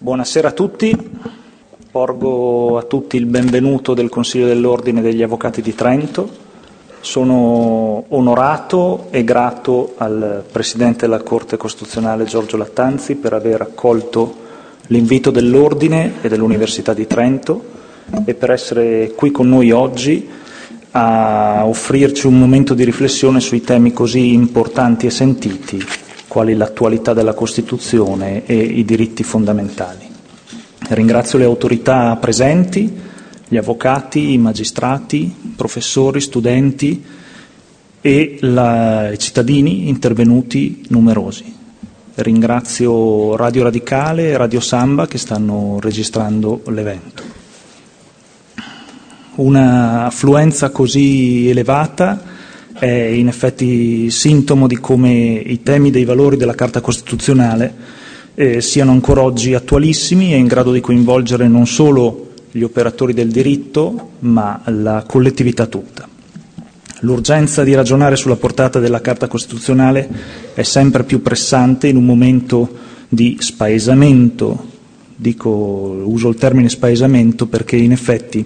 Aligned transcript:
Buonasera 0.00 0.48
a 0.48 0.52
tutti, 0.52 0.96
porgo 1.90 2.78
a 2.78 2.84
tutti 2.84 3.16
il 3.16 3.26
benvenuto 3.26 3.94
del 3.94 4.08
Consiglio 4.08 4.46
dell'Ordine 4.46 5.00
degli 5.00 5.24
Avvocati 5.24 5.60
di 5.60 5.74
Trento. 5.74 6.30
Sono 7.00 8.04
onorato 8.06 9.08
e 9.10 9.24
grato 9.24 9.94
al 9.96 10.44
Presidente 10.52 11.00
della 11.00 11.24
Corte 11.24 11.56
Costituzionale 11.56 12.26
Giorgio 12.26 12.56
Lattanzi 12.56 13.16
per 13.16 13.32
aver 13.32 13.60
accolto 13.60 14.36
l'invito 14.86 15.32
dell'Ordine 15.32 16.22
e 16.22 16.28
dell'Università 16.28 16.94
di 16.94 17.08
Trento 17.08 17.64
e 18.24 18.34
per 18.34 18.52
essere 18.52 19.14
qui 19.16 19.32
con 19.32 19.48
noi 19.48 19.72
oggi 19.72 20.28
a 20.92 21.66
offrirci 21.66 22.28
un 22.28 22.38
momento 22.38 22.72
di 22.72 22.84
riflessione 22.84 23.40
sui 23.40 23.62
temi 23.62 23.92
così 23.92 24.32
importanti 24.32 25.06
e 25.06 25.10
sentiti 25.10 25.84
quali 26.38 26.54
l'attualità 26.54 27.14
della 27.14 27.34
Costituzione 27.34 28.46
e 28.46 28.54
i 28.54 28.84
diritti 28.84 29.24
fondamentali. 29.24 30.06
Ringrazio 30.90 31.36
le 31.36 31.44
autorità 31.44 32.14
presenti, 32.14 32.96
gli 33.48 33.56
avvocati, 33.56 34.34
i 34.34 34.38
magistrati, 34.38 35.34
professori, 35.56 36.20
studenti 36.20 37.04
e 38.00 38.36
la, 38.42 39.10
i 39.10 39.18
cittadini 39.18 39.88
intervenuti 39.88 40.84
numerosi. 40.90 41.56
Ringrazio 42.14 43.34
Radio 43.34 43.64
Radicale 43.64 44.28
e 44.28 44.36
Radio 44.36 44.60
Samba 44.60 45.08
che 45.08 45.18
stanno 45.18 45.78
registrando 45.80 46.62
l'evento. 46.68 47.22
Una 49.34 50.04
affluenza 50.04 50.70
così 50.70 51.48
elevata 51.48 52.36
è 52.78 52.86
in 52.86 53.28
effetti 53.28 54.10
sintomo 54.10 54.66
di 54.66 54.78
come 54.78 55.10
i 55.10 55.62
temi 55.62 55.90
dei 55.90 56.04
valori 56.04 56.36
della 56.36 56.54
Carta 56.54 56.80
Costituzionale 56.80 57.74
eh, 58.34 58.60
siano 58.60 58.92
ancora 58.92 59.22
oggi 59.22 59.54
attualissimi 59.54 60.32
e 60.32 60.36
in 60.36 60.46
grado 60.46 60.72
di 60.72 60.80
coinvolgere 60.80 61.48
non 61.48 61.66
solo 61.66 62.30
gli 62.52 62.62
operatori 62.62 63.12
del 63.12 63.30
diritto, 63.30 64.10
ma 64.20 64.60
la 64.66 65.04
collettività 65.06 65.66
tutta. 65.66 66.08
L'urgenza 67.00 67.62
di 67.64 67.74
ragionare 67.74 68.16
sulla 68.16 68.36
portata 68.36 68.78
della 68.78 69.00
Carta 69.00 69.28
Costituzionale 69.28 70.08
è 70.54 70.62
sempre 70.62 71.04
più 71.04 71.20
pressante 71.20 71.88
in 71.88 71.96
un 71.96 72.04
momento 72.04 72.68
di 73.08 73.36
spaesamento, 73.40 74.66
dico, 75.14 75.50
uso 75.50 76.28
il 76.28 76.36
termine 76.36 76.68
spaesamento 76.68 77.46
perché 77.46 77.76
in 77.76 77.92
effetti 77.92 78.44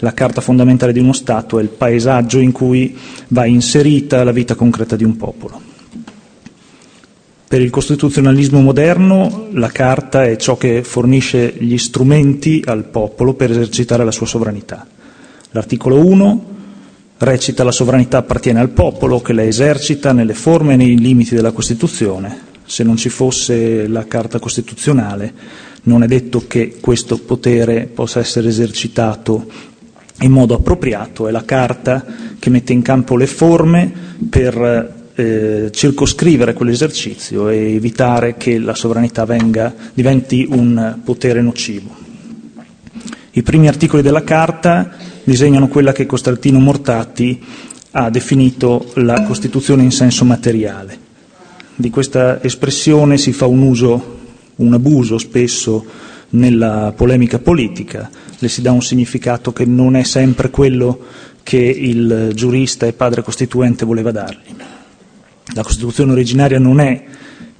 la 0.00 0.12
carta 0.12 0.40
fondamentale 0.40 0.92
di 0.92 0.98
uno 0.98 1.12
Stato 1.12 1.58
è 1.58 1.62
il 1.62 1.68
paesaggio 1.68 2.38
in 2.38 2.52
cui 2.52 2.96
va 3.28 3.46
inserita 3.46 4.24
la 4.24 4.32
vita 4.32 4.54
concreta 4.54 4.96
di 4.96 5.04
un 5.04 5.16
popolo. 5.16 5.60
Per 7.46 7.60
il 7.60 7.70
costituzionalismo 7.70 8.60
moderno 8.60 9.48
la 9.52 9.70
carta 9.70 10.24
è 10.24 10.36
ciò 10.36 10.56
che 10.56 10.84
fornisce 10.84 11.52
gli 11.58 11.76
strumenti 11.78 12.62
al 12.64 12.84
popolo 12.84 13.34
per 13.34 13.50
esercitare 13.50 14.04
la 14.04 14.12
sua 14.12 14.26
sovranità. 14.26 14.86
L'articolo 15.50 15.98
1 16.06 16.44
recita 17.18 17.64
la 17.64 17.72
sovranità 17.72 18.18
appartiene 18.18 18.60
al 18.60 18.70
popolo 18.70 19.20
che 19.20 19.32
la 19.32 19.44
esercita 19.44 20.12
nelle 20.12 20.34
forme 20.34 20.74
e 20.74 20.76
nei 20.76 20.96
limiti 20.96 21.34
della 21.34 21.50
Costituzione. 21.50 22.48
Se 22.64 22.84
non 22.84 22.96
ci 22.96 23.08
fosse 23.08 23.88
la 23.88 24.06
Carta 24.06 24.38
Costituzionale 24.38 25.32
non 25.82 26.02
è 26.02 26.06
detto 26.06 26.44
che 26.46 26.76
questo 26.80 27.18
potere 27.18 27.86
possa 27.86 28.20
essere 28.20 28.48
esercitato 28.48 29.46
in 30.20 30.32
modo 30.32 30.54
appropriato, 30.54 31.28
è 31.28 31.30
la 31.30 31.44
Carta 31.44 32.04
che 32.38 32.50
mette 32.50 32.72
in 32.72 32.82
campo 32.82 33.16
le 33.16 33.26
forme 33.26 33.90
per 34.28 34.98
eh, 35.14 35.70
circoscrivere 35.72 36.52
quell'esercizio 36.52 37.48
e 37.48 37.74
evitare 37.74 38.36
che 38.36 38.58
la 38.58 38.74
sovranità 38.74 39.24
venga, 39.24 39.74
diventi 39.92 40.46
un 40.48 40.98
potere 41.04 41.42
nocivo. 41.42 42.08
I 43.32 43.42
primi 43.42 43.68
articoli 43.68 44.02
della 44.02 44.24
Carta 44.24 44.90
disegnano 45.22 45.68
quella 45.68 45.92
che 45.92 46.06
Costantino 46.06 46.58
Mortati 46.58 47.40
ha 47.92 48.10
definito 48.10 48.90
la 48.94 49.22
Costituzione 49.22 49.82
in 49.82 49.92
senso 49.92 50.24
materiale. 50.24 51.08
Di 51.76 51.90
questa 51.90 52.42
espressione 52.42 53.16
si 53.18 53.32
fa 53.32 53.46
un 53.46 53.62
uso, 53.62 54.18
un 54.56 54.72
abuso 54.74 55.18
spesso 55.18 55.84
nella 56.30 56.92
polemica 56.94 57.38
politica, 57.38 58.10
le 58.40 58.48
si 58.48 58.62
dà 58.62 58.72
un 58.72 58.82
significato 58.82 59.52
che 59.52 59.66
non 59.66 59.96
è 59.96 60.02
sempre 60.02 60.50
quello 60.50 60.98
che 61.42 61.58
il 61.58 62.32
giurista 62.34 62.86
e 62.86 62.94
padre 62.94 63.22
costituente 63.22 63.84
voleva 63.84 64.10
dargli. 64.10 64.54
La 65.54 65.62
Costituzione 65.62 66.12
originaria 66.12 66.58
non 66.58 66.80
è 66.80 67.04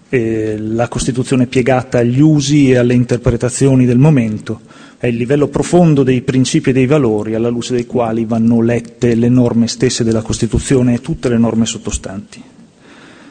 eh, 0.08 0.56
la 0.58 0.88
Costituzione 0.88 1.46
piegata 1.46 1.98
agli 1.98 2.20
usi 2.20 2.70
e 2.70 2.76
alle 2.76 2.94
interpretazioni 2.94 3.84
del 3.84 3.98
momento, 3.98 4.62
è 4.98 5.06
il 5.06 5.16
livello 5.16 5.48
profondo 5.48 6.02
dei 6.02 6.22
principi 6.22 6.70
e 6.70 6.72
dei 6.72 6.86
valori 6.86 7.34
alla 7.34 7.48
luce 7.48 7.74
dei 7.74 7.86
quali 7.86 8.24
vanno 8.24 8.60
lette 8.60 9.14
le 9.14 9.28
norme 9.28 9.68
stesse 9.68 10.02
della 10.02 10.22
Costituzione 10.22 10.94
e 10.94 11.00
tutte 11.00 11.28
le 11.28 11.38
norme 11.38 11.66
sottostanti. 11.66 12.42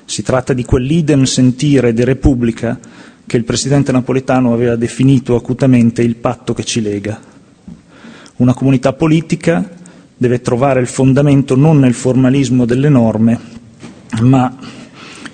Si 0.06 0.24
tratta 0.24 0.54
di 0.54 0.66
quell'idem 0.66 1.24
sentire 1.24 1.94
de 1.94 2.06
Repubblica 2.06 2.80
che 3.26 3.38
il 3.38 3.44
presidente 3.44 3.92
napoletano 3.92 4.54
aveva 4.54 4.76
definito 4.76 5.36
acutamente 5.36 6.02
il 6.02 6.16
patto 6.16 6.54
che 6.54 6.64
ci 6.64 6.82
lega. 6.82 7.39
Una 8.40 8.54
comunità 8.54 8.94
politica 8.94 9.70
deve 10.16 10.40
trovare 10.40 10.80
il 10.80 10.88
fondamento 10.88 11.58
non 11.58 11.78
nel 11.80 11.94
formalismo 11.94 12.64
delle 12.64 12.88
norme, 12.88 13.38
ma 14.22 14.56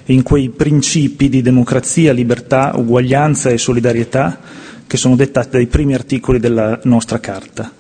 in 0.06 0.24
quei 0.24 0.50
principi 0.50 1.30
di 1.30 1.44
democrazia, 1.44 2.14
libertà, 2.14 2.74
uguaglianza 2.76 3.52
e 3.52 3.60
solidarietà 3.60 4.40
che 4.88 4.98
sono 4.98 5.16
dettati 5.16 5.50
dai 5.52 5.68
primi 5.68 5.94
articoli 5.94 6.40
della 6.40 6.80
nostra 6.86 7.20
Carta. 7.20 7.72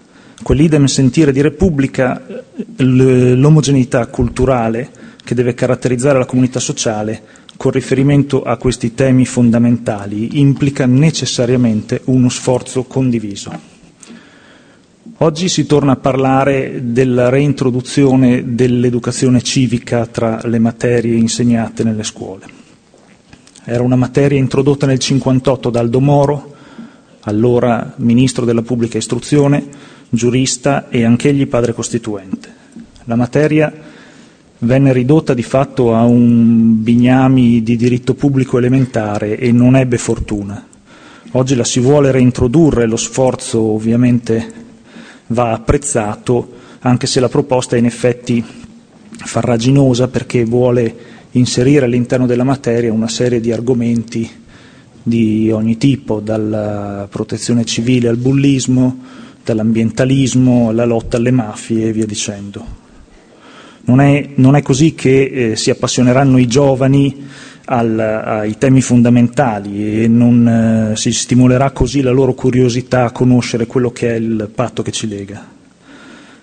Quell'idem 0.43 0.85
sentire 0.85 1.31
di 1.31 1.41
Repubblica, 1.41 2.21
l'omogeneità 2.77 4.05
culturale 4.05 4.89
che 5.23 5.33
deve 5.33 5.55
caratterizzare 5.55 6.19
la 6.19 6.25
comunità 6.25 6.59
sociale, 6.59 7.19
con 7.57 7.71
riferimento 7.71 8.43
a 8.43 8.57
questi 8.57 8.93
temi 8.93 9.25
fondamentali 9.25 10.39
implica 10.39 10.85
necessariamente 10.85 12.01
uno 12.05 12.29
sforzo 12.29 12.83
condiviso. 12.83 13.73
Oggi 15.19 15.47
si 15.47 15.65
torna 15.65 15.93
a 15.93 15.95
parlare 15.95 16.91
della 16.91 17.29
reintroduzione 17.29 18.53
dell'educazione 18.53 19.41
civica 19.41 20.05
tra 20.07 20.41
le 20.43 20.59
materie 20.59 21.15
insegnate 21.15 21.85
nelle 21.85 22.03
scuole. 22.03 22.45
Era 23.63 23.81
una 23.81 23.95
materia 23.95 24.37
introdotta 24.37 24.85
nel 24.85 24.99
1958 24.99 25.69
da 25.69 25.79
Aldo 25.79 26.01
Moro, 26.01 26.55
allora 27.21 27.93
ministro 27.95 28.43
della 28.43 28.61
pubblica 28.61 28.97
istruzione, 28.97 29.65
giurista 30.09 30.89
e 30.89 31.05
anch'egli 31.05 31.47
padre 31.47 31.71
costituente. 31.71 32.53
La 33.05 33.15
materia 33.15 33.71
venne 34.59 34.91
ridotta 34.91 35.33
di 35.33 35.43
fatto 35.43 35.95
a 35.95 36.03
un 36.03 36.83
bignami 36.83 37.63
di 37.63 37.77
diritto 37.77 38.15
pubblico 38.15 38.57
elementare 38.57 39.37
e 39.37 39.53
non 39.53 39.77
ebbe 39.77 39.97
fortuna. 39.97 40.61
Oggi 41.31 41.55
la 41.55 41.63
si 41.63 41.79
vuole 41.79 42.11
reintrodurre, 42.11 42.85
lo 42.85 42.97
sforzo 42.97 43.61
ovviamente 43.61 44.63
va 45.27 45.51
apprezzato, 45.51 46.53
anche 46.79 47.07
se 47.07 47.19
la 47.19 47.29
proposta 47.29 47.75
è 47.75 47.79
in 47.79 47.85
effetti 47.85 48.43
farraginosa 49.17 50.07
perché 50.07 50.43
vuole 50.45 50.95
inserire 51.31 51.85
all'interno 51.85 52.25
della 52.25 52.43
materia 52.43 52.93
una 52.93 53.07
serie 53.07 53.39
di 53.39 53.51
argomenti 53.51 54.29
di 55.01 55.51
ogni 55.51 55.77
tipo, 55.77 56.19
dalla 56.19 57.07
protezione 57.09 57.63
civile 57.65 58.07
al 58.07 58.17
bullismo, 58.17 58.99
dall'ambientalismo 59.43 60.69
alla 60.69 60.85
lotta 60.85 61.17
alle 61.17 61.31
mafie 61.31 61.89
e 61.89 61.91
via 61.91 62.05
dicendo. 62.05 62.83
Non 63.87 64.01
è, 64.01 64.29
non 64.35 64.55
è 64.55 64.63
così 64.63 64.95
che 64.95 65.51
eh, 65.51 65.55
si 65.55 65.69
appassioneranno 65.69 66.39
i 66.39 66.47
giovani 66.47 67.27
al, 67.65 67.99
ai 67.99 68.57
temi 68.57 68.81
fondamentali 68.81 70.03
e 70.03 70.07
non 70.07 70.91
eh, 70.91 70.95
si 70.95 71.11
stimolerà 71.11 71.71
così 71.71 72.01
la 72.01 72.11
loro 72.11 72.33
curiosità 72.33 73.05
a 73.05 73.11
conoscere 73.11 73.65
quello 73.65 73.91
che 73.91 74.13
è 74.13 74.15
il 74.15 74.49
patto 74.53 74.81
che 74.81 74.91
ci 74.91 75.07
lega. 75.07 75.53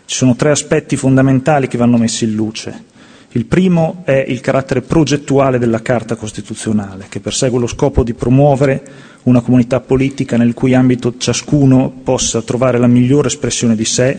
Ci 0.05 0.17
sono 0.17 0.37
tre 0.37 0.51
aspetti 0.51 0.97
fondamentali 0.97 1.69
che 1.69 1.79
vanno 1.79 1.97
messi 1.97 2.25
in 2.25 2.35
luce. 2.35 2.91
Il 3.35 3.47
primo 3.47 4.03
è 4.05 4.25
il 4.29 4.41
carattere 4.41 4.83
progettuale 4.83 5.59
della 5.59 5.81
Carta 5.81 6.17
Costituzionale, 6.17 7.07
che 7.09 7.21
persegue 7.21 7.59
lo 7.59 7.67
scopo 7.67 8.03
di 8.03 8.13
promuovere 8.13 8.83
una 9.23 9.41
comunità 9.41 9.81
politica 9.81 10.37
nel 10.37 10.53
cui 10.53 10.75
ambito 10.75 11.15
ciascuno 11.17 11.91
possa 12.03 12.43
trovare 12.43 12.77
la 12.77 12.89
migliore 12.89 13.29
espressione 13.29 13.75
di 13.75 13.87
sé 13.87 14.19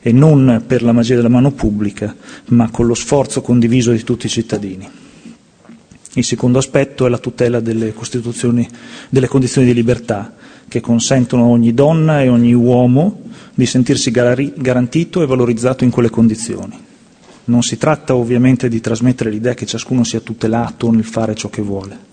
e 0.00 0.12
non 0.12 0.62
per 0.64 0.82
la 0.82 0.92
magia 0.92 1.16
della 1.16 1.28
mano 1.28 1.50
pubblica, 1.50 2.14
ma 2.46 2.70
con 2.70 2.86
lo 2.86 2.94
sforzo 2.94 3.40
condiviso 3.40 3.90
di 3.90 4.04
tutti 4.04 4.26
i 4.26 4.30
cittadini. 4.30 4.88
Il 6.14 6.24
secondo 6.24 6.58
aspetto 6.58 7.06
è 7.06 7.08
la 7.08 7.18
tutela 7.18 7.60
delle, 7.60 7.94
delle 9.08 9.28
condizioni 9.28 9.66
di 9.66 9.74
libertà 9.74 10.34
che 10.68 10.80
consentono 10.80 11.44
a 11.44 11.48
ogni 11.48 11.72
donna 11.72 12.22
e 12.22 12.28
ogni 12.28 12.52
uomo 12.52 13.22
di 13.54 13.66
sentirsi 13.66 14.10
garantito 14.10 15.22
e 15.22 15.26
valorizzato 15.26 15.84
in 15.84 15.90
quelle 15.90 16.10
condizioni. 16.10 16.78
Non 17.44 17.62
si 17.62 17.78
tratta 17.78 18.14
ovviamente 18.14 18.68
di 18.68 18.80
trasmettere 18.80 19.30
l'idea 19.30 19.54
che 19.54 19.66
ciascuno 19.66 20.04
sia 20.04 20.20
tutelato 20.20 20.90
nel 20.90 21.04
fare 21.04 21.34
ciò 21.34 21.48
che 21.48 21.62
vuole. 21.62 22.10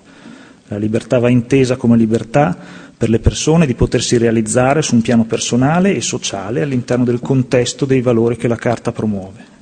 La 0.67 0.77
libertà 0.77 1.19
va 1.19 1.29
intesa 1.29 1.75
come 1.75 1.97
libertà 1.97 2.57
per 2.97 3.09
le 3.09 3.19
persone 3.19 3.65
di 3.65 3.75
potersi 3.75 4.17
realizzare 4.17 4.81
su 4.81 4.95
un 4.95 5.01
piano 5.01 5.25
personale 5.25 5.95
e 5.95 6.01
sociale 6.01 6.61
all'interno 6.61 7.03
del 7.03 7.19
contesto 7.19 7.85
dei 7.85 8.01
valori 8.01 8.37
che 8.37 8.47
la 8.47 8.55
Carta 8.55 8.91
promuove. 8.91 9.58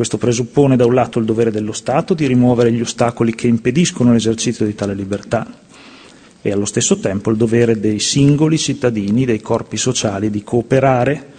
Questo 0.00 0.16
presuppone 0.16 0.76
da 0.76 0.86
un 0.86 0.94
lato 0.94 1.18
il 1.18 1.26
dovere 1.26 1.50
dello 1.50 1.72
Stato 1.72 2.14
di 2.14 2.26
rimuovere 2.26 2.72
gli 2.72 2.80
ostacoli 2.80 3.34
che 3.34 3.48
impediscono 3.48 4.14
l'esercizio 4.14 4.64
di 4.64 4.74
tale 4.74 4.94
libertà 4.94 5.46
e 6.40 6.50
allo 6.50 6.64
stesso 6.64 6.98
tempo 7.00 7.30
il 7.30 7.36
dovere 7.36 7.78
dei 7.78 8.00
singoli 8.00 8.56
cittadini, 8.56 9.26
dei 9.26 9.42
corpi 9.42 9.76
sociali, 9.76 10.30
di 10.30 10.42
cooperare 10.42 11.32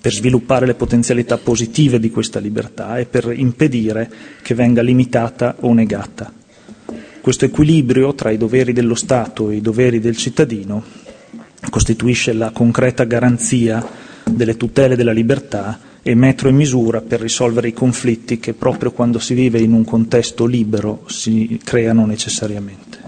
per 0.00 0.10
sviluppare 0.10 0.64
le 0.64 0.72
potenzialità 0.72 1.36
positive 1.36 2.00
di 2.00 2.08
questa 2.08 2.38
libertà 2.38 2.96
e 2.96 3.04
per 3.04 3.30
impedire 3.30 4.10
che 4.40 4.54
venga 4.54 4.80
limitata 4.80 5.56
o 5.60 5.74
negata. 5.74 6.32
Questo 7.20 7.44
equilibrio 7.44 8.14
tra 8.14 8.30
i 8.30 8.38
doveri 8.38 8.72
dello 8.72 8.94
Stato 8.94 9.50
e 9.50 9.56
i 9.56 9.60
doveri 9.60 10.00
del 10.00 10.16
cittadino 10.16 10.82
costituisce 11.68 12.32
la 12.32 12.52
concreta 12.52 13.04
garanzia 13.04 13.86
delle 14.24 14.56
tutele 14.56 14.96
della 14.96 15.12
libertà 15.12 15.88
e 16.02 16.14
metro 16.14 16.48
e 16.48 16.52
misura 16.52 17.02
per 17.02 17.20
risolvere 17.20 17.68
i 17.68 17.72
conflitti 17.72 18.38
che 18.38 18.54
proprio 18.54 18.92
quando 18.92 19.18
si 19.18 19.34
vive 19.34 19.60
in 19.60 19.72
un 19.72 19.84
contesto 19.84 20.46
libero 20.46 21.02
si 21.06 21.60
creano 21.62 22.06
necessariamente. 22.06 22.98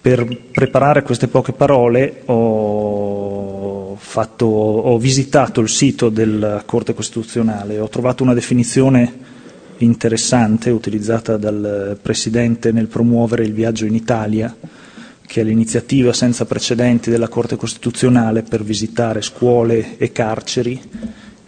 Per 0.00 0.38
preparare 0.52 1.02
queste 1.02 1.26
poche 1.28 1.52
parole 1.52 2.22
ho, 2.26 3.96
fatto, 3.96 4.46
ho 4.46 4.96
visitato 4.98 5.60
il 5.60 5.68
sito 5.68 6.08
della 6.08 6.62
Corte 6.64 6.94
Costituzionale 6.94 7.74
e 7.74 7.80
ho 7.80 7.88
trovato 7.88 8.22
una 8.22 8.32
definizione 8.32 9.34
interessante 9.78 10.70
utilizzata 10.70 11.36
dal 11.36 11.98
Presidente 12.00 12.72
nel 12.72 12.86
promuovere 12.86 13.44
il 13.44 13.52
viaggio 13.52 13.84
in 13.84 13.94
Italia, 13.94 14.56
che 15.26 15.40
è 15.40 15.44
l'iniziativa 15.44 16.12
senza 16.12 16.46
precedenti 16.46 17.10
della 17.10 17.28
Corte 17.28 17.56
Costituzionale 17.56 18.42
per 18.42 18.62
visitare 18.62 19.20
scuole 19.20 19.98
e 19.98 20.12
carceri 20.12 20.80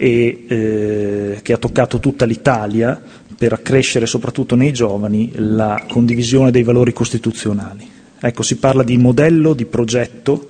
e 0.00 0.44
eh, 0.46 1.38
che 1.42 1.52
ha 1.52 1.58
toccato 1.58 1.98
tutta 1.98 2.24
l'Italia 2.24 3.02
per 3.36 3.52
accrescere 3.52 4.06
soprattutto 4.06 4.54
nei 4.54 4.72
giovani 4.72 5.32
la 5.34 5.84
condivisione 5.88 6.52
dei 6.52 6.62
valori 6.62 6.92
costituzionali. 6.92 7.86
Ecco, 8.20 8.42
si 8.42 8.56
parla 8.56 8.84
di 8.84 8.96
modello, 8.96 9.54
di 9.54 9.64
progetto, 9.64 10.48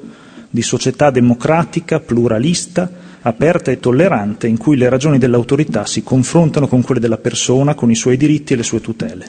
di 0.50 0.62
società 0.62 1.10
democratica, 1.10 1.98
pluralista, 2.00 2.90
aperta 3.22 3.70
e 3.70 3.80
tollerante, 3.80 4.46
in 4.46 4.58
cui 4.58 4.76
le 4.76 4.88
ragioni 4.90 5.18
dell'autorità 5.18 5.86
si 5.86 6.02
confrontano 6.02 6.68
con 6.68 6.82
quelle 6.82 7.00
della 7.00 7.18
persona, 7.18 7.74
con 7.74 7.90
i 7.90 7.94
suoi 7.94 8.18
diritti 8.18 8.52
e 8.52 8.56
le 8.56 8.62
sue 8.62 8.80
tutele. 8.80 9.26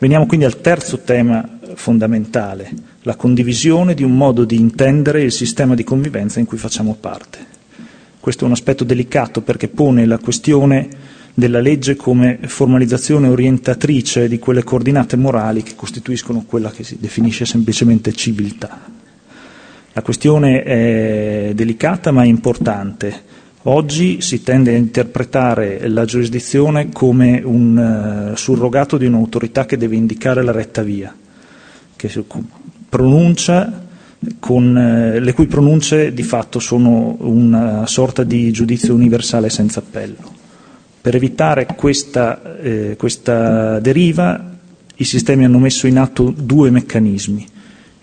Veniamo 0.00 0.26
quindi 0.26 0.46
al 0.46 0.60
terzo 0.60 1.00
tema 1.00 1.58
fondamentale, 1.74 2.70
la 3.02 3.16
condivisione 3.16 3.94
di 3.94 4.02
un 4.02 4.16
modo 4.16 4.44
di 4.44 4.56
intendere 4.56 5.22
il 5.22 5.32
sistema 5.32 5.74
di 5.74 5.84
convivenza 5.84 6.40
in 6.40 6.46
cui 6.46 6.58
facciamo 6.58 6.96
parte. 6.98 7.58
Questo 8.20 8.44
è 8.44 8.46
un 8.46 8.52
aspetto 8.52 8.84
delicato 8.84 9.40
perché 9.40 9.68
pone 9.68 10.04
la 10.04 10.18
questione 10.18 10.88
della 11.32 11.60
legge 11.60 11.96
come 11.96 12.38
formalizzazione 12.42 13.28
orientatrice 13.28 14.28
di 14.28 14.38
quelle 14.38 14.62
coordinate 14.62 15.16
morali 15.16 15.62
che 15.62 15.74
costituiscono 15.74 16.44
quella 16.46 16.70
che 16.70 16.84
si 16.84 16.98
definisce 17.00 17.46
semplicemente 17.46 18.12
civiltà. 18.12 18.78
La 19.94 20.02
questione 20.02 20.62
è 20.62 21.52
delicata 21.54 22.10
ma 22.12 22.24
importante. 22.24 23.38
Oggi 23.62 24.20
si 24.20 24.42
tende 24.42 24.74
a 24.74 24.76
interpretare 24.76 25.88
la 25.88 26.04
giurisdizione 26.04 26.90
come 26.92 27.40
un 27.42 28.32
uh, 28.32 28.36
surrogato 28.36 28.98
di 28.98 29.06
un'autorità 29.06 29.64
che 29.64 29.78
deve 29.78 29.96
indicare 29.96 30.42
la 30.42 30.52
retta 30.52 30.82
via, 30.82 31.14
che 31.96 32.24
pronuncia 32.88 33.88
con, 34.38 34.74
uh, 34.74 35.18
le 35.18 35.32
cui 35.32 35.46
pronunce 35.46 36.12
di 36.12 36.22
fatto 36.22 36.58
sono 36.58 37.16
una 37.20 37.86
sorta 37.86 38.22
di 38.22 38.50
giudizio 38.52 38.94
universale 38.94 39.48
senza 39.48 39.80
appello. 39.80 40.38
Per 41.00 41.14
evitare 41.14 41.66
questa, 41.66 42.58
eh, 42.60 42.94
questa 42.98 43.80
deriva 43.80 44.50
i 44.96 45.04
sistemi 45.04 45.46
hanno 45.46 45.58
messo 45.58 45.86
in 45.86 45.98
atto 45.98 46.30
due 46.36 46.68
meccanismi. 46.70 47.46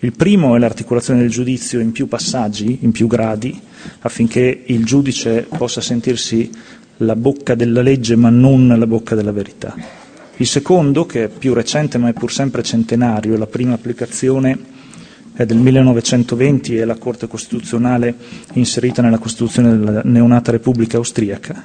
Il 0.00 0.12
primo 0.12 0.56
è 0.56 0.58
l'articolazione 0.58 1.20
del 1.20 1.30
giudizio 1.30 1.78
in 1.78 1.92
più 1.92 2.08
passaggi, 2.08 2.78
in 2.80 2.90
più 2.90 3.06
gradi, 3.06 3.60
affinché 4.00 4.62
il 4.66 4.84
giudice 4.84 5.46
possa 5.48 5.80
sentirsi 5.80 6.50
la 6.98 7.14
bocca 7.14 7.54
della 7.54 7.82
legge 7.82 8.16
ma 8.16 8.30
non 8.30 8.66
la 8.76 8.86
bocca 8.86 9.14
della 9.14 9.32
verità. 9.32 9.76
Il 10.36 10.46
secondo, 10.46 11.06
che 11.06 11.24
è 11.24 11.28
più 11.28 11.54
recente 11.54 11.98
ma 11.98 12.08
è 12.08 12.12
pur 12.12 12.32
sempre 12.32 12.62
centenario, 12.62 13.36
la 13.36 13.46
prima 13.46 13.74
applicazione 13.74 14.58
è 15.38 15.46
del 15.46 15.58
1920 15.58 16.78
e 16.78 16.84
la 16.84 16.96
Corte 16.96 17.28
Costituzionale 17.28 18.12
inserita 18.54 19.02
nella 19.02 19.18
Costituzione 19.18 19.78
della 19.78 20.02
neonata 20.04 20.50
Repubblica 20.50 20.96
Austriaca, 20.96 21.64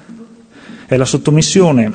è 0.85 0.95
la 0.95 1.05
sottomissione 1.05 1.91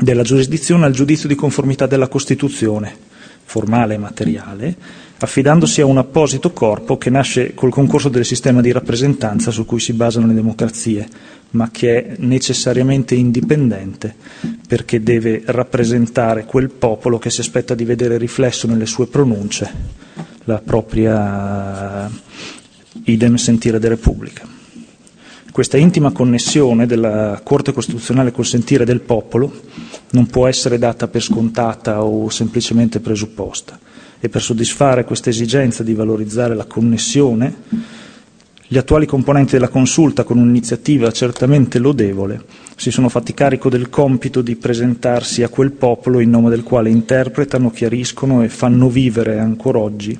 della 0.00 0.22
giurisdizione 0.22 0.86
al 0.86 0.94
giudizio 0.94 1.28
di 1.28 1.34
conformità 1.34 1.86
della 1.86 2.08
Costituzione, 2.08 2.96
formale 3.44 3.92
e 3.92 3.98
materiale, 3.98 4.76
affidandosi 5.18 5.82
a 5.82 5.86
un 5.86 5.98
apposito 5.98 6.52
corpo 6.52 6.96
che 6.96 7.10
nasce 7.10 7.52
col 7.52 7.70
concorso 7.70 8.08
del 8.08 8.24
sistema 8.24 8.62
di 8.62 8.72
rappresentanza 8.72 9.50
su 9.50 9.66
cui 9.66 9.80
si 9.80 9.92
basano 9.92 10.26
le 10.26 10.32
democrazie, 10.32 11.06
ma 11.50 11.68
che 11.70 12.02
è 12.02 12.14
necessariamente 12.20 13.14
indipendente 13.14 14.14
perché 14.66 15.02
deve 15.02 15.42
rappresentare 15.44 16.46
quel 16.46 16.70
popolo 16.70 17.18
che 17.18 17.28
si 17.28 17.42
aspetta 17.42 17.74
di 17.74 17.84
vedere 17.84 18.16
riflesso 18.16 18.66
nelle 18.66 18.86
sue 18.86 19.06
pronunce 19.06 20.03
la 20.44 20.58
propria 20.58 22.10
idem 23.04 23.34
sentire 23.36 23.78
de 23.78 23.88
Repubblica. 23.88 24.46
Questa 25.50 25.76
intima 25.76 26.10
connessione 26.10 26.84
della 26.86 27.40
Corte 27.44 27.72
Costituzionale 27.72 28.32
col 28.32 28.44
sentire 28.44 28.84
del 28.84 29.00
popolo 29.00 29.52
non 30.10 30.26
può 30.26 30.48
essere 30.48 30.78
data 30.78 31.06
per 31.06 31.22
scontata 31.22 32.02
o 32.02 32.28
semplicemente 32.28 32.98
presupposta 32.98 33.78
e 34.18 34.28
per 34.28 34.42
soddisfare 34.42 35.04
questa 35.04 35.30
esigenza 35.30 35.82
di 35.82 35.94
valorizzare 35.94 36.54
la 36.54 36.64
connessione 36.64 37.54
gli 38.74 38.78
attuali 38.78 39.06
componenti 39.06 39.52
della 39.52 39.68
consulta, 39.68 40.24
con 40.24 40.36
un'iniziativa 40.36 41.12
certamente 41.12 41.78
lodevole, 41.78 42.42
si 42.74 42.90
sono 42.90 43.08
fatti 43.08 43.32
carico 43.32 43.68
del 43.68 43.88
compito 43.88 44.42
di 44.42 44.56
presentarsi 44.56 45.44
a 45.44 45.48
quel 45.48 45.70
popolo 45.70 46.18
in 46.18 46.28
nome 46.30 46.50
del 46.50 46.64
quale 46.64 46.90
interpretano, 46.90 47.70
chiariscono 47.70 48.42
e 48.42 48.48
fanno 48.48 48.88
vivere 48.88 49.38
ancora 49.38 49.78
oggi 49.78 50.18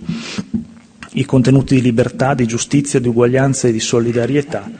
i 1.15 1.25
contenuti 1.25 1.75
di 1.75 1.83
libertà, 1.83 2.35
di 2.35 2.47
giustizia, 2.47 3.01
di 3.01 3.09
uguaglianza 3.09 3.67
e 3.67 3.73
di 3.73 3.81
solidarietà 3.81 4.71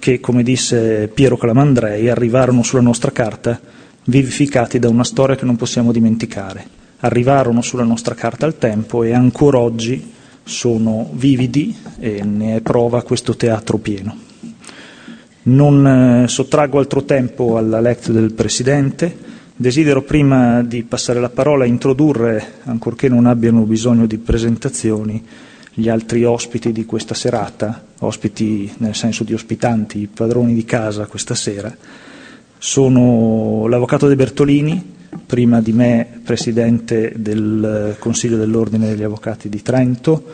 che, 0.00 0.18
come 0.18 0.42
disse 0.42 1.06
Piero 1.06 1.36
Calamandrei, 1.36 2.08
arrivarono 2.08 2.64
sulla 2.64 2.82
nostra 2.82 3.12
carta 3.12 3.60
vivificati 4.06 4.80
da 4.80 4.88
una 4.88 5.04
storia 5.04 5.36
che 5.36 5.44
non 5.44 5.54
possiamo 5.54 5.92
dimenticare. 5.92 6.66
Arrivarono 6.98 7.62
sulla 7.62 7.84
nostra 7.84 8.16
carta 8.16 8.44
al 8.44 8.58
tempo 8.58 9.04
e 9.04 9.12
ancora 9.12 9.60
oggi 9.60 10.14
sono 10.44 11.08
vividi 11.12 11.76
e 11.98 12.22
ne 12.22 12.56
è 12.56 12.60
prova 12.60 13.02
questo 13.02 13.34
teatro 13.34 13.78
pieno. 13.78 14.16
Non 15.44 16.24
eh, 16.24 16.28
sottraggo 16.28 16.78
altro 16.78 17.04
tempo 17.04 17.56
alla 17.56 17.80
lezione 17.80 18.20
del 18.20 18.32
Presidente. 18.32 19.32
Desidero 19.56 20.02
prima 20.02 20.62
di 20.62 20.82
passare 20.82 21.20
la 21.20 21.28
parola 21.28 21.64
introdurre, 21.64 22.54
ancorché 22.64 23.08
non 23.08 23.26
abbiano 23.26 23.62
bisogno 23.62 24.06
di 24.06 24.18
presentazioni, 24.18 25.22
gli 25.72 25.88
altri 25.88 26.24
ospiti 26.24 26.72
di 26.72 26.84
questa 26.84 27.14
serata, 27.14 27.84
ospiti 28.00 28.72
nel 28.78 28.94
senso 28.94 29.22
di 29.22 29.34
ospitanti, 29.34 30.08
padroni 30.12 30.54
di 30.54 30.64
casa 30.64 31.06
questa 31.06 31.34
sera, 31.34 31.74
sono 32.58 33.66
l'avvocato 33.66 34.08
De 34.08 34.16
Bertolini, 34.16 34.92
prima 35.26 35.60
di 35.60 35.72
me 35.72 36.20
presidente 36.22 37.12
del 37.16 37.96
Consiglio 37.98 38.36
dell'Ordine 38.36 38.88
degli 38.88 39.02
Avvocati 39.02 39.48
di 39.48 39.62
Trento 39.62 40.24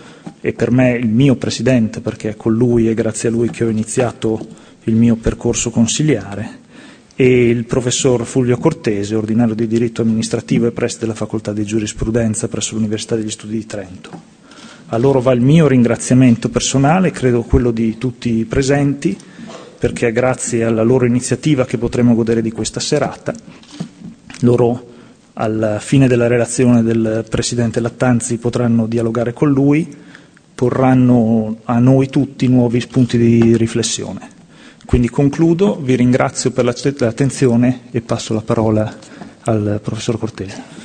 e 0.41 0.53
per 0.53 0.71
me 0.71 0.93
il 0.93 1.09
mio 1.09 1.37
presidente 1.37 2.01
perché 2.01 2.31
è 2.31 2.37
con 2.37 2.55
lui 2.55 2.89
e 2.89 2.95
grazie 2.95 3.29
a 3.29 3.33
lui 3.33 3.51
che 3.51 3.65
ho 3.65 3.69
iniziato 3.69 4.39
il 4.85 4.95
mio 4.95 5.17
percorso 5.17 5.71
consiliare 5.71 6.59
e 7.15 7.51
il 7.51 7.65
professor 7.65 8.25
Fulvio 8.25 8.57
Cortese, 8.57 9.15
ordinario 9.15 9.55
di 9.55 9.67
diritto 9.67 10.01
amministrativo 10.01 10.67
e 10.67 10.71
preside 10.71 11.01
della 11.01 11.15
facoltà 11.15 11.53
di 11.53 11.65
giurisprudenza 11.65 12.49
presso 12.49 12.75
l'Università 12.75 13.15
degli 13.15 13.31
Studi 13.31 13.59
di 13.59 13.67
Trento. 13.67 14.11
A 14.87 14.97
loro 14.97 15.21
va 15.21 15.33
il 15.33 15.43
mio 15.43 15.69
ringraziamento 15.69 16.49
personale, 16.49 17.11
credo 17.11 17.43
quello 17.43 17.73
di 17.73 17.99
tutti 17.99 18.39
i 18.39 18.47
presenti, 18.47 19.17
perché 19.79 20.09
è 20.09 20.13
grazie 20.13 20.65
alla 20.65 20.83
loro 20.83 21.05
iniziativa 21.05 21.67
che 21.67 21.79
potremo 21.79 22.15
godere 22.15 22.43
di 22.43 22.51
questa 22.51 22.81
serata. 22.81 23.35
Loro, 24.41 24.87
alla 25.35 25.79
fine 25.79 26.09
della 26.09 26.27
relazione 26.27 26.83
del 26.83 27.25
Presidente 27.29 27.81
Lattanzi, 27.81 28.39
potranno 28.39 28.87
dialogare 28.87 29.33
con 29.33 29.51
lui, 29.51 29.95
porranno 30.55 31.59
a 31.65 31.79
noi 31.79 32.09
tutti 32.09 32.47
nuovi 32.49 32.81
spunti 32.81 33.17
di 33.17 33.57
riflessione. 33.57 34.29
Quindi 34.85 35.09
concludo, 35.09 35.79
vi 35.81 35.95
ringrazio 35.95 36.51
per 36.51 36.65
l'attenzione 36.65 37.83
e 37.91 38.01
passo 38.01 38.35
la 38.35 38.43
parola 38.43 38.93
al 39.43 39.81
professor 39.83 40.19
Cortese. 40.19 40.80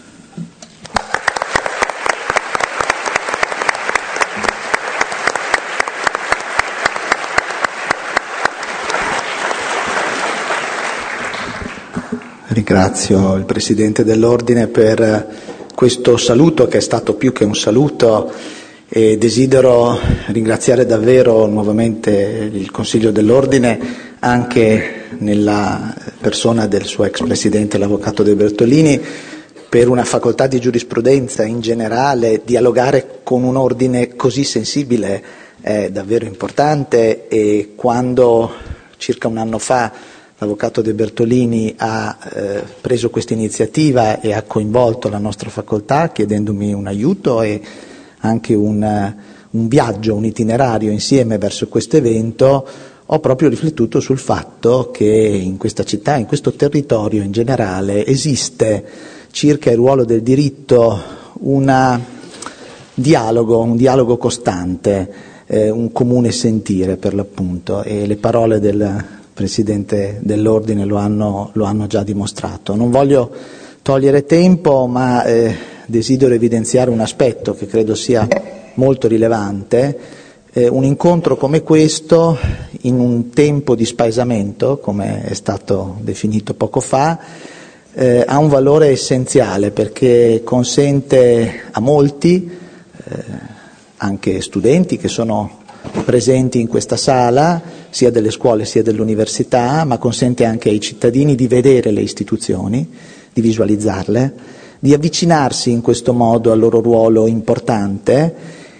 Ringrazio 12.95 13.35
il 13.35 13.43
Presidente 13.43 14.05
dell'Ordine 14.05 14.67
per 14.67 15.27
questo 15.75 16.15
saluto 16.15 16.65
che 16.69 16.77
è 16.77 16.81
stato 16.81 17.15
più 17.15 17.33
che 17.33 17.43
un 17.43 17.53
saluto 17.53 18.31
e 18.87 19.17
desidero 19.17 19.99
ringraziare 20.27 20.85
davvero 20.85 21.45
nuovamente 21.45 22.49
il 22.53 22.71
Consiglio 22.71 23.11
dell'Ordine 23.11 23.79
anche 24.19 25.07
nella 25.17 25.93
persona 26.21 26.67
del 26.67 26.85
suo 26.85 27.03
ex 27.03 27.21
Presidente, 27.21 27.77
l'Avvocato 27.77 28.23
De 28.23 28.33
Bertolini, 28.33 29.01
per 29.67 29.89
una 29.89 30.05
facoltà 30.05 30.47
di 30.47 30.61
giurisprudenza 30.61 31.43
in 31.43 31.59
generale, 31.59 32.43
dialogare 32.45 33.19
con 33.23 33.43
un 33.43 33.57
ordine 33.57 34.15
così 34.15 34.45
sensibile 34.45 35.21
è 35.59 35.89
davvero 35.91 36.23
importante 36.23 37.27
e 37.27 37.73
quando 37.75 38.53
circa 38.95 39.27
un 39.27 39.37
anno 39.37 39.59
fa 39.59 39.91
l'avvocato 40.45 40.81
De 40.81 40.93
Bertolini 40.93 41.73
ha 41.77 42.17
eh, 42.31 42.63
preso 42.79 43.09
questa 43.09 43.33
iniziativa 43.33 44.21
e 44.21 44.31
ha 44.33 44.43
coinvolto 44.43 45.09
la 45.09 45.17
nostra 45.17 45.49
facoltà 45.49 46.09
chiedendomi 46.09 46.71
un 46.71 46.85
aiuto 46.87 47.41
e 47.41 47.59
anche 48.19 48.53
un, 48.53 49.13
un 49.49 49.67
viaggio, 49.67 50.13
un 50.13 50.25
itinerario 50.25 50.91
insieme 50.91 51.37
verso 51.37 51.67
questo 51.67 51.97
evento, 51.97 52.67
ho 53.07 53.19
proprio 53.19 53.49
riflettuto 53.49 53.99
sul 53.99 54.17
fatto 54.17 54.89
che 54.91 55.05
in 55.05 55.57
questa 55.57 55.83
città, 55.83 56.15
in 56.15 56.25
questo 56.25 56.53
territorio 56.53 57.21
in 57.21 57.31
generale, 57.31 58.05
esiste 58.05 58.83
circa 59.31 59.69
il 59.69 59.77
ruolo 59.77 60.05
del 60.05 60.21
diritto 60.21 61.01
un 61.39 61.99
dialogo, 62.93 63.59
un 63.59 63.75
dialogo 63.75 64.17
costante, 64.17 65.13
eh, 65.47 65.69
un 65.69 65.91
comune 65.91 66.31
sentire 66.31 66.97
per 66.97 67.13
l'appunto 67.13 67.83
e 67.83 68.07
le 68.07 68.15
parole 68.15 68.59
del 68.59 69.14
Presidente 69.35 70.19
dell'Ordine 70.21 70.85
lo 70.85 70.95
hanno, 70.95 71.49
lo 71.55 71.65
hanno 71.65 71.87
già 71.87 72.03
dimostrato. 72.03 72.73
Non 72.73 72.89
voglio 72.89 73.29
togliere 73.81 74.25
tempo, 74.25 74.87
ma 74.87 75.25
eh, 75.25 75.53
desidero 75.87 76.33
evidenziare 76.33 76.89
un 76.89 77.01
aspetto 77.01 77.53
che 77.53 77.67
credo 77.67 77.95
sia 77.95 78.25
molto 78.75 79.09
rilevante. 79.09 79.99
Eh, 80.53 80.69
un 80.69 80.85
incontro 80.85 81.35
come 81.35 81.63
questo, 81.63 82.37
in 82.83 82.97
un 82.97 83.29
tempo 83.31 83.75
di 83.75 83.83
spaesamento, 83.83 84.77
come 84.77 85.25
è 85.25 85.33
stato 85.33 85.97
definito 85.99 86.53
poco 86.53 86.79
fa, 86.79 87.19
eh, 87.93 88.23
ha 88.25 88.37
un 88.37 88.47
valore 88.47 88.87
essenziale 88.87 89.71
perché 89.71 90.43
consente 90.45 91.63
a 91.71 91.81
molti, 91.81 92.49
eh, 93.03 93.23
anche 93.97 94.39
studenti 94.39 94.95
che 94.95 95.09
sono 95.09 95.63
presenti 96.03 96.59
in 96.59 96.67
questa 96.67 96.95
sala, 96.97 97.61
sia 97.89 98.11
delle 98.11 98.31
scuole 98.31 98.65
sia 98.65 98.83
dell'università, 98.83 99.83
ma 99.85 99.97
consente 99.97 100.45
anche 100.45 100.69
ai 100.69 100.79
cittadini 100.79 101.35
di 101.35 101.47
vedere 101.47 101.91
le 101.91 102.01
istituzioni, 102.01 102.87
di 103.31 103.41
visualizzarle, 103.41 104.33
di 104.79 104.93
avvicinarsi 104.93 105.71
in 105.71 105.81
questo 105.81 106.13
modo 106.13 106.51
al 106.51 106.59
loro 106.59 106.81
ruolo 106.81 107.27
importante 107.27 108.35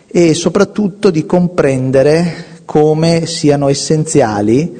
e 0.08 0.34
soprattutto 0.34 1.10
di 1.10 1.26
comprendere 1.26 2.54
come 2.66 3.26
siano 3.26 3.70
essenziali 3.70 4.74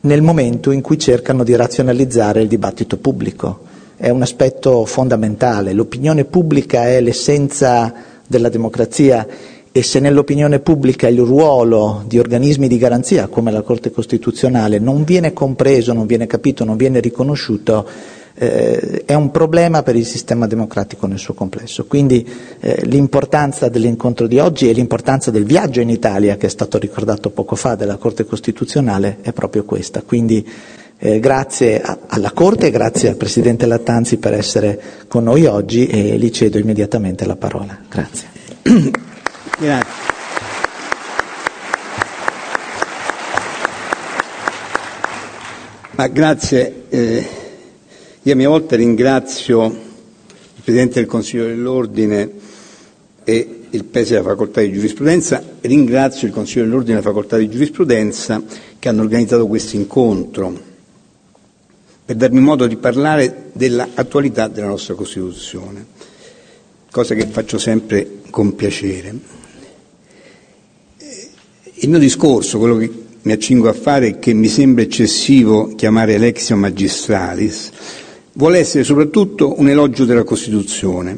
nel 0.00 0.22
momento 0.22 0.70
in 0.70 0.80
cui 0.80 0.98
cercano 0.98 1.44
di 1.44 1.54
razionalizzare 1.56 2.42
il 2.42 2.48
dibattito 2.48 2.96
pubblico. 2.96 3.66
È 3.96 4.08
un 4.10 4.22
aspetto 4.22 4.84
fondamentale. 4.84 5.72
L'opinione 5.72 6.24
pubblica 6.24 6.86
è 6.86 7.00
l'essenza 7.00 7.92
della 8.26 8.48
democrazia 8.48 9.26
e 9.78 9.82
se 9.84 10.00
nell'opinione 10.00 10.58
pubblica 10.58 11.06
il 11.06 11.20
ruolo 11.20 12.02
di 12.04 12.18
organismi 12.18 12.66
di 12.66 12.78
garanzia 12.78 13.28
come 13.28 13.52
la 13.52 13.62
Corte 13.62 13.92
Costituzionale 13.92 14.80
non 14.80 15.04
viene 15.04 15.32
compreso, 15.32 15.92
non 15.92 16.04
viene 16.04 16.26
capito, 16.26 16.64
non 16.64 16.76
viene 16.76 16.98
riconosciuto, 16.98 17.86
eh, 18.34 19.04
è 19.04 19.14
un 19.14 19.30
problema 19.30 19.84
per 19.84 19.94
il 19.94 20.04
sistema 20.04 20.48
democratico 20.48 21.06
nel 21.06 21.20
suo 21.20 21.32
complesso. 21.32 21.84
Quindi 21.84 22.28
eh, 22.58 22.80
l'importanza 22.86 23.68
dell'incontro 23.68 24.26
di 24.26 24.40
oggi 24.40 24.68
e 24.68 24.72
l'importanza 24.72 25.30
del 25.30 25.44
viaggio 25.44 25.80
in 25.80 25.90
Italia, 25.90 26.36
che 26.36 26.46
è 26.46 26.50
stato 26.50 26.76
ricordato 26.76 27.30
poco 27.30 27.54
fa 27.54 27.76
della 27.76 27.98
Corte 27.98 28.24
Costituzionale, 28.24 29.18
è 29.20 29.32
proprio 29.32 29.62
questa. 29.62 30.02
Quindi 30.02 30.44
eh, 30.98 31.20
grazie 31.20 31.80
a, 31.80 31.98
alla 32.08 32.32
Corte 32.32 32.66
e 32.66 32.70
grazie 32.72 33.10
al 33.10 33.16
Presidente 33.16 33.64
Lattanzi 33.64 34.16
per 34.16 34.32
essere 34.32 34.80
con 35.06 35.22
noi 35.22 35.46
oggi 35.46 35.86
e 35.86 36.18
gli 36.18 36.30
cedo 36.30 36.58
immediatamente 36.58 37.24
la 37.24 37.36
parola. 37.36 37.78
Grazie. 37.88 39.06
Grazie. 39.58 39.92
Ma 45.96 46.06
grazie. 46.06 46.84
Eh, 46.90 47.26
io 48.22 48.32
a 48.32 48.36
mia 48.36 48.48
volta 48.48 48.76
ringrazio 48.76 49.64
il 49.66 50.62
Presidente 50.62 51.00
del 51.00 51.08
Consiglio 51.08 51.46
dell'Ordine 51.46 52.30
e 53.24 53.62
il 53.70 53.84
PESE 53.84 54.14
della 54.14 54.28
Facoltà 54.28 54.60
di 54.60 54.72
Giurisprudenza, 54.72 55.42
ringrazio 55.62 56.28
il 56.28 56.32
Consiglio 56.32 56.64
dell'Ordine 56.64 56.92
e 56.92 56.96
la 57.02 57.08
Facoltà 57.08 57.36
di 57.36 57.50
Giurisprudenza 57.50 58.40
che 58.78 58.88
hanno 58.88 59.02
organizzato 59.02 59.48
questo 59.48 59.74
incontro 59.74 60.66
per 62.04 62.14
darmi 62.14 62.38
modo 62.40 62.68
di 62.68 62.76
parlare 62.76 63.50
dell'attualità 63.52 64.46
della 64.46 64.68
nostra 64.68 64.94
Costituzione, 64.94 65.84
cosa 66.92 67.14
che 67.16 67.26
faccio 67.26 67.58
sempre 67.58 68.20
con 68.30 68.54
piacere. 68.54 69.37
Il 71.80 71.90
mio 71.90 72.00
discorso, 72.00 72.58
quello 72.58 72.76
che 72.76 72.90
mi 73.22 73.30
accingo 73.30 73.68
a 73.68 73.72
fare 73.72 74.08
e 74.08 74.18
che 74.18 74.32
mi 74.32 74.48
sembra 74.48 74.82
eccessivo 74.82 75.68
chiamare 75.76 76.18
lexio 76.18 76.56
magistralis, 76.56 77.70
vuole 78.32 78.58
essere 78.58 78.82
soprattutto 78.82 79.54
un 79.60 79.68
elogio 79.68 80.04
della 80.04 80.24
Costituzione, 80.24 81.16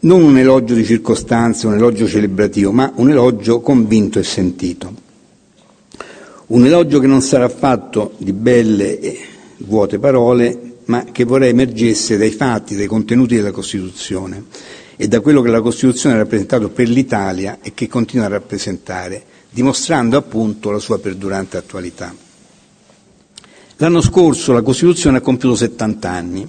non 0.00 0.22
un 0.22 0.38
elogio 0.38 0.72
di 0.72 0.82
circostanze, 0.82 1.66
un 1.66 1.74
elogio 1.74 2.06
celebrativo, 2.06 2.72
ma 2.72 2.90
un 2.96 3.10
elogio 3.10 3.60
convinto 3.60 4.18
e 4.18 4.22
sentito. 4.22 4.94
Un 6.46 6.64
elogio 6.64 6.98
che 6.98 7.06
non 7.06 7.20
sarà 7.20 7.50
fatto 7.50 8.14
di 8.16 8.32
belle 8.32 8.98
e 8.98 9.18
vuote 9.58 9.98
parole, 9.98 10.76
ma 10.86 11.04
che 11.12 11.24
vorrei 11.24 11.50
emergesse 11.50 12.16
dai 12.16 12.30
fatti, 12.30 12.76
dai 12.76 12.86
contenuti 12.86 13.36
della 13.36 13.50
Costituzione 13.50 14.44
e 14.96 15.06
da 15.06 15.20
quello 15.20 15.42
che 15.42 15.50
la 15.50 15.60
Costituzione 15.60 16.14
ha 16.14 16.18
rappresentato 16.18 16.70
per 16.70 16.88
l'Italia 16.88 17.58
e 17.60 17.74
che 17.74 17.88
continua 17.88 18.24
a 18.24 18.30
rappresentare 18.30 19.24
dimostrando 19.50 20.16
appunto 20.16 20.70
la 20.70 20.78
sua 20.78 20.98
perdurante 20.98 21.56
attualità. 21.56 22.14
L'anno 23.76 24.00
scorso 24.00 24.52
la 24.52 24.62
Costituzione 24.62 25.18
ha 25.18 25.20
compiuto 25.20 25.56
70 25.56 26.10
anni. 26.10 26.48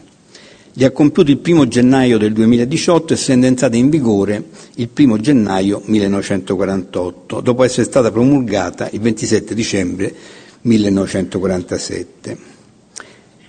Li 0.74 0.84
ha 0.86 0.92
compiuti 0.92 1.32
il 1.32 1.40
primo 1.40 1.68
gennaio 1.68 2.18
del 2.18 2.32
2018, 2.32 3.14
essendo 3.14 3.46
entrata 3.46 3.76
in 3.76 3.90
vigore 3.90 4.44
il 4.76 4.88
primo 4.88 5.18
gennaio 5.18 5.82
1948, 5.86 7.42
dopo 7.42 7.64
essere 7.64 7.86
stata 7.86 8.12
promulgata 8.12 8.90
il 8.92 9.02
27 9.02 9.54
dicembre 9.54 10.14
1947. 10.62 12.38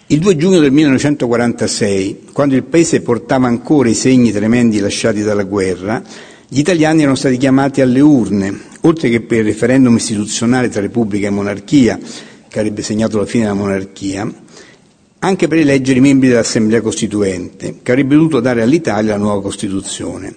Il 0.07 0.19
2 0.19 0.37
giugno 0.37 0.59
del 0.59 0.73
1946, 0.73 2.25
quando 2.33 2.55
il 2.55 2.65
Paese 2.65 3.01
portava 3.01 3.47
ancora 3.47 3.89
i 3.89 3.95
segni 3.95 4.31
tremendi 4.31 4.79
lasciati 4.79 5.23
dalla 5.23 5.45
guerra, 5.45 6.03
gli 6.53 6.59
italiani 6.59 7.01
erano 7.01 7.17
stati 7.17 7.39
chiamati 7.39 7.81
alle 7.81 8.01
urne, 8.01 8.55
oltre 8.83 9.09
che 9.09 9.23
per 9.23 9.39
il 9.39 9.45
referendum 9.45 9.97
istituzionale 9.97 10.69
tra 10.69 10.83
Repubblica 10.83 11.29
e 11.29 11.31
Monarchia, 11.31 11.99
che 12.47 12.59
avrebbe 12.59 12.83
segnato 12.83 13.17
la 13.17 13.25
fine 13.25 13.45
della 13.45 13.55
monarchia, 13.55 14.31
anche 15.21 15.49
per 15.49 15.57
eleggere 15.57 15.97
i 15.97 16.03
membri 16.03 16.29
dell'Assemblea 16.29 16.83
Costituente, 16.83 17.77
che 17.83 17.91
avrebbe 17.93 18.17
dovuto 18.17 18.41
dare 18.41 18.61
all'Italia 18.61 19.13
la 19.13 19.19
nuova 19.19 19.41
Costituzione. 19.41 20.35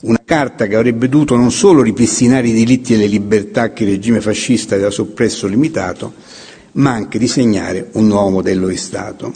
Una 0.00 0.22
carta 0.24 0.66
che 0.66 0.76
avrebbe 0.76 1.10
dovuto 1.10 1.36
non 1.36 1.52
solo 1.52 1.82
ripristinare 1.82 2.48
i 2.48 2.54
diritti 2.54 2.94
e 2.94 2.96
le 2.96 3.06
libertà 3.06 3.74
che 3.74 3.84
il 3.84 3.90
regime 3.90 4.22
fascista 4.22 4.76
aveva 4.76 4.88
soppresso 4.88 5.44
o 5.44 5.50
limitato, 5.50 6.14
ma 6.72 6.92
anche 6.92 7.18
disegnare 7.18 7.90
un 7.92 8.06
nuovo 8.06 8.30
modello 8.30 8.66
di 8.66 8.78
Stato. 8.78 9.30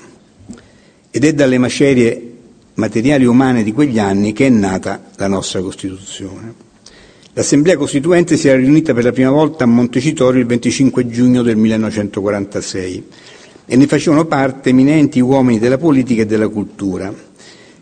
Ed 1.10 1.22
è 1.22 1.34
dalle 1.34 1.58
macerie 1.58 2.33
materiali 2.74 3.24
umane 3.24 3.62
di 3.62 3.72
quegli 3.72 3.98
anni 3.98 4.32
che 4.32 4.46
è 4.46 4.50
nata 4.50 5.10
la 5.16 5.28
nostra 5.28 5.60
Costituzione. 5.60 6.72
L'Assemblea 7.34 7.76
Costituente 7.76 8.36
si 8.36 8.48
era 8.48 8.58
riunita 8.58 8.94
per 8.94 9.04
la 9.04 9.12
prima 9.12 9.30
volta 9.30 9.64
a 9.64 9.66
Montecitorio 9.66 10.40
il 10.40 10.46
25 10.46 11.08
giugno 11.08 11.42
del 11.42 11.56
1946 11.56 13.04
e 13.66 13.76
ne 13.76 13.86
facevano 13.86 14.26
parte 14.26 14.70
eminenti 14.70 15.20
uomini 15.20 15.58
della 15.58 15.78
politica 15.78 16.22
e 16.22 16.26
della 16.26 16.48
cultura, 16.48 17.12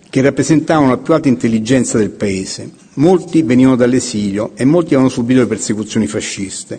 che 0.08 0.20
rappresentavano 0.20 0.90
la 0.90 0.99
più 0.99 1.12
alta 1.14 1.28
intelligenza 1.28 1.99
del 1.99 2.11
Paese. 2.11 2.70
Molti 2.94 3.42
venivano 3.42 3.76
dall'esilio 3.76 4.52
e 4.54 4.64
molti 4.64 4.88
avevano 4.88 5.08
subito 5.08 5.40
le 5.40 5.46
persecuzioni 5.46 6.06
fasciste. 6.06 6.78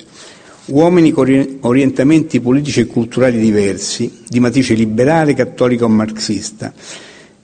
Uomini 0.66 1.12
con 1.12 1.58
orientamenti 1.62 2.40
politici 2.40 2.80
e 2.80 2.88
culturali 2.88 3.40
diversi, 3.40 4.22
di 4.28 4.40
matrice 4.40 4.74
liberale, 4.76 5.34
cattolica 5.34 5.86
o 5.86 5.90
marxista, 5.90 6.74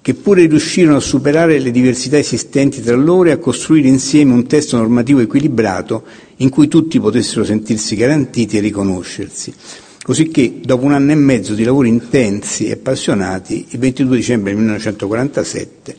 che 0.02 0.14
pure 0.14 0.46
riuscirono 0.46 0.98
a 0.98 1.02
superare 1.02 1.60
le 1.60 1.72
diversità 1.72 2.18
esistenti 2.18 2.82
tra 2.82 2.96
loro 2.96 3.30
e 3.30 3.34
a 3.34 3.38
costruire 3.38 3.88
insieme 3.88 4.34
un 4.34 4.48
testo 4.48 4.78
normativo 4.78 5.20
equilibrato 5.20 6.04
in 6.38 6.50
cui 6.50 6.68
tutti 6.68 7.00
potessero 7.00 7.44
sentirsi 7.44 7.96
garantiti 7.96 8.58
e 8.58 8.62
riconoscersi. 8.62 9.54
cosicché 10.02 10.60
dopo 10.64 10.86
un 10.86 10.94
anno 10.94 11.12
e 11.12 11.16
mezzo 11.16 11.54
di 11.54 11.64
lavori 11.64 11.90
intensi 11.90 12.68
e 12.68 12.72
appassionati, 12.72 13.68
il 13.70 13.80
22 13.80 14.16
dicembre 14.16 14.54
1947 14.54 15.98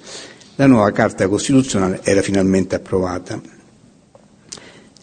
la 0.56 0.66
nuova 0.66 0.90
Carta 0.90 1.26
Costituzionale 1.28 2.00
era 2.02 2.20
finalmente 2.20 2.74
approvata. 2.74 3.40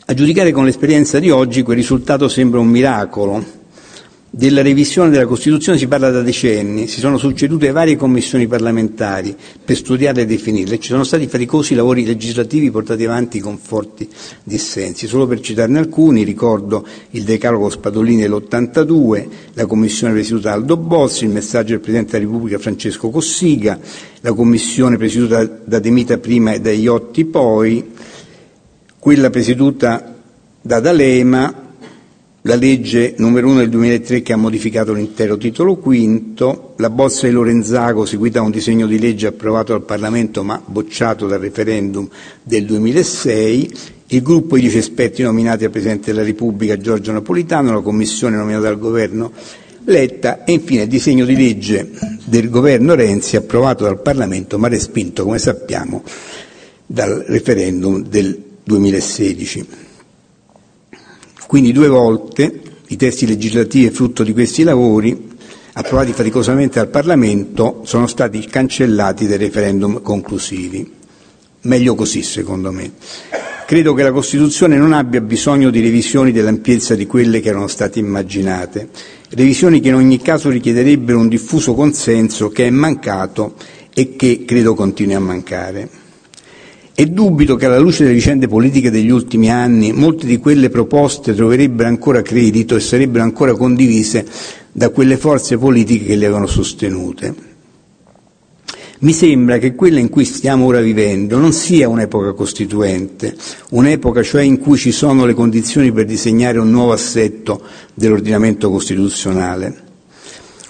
A 0.06 0.13
giudicare 0.13 0.51
con 0.51 0.66
l'esperienza 0.66 1.20
di 1.20 1.32
oggi, 1.32 1.63
quel 1.63 1.77
risultato 1.77 2.27
sembra 2.27 2.60
un 2.60 2.68
miracolo, 2.68 3.44
della 4.38 4.62
revisione 4.62 5.10
della 5.10 5.25
Costituzione 5.25 5.79
si 5.79 5.88
parla 5.88 6.12
da 6.12 6.22
decenni, 6.22 6.86
si 6.86 7.00
sono 7.00 7.17
succedute 7.17 7.72
varie 7.72 7.96
commissioni 7.96 8.46
parlamentari 8.46 9.36
per 9.65 9.75
studiarla 9.75 10.22
e 10.22 10.25
definirla 10.27 10.77
ci 10.77 10.89
sono 10.89 11.03
stati 11.03 11.25
faticosi 11.25 11.74
lavori 11.74 12.06
legislativi 12.06 12.70
portati 12.70 13.03
avanti 13.03 13.39
con 13.39 13.58
forti 13.58 14.08
dissensi. 14.44 15.08
Solo 15.08 15.25
per 15.25 15.39
citarne 15.39 15.79
alcuni, 15.79 16.24
ricordo 16.24 16.86
il 17.12 17.24
decalogo 17.24 17.67
Spadolini 17.72 18.22
dell'82, 18.22 19.27
la 19.53 19.65
commissione 19.65 20.13
presieduta 20.13 20.50
da 20.50 20.53
Aldo 20.53 20.77
Bossi, 20.77 21.24
il 21.24 21.32
messaggio 21.32 21.70
del 21.70 21.79
Presidente 21.79 22.12
della 22.12 22.25
Repubblica 22.25 22.60
Francesco 22.60 23.10
Cossiga, 23.10 23.79
la 24.22 24.34
commissione 24.34 24.98
presieduta 24.98 25.44
da 25.46 25.79
De 25.79 25.89
Mita 25.89 26.20
prima 26.20 26.51
e 26.51 26.62
da 26.62 26.72
Iotti 26.72 27.25
poi, 27.25 27.84
quella 29.00 29.32
presieduta 29.32 30.13
da 30.62 30.79
D'Alema, 30.79 31.65
la 32.48 32.56
legge 32.56 33.13
numero 33.18 33.50
1 33.50 33.58
del 33.60 33.70
2003 33.70 34.22
che 34.22 34.32
ha 34.32 34.38
modificato 34.38 34.94
l'intero 34.94 35.36
titolo 35.36 35.75
quinto, 35.75 36.75
la 36.77 36.89
bozza 36.89 37.27
di 37.27 37.34
Lorenzago 37.34 38.06
seguita 38.06 38.39
a 38.39 38.44
un 38.44 38.51
disegno 38.51 38.88
di 38.88 38.98
legge 39.00 39.27
approvato 39.27 39.74
dal 39.74 39.84
Parlamento 39.84 40.44
ma 40.46 40.62
bocciato 40.66 41.27
dal 41.27 41.42
referendum 41.42 42.08
del 42.42 42.63
2006, 42.63 43.72
il 44.08 44.22
gruppo 44.22 44.56
di 44.56 44.62
dieci 44.62 44.77
esperti 44.77 45.24
nominati 45.24 45.66
al 45.66 45.72
Presidente 45.72 46.13
della 46.13 46.24
Repubblica 46.24 46.77
Giorgio 46.77 47.12
Napolitano, 47.12 47.74
la 47.74 47.82
commissione 47.82 48.38
nominata 48.38 48.63
dal 48.63 48.80
governo 48.80 49.34
Letta 49.84 50.46
e 50.46 50.54
infine 50.54 50.84
il 50.84 50.88
disegno 50.88 51.25
di 51.25 51.36
legge 51.36 51.89
del 52.24 52.50
governo 52.50 52.96
Renzi 52.96 53.36
approvato 53.36 53.84
dal 53.84 54.01
Parlamento 54.01 54.58
ma 54.58 54.70
respinto, 54.70 55.25
come 55.25 55.38
sappiamo, 55.38 56.01
dal 56.86 57.25
referendum 57.27 58.04
del 58.08 58.42
2016. 58.63 59.87
Quindi 61.48 61.72
due 61.72 61.88
volte 61.88 62.62
i 62.88 62.96
testi 62.98 63.25
legislativi 63.25 63.89
frutto 63.89 64.24
di 64.24 64.34
questi 64.34 64.63
lavori, 64.63 65.30
approvati 65.74 66.12
faticosamente 66.12 66.80
dal 66.80 66.89
Parlamento, 66.89 67.82
sono 67.86 68.06
stati 68.08 68.46
cancellati 68.46 69.27
dai 69.27 69.38
referendum 69.38 70.01
conclusivi. 70.01 70.92
Meglio 71.62 71.96
così, 71.96 72.22
secondo 72.22 72.72
me. 72.72 72.92
Credo 73.66 73.94
che 73.94 74.04
la 74.04 74.12
Costituzione 74.13 74.77
non 74.77 74.94
abbia 74.94 75.20
bisogno 75.20 75.70
di 75.70 75.82
revisioni 75.82 76.32
dell'ampiezza 76.32 76.96
di 76.96 77.06
quelle 77.06 77.42
che 77.42 77.50
erano 77.50 77.68
state 77.68 78.00
immaginate, 78.00 78.89
revisioni 79.32 79.82
che 79.82 79.89
in 79.89 79.96
ogni 79.96 80.22
caso 80.22 80.50
richiederebbero 80.50 81.20
un 81.20 81.27
diffuso 81.27 81.74
consenso 81.74 82.48
che 82.50 82.68
è 82.68 82.70
mancato 82.70 83.56
e 83.94 84.16
che 84.16 84.44
credo 84.46 84.74
continui 84.74 85.16
a 85.16 85.20
mancare. 85.20 85.89
E 87.00 87.06
dubito 87.06 87.56
che 87.56 87.68
alla 87.68 87.77
luce 87.77 88.01
delle 88.01 88.16
vicende 88.16 88.48
politiche 88.48 88.89
degli 88.89 89.12
ultimi 89.12 89.51
anni 89.51 89.94
molte 89.94 90.25
di 90.25 90.39
quelle 90.39 90.70
proposte 90.70 91.36
troverebbero 91.36 91.88
ancora 91.88 92.24
credito 92.24 92.75
e 92.75 92.80
sarebbero 92.80 93.24
ancora 93.24 93.54
condivise 93.56 94.25
da 94.72 94.89
quelle 94.89 95.16
forze 95.16 95.60
politiche 95.60 96.06
che 96.06 96.16
le 96.16 96.25
avevano 96.25 96.48
sostenute. 96.48 97.36
Mi 99.01 99.13
sembra 99.13 99.60
che 99.60 99.75
quella 99.75 100.00
in 100.00 100.10
cui 100.10 100.25
stiamo 100.25 100.66
ora 100.66 100.82
vivendo 100.82 101.38
non 101.38 101.54
sia 101.54 101.88
un'epoca 101.88 102.34
costituente, 102.34 103.36
un'epoca 103.70 104.24
cioè 104.24 104.42
in 104.42 104.58
cui 104.58 104.80
ci 104.80 104.92
sono 104.92 105.27
le 105.27 105.36
condizioni 105.36 105.92
per 105.92 106.06
disegnare 106.06 106.58
un 106.58 106.72
nuovo 106.72 106.94
assetto 106.94 107.62
dell'ordinamento 107.93 108.71
costituzionale. 108.71 109.84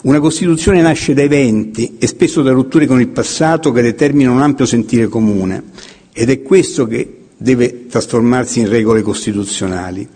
Una 0.02 0.20
Costituzione 0.20 0.82
nasce 0.82 1.14
da 1.14 1.22
eventi 1.22 1.96
e 1.98 2.06
spesso 2.06 2.42
da 2.42 2.52
rotture 2.52 2.86
con 2.86 3.00
il 3.00 3.08
passato 3.08 3.72
che 3.72 3.82
determinano 3.82 4.36
un 4.36 4.42
ampio 4.42 4.66
sentire 4.66 5.08
comune 5.08 5.96
ed 6.20 6.32
è 6.32 6.42
questo 6.42 6.88
che 6.88 7.26
deve 7.38 7.86
trasformarsi 7.86 8.62
in 8.62 8.70
regole 8.70 9.04
costituzionali. 9.04 10.08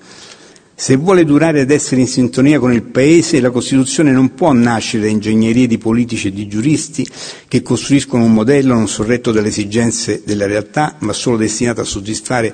Se 0.73 0.95
vuole 0.95 1.25
durare 1.25 1.59
ed 1.61 1.69
essere 1.69 2.01
in 2.01 2.07
sintonia 2.07 2.57
con 2.57 2.73
il 2.73 2.81
Paese, 2.81 3.39
la 3.39 3.51
Costituzione 3.51 4.11
non 4.11 4.33
può 4.33 4.51
nascere 4.51 5.03
da 5.03 5.09
ingegnerie 5.09 5.67
di 5.67 5.77
politici 5.77 6.29
e 6.29 6.31
di 6.31 6.47
giuristi 6.47 7.07
che 7.47 7.61
costruiscono 7.61 8.23
un 8.23 8.33
modello 8.33 8.73
non 8.73 8.87
sorretto 8.87 9.31
dalle 9.31 9.49
esigenze 9.49 10.23
della 10.25 10.47
realtà, 10.47 10.95
ma 11.01 11.13
solo 11.13 11.37
destinato 11.37 11.81
a 11.81 11.83
soddisfare 11.83 12.51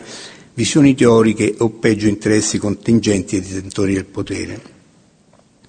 visioni 0.54 0.94
teoriche 0.94 1.56
o 1.60 1.70
peggio 1.70 2.10
interessi 2.10 2.58
contingenti 2.58 3.38
e 3.38 3.42
detentori 3.42 3.94
del 3.94 4.06
potere. 4.06 4.60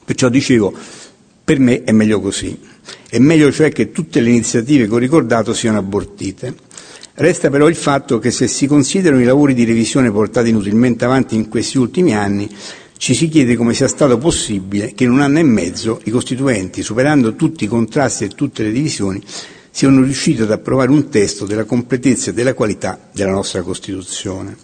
Perciò 0.05 0.29
dicevo, 0.29 0.75
per 1.45 1.61
me 1.61 1.85
è 1.85 1.93
meglio 1.93 2.21
così. 2.21 2.59
È 3.09 3.19
meglio 3.19 3.53
cioè 3.53 3.71
che 3.71 3.93
tutte 3.93 4.21
le 4.21 4.31
iniziative 4.31 4.89
che 4.89 4.95
ho 4.95 4.99
ricordato 4.99 5.55
siano 5.55 5.79
abortite. 5.79 6.67
Resta 7.21 7.51
però 7.51 7.69
il 7.69 7.75
fatto 7.75 8.21
che 8.21 8.31
se 8.31 8.47
si 8.47 8.69
considerano 8.69 9.21
i 9.21 9.25
lavori 9.25 9.53
di 9.53 9.65
revisione 9.65 10.09
portati 10.09 10.51
inutilmente 10.51 11.05
avanti 11.05 11.35
in 11.35 11.49
questi 11.49 11.77
ultimi 11.77 12.15
anni, 12.15 12.49
ci 12.97 13.13
si 13.13 13.29
chiede 13.29 13.57
come 13.57 13.75
sia 13.75 13.89
stato 13.89 14.19
possibile 14.19 14.93
che 14.95 15.03
in 15.03 15.11
un 15.11 15.21
anno 15.21 15.41
e 15.41 15.43
mezzo 15.43 16.01
i 16.05 16.11
costituenti, 16.13 16.81
superando 16.81 17.35
tutti 17.35 17.65
i 17.65 17.67
contrasti 17.67 18.23
e 18.23 18.29
tutte 18.29 18.63
le 18.63 18.71
divisioni, 18.71 19.21
siano 19.69 20.01
riusciti 20.03 20.43
ad 20.43 20.53
approvare 20.53 20.93
un 20.93 21.09
testo 21.09 21.45
della 21.45 21.65
completezza 21.65 22.31
e 22.31 22.35
della 22.35 22.55
qualità 22.55 23.09
della 23.11 23.33
nostra 23.33 23.63
Costituzione. 23.63 24.57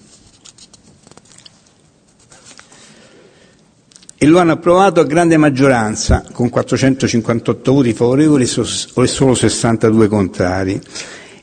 E 4.16 4.26
lo 4.26 4.38
hanno 4.38 4.52
approvato 4.52 5.00
a 5.00 5.04
grande 5.04 5.36
maggioranza, 5.36 6.24
con 6.30 6.50
458 6.50 7.72
voti 7.72 7.92
favorevoli 7.94 8.44
e 8.44 9.06
solo 9.06 9.34
62 9.34 10.06
contrari. 10.06 10.80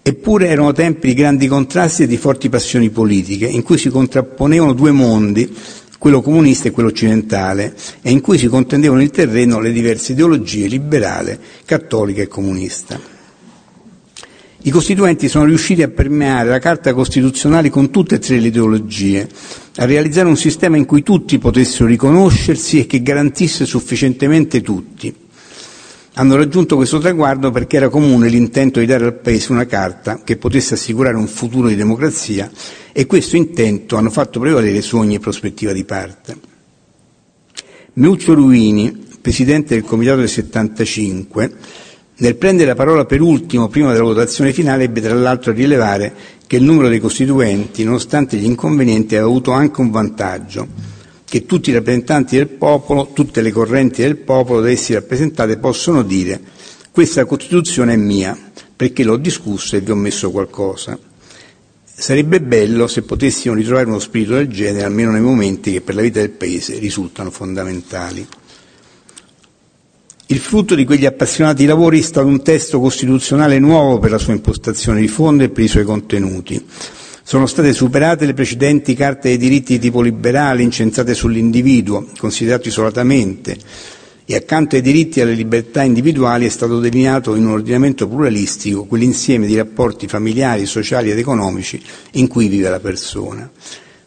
Eppure 0.04 0.48
erano 0.48 0.72
tempi 0.72 1.10
di 1.10 1.14
grandi 1.14 1.48
contrasti 1.48 2.04
e 2.04 2.08
di 2.08 2.18
forti 2.18 2.50
passioni 2.50 2.90
politiche, 2.90 3.46
in 3.46 3.62
cui 3.62 3.78
si 3.78 3.90
contrapponevano 3.90 4.74
due 4.74 4.92
mondi, 4.92 5.54
quello 6.00 6.22
comunista 6.22 6.68
e 6.68 6.72
quello 6.72 6.90
occidentale, 6.90 7.76
e 8.02 8.10
in 8.10 8.20
cui 8.20 8.40
si 8.40 8.48
contendevano 8.48 9.04
il 9.04 9.12
terreno 9.12 9.60
le 9.60 9.72
diverse 9.72 10.14
ideologie 10.14 10.66
liberale, 10.66 11.40
cattolica 11.66 12.24
e 12.24 12.28
comunista. 12.28 13.00
I 14.64 14.70
costituenti 14.72 15.28
sono 15.28 15.46
riusciti 15.46 15.84
a 15.84 15.88
permeare 15.88 16.50
la 16.50 16.60
Carta 16.60 16.94
Costituzionale 16.94 17.70
con 17.70 17.92
tutte 17.92 18.16
e 18.16 18.20
tre 18.20 18.40
le 18.40 18.48
ideologie, 18.48 19.28
a 19.76 19.86
realizzare 19.86 20.28
un 20.28 20.38
sistema 20.38 20.78
in 20.78 20.86
cui 20.86 21.04
tutti 21.04 21.38
potessero 21.38 21.88
riconoscersi 21.88 22.80
e 22.80 22.86
che 22.88 23.04
garantisse 23.04 23.66
sufficientemente 23.66 24.62
tutti, 24.62 25.14
hanno 26.14 26.36
raggiunto 26.36 26.76
questo 26.76 27.00
traguardo 27.00 27.52
perché 27.52 27.78
era 27.78 27.90
comune 27.90 28.28
l'intento 28.28 28.80
di 28.80 28.86
dare 28.86 29.06
al 29.06 29.20
Paese 29.20 29.52
una 29.52 29.66
carta 29.66 30.22
che 30.24 30.36
potesse 30.36 30.74
assicurare 30.74 31.16
un 31.16 31.28
futuro 31.28 31.70
di 31.70 31.76
democrazia 31.76 32.52
e 32.92 33.06
questo 33.06 33.38
intento 33.38 33.96
hanno 33.96 34.10
fatto 34.10 34.40
prevalere 34.40 34.82
su 34.82 34.98
ogni 34.98 35.20
prospettiva 35.20 35.72
di 35.72 35.86
parte. 35.86 36.38
Meuccio 37.94 38.34
Ruini, 38.34 39.06
presidente 39.22 39.74
del 39.74 39.84
Comitato 39.84 40.20
del 40.20 40.30
75, 40.30 41.54
nel 42.18 42.36
prendere 42.36 42.70
la 42.70 42.76
parola 42.76 43.06
per 43.06 43.22
ultimo 43.22 43.68
prima 43.68 43.92
della 43.92 44.04
votazione 44.04 44.54
finale 44.54 44.84
ebbe 44.84 45.02
tra 45.02 45.14
l'altro 45.14 45.52
a 45.52 45.56
rilevare 45.56 46.14
che 46.46 46.58
il 46.58 46.64
numero 46.64 46.90
dei 46.90 47.00
costituenti, 47.00 47.84
nonostante 47.84 48.38
gli 48.38 48.46
inconvenienti, 48.46 49.16
aveva 49.16 49.30
avuto 49.30 49.52
anche 49.52 49.80
un 49.82 49.90
vantaggio, 49.90 50.68
che 51.32 51.46
tutti 51.46 51.70
i 51.70 51.74
rappresentanti 51.74 52.36
del 52.36 52.50
popolo, 52.50 53.12
tutte 53.14 53.42
le 53.42 53.54
correnti 53.54 54.02
del 54.02 54.18
popolo 54.18 54.60
da 54.60 54.70
essi 54.70 54.94
rappresentate 54.94 55.56
possono 55.56 56.04
dire 56.04 56.38
questa 56.92 57.24
Costituzione 57.24 57.94
è 57.94 57.96
mia 57.96 58.38
perché 58.76 59.06
l'ho 59.06 59.16
discussa 59.16 59.78
e 59.78 59.80
vi 59.80 59.92
ho 59.92 59.96
messo 59.96 60.30
qualcosa. 60.30 61.00
Sarebbe 61.86 62.42
bello 62.42 62.86
se 62.88 63.04
potessimo 63.04 63.56
ritrovare 63.56 63.86
uno 63.86 64.00
spirito 64.00 64.34
del 64.34 64.50
genere 64.50 64.84
almeno 64.84 65.12
nei 65.12 65.22
momenti 65.22 65.72
che 65.72 65.80
per 65.80 65.96
la 65.96 66.02
vita 66.02 66.20
del 66.20 66.32
Paese 66.32 66.78
risultano 66.80 67.32
fondamentali. 67.32 68.28
Il 70.26 70.40
frutto 70.40 70.76
di 70.76 70.84
quegli 70.84 71.06
appassionati 71.06 71.64
lavori 71.64 72.00
è 72.00 72.04
stato 72.04 72.28
un 72.28 72.44
testo 72.44 72.82
costituzionale 72.82 73.58
nuovo 73.58 74.00
per 74.00 74.12
la 74.12 74.18
sua 74.18 74.34
impostazione 74.34 75.00
di 75.00 75.08
fondo 75.08 75.46
e 75.46 75.50
per 75.50 75.64
i 75.64 75.70
suoi 75.70 75.86
contenuti 75.86 76.62
sono 77.32 77.46
state 77.46 77.72
superate 77.72 78.26
le 78.26 78.34
precedenti 78.34 78.94
carte 78.94 79.30
dei 79.30 79.38
diritti 79.38 79.76
di 79.76 79.80
tipo 79.80 80.02
liberale 80.02 80.64
incensate 80.64 81.14
sull'individuo, 81.14 82.08
considerato 82.18 82.68
isolatamente, 82.68 83.56
e 84.26 84.36
accanto 84.36 84.76
ai 84.76 84.82
diritti 84.82 85.20
e 85.20 85.22
alle 85.22 85.36
libertà 85.36 85.82
individuali 85.82 86.46
è 86.46 86.50
stato 86.50 86.82
delineato 86.82 87.34
in 87.36 87.46
un 87.46 87.54
ordinamento 87.54 88.06
pluralistico 88.06 88.84
quell'insieme 88.84 89.48
di 89.48 89.56
rapporti 89.56 90.10
familiari, 90.10 90.66
sociali 90.66 91.10
ed 91.10 91.20
economici 91.20 91.82
in 92.16 92.28
cui 92.28 92.50
vive 92.50 92.68
la 92.70 92.82
persona. 92.82 93.50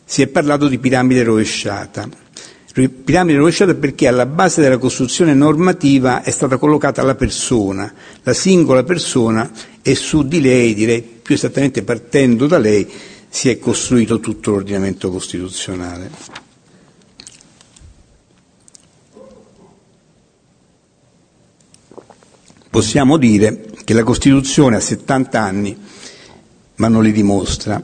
Si 0.04 0.20
è 0.20 0.26
parlato 0.26 0.68
di 0.68 0.76
piramide 0.78 1.22
rovesciata. 1.22 2.06
Piramide 2.74 3.38
rovesciata 3.38 3.72
perché 3.74 4.06
alla 4.06 4.26
base 4.26 4.60
della 4.60 4.76
costruzione 4.76 5.32
normativa 5.32 6.22
è 6.22 6.30
stata 6.30 6.58
collocata 6.58 7.02
la 7.02 7.14
persona, 7.14 7.90
la 8.22 8.34
singola 8.34 8.82
persona 8.82 9.50
e 9.80 9.94
su 9.94 10.26
di 10.26 10.42
lei, 10.42 10.74
direi 10.74 11.00
più 11.00 11.36
esattamente 11.36 11.82
partendo 11.84 12.46
da 12.46 12.58
lei, 12.58 12.86
si 13.34 13.48
è 13.48 13.58
costruito 13.58 14.20
tutto 14.20 14.52
l'ordinamento 14.52 15.10
costituzionale. 15.10 16.08
Possiamo 22.70 23.16
dire 23.16 23.64
che 23.82 23.92
la 23.92 24.04
Costituzione 24.04 24.76
ha 24.76 24.80
70 24.80 25.40
anni, 25.40 25.76
ma 26.76 26.86
non 26.86 27.02
li 27.02 27.10
dimostra. 27.10 27.80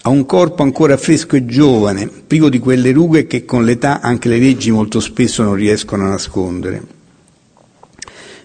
Ha 0.00 0.08
un 0.08 0.24
corpo 0.24 0.62
ancora 0.62 0.96
fresco 0.96 1.36
e 1.36 1.44
giovane, 1.44 2.08
privo 2.08 2.48
di 2.48 2.60
quelle 2.60 2.92
rughe 2.92 3.26
che 3.26 3.44
con 3.44 3.66
l'età 3.66 4.00
anche 4.00 4.30
le 4.30 4.38
leggi 4.38 4.70
molto 4.70 5.00
spesso 5.00 5.42
non 5.42 5.54
riescono 5.54 6.06
a 6.06 6.08
nascondere. 6.08 6.82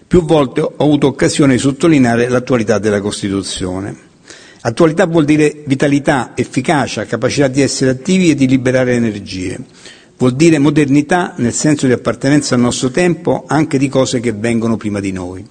Più 0.06 0.26
volte 0.26 0.60
ho 0.60 0.74
avuto 0.76 1.06
occasione 1.06 1.54
di 1.54 1.58
sottolineare 1.58 2.28
l'attualità 2.28 2.78
della 2.78 3.00
Costituzione. 3.00 4.03
Attualità 4.66 5.04
vuol 5.04 5.26
dire 5.26 5.62
vitalità, 5.66 6.32
efficacia, 6.34 7.04
capacità 7.04 7.48
di 7.48 7.60
essere 7.60 7.90
attivi 7.90 8.30
e 8.30 8.34
di 8.34 8.46
liberare 8.48 8.94
energie. 8.94 9.58
Vuol 10.16 10.34
dire 10.36 10.58
modernità 10.58 11.34
nel 11.36 11.52
senso 11.52 11.86
di 11.86 11.92
appartenenza 11.92 12.54
al 12.54 12.62
nostro 12.62 12.90
tempo 12.90 13.44
anche 13.46 13.76
di 13.76 13.90
cose 13.90 14.20
che 14.20 14.32
vengono 14.32 14.78
prima 14.78 15.00
di 15.00 15.12
noi. 15.12 15.46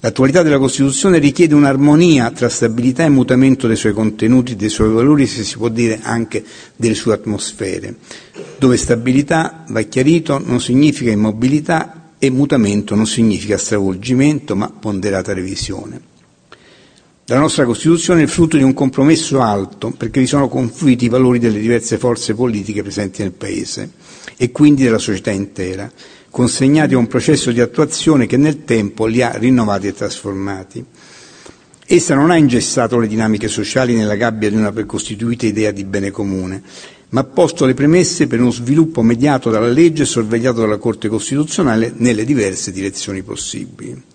L'attualità 0.00 0.42
della 0.42 0.58
Costituzione 0.58 1.18
richiede 1.18 1.54
un'armonia 1.54 2.30
tra 2.30 2.48
stabilità 2.48 3.04
e 3.04 3.10
mutamento 3.10 3.66
dei 3.66 3.76
suoi 3.76 3.92
contenuti, 3.92 4.56
dei 4.56 4.70
suoi 4.70 4.88
valori, 4.90 5.26
se 5.26 5.44
si 5.44 5.58
può 5.58 5.68
dire 5.68 6.00
anche 6.02 6.42
delle 6.76 6.94
sue 6.94 7.12
atmosfere, 7.12 7.96
dove 8.58 8.78
stabilità, 8.78 9.64
va 9.68 9.82
chiarito, 9.82 10.40
non 10.42 10.62
significa 10.62 11.10
immobilità 11.10 12.12
e 12.18 12.30
mutamento 12.30 12.94
non 12.94 13.06
significa 13.06 13.58
stravolgimento, 13.58 14.56
ma 14.56 14.70
ponderata 14.70 15.34
revisione. 15.34 16.12
La 17.28 17.38
nostra 17.38 17.64
Costituzione 17.64 18.20
è 18.20 18.24
il 18.24 18.28
frutto 18.28 18.58
di 18.58 18.62
un 18.62 18.74
compromesso 18.74 19.40
alto, 19.40 19.90
perché 19.96 20.20
vi 20.20 20.26
sono 20.26 20.46
confluiti 20.46 21.06
i 21.06 21.08
valori 21.08 21.38
delle 21.38 21.58
diverse 21.58 21.96
forze 21.96 22.34
politiche 22.34 22.82
presenti 22.82 23.22
nel 23.22 23.32
Paese 23.32 23.92
e 24.36 24.52
quindi 24.52 24.82
della 24.82 24.98
società 24.98 25.30
intera, 25.30 25.90
consegnati 26.28 26.92
a 26.92 26.98
un 26.98 27.06
processo 27.06 27.50
di 27.50 27.62
attuazione 27.62 28.26
che 28.26 28.36
nel 28.36 28.64
tempo 28.64 29.06
li 29.06 29.22
ha 29.22 29.32
rinnovati 29.38 29.86
e 29.86 29.94
trasformati. 29.94 30.84
Essa 31.86 32.14
non 32.14 32.30
ha 32.30 32.36
ingessato 32.36 32.98
le 32.98 33.06
dinamiche 33.06 33.48
sociali 33.48 33.94
nella 33.94 34.16
gabbia 34.16 34.50
di 34.50 34.56
una 34.56 34.72
precostituita 34.72 35.46
idea 35.46 35.70
di 35.70 35.84
bene 35.84 36.10
comune, 36.10 36.62
ma 37.08 37.20
ha 37.20 37.24
posto 37.24 37.64
le 37.64 37.72
premesse 37.72 38.26
per 38.26 38.38
uno 38.38 38.50
sviluppo 38.50 39.00
mediato 39.00 39.48
dalla 39.48 39.68
legge 39.68 40.02
e 40.02 40.06
sorvegliato 40.06 40.60
dalla 40.60 40.76
Corte 40.76 41.08
Costituzionale 41.08 41.90
nelle 41.96 42.26
diverse 42.26 42.70
direzioni 42.70 43.22
possibili. 43.22 44.12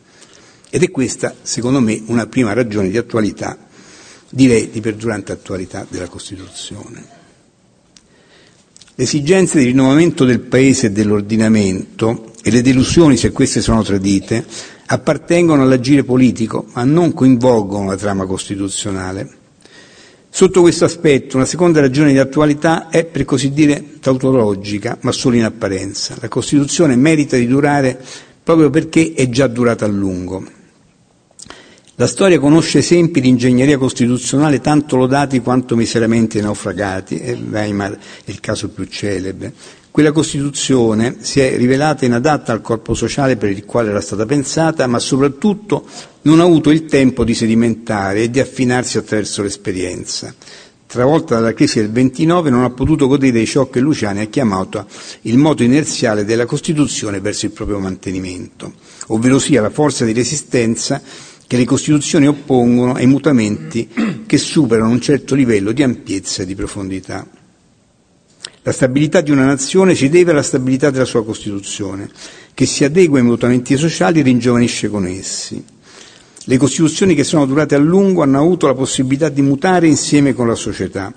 Ed 0.70 0.84
è 0.84 0.92
questa, 0.92 1.34
secondo 1.42 1.80
me, 1.80 2.02
una 2.06 2.28
prima 2.28 2.54
ragione 2.54 2.90
di 2.90 2.98
attualità, 2.98 3.58
direi 4.30 4.70
di 4.70 4.82
perdurante 4.82 5.32
attualità 5.32 5.86
della 5.90 6.08
Costituzione. 6.08 7.18
Le 8.94 9.04
esigenze 9.04 9.60
di 9.60 9.66
rinnovamento 9.66 10.26
del 10.26 10.42
Paese 10.42 10.88
e 10.88 10.92
dell'ordinamento 10.92 12.34
e 12.44 12.52
le 12.52 12.62
delusioni, 12.62 13.18
se 13.18 13.32
queste 13.32 13.62
sono 13.62 13.82
tradite, 13.82 14.46
appartengono 14.86 15.64
all'agire 15.64 16.04
politico, 16.04 16.68
ma 16.74 16.84
non 16.84 17.14
coinvolgono 17.14 17.88
la 17.88 17.96
trama 17.96 18.26
costituzionale. 18.26 19.38
Sotto 20.30 20.62
questo 20.62 20.86
aspetto, 20.86 21.38
una 21.38 21.46
seconda 21.46 21.80
ragione 21.80 22.12
di 22.12 22.20
attualità 22.20 22.90
è, 22.90 23.06
per 23.06 23.26
così 23.26 23.52
dire, 23.52 24.00
tautologica, 24.00 24.98
ma 25.02 25.12
solo 25.12 25.36
in 25.36 25.46
apparenza. 25.46 26.16
La 26.20 26.28
Costituzione 26.28 26.96
merita 26.96 27.36
di 27.38 27.48
durare 27.48 28.00
proprio 28.44 28.70
perché 28.70 29.14
è 29.16 29.30
già 29.30 29.48
durata 29.48 29.86
a 29.86 29.88
lungo. 29.88 30.58
La 32.00 32.08
storia 32.08 32.40
conosce 32.40 32.78
esempi 32.78 33.20
di 33.20 33.28
ingegneria 33.28 33.78
costituzionale 33.78 34.62
tanto 34.62 34.96
lodati 34.96 35.42
quanto 35.42 35.76
miseramente 35.76 36.40
naufragati, 36.40 37.20
e 37.20 37.34
Weimar 37.34 37.92
è 38.24 38.32
il 38.32 38.40
caso 38.40 38.70
più 38.70 38.86
celebre. 38.86 39.54
Quella 39.92 40.14
Costituzione 40.14 41.18
si 41.20 41.42
è 41.42 41.58
rivelata 41.58 42.06
inadatta 42.06 42.54
al 42.54 42.62
corpo 42.62 42.94
sociale 42.94 43.36
per 43.36 43.50
il 43.50 43.66
quale 43.66 43.90
era 43.90 44.00
stata 44.00 44.26
pensata, 44.26 44.88
ma 44.88 44.98
soprattutto 44.98 45.86
non 46.22 46.40
ha 46.40 46.44
avuto 46.44 46.70
il 46.70 46.86
tempo 46.86 47.26
di 47.26 47.34
sedimentare 47.34 48.22
e 48.22 48.30
di 48.30 48.40
affinarsi 48.40 48.98
attraverso 48.98 49.42
l'esperienza. 49.42 50.34
Travolta 50.88 51.36
dalla 51.36 51.54
crisi 51.54 51.80
del 51.80 51.92
29 51.92 52.50
non 52.50 52.64
ha 52.64 52.70
potuto 52.70 53.08
godere 53.08 53.40
di 53.40 53.46
ciò 53.46 53.70
che 53.70 53.82
Luciani 53.82 54.22
ha 54.22 54.26
chiamato 54.28 54.88
il 55.24 55.38
moto 55.38 55.64
inerziale 55.64 56.24
della 56.24 56.46
Costituzione 56.46 57.20
verso 57.20 57.46
il 57.46 57.52
proprio 57.52 57.78
mantenimento, 57.78 58.72
ovvero 59.08 59.38
sia 59.38 59.62
la 59.62 59.70
forza 59.70 60.06
di 60.06 60.14
resistenza 60.14 61.02
che 61.50 61.58
le 61.58 61.66
Costituzioni 61.66 62.28
oppongono 62.28 62.94
ai 62.94 63.08
mutamenti 63.08 63.90
che 64.28 64.38
superano 64.38 64.92
un 64.92 65.02
certo 65.02 65.34
livello 65.34 65.72
di 65.72 65.82
ampiezza 65.82 66.44
e 66.44 66.46
di 66.46 66.54
profondità. 66.54 67.28
La 68.62 68.72
stabilità 68.72 69.22
di 69.22 69.32
una 69.32 69.46
nazione 69.46 69.96
si 69.96 70.10
deve 70.10 70.30
alla 70.30 70.44
stabilità 70.44 70.92
della 70.92 71.06
sua 71.06 71.26
Costituzione, 71.26 72.08
che 72.54 72.68
si 72.68 72.84
adegua 72.84 73.18
ai 73.18 73.24
mutamenti 73.24 73.76
sociali 73.78 74.20
e 74.20 74.22
ringiovanisce 74.22 74.90
con 74.92 75.08
essi. 75.08 75.64
Le 76.44 76.58
Costituzioni 76.58 77.16
che 77.16 77.24
sono 77.24 77.48
durate 77.48 77.74
a 77.74 77.80
lungo 77.80 78.22
hanno 78.22 78.38
avuto 78.38 78.68
la 78.68 78.76
possibilità 78.76 79.30
di 79.30 79.42
mutare 79.42 79.88
insieme 79.88 80.36
con 80.36 80.46
la 80.46 80.54
società 80.54 81.12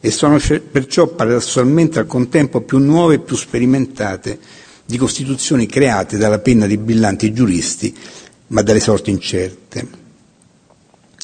e 0.00 0.10
sono 0.10 0.38
perciò 0.70 1.08
paradossalmente 1.08 1.98
al 1.98 2.06
contempo 2.06 2.62
più 2.62 2.78
nuove 2.78 3.16
e 3.16 3.18
più 3.18 3.36
sperimentate 3.36 4.38
di 4.86 4.96
Costituzioni 4.96 5.66
create 5.66 6.16
dalla 6.16 6.38
penna 6.38 6.66
di 6.66 6.78
brillanti 6.78 7.34
giuristi 7.34 7.94
ma 8.48 8.62
dalle 8.62 8.80
sorti 8.80 9.10
incerte. 9.10 10.02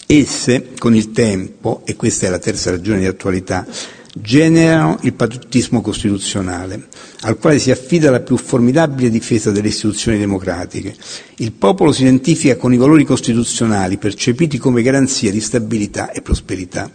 Esse, 0.07 0.73
con 0.79 0.95
il 0.95 1.13
tempo, 1.13 1.83
e 1.85 1.95
questa 1.95 2.27
è 2.27 2.31
la 2.31 2.39
terza 2.39 2.71
ragione 2.71 2.99
di 2.99 3.07
attualità, 3.07 3.67
generano 4.13 4.99
il 5.03 5.13
patriottismo 5.13 5.81
costituzionale, 5.81 6.89
al 7.21 7.39
quale 7.39 7.59
si 7.59 7.71
affida 7.71 8.11
la 8.11 8.21
più 8.21 8.37
formidabile 8.37 9.09
difesa 9.09 9.51
delle 9.51 9.69
istituzioni 9.69 10.19
democratiche. 10.19 10.95
Il 11.37 11.53
popolo 11.53 11.93
si 11.93 12.03
identifica 12.03 12.57
con 12.57 12.73
i 12.73 12.77
valori 12.77 13.05
costituzionali 13.05 13.99
percepiti 13.99 14.59
come 14.59 14.83
garanzia 14.83 15.31
di 15.31 15.41
stabilità 15.41 16.11
e 16.11 16.23
prosperità. 16.23 16.91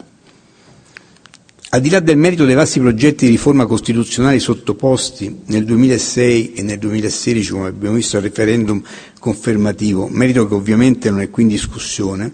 Al 1.70 1.82
di 1.82 1.90
là 1.90 2.00
del 2.00 2.16
merito 2.16 2.46
dei 2.46 2.56
vasti 2.56 2.80
progetti 2.80 3.26
di 3.26 3.32
riforma 3.32 3.66
costituzionale 3.66 4.40
sottoposti 4.40 5.42
nel 5.48 5.66
2006 5.66 6.54
e 6.54 6.62
nel 6.64 6.78
2016, 6.80 7.52
come 7.52 7.68
abbiamo 7.68 7.96
visto 7.96 8.16
al 8.16 8.24
referendum 8.24 8.82
confermativo, 9.26 10.08
merito 10.08 10.48
che 10.48 10.54
ovviamente 10.54 11.10
non 11.10 11.20
è 11.20 11.32
qui 11.32 11.42
in 11.42 11.50
discussione, 11.50 12.32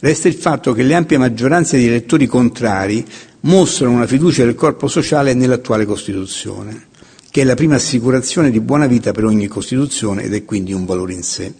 resta 0.00 0.26
il 0.26 0.34
fatto 0.34 0.72
che 0.72 0.82
le 0.82 0.94
ampie 0.94 1.16
maggioranze 1.16 1.78
di 1.78 1.86
elettori 1.86 2.26
contrari 2.26 3.04
mostrano 3.42 3.94
una 3.94 4.08
fiducia 4.08 4.44
del 4.44 4.56
corpo 4.56 4.88
sociale 4.88 5.32
nell'attuale 5.32 5.86
Costituzione, 5.86 6.88
che 7.30 7.42
è 7.42 7.44
la 7.44 7.54
prima 7.54 7.76
assicurazione 7.76 8.50
di 8.50 8.58
buona 8.58 8.88
vita 8.88 9.12
per 9.12 9.26
ogni 9.26 9.46
Costituzione 9.46 10.24
ed 10.24 10.34
è 10.34 10.44
quindi 10.44 10.72
un 10.72 10.84
valore 10.84 11.12
in 11.12 11.22
sé. 11.22 11.52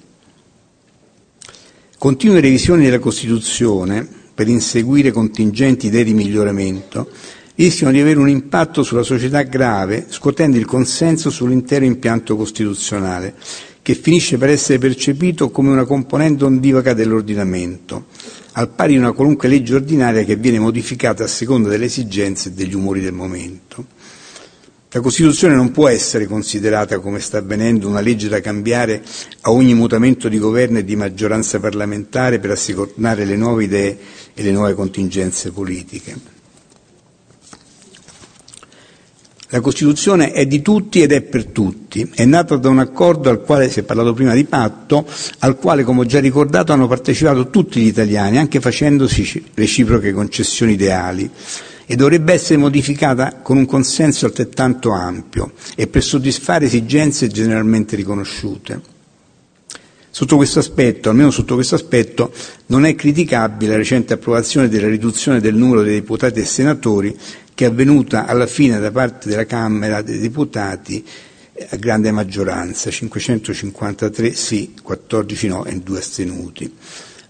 Continue 1.97 2.41
revisioni 2.41 2.83
della 2.83 2.99
Costituzione 2.99 4.05
per 4.35 4.49
inseguire 4.49 5.13
contingenti 5.13 5.87
idee 5.87 6.03
di 6.03 6.15
miglioramento, 6.15 7.09
rischiano 7.55 7.93
di 7.93 8.01
avere 8.01 8.19
un 8.19 8.29
impatto 8.29 8.83
sulla 8.83 9.05
società 9.05 9.43
grave, 9.43 10.07
scuotendo 10.09 10.57
il 10.57 10.65
consenso 10.65 11.31
sull'intero 11.31 11.85
impianto 11.85 12.35
costituzionale, 12.35 13.37
che 13.85 13.95
finisce 13.95 14.39
per 14.39 14.49
essere 14.49 14.79
percepito 14.79 15.51
come 15.51 15.69
una 15.69 15.85
componente 15.85 16.45
ondivaga 16.45 16.95
dell'ordinamento, 16.95 18.07
al 18.53 18.71
pari 18.71 18.95
di 18.95 18.99
una 18.99 19.13
qualunque 19.13 19.47
legge 19.47 19.75
ordinaria 19.75 20.25
che 20.25 20.37
viene 20.37 20.59
modificata 20.59 21.25
a 21.25 21.27
seconda 21.27 21.69
delle 21.69 21.85
esigenze 21.85 22.49
e 22.49 22.53
degli 22.53 22.75
umori 22.75 23.03
del 23.03 23.13
momento. 23.13 23.85
La 24.89 25.01
Costituzione 25.03 25.55
non 25.55 25.71
può 25.71 25.89
essere 25.89 26.25
considerata, 26.25 26.99
come 26.99 27.21
sta 27.21 27.37
avvenendo, 27.37 27.87
una 27.87 28.01
legge 28.01 28.29
da 28.29 28.41
cambiare 28.41 29.03
a 29.43 29.51
ogni 29.51 29.75
mutamento 29.75 30.31
di 30.31 30.39
governo 30.39 30.79
e 30.79 30.85
di 30.85 30.97
maggioranza 30.97 31.61
parlamentare 31.61 32.39
per 32.39 32.53
assicurare 32.53 33.27
le 33.27 33.37
nuove 33.37 33.65
idee 33.65 33.99
e 34.33 34.43
le 34.43 34.51
nuove 34.51 34.73
contingenze 34.73 35.51
politiche. 35.51 36.34
La 39.55 39.61
Costituzione 39.61 40.33
è 40.33 40.47
di 40.47 40.63
tutti 40.63 41.01
ed 41.01 41.13
è 41.13 41.23
per 41.23 41.45
tutti, 41.47 42.11
è 42.13 42.25
nata 42.25 42.57
da 42.57 42.69
un 42.71 42.81
accordo 42.81 43.31
al 43.31 43.41
quale 43.41 43.71
si 43.71 43.79
è 43.79 43.83
parlato 43.85 44.13
prima 44.13 44.35
di 44.35 44.43
patto, 44.47 45.07
al 45.39 45.57
quale, 45.59 45.85
come 45.85 46.01
ho 46.01 46.05
già 46.05 46.19
ricordato, 46.19 46.73
hanno 46.73 46.89
partecipato 46.89 47.51
tutti 47.51 47.81
gli 47.81 47.87
italiani, 47.87 48.39
anche 48.39 48.59
facendosi 48.59 49.45
reciproche 49.55 50.13
concessioni 50.13 50.73
ideali 50.73 51.31
e 51.87 51.95
dovrebbe 51.95 52.33
essere 52.33 52.59
modificata 52.59 53.37
con 53.43 53.57
un 53.57 53.65
consenso 53.65 54.27
altrettanto 54.27 54.91
ampio 54.91 55.53
e 55.77 55.87
per 55.87 56.03
soddisfare 56.03 56.65
esigenze 56.65 57.29
generalmente 57.29 57.95
riconosciute. 57.95 58.94
Sotto 60.17 60.37
questo 60.37 60.61
aspetto, 60.61 61.09
almeno 61.11 61.33
sotto 61.33 61.57
questo 61.57 61.75
aspetto, 61.75 62.33
non 62.67 62.85
è 62.85 62.95
criticabile 62.95 63.73
la 63.73 63.79
recente 63.79 64.13
approvazione 64.13 64.69
della 64.69 64.87
riduzione 64.87 65.41
del 65.41 65.57
numero 65.57 65.83
dei 65.83 65.95
deputati 65.95 66.39
e 66.39 66.45
senatori 66.45 67.19
che 67.53 67.65
è 67.65 67.69
avvenuta 67.69 68.25
alla 68.25 68.47
fine 68.47 68.79
da 68.79 68.93
parte 68.93 69.29
della 69.29 69.45
Camera 69.45 70.03
dei 70.03 70.21
Deputati 70.21 71.05
a 71.69 71.75
grande 71.75 72.13
maggioranza, 72.13 72.93
553 72.93 74.33
sì, 74.35 74.75
14 74.81 75.49
no 75.49 75.65
e 75.65 75.81
2 75.81 75.99
astenuti. 75.99 76.73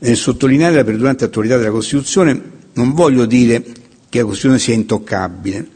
Nel 0.00 0.16
sottolineare 0.18 0.74
la 0.74 0.84
perdurante 0.84 1.24
attualità 1.24 1.56
della 1.56 1.70
Costituzione 1.70 2.38
non 2.74 2.92
voglio 2.92 3.24
dire 3.24 3.62
che 4.10 4.18
la 4.18 4.24
Costituzione 4.26 4.58
sia 4.58 4.74
intoccabile. 4.74 5.68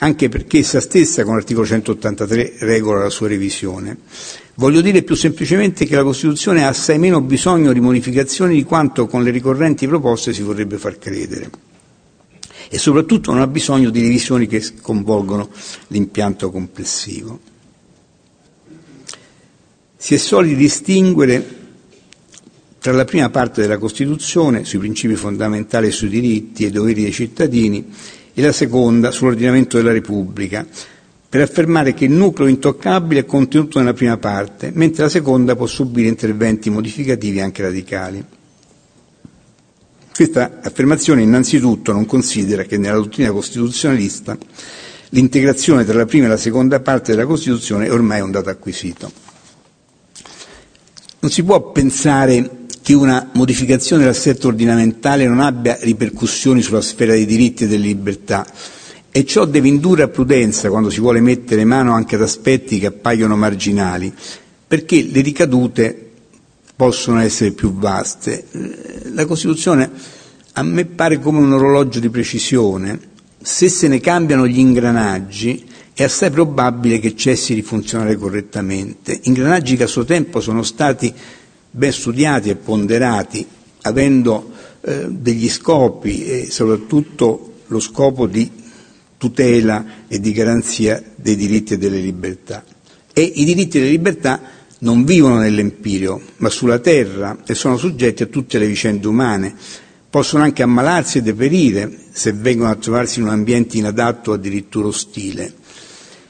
Anche 0.00 0.28
perché 0.28 0.58
essa 0.58 0.80
stessa 0.80 1.24
con 1.24 1.34
l'articolo 1.34 1.66
183 1.66 2.56
regola 2.60 3.02
la 3.02 3.10
sua 3.10 3.28
revisione. 3.28 3.96
Voglio 4.54 4.80
dire 4.80 5.02
più 5.02 5.14
semplicemente 5.14 5.84
che 5.86 5.94
la 5.94 6.02
Costituzione 6.02 6.64
ha 6.64 6.68
assai 6.68 6.98
meno 6.98 7.20
bisogno 7.20 7.72
di 7.72 7.80
modificazioni 7.80 8.54
di 8.54 8.64
quanto 8.64 9.06
con 9.06 9.22
le 9.22 9.30
ricorrenti 9.30 9.86
proposte 9.86 10.32
si 10.32 10.42
vorrebbe 10.42 10.78
far 10.78 10.98
credere. 10.98 11.50
E 12.70 12.78
soprattutto 12.78 13.32
non 13.32 13.40
ha 13.40 13.46
bisogno 13.46 13.90
di 13.90 14.02
revisioni 14.02 14.46
che 14.46 14.60
sconvolgono 14.60 15.48
l'impianto 15.88 16.50
complessivo. 16.50 17.40
Si 19.96 20.14
è 20.14 20.18
soliti 20.18 20.54
distinguere 20.54 21.56
tra 22.78 22.92
la 22.92 23.04
prima 23.04 23.30
parte 23.30 23.60
della 23.62 23.78
Costituzione, 23.78 24.64
sui 24.64 24.78
principi 24.78 25.16
fondamentali 25.16 25.88
e 25.88 25.90
sui 25.90 26.08
diritti 26.08 26.64
e 26.64 26.70
doveri 26.70 27.02
dei 27.02 27.12
cittadini, 27.12 27.84
e 28.38 28.42
la 28.42 28.52
seconda, 28.52 29.10
sull'ordinamento 29.10 29.76
della 29.78 29.90
Repubblica, 29.90 30.64
per 31.28 31.40
affermare 31.40 31.92
che 31.92 32.04
il 32.04 32.12
nucleo 32.12 32.46
intoccabile 32.46 33.22
è 33.22 33.24
contenuto 33.24 33.80
nella 33.80 33.94
prima 33.94 34.16
parte, 34.16 34.70
mentre 34.72 35.02
la 35.02 35.08
seconda 35.08 35.56
può 35.56 35.66
subire 35.66 36.06
interventi 36.06 36.70
modificativi 36.70 37.40
anche 37.40 37.62
radicali. 37.62 38.24
Questa 40.14 40.60
affermazione 40.62 41.22
innanzitutto 41.22 41.90
non 41.90 42.06
considera 42.06 42.62
che 42.62 42.78
nella 42.78 42.94
dottrina 42.94 43.32
costituzionalista 43.32 44.38
l'integrazione 45.08 45.84
tra 45.84 45.94
la 45.98 46.06
prima 46.06 46.26
e 46.26 46.28
la 46.28 46.36
seconda 46.36 46.78
parte 46.78 47.10
della 47.10 47.26
Costituzione 47.26 47.86
è 47.86 47.92
ormai 47.92 48.20
un 48.20 48.30
dato 48.30 48.50
acquisito. 48.50 49.10
Non 51.18 51.30
si 51.32 51.42
può 51.42 51.72
pensare 51.72 52.66
che 52.88 52.94
una 52.94 53.28
modificazione 53.34 54.00
dell'assetto 54.00 54.48
ordinamentale 54.48 55.26
non 55.26 55.40
abbia 55.40 55.76
ripercussioni 55.78 56.62
sulla 56.62 56.80
sfera 56.80 57.12
dei 57.12 57.26
diritti 57.26 57.64
e 57.64 57.66
delle 57.66 57.84
libertà, 57.84 58.46
e 59.10 59.26
ciò 59.26 59.44
deve 59.44 59.68
indurre 59.68 60.04
a 60.04 60.08
prudenza 60.08 60.70
quando 60.70 60.88
si 60.88 60.98
vuole 60.98 61.20
mettere 61.20 61.66
mano 61.66 61.92
anche 61.92 62.14
ad 62.14 62.22
aspetti 62.22 62.78
che 62.78 62.86
appaiono 62.86 63.36
marginali, 63.36 64.10
perché 64.66 65.02
le 65.02 65.20
ricadute 65.20 66.12
possono 66.74 67.20
essere 67.20 67.50
più 67.50 67.74
vaste. 67.74 68.46
La 69.12 69.26
Costituzione 69.26 69.90
a 70.54 70.62
me 70.62 70.86
pare 70.86 71.18
come 71.20 71.40
un 71.40 71.52
orologio 71.52 72.00
di 72.00 72.08
precisione. 72.08 72.98
Se 73.42 73.68
se 73.68 73.86
ne 73.88 74.00
cambiano 74.00 74.48
gli 74.48 74.58
ingranaggi 74.60 75.62
è 75.92 76.04
assai 76.04 76.30
probabile 76.30 76.98
che 77.00 77.14
cessi 77.14 77.52
di 77.52 77.60
funzionare 77.60 78.16
correttamente. 78.16 79.20
Ingranaggi 79.24 79.76
che 79.76 79.82
a 79.82 79.86
suo 79.86 80.06
tempo 80.06 80.40
sono 80.40 80.62
stati 80.62 81.12
ben 81.70 81.92
studiati 81.92 82.50
e 82.50 82.56
ponderati, 82.56 83.46
avendo 83.82 84.52
eh, 84.80 85.06
degli 85.08 85.48
scopi 85.48 86.24
e 86.24 86.50
soprattutto 86.50 87.60
lo 87.66 87.80
scopo 87.80 88.26
di 88.26 88.50
tutela 89.18 90.06
e 90.08 90.20
di 90.20 90.32
garanzia 90.32 91.02
dei 91.14 91.36
diritti 91.36 91.74
e 91.74 91.78
delle 91.78 91.98
libertà. 91.98 92.64
E 93.12 93.22
i 93.22 93.44
diritti 93.44 93.78
e 93.78 93.82
le 93.82 93.90
libertà 93.90 94.40
non 94.80 95.04
vivono 95.04 95.38
nell'empirio, 95.38 96.20
ma 96.36 96.48
sulla 96.48 96.78
terra 96.78 97.38
e 97.44 97.54
sono 97.54 97.76
soggetti 97.76 98.22
a 98.22 98.26
tutte 98.26 98.58
le 98.58 98.66
vicende 98.66 99.08
umane. 99.08 99.54
Possono 100.08 100.44
anche 100.44 100.62
ammalarsi 100.62 101.18
e 101.18 101.22
deperire 101.22 101.90
se 102.12 102.32
vengono 102.32 102.70
a 102.70 102.76
trovarsi 102.76 103.18
in 103.18 103.26
un 103.26 103.32
ambiente 103.32 103.76
inadatto 103.76 104.30
o 104.30 104.34
addirittura 104.34 104.86
ostile. 104.86 105.52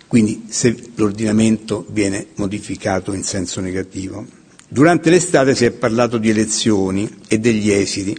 Quindi 0.07 0.47
se 0.49 0.75
l'ordinamento 0.95 1.85
viene 1.91 2.29
modificato 2.37 3.13
in 3.13 3.23
senso 3.23 3.61
negativo. 3.61 4.38
Durante 4.71 5.09
l'estate 5.09 5.55
si 5.55 5.65
è 5.65 5.71
parlato 5.71 6.19
di 6.19 6.29
elezioni 6.29 7.09
e 7.27 7.39
degli 7.39 7.71
esiti, 7.71 8.15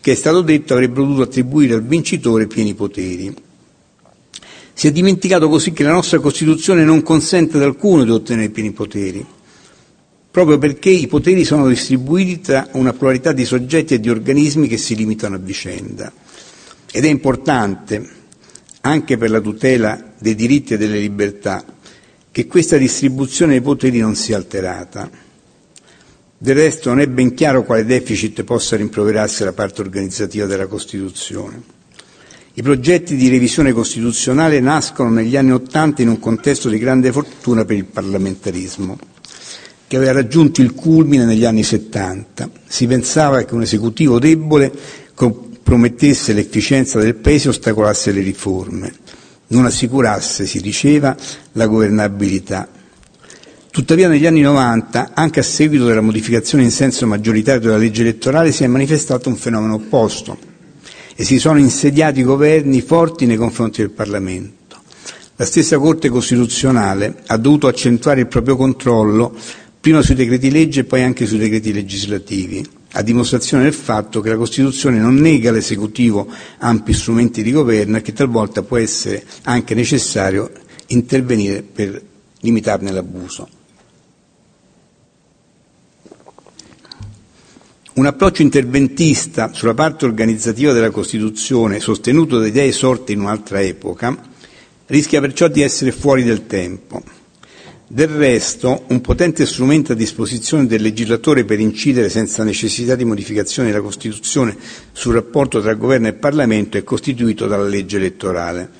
che 0.00 0.12
è 0.12 0.14
stato 0.14 0.42
detto 0.42 0.74
avrebbero 0.74 1.02
dovuto 1.02 1.22
attribuire 1.22 1.74
al 1.74 1.82
vincitore 1.82 2.46
pieni 2.46 2.74
poteri. 2.74 3.34
Si 4.72 4.86
è 4.86 4.92
dimenticato 4.92 5.48
così 5.48 5.72
che 5.72 5.82
la 5.82 5.90
nostra 5.90 6.20
Costituzione 6.20 6.84
non 6.84 7.02
consente 7.02 7.56
ad 7.56 7.64
alcuno 7.64 8.04
di 8.04 8.10
ottenere 8.10 8.50
pieni 8.50 8.70
poteri, 8.70 9.26
proprio 10.30 10.56
perché 10.58 10.90
i 10.90 11.08
poteri 11.08 11.44
sono 11.44 11.66
distribuiti 11.66 12.40
tra 12.40 12.68
una 12.74 12.92
pluralità 12.92 13.32
di 13.32 13.44
soggetti 13.44 13.94
e 13.94 14.00
di 14.00 14.08
organismi 14.08 14.68
che 14.68 14.76
si 14.76 14.94
limitano 14.94 15.34
a 15.34 15.38
vicenda. 15.38 16.12
Ed 16.92 17.04
è 17.04 17.08
importante, 17.08 18.08
anche 18.82 19.18
per 19.18 19.30
la 19.30 19.40
tutela 19.40 20.12
dei 20.16 20.36
diritti 20.36 20.74
e 20.74 20.76
delle 20.76 21.00
libertà, 21.00 21.64
che 22.30 22.46
questa 22.46 22.76
distribuzione 22.76 23.52
dei 23.52 23.62
poteri 23.62 23.98
non 23.98 24.14
sia 24.14 24.36
alterata. 24.36 25.26
Del 26.40 26.54
resto 26.54 26.90
non 26.90 27.00
è 27.00 27.08
ben 27.08 27.34
chiaro 27.34 27.64
quale 27.64 27.84
deficit 27.84 28.44
possa 28.44 28.76
rimproverarsi 28.76 29.42
alla 29.42 29.52
parte 29.52 29.80
organizzativa 29.80 30.46
della 30.46 30.68
Costituzione. 30.68 31.60
I 32.54 32.62
progetti 32.62 33.16
di 33.16 33.28
revisione 33.28 33.72
costituzionale 33.72 34.60
nascono 34.60 35.10
negli 35.10 35.36
anni 35.36 35.50
Ottanta 35.50 36.00
in 36.02 36.08
un 36.08 36.20
contesto 36.20 36.68
di 36.68 36.78
grande 36.78 37.10
fortuna 37.10 37.64
per 37.64 37.76
il 37.76 37.86
parlamentarismo, 37.86 38.96
che 39.88 39.96
aveva 39.96 40.12
raggiunto 40.12 40.60
il 40.60 40.74
culmine 40.74 41.24
negli 41.24 41.44
anni 41.44 41.64
Settanta. 41.64 42.48
Si 42.66 42.86
pensava 42.86 43.42
che 43.42 43.54
un 43.54 43.62
esecutivo 43.62 44.20
debole 44.20 44.70
compromettesse 45.14 46.32
l'efficienza 46.32 47.00
del 47.00 47.16
Paese 47.16 47.46
e 47.46 47.50
ostacolasse 47.50 48.12
le 48.12 48.20
riforme, 48.22 48.92
non 49.48 49.64
assicurasse, 49.64 50.46
si 50.46 50.60
diceva, 50.60 51.16
la 51.52 51.66
governabilità. 51.66 52.68
Tuttavia 53.78 54.08
negli 54.08 54.26
anni 54.26 54.40
90, 54.40 55.12
anche 55.14 55.38
a 55.38 55.44
seguito 55.44 55.86
della 55.86 56.00
modificazione 56.00 56.64
in 56.64 56.72
senso 56.72 57.06
maggioritario 57.06 57.60
della 57.60 57.76
legge 57.76 58.00
elettorale, 58.00 58.50
si 58.50 58.64
è 58.64 58.66
manifestato 58.66 59.28
un 59.28 59.36
fenomeno 59.36 59.74
opposto 59.74 60.36
e 61.14 61.22
si 61.22 61.38
sono 61.38 61.60
insediati 61.60 62.24
governi 62.24 62.80
forti 62.80 63.24
nei 63.24 63.36
confronti 63.36 63.80
del 63.80 63.90
Parlamento. 63.90 64.78
La 65.36 65.44
stessa 65.44 65.78
Corte 65.78 66.08
Costituzionale 66.08 67.22
ha 67.26 67.36
dovuto 67.36 67.68
accentuare 67.68 68.18
il 68.22 68.26
proprio 68.26 68.56
controllo 68.56 69.32
prima 69.78 70.02
sui 70.02 70.16
decreti 70.16 70.50
legge 70.50 70.80
e 70.80 70.84
poi 70.84 71.04
anche 71.04 71.24
sui 71.24 71.38
decreti 71.38 71.72
legislativi, 71.72 72.66
a 72.94 73.02
dimostrazione 73.02 73.62
del 73.62 73.74
fatto 73.74 74.20
che 74.20 74.30
la 74.30 74.36
Costituzione 74.36 74.98
non 74.98 75.14
nega 75.14 75.50
all'esecutivo 75.50 76.26
ampi 76.58 76.92
strumenti 76.92 77.44
di 77.44 77.52
governo 77.52 77.98
e 77.98 78.02
che 78.02 78.12
talvolta 78.12 78.64
può 78.64 78.76
essere 78.76 79.22
anche 79.44 79.76
necessario 79.76 80.50
intervenire 80.88 81.62
per 81.62 82.02
limitarne 82.40 82.90
l'abuso. 82.90 83.50
Un 87.98 88.06
approccio 88.06 88.42
interventista 88.42 89.52
sulla 89.52 89.74
parte 89.74 90.04
organizzativa 90.04 90.72
della 90.72 90.92
Costituzione, 90.92 91.80
sostenuto 91.80 92.38
da 92.38 92.46
idee 92.46 92.70
sorte 92.70 93.10
in 93.10 93.18
un'altra 93.18 93.60
epoca, 93.60 94.16
rischia 94.86 95.20
perciò 95.20 95.48
di 95.48 95.62
essere 95.62 95.90
fuori 95.90 96.22
del 96.22 96.46
tempo. 96.46 97.02
Del 97.88 98.06
resto, 98.06 98.84
un 98.86 99.00
potente 99.00 99.44
strumento 99.46 99.90
a 99.90 99.96
disposizione 99.96 100.66
del 100.66 100.80
legislatore 100.80 101.44
per 101.44 101.58
incidere 101.58 102.08
senza 102.08 102.44
necessità 102.44 102.94
di 102.94 103.04
modificazione 103.04 103.70
della 103.70 103.82
Costituzione 103.82 104.56
sul 104.92 105.14
rapporto 105.14 105.60
tra 105.60 105.74
governo 105.74 106.06
e 106.06 106.12
Parlamento 106.12 106.78
è 106.78 106.84
costituito 106.84 107.48
dalla 107.48 107.66
legge 107.66 107.96
elettorale. 107.96 108.70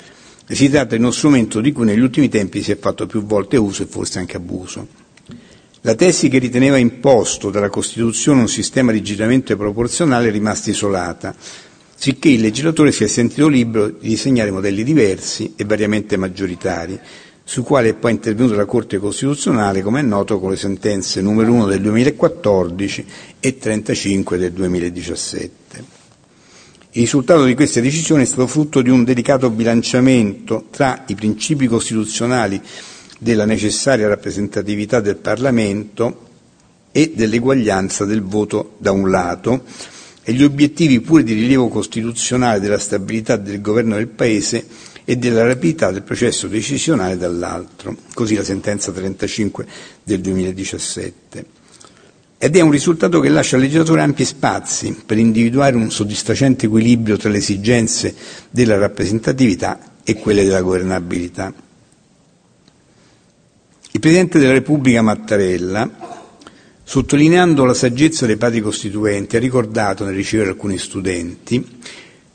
Si 0.47 0.69
tratta 0.69 0.95
di 0.95 1.01
uno 1.01 1.11
strumento 1.11 1.59
di 1.59 1.73
cui 1.73 1.83
negli 1.83 1.99
ultimi 1.99 2.29
tempi 2.29 2.63
si 2.63 2.71
è 2.71 2.77
fatto 2.77 3.05
più 3.05 3.21
volte 3.25 3.57
uso 3.57 3.83
e 3.83 3.87
forse 3.87 4.19
anche 4.19 4.37
abuso. 4.37 4.98
La 5.83 5.95
tesi 5.95 6.27
che 6.27 6.39
riteneva 6.39 6.75
imposto 6.75 7.49
dalla 7.49 7.69
Costituzione 7.69 8.41
un 8.41 8.49
sistema 8.49 8.91
rigidamente 8.91 9.55
proporzionale 9.55 10.27
è 10.27 10.31
rimasta 10.31 10.69
isolata, 10.71 11.33
sicché 11.95 12.27
il 12.27 12.41
legislatore 12.41 12.91
si 12.91 13.05
è 13.05 13.07
sentito 13.07 13.47
libero 13.47 13.87
di 13.87 14.09
disegnare 14.09 14.51
modelli 14.51 14.83
diversi 14.83 15.53
e 15.55 15.63
variamente 15.63 16.17
maggioritari, 16.17 16.99
su 17.45 17.63
quali 17.63 17.87
è 17.89 17.93
poi 17.93 18.11
intervenuta 18.11 18.55
la 18.57 18.65
Corte 18.65 18.97
Costituzionale, 18.97 19.81
come 19.81 20.01
è 20.01 20.03
noto, 20.03 20.37
con 20.41 20.49
le 20.49 20.57
sentenze 20.57 21.21
numero 21.21 21.53
1 21.53 21.67
del 21.67 21.79
2014 21.81 23.05
e 23.39 23.57
35 23.57 24.37
del 24.37 24.51
2017. 24.51 25.97
Il 26.91 27.01
risultato 27.01 27.45
di 27.45 27.55
queste 27.55 27.79
decisioni 27.79 28.23
è 28.23 28.25
stato 28.25 28.47
frutto 28.47 28.81
di 28.81 28.89
un 28.89 29.05
delicato 29.05 29.49
bilanciamento 29.49 30.65
tra 30.71 31.05
i 31.07 31.15
principi 31.15 31.67
costituzionali 31.67 32.61
della 33.19 33.45
necessaria 33.45 34.07
rappresentatività 34.07 35.01
del 35.01 35.17
Parlamento 35.17 36.25
e 36.91 37.11
dell'eguaglianza 37.15 38.05
del 38.05 38.23
voto 38.23 38.75
da 38.79 38.91
un 38.91 39.09
lato 39.11 39.63
e 40.23 40.33
gli 40.33 40.43
obiettivi 40.43 41.01
pure 41.01 41.23
di 41.23 41.33
rilievo 41.33 41.67
costituzionale 41.67 42.59
della 42.59 42.79
stabilità 42.79 43.35
del 43.35 43.61
governo 43.61 43.95
del 43.95 44.07
Paese 44.07 44.65
e 45.03 45.17
della 45.17 45.45
rapidità 45.45 45.91
del 45.91 46.03
processo 46.03 46.47
decisionale 46.47 47.17
dall'altro, 47.17 47.95
così 48.13 48.35
la 48.35 48.43
sentenza 48.43 48.91
35 48.91 49.65
del 50.03 50.21
2017. 50.21 51.45
Ed 52.37 52.55
è 52.55 52.61
un 52.61 52.71
risultato 52.71 53.19
che 53.19 53.27
lascia 53.27 53.57
al 53.57 53.63
legislatore 53.63 54.01
ampi 54.01 54.23
spazi 54.23 54.95
per 55.05 55.17
individuare 55.17 55.75
un 55.75 55.91
soddisfacente 55.91 56.67
equilibrio 56.67 57.17
tra 57.17 57.29
le 57.29 57.39
esigenze 57.39 58.15
della 58.49 58.77
rappresentatività 58.77 59.79
e 60.03 60.13
quelle 60.13 60.45
della 60.45 60.61
governabilità. 60.61 61.53
Il 63.99 64.05
Presidente 64.05 64.39
della 64.39 64.53
Repubblica 64.53 65.01
Mattarella, 65.01 65.89
sottolineando 66.85 67.65
la 67.65 67.73
saggezza 67.73 68.25
dei 68.25 68.37
padri 68.37 68.61
costituenti, 68.61 69.35
ha 69.35 69.39
ricordato 69.39 70.05
nel 70.05 70.15
ricevere 70.15 70.51
alcuni 70.51 70.77
studenti 70.77 71.79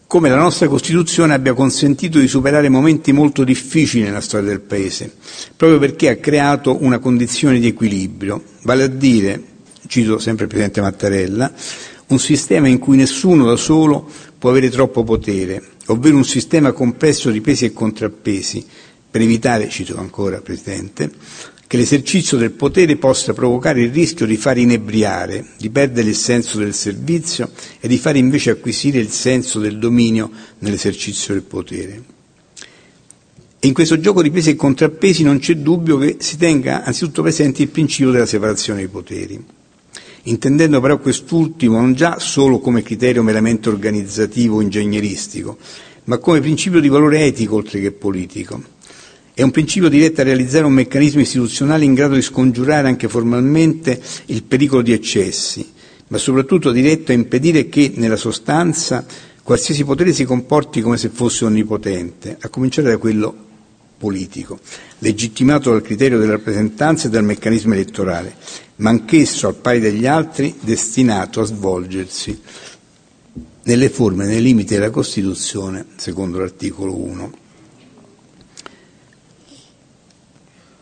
come 0.06 0.28
la 0.28 0.36
nostra 0.36 0.68
Costituzione 0.68 1.32
abbia 1.32 1.54
consentito 1.54 2.18
di 2.18 2.28
superare 2.28 2.68
momenti 2.68 3.12
molto 3.12 3.44
difficili 3.44 4.04
nella 4.04 4.20
storia 4.20 4.50
del 4.50 4.60
Paese, 4.60 5.10
proprio 5.56 5.78
perché 5.78 6.10
ha 6.10 6.16
creato 6.16 6.84
una 6.84 6.98
condizione 6.98 7.58
di 7.58 7.68
equilibrio, 7.68 8.42
vale 8.64 8.82
a 8.82 8.88
dire, 8.88 9.42
cito 9.86 10.18
sempre 10.18 10.44
il 10.44 10.50
Presidente 10.50 10.82
Mattarella, 10.82 11.50
un 12.08 12.18
sistema 12.18 12.68
in 12.68 12.78
cui 12.78 12.98
nessuno 12.98 13.46
da 13.46 13.56
solo 13.56 14.06
può 14.38 14.50
avere 14.50 14.68
troppo 14.68 15.02
potere, 15.02 15.62
ovvero 15.86 16.16
un 16.16 16.26
sistema 16.26 16.72
complesso 16.72 17.30
di 17.30 17.40
pesi 17.40 17.64
e 17.64 17.72
contrappesi, 17.72 18.66
per 19.14 19.22
evitare, 19.22 19.68
cito 19.68 19.96
ancora 19.96 20.40
Presidente, 20.40 21.08
che 21.66 21.76
l'esercizio 21.76 22.36
del 22.36 22.50
potere 22.52 22.96
possa 22.96 23.32
provocare 23.32 23.82
il 23.82 23.92
rischio 23.92 24.26
di 24.26 24.36
far 24.36 24.58
inebriare, 24.58 25.44
di 25.56 25.70
perdere 25.70 26.08
il 26.08 26.14
senso 26.14 26.58
del 26.58 26.74
servizio 26.74 27.50
e 27.80 27.88
di 27.88 27.98
far 27.98 28.16
invece 28.16 28.50
acquisire 28.50 28.98
il 28.98 29.10
senso 29.10 29.58
del 29.58 29.78
dominio 29.78 30.30
nell'esercizio 30.58 31.32
del 31.34 31.42
potere. 31.42 32.02
E 33.58 33.66
in 33.66 33.72
questo 33.72 33.98
gioco 33.98 34.22
di 34.22 34.30
pesi 34.30 34.50
e 34.50 34.56
contrappesi 34.56 35.22
non 35.22 35.38
c'è 35.38 35.54
dubbio 35.56 35.96
che 35.96 36.16
si 36.18 36.36
tenga 36.36 36.84
anzitutto 36.84 37.22
presente 37.22 37.62
il 37.62 37.68
principio 37.68 38.10
della 38.12 38.26
separazione 38.26 38.80
dei 38.80 38.88
poteri, 38.88 39.42
intendendo 40.24 40.80
però 40.80 40.98
quest'ultimo 40.98 41.80
non 41.80 41.94
già 41.94 42.18
solo 42.18 42.58
come 42.58 42.82
criterio 42.82 43.22
meramente 43.22 43.70
organizzativo 43.70 44.56
o 44.56 44.60
ingegneristico, 44.60 45.56
ma 46.04 46.18
come 46.18 46.40
principio 46.40 46.80
di 46.80 46.88
valore 46.88 47.24
etico 47.24 47.56
oltre 47.56 47.80
che 47.80 47.90
politico 47.90 48.73
è 49.34 49.42
un 49.42 49.50
principio 49.50 49.88
diretto 49.88 50.20
a 50.20 50.24
realizzare 50.24 50.64
un 50.64 50.72
meccanismo 50.72 51.20
istituzionale 51.20 51.84
in 51.84 51.94
grado 51.94 52.14
di 52.14 52.22
scongiurare 52.22 52.86
anche 52.86 53.08
formalmente 53.08 54.00
il 54.26 54.44
pericolo 54.44 54.80
di 54.80 54.92
eccessi, 54.92 55.72
ma 56.08 56.18
soprattutto 56.18 56.70
diretto 56.70 57.10
a 57.10 57.16
impedire 57.16 57.68
che, 57.68 57.92
nella 57.96 58.14
sostanza, 58.14 59.04
qualsiasi 59.42 59.82
potere 59.82 60.12
si 60.12 60.24
comporti 60.24 60.80
come 60.82 60.96
se 60.96 61.08
fosse 61.08 61.44
onnipotente, 61.46 62.36
a 62.40 62.48
cominciare 62.48 62.90
da 62.90 62.96
quello 62.96 63.34
politico, 63.98 64.60
legittimato 65.00 65.72
dal 65.72 65.82
criterio 65.82 66.18
della 66.18 66.32
rappresentanza 66.32 67.08
e 67.08 67.10
dal 67.10 67.24
meccanismo 67.24 67.74
elettorale, 67.74 68.36
ma 68.76 68.90
anch'esso, 68.90 69.48
al 69.48 69.56
pari 69.56 69.80
degli 69.80 70.06
altri, 70.06 70.54
destinato 70.60 71.40
a 71.40 71.44
svolgersi 71.44 72.40
nelle 73.64 73.88
forme 73.88 74.24
e 74.24 74.28
nei 74.28 74.42
limiti 74.42 74.74
della 74.74 74.90
Costituzione, 74.90 75.86
secondo 75.96 76.38
l'articolo 76.38 76.96
1. 76.96 77.42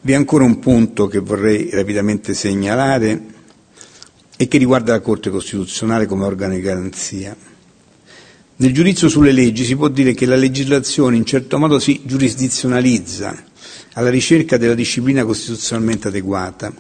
Vi 0.05 0.11
è 0.11 0.17
ancora 0.17 0.43
un 0.43 0.59
punto 0.59 1.07
che 1.07 1.21
vorrei 1.21 1.71
rapidamente 1.71 2.35
segnalare 2.35 3.25
e 4.37 4.49
che 4.49 4.59
riguarda 4.59 4.91
la 4.95 5.01
Corte 5.01 5.31
Costituzionale 5.31 6.07
come 6.07 6.25
organo 6.25 6.55
di 6.55 6.61
garanzia. 6.61 7.37
Nel 8.57 8.73
giudizio 8.75 9.09
sulle 9.09 9.31
leggi 9.31 9.65
si 9.65 9.77
può 9.77 9.87
dire 9.87 10.13
che 10.13 10.27
la 10.27 10.35
legislazione 10.35 11.15
in 11.17 11.25
certo 11.25 11.57
modo 11.57 11.79
si 11.79 12.01
giurisdizionalizza 12.05 13.45
alla 13.93 14.11
ricerca 14.11 14.57
della 14.57 14.75
disciplina 14.75 15.25
costituzionalmente 15.25 16.09
adeguata, 16.09 16.75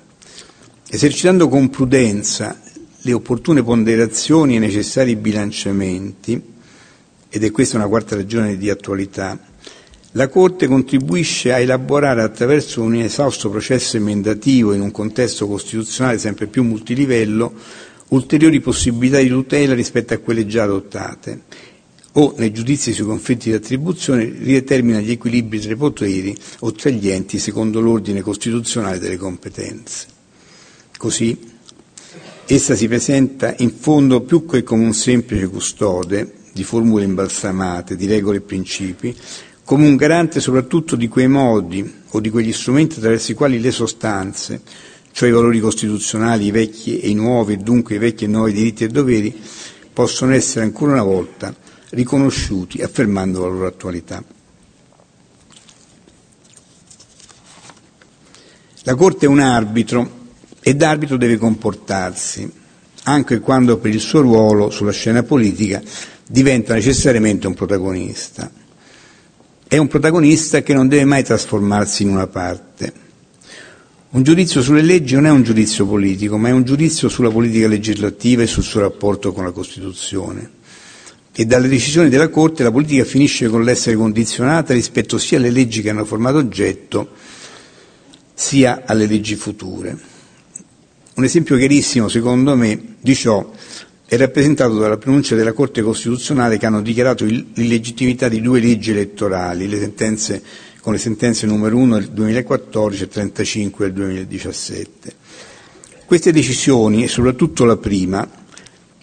esercitando 0.90 1.46
con 1.48 1.70
prudenza 1.70 2.60
le 3.02 3.12
opportune 3.12 3.62
ponderazioni 3.62 4.54
e 4.54 4.56
i 4.56 4.60
necessari 4.60 5.14
bilanciamenti, 5.14 6.42
ed 7.28 7.44
è 7.44 7.50
questa 7.52 7.76
una 7.76 7.86
quarta 7.86 8.16
ragione 8.16 8.56
di 8.56 8.68
attualità, 8.68 9.38
la 10.12 10.28
Corte 10.28 10.66
contribuisce 10.66 11.52
a 11.52 11.58
elaborare 11.58 12.22
attraverso 12.22 12.82
un 12.82 12.94
esausto 12.96 13.48
processo 13.48 13.96
emendativo 13.96 14.74
in 14.74 14.80
un 14.82 14.90
contesto 14.90 15.46
costituzionale 15.46 16.18
sempre 16.18 16.46
più 16.46 16.62
multilivello 16.64 17.52
ulteriori 18.08 18.60
possibilità 18.60 19.18
di 19.18 19.28
tutela 19.28 19.74
rispetto 19.74 20.12
a 20.12 20.18
quelle 20.18 20.46
già 20.46 20.64
adottate 20.64 21.70
o, 22.12 22.34
nei 22.36 22.52
giudizi 22.52 22.92
sui 22.92 23.06
conflitti 23.06 23.48
di 23.48 23.54
attribuzione, 23.54 24.24
ridetermina 24.24 25.00
gli 25.00 25.12
equilibri 25.12 25.60
tra 25.60 25.72
i 25.72 25.76
poteri 25.76 26.36
o 26.60 26.72
tra 26.72 26.90
gli 26.90 27.08
enti 27.08 27.38
secondo 27.38 27.80
l'ordine 27.80 28.20
costituzionale 28.20 28.98
delle 28.98 29.16
competenze. 29.16 30.06
Così, 30.98 31.38
essa 32.44 32.74
si 32.74 32.86
presenta 32.86 33.54
in 33.58 33.72
fondo 33.72 34.20
più 34.20 34.44
che 34.44 34.62
come 34.62 34.84
un 34.84 34.92
semplice 34.92 35.48
custode 35.48 36.34
di 36.52 36.64
formule 36.64 37.04
imbalsamate, 37.04 37.96
di 37.96 38.04
regole 38.06 38.38
e 38.38 38.42
principi, 38.42 39.16
come 39.72 39.86
un 39.86 39.96
garante 39.96 40.38
soprattutto 40.38 40.96
di 40.96 41.08
quei 41.08 41.28
modi 41.28 42.02
o 42.10 42.20
di 42.20 42.28
quegli 42.28 42.52
strumenti 42.52 42.96
attraverso 42.96 43.32
i 43.32 43.34
quali 43.34 43.58
le 43.58 43.70
sostanze, 43.70 44.60
cioè 45.12 45.30
i 45.30 45.32
valori 45.32 45.60
costituzionali, 45.60 46.44
i 46.44 46.50
vecchi 46.50 47.00
e 47.00 47.08
i 47.08 47.14
nuovi, 47.14 47.54
e 47.54 47.56
dunque 47.56 47.94
i 47.94 47.98
vecchi 47.98 48.24
e 48.24 48.26
nuovi 48.26 48.52
diritti 48.52 48.84
e 48.84 48.88
doveri, 48.88 49.34
possono 49.90 50.34
essere 50.34 50.66
ancora 50.66 50.92
una 50.92 51.02
volta 51.02 51.54
riconosciuti 51.88 52.82
affermando 52.82 53.40
la 53.40 53.46
loro 53.46 53.66
attualità. 53.66 54.22
La 58.82 58.94
Corte 58.94 59.24
è 59.24 59.28
un 59.30 59.40
arbitro 59.40 60.26
e 60.60 60.74
d'arbitro 60.74 61.16
deve 61.16 61.38
comportarsi, 61.38 62.46
anche 63.04 63.40
quando 63.40 63.78
per 63.78 63.94
il 63.94 64.00
suo 64.00 64.20
ruolo 64.20 64.68
sulla 64.68 64.92
scena 64.92 65.22
politica 65.22 65.80
diventa 66.26 66.74
necessariamente 66.74 67.46
un 67.46 67.54
protagonista 67.54 68.60
è 69.72 69.78
un 69.78 69.88
protagonista 69.88 70.60
che 70.60 70.74
non 70.74 70.86
deve 70.86 71.06
mai 71.06 71.24
trasformarsi 71.24 72.02
in 72.02 72.10
una 72.10 72.26
parte. 72.26 72.92
Un 74.10 74.22
giudizio 74.22 74.60
sulle 74.60 74.82
leggi 74.82 75.14
non 75.14 75.24
è 75.24 75.30
un 75.30 75.42
giudizio 75.42 75.86
politico, 75.86 76.36
ma 76.36 76.48
è 76.48 76.52
un 76.52 76.62
giudizio 76.62 77.08
sulla 77.08 77.30
politica 77.30 77.68
legislativa 77.68 78.42
e 78.42 78.46
sul 78.46 78.64
suo 78.64 78.80
rapporto 78.80 79.32
con 79.32 79.44
la 79.44 79.50
Costituzione. 79.50 80.50
E 81.32 81.46
dalle 81.46 81.68
decisioni 81.68 82.10
della 82.10 82.28
Corte 82.28 82.62
la 82.62 82.70
politica 82.70 83.02
finisce 83.04 83.48
con 83.48 83.64
l'essere 83.64 83.96
condizionata 83.96 84.74
rispetto 84.74 85.16
sia 85.16 85.38
alle 85.38 85.48
leggi 85.48 85.80
che 85.80 85.88
hanno 85.88 86.04
formato 86.04 86.36
oggetto, 86.36 87.12
sia 88.34 88.82
alle 88.84 89.06
leggi 89.06 89.36
future. 89.36 89.98
Un 91.14 91.24
esempio 91.24 91.56
chiarissimo, 91.56 92.08
secondo 92.08 92.54
me, 92.56 92.96
di 93.00 93.14
ciò 93.14 93.50
è 94.12 94.18
rappresentato 94.18 94.76
dalla 94.76 94.98
pronuncia 94.98 95.34
della 95.34 95.54
Corte 95.54 95.80
Costituzionale 95.80 96.58
che 96.58 96.66
hanno 96.66 96.82
dichiarato 96.82 97.24
l'illegittimità 97.24 98.28
di 98.28 98.42
due 98.42 98.60
leggi 98.60 98.90
elettorali, 98.90 99.66
le 99.66 99.78
sentenze, 99.78 100.42
con 100.82 100.92
le 100.92 100.98
sentenze 100.98 101.46
numero 101.46 101.78
1 101.78 101.94
del 101.98 102.08
2014 102.10 103.02
e 103.04 103.08
35 103.08 103.84
del 103.86 103.94
2017. 103.94 105.12
Queste 106.04 106.30
decisioni, 106.30 107.04
e 107.04 107.08
soprattutto 107.08 107.64
la 107.64 107.78
prima, 107.78 108.28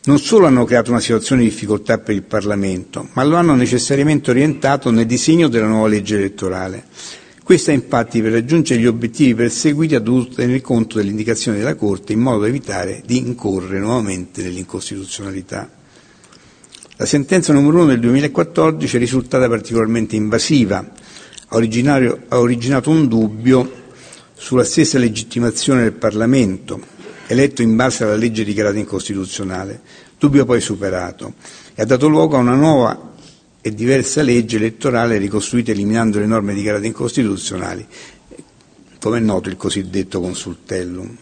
non 0.04 0.20
solo 0.20 0.46
hanno 0.46 0.64
creato 0.66 0.92
una 0.92 1.00
situazione 1.00 1.42
di 1.42 1.50
difficoltà 1.50 1.98
per 1.98 2.14
il 2.14 2.22
Parlamento, 2.22 3.08
ma 3.14 3.24
lo 3.24 3.36
hanno 3.36 3.56
necessariamente 3.56 4.30
orientato 4.30 4.92
nel 4.92 5.08
disegno 5.08 5.48
della 5.48 5.66
nuova 5.66 5.88
legge 5.88 6.18
elettorale 6.18 6.84
questa 7.50 7.72
infatti 7.72 8.22
per 8.22 8.34
raggiungere 8.34 8.80
gli 8.80 8.86
obiettivi 8.86 9.34
perseguiti 9.34 9.96
ha 9.96 10.00
dovuto 10.00 10.36
tenere 10.36 10.62
conto 10.62 10.98
delle 10.98 11.10
indicazioni 11.10 11.58
della 11.58 11.74
Corte 11.74 12.14
in 12.14 12.20
modo 12.20 12.42
da 12.42 12.48
evitare 12.48 13.02
di 13.04 13.18
incorrere 13.18 13.80
nuovamente 13.80 14.44
nell'incostituzionalità. 14.44 15.68
La 16.98 17.06
sentenza 17.08 17.52
numero 17.52 17.78
1 17.78 17.86
del 17.88 18.02
2014 18.02 18.96
è 18.96 19.00
risultata 19.00 19.50
particolarmente 19.50 20.16
invasiva, 20.16 20.78
ha, 21.48 21.58
originato 21.58 22.90
un 22.92 23.08
dubbio 23.08 23.72
sulla 24.36 24.64
stessa 24.64 25.00
legittimazione 25.00 25.82
del 25.82 25.94
Parlamento, 25.94 26.80
eletto 27.26 27.64
in 27.64 27.76
base 27.76 28.04
alla 28.04 28.14
legge 28.14 28.44
dichiarata 28.44 28.78
incostituzionale, 28.78 29.82
dubbio 30.20 30.46
poi 30.46 30.62
superato, 30.62 31.34
e 31.74 31.82
ha 31.82 31.86
dato 31.86 32.08
luogo 32.08 32.36
a 32.36 32.42
una 32.42 32.54
nuova 32.54 33.14
e 33.62 33.74
diversa 33.74 34.22
legge 34.22 34.58
elettorale 34.58 35.18
ricostruita 35.18 35.72
eliminando 35.72 36.20
le 36.20 36.26
norme 36.26 36.54
dichiarate 36.54 36.88
incostituzionali, 36.88 37.86
come 39.00 39.18
è 39.18 39.22
noto 39.22 39.50
il 39.50 39.58
cosiddetto 39.58 40.22
consultellum. 40.22 41.18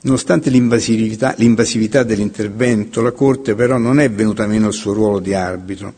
Nonostante 0.00 0.50
l'invasività, 0.50 1.34
l'invasività 1.38 2.02
dell'intervento, 2.02 3.02
la 3.02 3.12
Corte 3.12 3.54
però 3.54 3.76
non 3.76 3.98
è 3.98 4.10
venuta 4.10 4.46
meno 4.46 4.66
al 4.68 4.72
suo 4.72 4.92
ruolo 4.92 5.18
di 5.18 5.34
arbitro. 5.34 5.94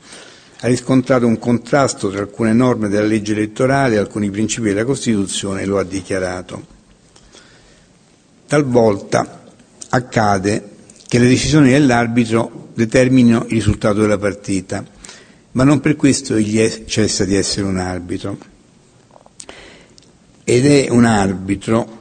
Ha 0.60 0.66
riscontrato 0.66 1.26
un 1.26 1.38
contrasto 1.38 2.10
tra 2.10 2.20
alcune 2.20 2.52
norme 2.52 2.88
della 2.88 3.06
legge 3.06 3.32
elettorale 3.32 3.94
e 3.94 3.98
alcuni 3.98 4.30
principi 4.30 4.68
della 4.68 4.84
Costituzione 4.84 5.62
e 5.62 5.66
lo 5.66 5.78
ha 5.78 5.84
dichiarato. 5.84 6.76
Talvolta 8.46 9.44
accade 9.90 10.76
che 11.08 11.18
le 11.18 11.26
decisioni 11.26 11.70
dell'arbitro 11.70 12.68
determinino 12.74 13.44
il 13.48 13.54
risultato 13.54 14.00
della 14.00 14.18
partita, 14.18 14.84
ma 15.52 15.64
non 15.64 15.80
per 15.80 15.96
questo 15.96 16.36
egli 16.36 16.84
cessa 16.84 17.24
di 17.24 17.34
essere 17.34 17.66
un 17.66 17.78
arbitro. 17.78 18.36
Ed 20.44 20.66
è 20.66 20.88
un 20.90 21.04
arbitro, 21.04 22.00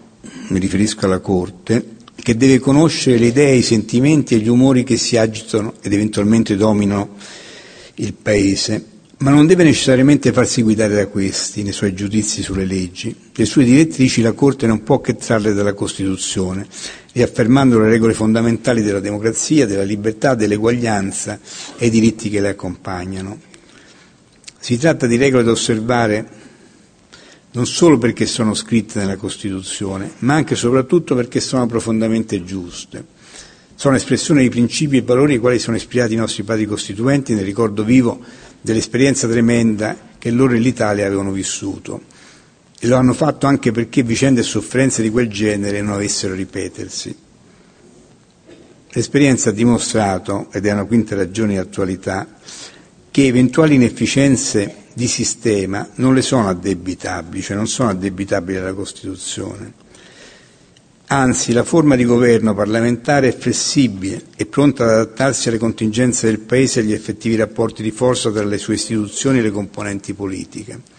mi 0.50 0.60
riferisco 0.60 1.06
alla 1.06 1.20
Corte, 1.20 1.96
che 2.16 2.36
deve 2.36 2.60
conoscere 2.60 3.18
le 3.18 3.28
idee, 3.28 3.56
i 3.56 3.62
sentimenti 3.62 4.36
e 4.36 4.40
gli 4.40 4.50
umori 4.50 4.84
che 4.84 4.98
si 4.98 5.16
agitano 5.16 5.76
ed 5.82 5.94
eventualmente 5.94 6.58
dominano 6.58 7.16
il 7.96 8.14
Paese, 8.14 8.86
ma 9.20 9.32
non 9.32 9.48
deve 9.48 9.64
necessariamente 9.64 10.34
farsi 10.34 10.62
guidare 10.62 10.94
da 10.94 11.08
questi 11.08 11.64
nei 11.64 11.72
suoi 11.72 11.94
giudizi 11.94 12.44
sulle 12.44 12.66
leggi. 12.66 13.16
Le 13.34 13.46
sue 13.46 13.64
direttrici 13.64 14.22
la 14.22 14.34
Corte 14.34 14.68
non 14.68 14.84
può 14.84 15.00
che 15.00 15.16
trarle 15.16 15.54
dalla 15.54 15.74
Costituzione 15.74 16.68
riaffermando 17.18 17.80
le 17.80 17.90
regole 17.90 18.14
fondamentali 18.14 18.84
della 18.84 19.00
democrazia, 19.00 19.66
della 19.66 19.82
libertà, 19.82 20.36
dell'eguaglianza 20.36 21.40
e 21.76 21.88
i 21.88 21.90
diritti 21.90 22.30
che 22.30 22.40
le 22.40 22.50
accompagnano. 22.50 23.40
Si 24.60 24.78
tratta 24.78 25.08
di 25.08 25.18
regole 25.18 25.44
da 25.44 25.50
osservare 25.50 26.30
non 27.54 27.66
solo 27.66 27.98
perché 27.98 28.28
sono 28.28 28.54
scritte 28.54 29.00
nella 29.00 29.16
Costituzione, 29.16 30.12
ma 30.20 30.36
anche 30.36 30.54
e 30.54 30.58
soprattutto 30.58 31.16
perché 31.16 31.40
sono 31.40 31.66
profondamente 31.66 32.44
giuste. 32.44 33.04
Sono 33.74 33.96
espressione 33.96 34.44
di 34.44 34.50
principi 34.50 34.98
e 34.98 35.02
valori 35.02 35.34
ai 35.34 35.40
quali 35.40 35.58
sono 35.58 35.76
ispirati 35.76 36.14
i 36.14 36.18
nostri 36.18 36.44
padri 36.44 36.66
costituenti 36.66 37.34
nel 37.34 37.46
ricordo 37.46 37.84
vivo 37.84 38.20
dell'esperienza 38.62 39.28
tremenda 39.28 39.98
che 40.20 40.30
loro 40.30 40.54
e 40.54 40.60
l'Italia 40.60 41.08
avevano 41.08 41.32
vissuto 41.32 42.02
e 42.80 42.88
lo 42.88 42.96
hanno 42.96 43.14
fatto 43.14 43.48
anche 43.48 43.72
perché 43.72 44.04
vicende 44.04 44.42
e 44.42 44.44
sofferenze 44.44 45.02
di 45.02 45.10
quel 45.10 45.30
genere 45.30 45.82
non 45.82 45.94
avessero 45.94 46.34
ripetersi. 46.36 47.16
L'esperienza 48.92 49.50
ha 49.50 49.54
dimostrato, 49.54 50.48
ed 50.52 50.66
è 50.66 50.72
una 50.72 50.86
quinta 50.86 51.16
ragione 51.16 51.54
di 51.54 51.58
attualità, 51.58 52.28
che 53.12 53.26
eventuali 53.26 53.76
inefficienze 53.76 54.86
di 54.94 55.08
sistema 55.08 55.88
non 55.96 56.14
le 56.14 56.22
sono 56.22 56.50
addebitabili, 56.50 57.42
cioè 57.42 57.56
non 57.56 57.68
sono 57.68 57.90
addebitabili 57.90 58.58
alla 58.58 58.74
Costituzione. 58.74 59.86
Anzi, 61.10 61.54
la 61.54 61.64
forma 61.64 61.96
di 61.96 62.04
governo 62.04 62.54
parlamentare 62.54 63.30
è 63.30 63.38
flessibile 63.38 64.24
e 64.36 64.46
pronta 64.46 64.84
ad 64.84 64.90
adattarsi 64.90 65.48
alle 65.48 65.58
contingenze 65.58 66.28
del 66.28 66.40
Paese 66.40 66.80
e 66.80 66.84
agli 66.84 66.92
effettivi 66.94 67.36
rapporti 67.36 67.82
di 67.82 67.92
forza 67.92 68.30
tra 68.30 68.44
le 68.44 68.58
sue 68.58 68.74
istituzioni 68.74 69.40
e 69.40 69.44
le 69.44 69.52
componenti 69.52 70.14
politiche. 70.14 70.97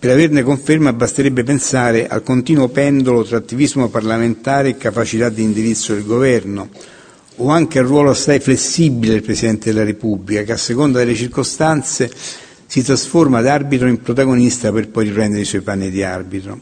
Per 0.00 0.10
averne 0.10 0.42
conferma 0.42 0.94
basterebbe 0.94 1.42
pensare 1.42 2.08
al 2.08 2.22
continuo 2.22 2.68
pendolo 2.68 3.22
tra 3.22 3.36
attivismo 3.36 3.90
parlamentare 3.90 4.70
e 4.70 4.76
capacità 4.78 5.28
di 5.28 5.42
indirizzo 5.42 5.92
del 5.92 6.06
governo, 6.06 6.70
o 7.36 7.50
anche 7.50 7.78
al 7.78 7.84
ruolo 7.84 8.08
assai 8.08 8.40
flessibile 8.40 9.12
del 9.12 9.22
Presidente 9.22 9.70
della 9.70 9.84
Repubblica, 9.84 10.42
che 10.42 10.52
a 10.52 10.56
seconda 10.56 11.00
delle 11.00 11.14
circostanze 11.14 12.10
si 12.64 12.82
trasforma 12.82 13.42
da 13.42 13.52
arbitro 13.52 13.88
in 13.88 14.00
protagonista 14.00 14.72
per 14.72 14.88
poi 14.88 15.04
riprendere 15.04 15.42
i 15.42 15.44
suoi 15.44 15.60
panni 15.60 15.90
di 15.90 16.02
arbitro. 16.02 16.58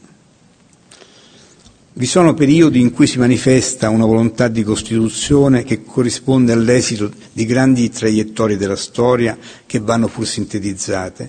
Vi 1.93 2.07
sono 2.07 2.35
periodi 2.35 2.81
in 2.81 2.93
cui 2.93 3.07
si 3.07 3.19
manifesta 3.19 3.89
una 3.89 4.05
volontà 4.05 4.49
di 4.49 4.65
Costituzione 4.65 5.63
che 5.63 5.85
corrisponde 5.85 6.51
all'esito 6.51 7.13
di 7.33 7.47
grandi 7.47 7.89
traiettorie 7.89 8.57
della 8.57 8.75
storia 8.75 9.39
che 9.65 9.79
vanno 9.79 10.09
pur 10.09 10.27
sintetizzate 10.27 11.29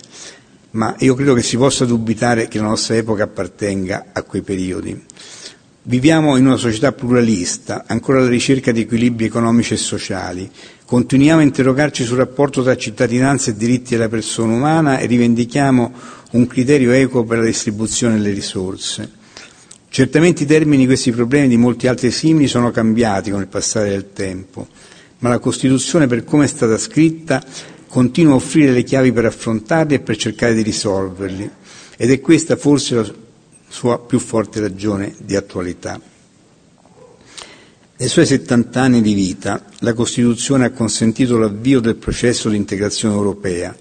ma 0.71 0.95
io 0.99 1.15
credo 1.15 1.33
che 1.33 1.41
si 1.41 1.57
possa 1.57 1.85
dubitare 1.85 2.47
che 2.47 2.59
la 2.59 2.67
nostra 2.67 2.95
epoca 2.95 3.23
appartenga 3.23 4.07
a 4.13 4.23
quei 4.23 4.41
periodi. 4.41 5.05
Viviamo 5.81 6.35
in 6.35 6.45
una 6.45 6.57
società 6.57 6.91
pluralista, 6.91 7.85
ancora 7.87 8.19
alla 8.19 8.27
ricerca 8.27 8.71
di 8.71 8.81
equilibri 8.81 9.25
economici 9.25 9.73
e 9.73 9.77
sociali. 9.77 10.49
Continuiamo 10.85 11.39
a 11.39 11.43
interrogarci 11.43 12.03
sul 12.03 12.17
rapporto 12.17 12.61
tra 12.61 12.77
cittadinanza 12.77 13.49
e 13.49 13.55
diritti 13.55 13.95
della 13.95 14.09
persona 14.09 14.53
umana 14.53 14.99
e 14.99 15.07
rivendichiamo 15.07 15.91
un 16.31 16.45
criterio 16.47 16.91
equo 16.91 17.23
per 17.23 17.39
la 17.39 17.45
distribuzione 17.45 18.15
delle 18.17 18.33
risorse. 18.33 19.17
Certamente 19.89 20.43
i 20.43 20.45
termini 20.45 20.83
di 20.83 20.85
questi 20.85 21.11
problemi 21.11 21.45
e 21.45 21.49
di 21.49 21.57
molti 21.57 21.87
altri 21.87 22.11
simili 22.11 22.47
sono 22.47 22.69
cambiati 22.69 23.31
con 23.31 23.39
il 23.41 23.47
passare 23.47 23.89
del 23.89 24.13
tempo, 24.13 24.67
ma 25.19 25.29
la 25.29 25.39
Costituzione 25.39 26.05
per 26.05 26.23
come 26.23 26.45
è 26.45 26.47
stata 26.47 26.77
scritta 26.77 27.43
continua 27.89 28.33
a 28.33 28.35
offrire 28.35 28.71
le 28.71 28.83
chiavi 28.83 29.11
per 29.11 29.25
affrontarli 29.25 29.95
e 29.95 29.99
per 29.99 30.15
cercare 30.15 30.53
di 30.53 30.61
risolverli 30.61 31.49
ed 31.97 32.11
è 32.11 32.21
questa 32.21 32.55
forse 32.55 32.95
la 32.95 33.13
sua 33.67 33.99
più 33.99 34.19
forte 34.19 34.59
ragione 34.59 35.13
di 35.17 35.35
attualità. 35.35 35.99
Nei 37.97 38.07
suoi 38.07 38.25
70 38.25 38.79
anni 38.81 39.01
di 39.01 39.13
vita 39.13 39.65
la 39.79 39.93
Costituzione 39.93 40.65
ha 40.65 40.71
consentito 40.71 41.37
l'avvio 41.37 41.81
del 41.81 41.95
processo 41.97 42.47
di 42.47 42.55
integrazione 42.55 43.15
europea, 43.15 43.75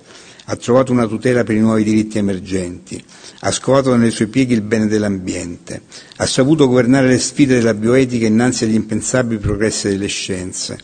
ha 0.47 0.57
trovato 0.57 0.91
una 0.91 1.07
tutela 1.07 1.45
per 1.45 1.55
i 1.55 1.61
nuovi 1.61 1.85
diritti 1.85 2.19
emergenti, 2.19 3.01
ha 3.41 3.51
scovato 3.53 3.95
nelle 3.95 4.11
sue 4.11 4.27
pieghe 4.27 4.55
il 4.55 4.63
bene 4.63 4.87
dell'ambiente, 4.89 5.83
ha 6.17 6.27
saputo 6.27 6.67
governare 6.67 7.07
le 7.07 7.19
sfide 7.19 7.55
della 7.57 7.75
bioetica 7.75 8.27
innanzi 8.27 8.65
agli 8.65 8.75
impensabili 8.75 9.39
progressi 9.39 9.89
delle 9.91 10.07
scienze, 10.09 10.79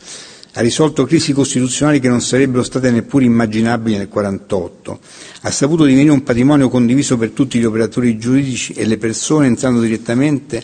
ha 0.57 0.61
risolto 0.61 1.05
crisi 1.05 1.33
costituzionali 1.33 1.99
che 1.99 2.09
non 2.09 2.21
sarebbero 2.21 2.63
state 2.63 2.91
neppure 2.93 3.25
immaginabili 3.25 3.97
nel 3.97 4.09
1948, 4.09 5.01
ha 5.43 5.51
saputo 5.51 5.85
divenire 5.85 6.13
un 6.13 6.23
patrimonio 6.23 6.69
condiviso 6.69 7.17
per 7.17 7.31
tutti 7.31 7.59
gli 7.59 7.65
operatori 7.65 8.17
giuridici 8.19 8.73
e 8.73 8.85
le 8.87 8.97
persone 8.97 9.47
entrando 9.49 9.81
direttamente 9.81 10.63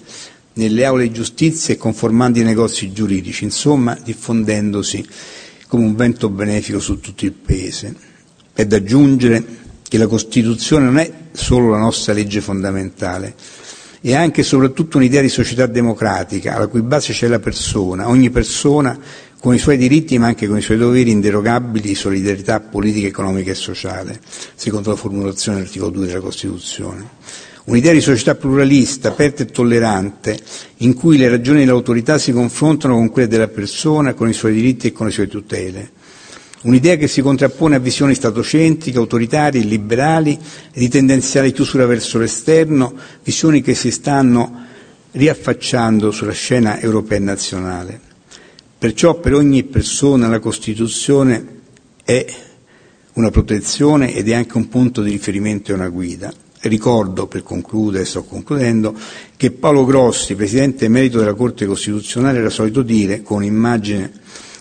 nelle 0.54 0.84
aule 0.84 1.04
di 1.08 1.12
giustizia 1.12 1.74
e 1.74 1.76
conformando 1.76 2.38
i 2.38 2.44
negozi 2.44 2.92
giuridici, 2.92 3.42
insomma 3.42 3.98
diffondendosi 4.00 5.04
come 5.66 5.84
un 5.84 5.96
vento 5.96 6.28
benefico 6.28 6.78
su 6.78 7.00
tutto 7.00 7.24
il 7.24 7.32
Paese. 7.32 7.94
È 8.52 8.64
da 8.64 8.76
aggiungere 8.76 9.44
che 9.88 9.98
la 9.98 10.06
Costituzione 10.06 10.84
non 10.84 10.98
è 10.98 11.12
solo 11.32 11.68
la 11.70 11.78
nostra 11.78 12.12
legge 12.12 12.40
fondamentale, 12.40 13.34
è 14.00 14.14
anche 14.14 14.40
e 14.40 14.44
soprattutto 14.44 14.96
un'idea 14.96 15.20
di 15.20 15.28
società 15.28 15.66
democratica, 15.66 16.54
alla 16.54 16.68
cui 16.68 16.80
base 16.80 17.12
c'è 17.12 17.26
la 17.28 17.38
persona, 17.38 18.08
ogni 18.08 18.30
persona 18.30 18.98
con 19.40 19.54
i 19.54 19.58
suoi 19.58 19.78
diritti 19.78 20.18
ma 20.18 20.26
anche 20.26 20.46
con 20.46 20.58
i 20.58 20.62
suoi 20.62 20.76
doveri 20.76 21.10
inderogabili 21.10 21.88
di 21.88 21.94
solidarietà 21.94 22.60
politica, 22.60 23.06
economica 23.06 23.50
e 23.50 23.54
sociale, 23.54 24.20
secondo 24.54 24.90
la 24.90 24.96
formulazione 24.96 25.58
dell'articolo 25.58 25.90
2 25.90 26.06
della 26.06 26.20
Costituzione. 26.20 27.08
Un'idea 27.64 27.92
di 27.92 28.00
società 28.00 28.34
pluralista, 28.34 29.08
aperta 29.08 29.42
e 29.42 29.46
tollerante, 29.46 30.38
in 30.78 30.92
cui 30.94 31.16
le 31.16 31.28
ragioni 31.28 31.60
dell'autorità 31.60 32.18
si 32.18 32.32
confrontano 32.32 32.94
con 32.94 33.10
quelle 33.10 33.28
della 33.28 33.48
persona, 33.48 34.12
con 34.12 34.28
i 34.28 34.32
suoi 34.34 34.52
diritti 34.52 34.88
e 34.88 34.92
con 34.92 35.06
le 35.06 35.12
sue 35.12 35.26
tutele. 35.28 35.90
Un'idea 36.62 36.96
che 36.96 37.08
si 37.08 37.22
contrappone 37.22 37.76
a 37.76 37.78
visioni 37.78 38.14
statocentriche, 38.14 38.98
autoritarie, 38.98 39.62
liberali 39.62 40.38
e 40.72 40.78
di 40.78 40.88
tendenziale 40.88 41.52
chiusura 41.52 41.86
verso 41.86 42.18
l'esterno, 42.18 42.92
visioni 43.22 43.62
che 43.62 43.74
si 43.74 43.90
stanno 43.90 44.66
riaffacciando 45.12 46.10
sulla 46.10 46.32
scena 46.32 46.78
europea 46.80 47.18
e 47.18 47.20
nazionale. 47.22 48.09
Perciò 48.80 49.20
per 49.20 49.34
ogni 49.34 49.64
persona 49.64 50.26
la 50.26 50.38
Costituzione 50.38 51.58
è 52.02 52.24
una 53.12 53.30
protezione 53.30 54.14
ed 54.14 54.26
è 54.30 54.32
anche 54.32 54.56
un 54.56 54.70
punto 54.70 55.02
di 55.02 55.10
riferimento 55.10 55.70
e 55.70 55.74
una 55.74 55.90
guida. 55.90 56.32
Ricordo, 56.60 57.26
per 57.26 57.42
concludere, 57.42 58.06
sto 58.06 58.22
concludendo, 58.24 58.98
che 59.36 59.50
Paolo 59.50 59.84
Grossi, 59.84 60.34
Presidente 60.34 60.86
emerito 60.86 61.18
della 61.18 61.34
Corte 61.34 61.66
Costituzionale, 61.66 62.38
era 62.38 62.48
solito 62.48 62.80
dire, 62.80 63.20
con 63.20 63.36
un'immagine, 63.42 64.12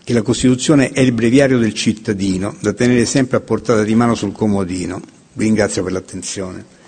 che 0.03 0.11
la 0.11 0.21
Costituzione 0.21 0.89
è 0.89 0.99
il 0.99 1.13
breviario 1.13 1.57
del 1.57 1.73
cittadino, 1.73 2.57
da 2.59 2.73
tenere 2.73 3.05
sempre 3.05 3.37
a 3.37 3.39
portata 3.39 3.83
di 3.83 3.95
mano 3.95 4.15
sul 4.15 4.33
comodino. 4.33 5.01
Vi 5.31 5.45
ringrazio 5.45 5.81
per 5.81 5.93
l'attenzione. 5.93 6.78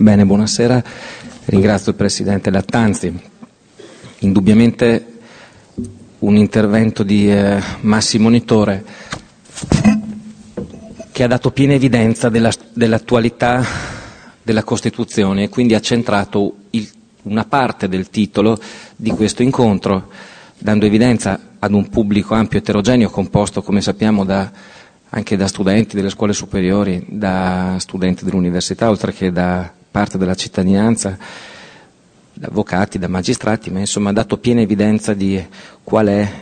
Bene, 0.00 0.24
buonasera. 0.24 0.80
Ringrazio 1.46 1.90
il 1.90 1.96
Presidente 1.96 2.52
Lattanzi. 2.52 3.12
Indubbiamente 4.20 5.18
un 6.20 6.36
intervento 6.36 7.02
di 7.02 7.28
eh, 7.28 7.60
Massimo 7.80 8.28
Nitore 8.28 8.84
che 11.10 11.24
ha 11.24 11.26
dato 11.26 11.50
piena 11.50 11.72
evidenza 11.72 12.28
della, 12.28 12.52
dell'attualità 12.72 13.64
della 14.40 14.62
Costituzione 14.62 15.42
e 15.42 15.48
quindi 15.48 15.74
ha 15.74 15.80
centrato 15.80 16.54
il, 16.70 16.88
una 17.22 17.44
parte 17.44 17.88
del 17.88 18.08
titolo 18.08 18.56
di 18.94 19.10
questo 19.10 19.42
incontro, 19.42 20.10
dando 20.58 20.86
evidenza 20.86 21.40
ad 21.58 21.72
un 21.72 21.88
pubblico 21.88 22.34
ampio 22.34 22.58
e 22.58 22.62
eterogeneo 22.62 23.10
composto, 23.10 23.62
come 23.62 23.80
sappiamo, 23.80 24.24
da, 24.24 24.48
anche 25.08 25.36
da 25.36 25.48
studenti 25.48 25.96
delle 25.96 26.10
scuole 26.10 26.34
superiori, 26.34 27.04
da 27.08 27.74
studenti 27.80 28.24
dell'università, 28.24 28.88
oltre 28.88 29.12
che 29.12 29.32
da 29.32 29.72
parte 29.90 30.18
della 30.18 30.34
cittadinanza, 30.34 31.16
da 32.32 32.46
avvocati, 32.46 32.98
da 32.98 33.08
magistrati, 33.08 33.70
ma 33.70 33.80
insomma 33.80 34.10
ha 34.10 34.12
dato 34.12 34.38
piena 34.38 34.60
evidenza 34.60 35.14
di 35.14 35.44
qual 35.82 36.06
è 36.06 36.32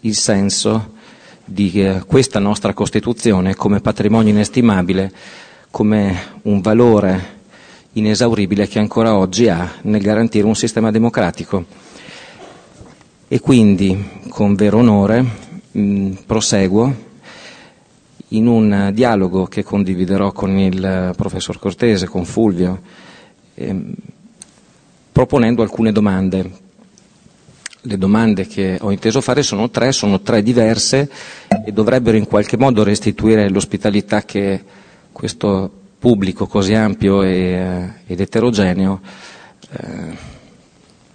il 0.00 0.14
senso 0.14 0.94
di 1.44 1.70
eh, 1.74 2.02
questa 2.06 2.38
nostra 2.38 2.72
Costituzione 2.72 3.54
come 3.54 3.80
patrimonio 3.80 4.30
inestimabile, 4.32 5.12
come 5.70 6.16
un 6.42 6.60
valore 6.60 7.40
inesauribile 7.92 8.68
che 8.68 8.78
ancora 8.78 9.16
oggi 9.16 9.48
ha 9.48 9.70
nel 9.82 10.00
garantire 10.00 10.46
un 10.46 10.54
sistema 10.54 10.90
democratico. 10.90 11.64
E 13.28 13.40
quindi, 13.40 14.20
con 14.28 14.54
vero 14.54 14.78
onore, 14.78 15.24
mh, 15.72 16.10
proseguo 16.26 17.10
in 18.36 18.46
un 18.46 18.90
dialogo 18.92 19.46
che 19.46 19.62
condividerò 19.62 20.32
con 20.32 20.56
il 20.58 21.12
professor 21.16 21.58
Cortese, 21.58 22.06
con 22.06 22.24
Fulvio, 22.24 22.80
ehm, 23.54 23.92
proponendo 25.12 25.62
alcune 25.62 25.92
domande. 25.92 26.50
Le 27.84 27.98
domande 27.98 28.46
che 28.46 28.78
ho 28.80 28.92
inteso 28.92 29.20
fare 29.20 29.42
sono 29.42 29.68
tre, 29.70 29.90
sono 29.92 30.20
tre 30.20 30.42
diverse 30.42 31.10
e 31.64 31.72
dovrebbero 31.72 32.16
in 32.16 32.26
qualche 32.26 32.56
modo 32.56 32.84
restituire 32.84 33.48
l'ospitalità 33.50 34.22
che 34.22 34.62
questo 35.10 35.70
pubblico 35.98 36.46
così 36.46 36.74
ampio 36.74 37.22
e, 37.22 37.92
ed 38.06 38.20
eterogeneo 38.20 39.00
eh, 39.70 40.30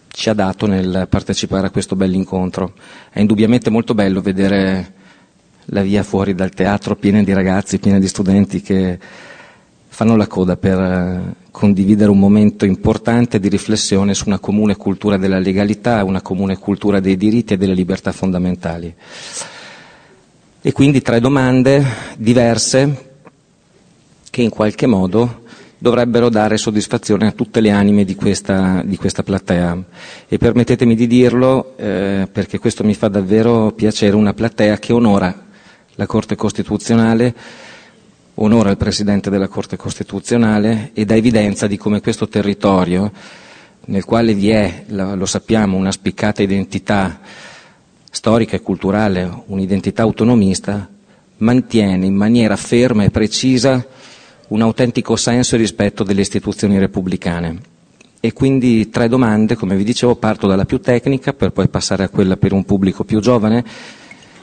ci 0.09 0.29
ha 0.29 0.33
dato 0.33 0.65
nel 0.65 1.07
partecipare 1.09 1.67
a 1.67 1.69
questo 1.69 1.95
bell'incontro. 1.95 2.73
È 3.11 3.19
indubbiamente 3.19 3.69
molto 3.69 3.93
bello 3.93 4.19
vedere 4.21 4.93
la 5.71 5.81
via 5.81 6.03
fuori 6.03 6.35
dal 6.35 6.51
teatro 6.51 6.95
piena 6.95 7.23
di 7.23 7.33
ragazzi, 7.33 7.79
piena 7.79 7.99
di 7.99 8.07
studenti 8.07 8.61
che 8.61 8.97
fanno 9.87 10.15
la 10.15 10.27
coda 10.27 10.55
per 10.55 10.77
eh, 10.77 11.35
condividere 11.51 12.11
un 12.11 12.19
momento 12.19 12.65
importante 12.65 13.39
di 13.39 13.49
riflessione 13.49 14.13
su 14.13 14.25
una 14.27 14.39
comune 14.39 14.75
cultura 14.75 15.17
della 15.17 15.39
legalità, 15.39 16.03
una 16.03 16.21
comune 16.21 16.57
cultura 16.57 16.99
dei 16.99 17.17
diritti 17.17 17.53
e 17.53 17.57
delle 17.57 17.73
libertà 17.73 18.11
fondamentali. 18.11 18.93
E 20.61 20.71
quindi 20.71 21.01
tre 21.01 21.19
domande 21.19 21.83
diverse 22.17 23.05
che 24.29 24.41
in 24.41 24.49
qualche 24.49 24.85
modo 24.85 25.45
dovrebbero 25.79 26.29
dare 26.29 26.57
soddisfazione 26.57 27.27
a 27.27 27.31
tutte 27.31 27.59
le 27.59 27.71
anime 27.71 28.03
di 28.03 28.15
questa, 28.15 28.81
di 28.85 28.97
questa 28.97 29.23
platea. 29.23 29.83
E 30.27 30.37
permettetemi 30.37 30.95
di 30.95 31.07
dirlo, 31.07 31.73
eh, 31.75 32.27
perché 32.31 32.59
questo 32.59 32.83
mi 32.83 32.93
fa 32.93 33.07
davvero 33.07 33.71
piacere, 33.71 34.15
una 34.15 34.33
platea 34.33 34.77
che 34.77 34.93
onora 34.93 35.45
la 35.97 36.05
Corte 36.05 36.35
Costituzionale, 36.35 37.33
onora 38.35 38.69
il 38.69 38.77
Presidente 38.77 39.31
della 39.31 39.47
Corte 39.47 39.77
Costituzionale 39.77 40.91
e 40.93 41.05
dà 41.05 41.15
evidenza 41.15 41.65
di 41.65 41.75
come 41.75 42.01
questo 42.01 42.27
territorio, 42.27 43.11
nel 43.85 44.05
quale 44.05 44.35
vi 44.35 44.49
è, 44.49 44.83
lo 44.89 45.25
sappiamo, 45.25 45.75
una 45.75 45.91
spiccata 45.91 46.43
identità 46.43 47.19
storica 48.11 48.55
e 48.55 48.61
culturale, 48.61 49.43
un'identità 49.47 50.03
autonomista, 50.03 50.87
mantiene 51.37 52.05
in 52.05 52.15
maniera 52.15 52.55
ferma 52.55 53.03
e 53.03 53.09
precisa 53.09 53.83
un 54.49 54.61
autentico 54.61 55.15
senso 55.15 55.55
e 55.55 55.59
rispetto 55.59 56.03
delle 56.03 56.21
istituzioni 56.21 56.77
repubblicane. 56.77 57.75
E 58.19 58.33
quindi 58.33 58.89
tre 58.89 59.07
domande, 59.07 59.55
come 59.55 59.75
vi 59.75 59.83
dicevo, 59.83 60.15
parto 60.15 60.45
dalla 60.45 60.65
più 60.65 60.79
tecnica 60.79 61.33
per 61.33 61.51
poi 61.51 61.69
passare 61.69 62.03
a 62.03 62.09
quella 62.09 62.37
per 62.37 62.53
un 62.53 62.65
pubblico 62.65 63.03
più 63.03 63.19
giovane 63.19 63.63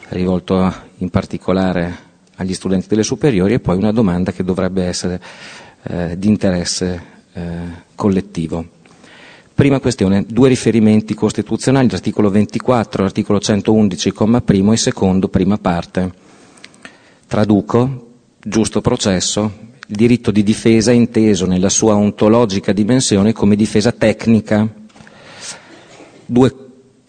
rivolto 0.08 0.72
in 0.98 1.10
particolare 1.10 2.12
agli 2.36 2.54
studenti 2.54 2.88
delle 2.88 3.02
superiori 3.02 3.54
e 3.54 3.60
poi 3.60 3.76
una 3.76 3.92
domanda 3.92 4.32
che 4.32 4.44
dovrebbe 4.44 4.84
essere 4.84 5.20
eh, 5.82 6.18
di 6.18 6.28
interesse 6.28 7.02
eh, 7.32 7.42
collettivo. 7.94 8.66
Prima 9.54 9.78
questione, 9.78 10.24
due 10.26 10.48
riferimenti 10.48 11.14
costituzionali, 11.14 11.88
l'articolo 11.88 12.28
24 12.28 13.00
e 13.00 13.04
l'articolo 13.04 13.38
111, 13.38 14.10
comma 14.12 14.40
primo 14.40 14.72
e 14.72 14.76
secondo, 14.76 15.28
prima 15.28 15.58
parte. 15.58 16.12
Traduco, 17.28 18.08
giusto 18.42 18.80
processo, 18.80 19.52
il 19.86 19.94
diritto 19.96 20.32
di 20.32 20.42
difesa 20.42 20.90
inteso 20.90 21.46
nella 21.46 21.68
sua 21.68 21.94
ontologica 21.94 22.72
dimensione 22.72 23.32
come 23.32 23.54
difesa 23.54 23.92
tecnica. 23.92 24.66
Due 26.26 26.63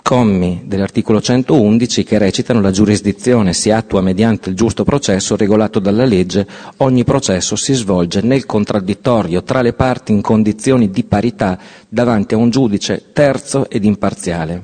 commi 0.06 0.62
dell'articolo 0.66 1.20
111 1.20 2.04
che 2.04 2.20
recitano 2.20 2.62
la 2.62 2.70
giurisdizione 2.70 3.54
si 3.54 3.72
attua 3.72 4.02
mediante 4.02 4.50
il 4.52 4.56
giusto 4.56 4.84
processo 4.84 5.36
regolato 5.36 5.80
dalla 5.80 6.06
legge, 6.06 6.46
ogni 6.78 7.04
processo 7.04 7.56
si 7.56 7.74
svolge 7.74 8.22
nel 8.22 8.46
contraddittorio 8.46 9.42
tra 9.42 9.64
le 9.64 9.74
parti 9.74 10.12
in 10.12 10.22
condizioni 10.22 10.92
di 10.92 11.04
parità 11.06 11.58
davanti 11.90 12.36
a 12.36 12.38
un 12.38 12.52
giudice 12.52 13.06
terzo 13.14 13.68
ed 13.68 13.84
imparziale. 13.84 14.62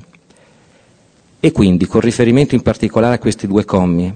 E 1.40 1.50
quindi, 1.50 1.86
con 1.86 2.02
riferimento 2.02 2.54
in 2.54 2.62
particolare 2.62 3.16
a 3.16 3.18
questi 3.18 3.48
due 3.48 3.64
commi, 3.64 4.14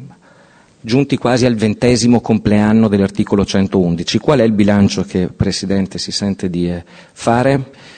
giunti 0.81 1.17
quasi 1.19 1.45
al 1.45 1.57
ventesimo 1.57 2.21
compleanno 2.21 2.87
dell'articolo 2.87 3.45
111, 3.45 4.19
qual 4.21 4.39
è 4.39 4.45
il 4.45 4.53
bilancio 4.53 5.03
che 5.03 5.27
Presidente 5.27 5.99
si 5.99 6.13
sente 6.13 6.49
di 6.49 6.73
fare? 7.13 7.95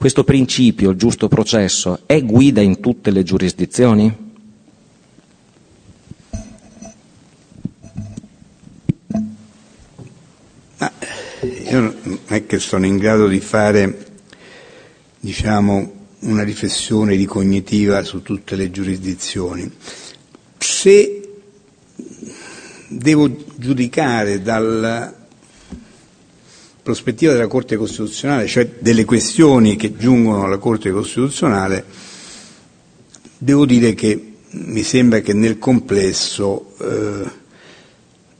Questo 0.00 0.24
principio, 0.24 0.92
il 0.92 0.96
giusto 0.96 1.28
processo, 1.28 2.04
è 2.06 2.22
guida 2.22 2.62
in 2.62 2.80
tutte 2.80 3.10
le 3.10 3.22
giurisdizioni? 3.22 4.16
Ma 10.78 10.92
io 11.68 11.80
non 11.80 12.18
è 12.28 12.46
che 12.46 12.58
sono 12.58 12.86
in 12.86 12.96
grado 12.96 13.28
di 13.28 13.40
fare, 13.40 14.06
diciamo, 15.20 15.92
una 16.20 16.44
riflessione 16.44 17.14
ricognitiva 17.14 18.02
su 18.02 18.22
tutte 18.22 18.56
le 18.56 18.70
giurisdizioni. 18.70 19.70
Se 20.56 21.30
devo 22.88 23.36
giudicare 23.56 24.40
dal 24.40 25.19
prospettiva 26.90 27.32
della 27.32 27.46
Corte 27.46 27.76
Costituzionale, 27.76 28.46
cioè 28.46 28.68
delle 28.80 29.04
questioni 29.04 29.76
che 29.76 29.96
giungono 29.96 30.44
alla 30.44 30.58
Corte 30.58 30.90
Costituzionale, 30.90 31.84
devo 33.38 33.64
dire 33.64 33.94
che 33.94 34.32
mi 34.50 34.82
sembra 34.82 35.20
che 35.20 35.32
nel 35.32 35.58
complesso 35.58 36.74
eh, 36.80 37.30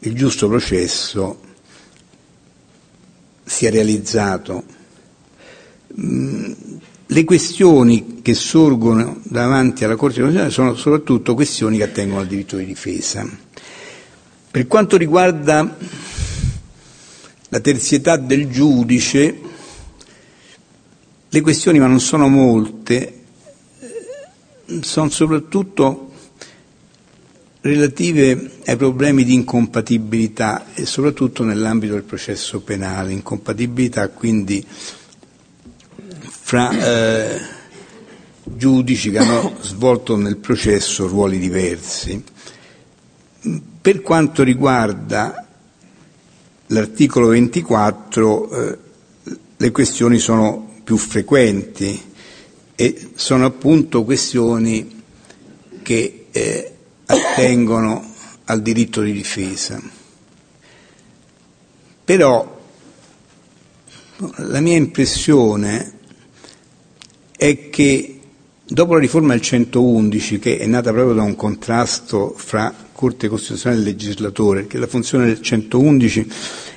il 0.00 0.14
giusto 0.14 0.48
processo 0.48 1.40
sia 3.44 3.70
realizzato. 3.70 4.64
Mm, 6.00 6.52
le 7.06 7.24
questioni 7.24 8.20
che 8.22 8.34
sorgono 8.34 9.20
davanti 9.22 9.84
alla 9.84 9.96
Corte 9.96 10.20
Costituzionale 10.20 10.50
sono 10.50 10.74
soprattutto 10.74 11.34
questioni 11.34 11.76
che 11.76 11.84
attengono 11.84 12.20
al 12.20 12.26
diritto 12.26 12.56
di 12.56 12.64
difesa. 12.64 13.28
Per 14.50 14.66
quanto 14.66 14.96
riguarda 14.96 15.76
la 17.50 17.60
terzietà 17.60 18.16
del 18.16 18.48
giudice, 18.48 19.38
le 21.28 21.40
questioni, 21.40 21.78
ma 21.80 21.86
non 21.86 22.00
sono 22.00 22.28
molte, 22.28 23.18
sono 24.80 25.08
soprattutto 25.10 26.12
relative 27.62 28.52
ai 28.66 28.76
problemi 28.76 29.24
di 29.24 29.34
incompatibilità 29.34 30.72
e 30.74 30.86
soprattutto 30.86 31.42
nell'ambito 31.42 31.94
del 31.94 32.04
processo 32.04 32.60
penale, 32.60 33.12
incompatibilità 33.12 34.08
quindi 34.10 34.64
fra 36.42 36.70
eh, 36.70 37.40
giudici 38.44 39.10
che 39.10 39.18
hanno 39.18 39.56
svolto 39.60 40.16
nel 40.16 40.36
processo 40.36 41.08
ruoli 41.08 41.38
diversi. 41.38 42.22
Per 43.80 44.02
quanto 44.02 44.42
riguarda 44.44 45.46
l'articolo 46.72 47.28
24 47.28 48.50
eh, 48.50 48.78
le 49.56 49.70
questioni 49.70 50.18
sono 50.18 50.74
più 50.84 50.96
frequenti 50.96 52.00
e 52.74 53.10
sono 53.14 53.44
appunto 53.44 54.04
questioni 54.04 55.02
che 55.82 56.26
eh, 56.30 56.74
attengono 57.06 58.14
al 58.44 58.62
diritto 58.62 59.02
di 59.02 59.12
difesa. 59.12 59.80
Però 62.04 62.58
la 64.36 64.60
mia 64.60 64.76
impressione 64.76 65.92
è 67.36 67.68
che 67.70 68.20
dopo 68.64 68.94
la 68.94 69.00
riforma 69.00 69.32
del 69.32 69.42
111, 69.42 70.38
che 70.38 70.58
è 70.58 70.66
nata 70.66 70.92
proprio 70.92 71.14
da 71.14 71.22
un 71.22 71.36
contrasto 71.36 72.32
fra 72.36 72.72
Corte 73.00 73.28
Costituzionale 73.28 73.80
e 73.80 73.84
legislatore, 73.84 74.66
che 74.66 74.76
la 74.76 74.86
funzione 74.86 75.24
del 75.24 75.40
111 75.40 76.30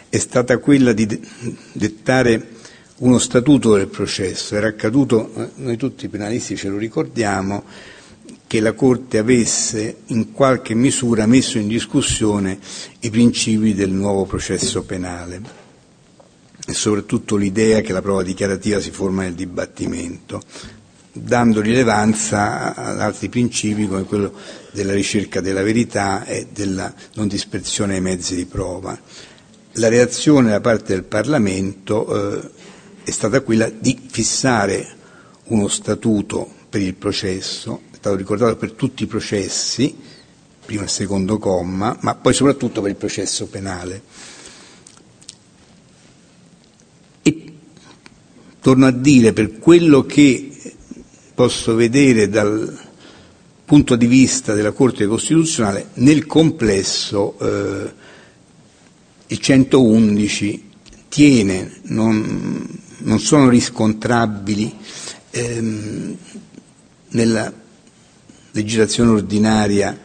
è 0.08 0.18
stata 0.18 0.58
quella 0.58 0.94
di 0.94 1.06
dettare 1.74 2.48
uno 3.00 3.20
statuto 3.20 3.76
del 3.76 3.88
processo. 3.88 4.56
Era 4.56 4.68
accaduto, 4.68 5.34
eh, 5.36 5.50
noi 5.56 5.76
tutti 5.76 6.08
penalisti 6.08 6.56
ce 6.56 6.70
lo 6.70 6.78
ricordiamo, 6.78 7.66
che 8.48 8.62
la 8.62 8.72
Corte 8.72 9.18
avesse 9.18 9.98
in 10.08 10.32
qualche 10.32 10.74
misura 10.76 11.26
messo 11.26 11.58
in 11.58 11.68
discussione 11.68 12.58
i 13.02 13.10
principi 13.10 13.74
del 13.74 13.92
nuovo 13.92 14.24
processo 14.24 14.84
penale 14.84 15.42
e 16.66 16.72
soprattutto 16.74 17.36
l'idea 17.36 17.82
che 17.82 17.92
la 17.92 18.02
prova 18.02 18.24
dichiarativa 18.24 18.80
si 18.80 18.92
forma 18.92 19.24
nel 19.24 19.34
dibattimento 19.34 20.42
dando 21.16 21.62
rilevanza 21.62 22.74
ad 22.74 23.00
altri 23.00 23.30
principi 23.30 23.88
come 23.88 24.04
quello 24.04 24.34
della 24.72 24.94
ricerca 24.94 25.42
della 25.42 25.62
verità 25.62 26.26
e 26.26 26.48
della 26.52 26.92
non 27.14 27.28
dispersione 27.28 27.94
ai 27.96 28.02
mezzi 28.02 28.36
di 28.36 28.46
prova. 28.46 29.00
La 29.74 29.88
reazione 29.90 30.50
da 30.50 30.60
parte 30.60 30.94
del 30.94 31.04
Parlamento 31.04 32.42
eh, 32.42 32.50
è 33.04 33.12
stata 33.12 33.42
quella 33.42 33.70
di 33.70 34.00
fissare 34.10 34.88
uno 35.46 35.68
statuto 35.68 36.52
per 36.70 36.82
il 36.82 36.96
processo, 36.96 37.82
è 37.92 37.96
stato 37.98 38.16
ricordato 38.16 38.56
per 38.56 38.72
tutti 38.72 39.04
i 39.04 39.08
processi, 39.08 39.96
primo 40.66 40.84
e 40.84 40.88
secondo 40.88 41.38
comma, 41.38 41.96
ma 42.02 42.16
poi 42.16 42.34
soprattutto 42.34 42.82
per 42.82 42.92
il 42.92 42.96
processo 42.98 43.46
penale. 43.48 44.02
E 47.22 47.54
torno 48.60 48.88
a 48.88 48.92
dire, 48.92 49.34
per 49.34 49.60
quello 49.60 50.06
che 50.06 50.53
posso 51.34 51.76
vedere 51.76 52.30
dal 52.30 52.80
punto 53.66 53.96
di 53.96 54.06
vista 54.08 54.54
della 54.54 54.72
Corte 54.72 55.08
Costituzionale, 55.08 55.90
nel 55.96 56.26
complesso 56.26 57.38
eh, 57.40 57.94
il 59.28 59.40
111 59.40 60.70
tiene, 61.10 61.80
non, 61.84 62.68
non 63.00 63.20
sono 63.20 63.50
riscontrabili 63.50 64.76
ehm, 65.32 66.18
nella 67.10 67.52
legislazione 68.52 69.10
ordinaria 69.12 70.00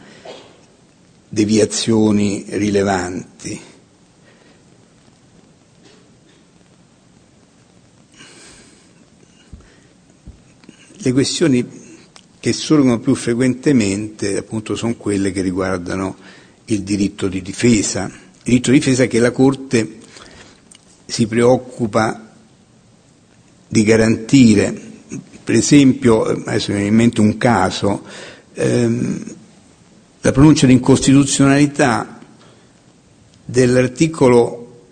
deviazioni 1.29 2.45
rilevanti. 2.49 3.59
Le 11.01 11.13
questioni 11.13 11.65
che 12.41 12.51
sorgono 12.51 12.99
più 12.99 13.15
frequentemente 13.15 14.35
appunto 14.35 14.75
sono 14.75 14.95
quelle 14.95 15.31
che 15.31 15.41
riguardano 15.41 16.17
il 16.65 16.81
diritto 16.83 17.29
di 17.29 17.41
difesa, 17.41 18.05
il 18.05 18.41
diritto 18.43 18.71
di 18.71 18.79
difesa 18.79 19.05
che 19.05 19.19
la 19.19 19.31
Corte 19.31 19.97
si 21.05 21.25
preoccupa 21.25 22.33
di 23.65 23.83
garantire. 23.83 24.77
Per 25.41 25.55
esempio, 25.55 26.23
adesso 26.23 26.71
mi 26.71 26.79
viene 26.79 26.89
in 26.89 26.95
mente 26.95 27.21
un 27.21 27.37
caso, 27.37 28.03
ehm, 28.53 29.35
la 30.19 30.31
pronuncia 30.33 30.65
di 30.65 30.73
incostituzionalità 30.73 32.19
dell'articolo 33.45 34.87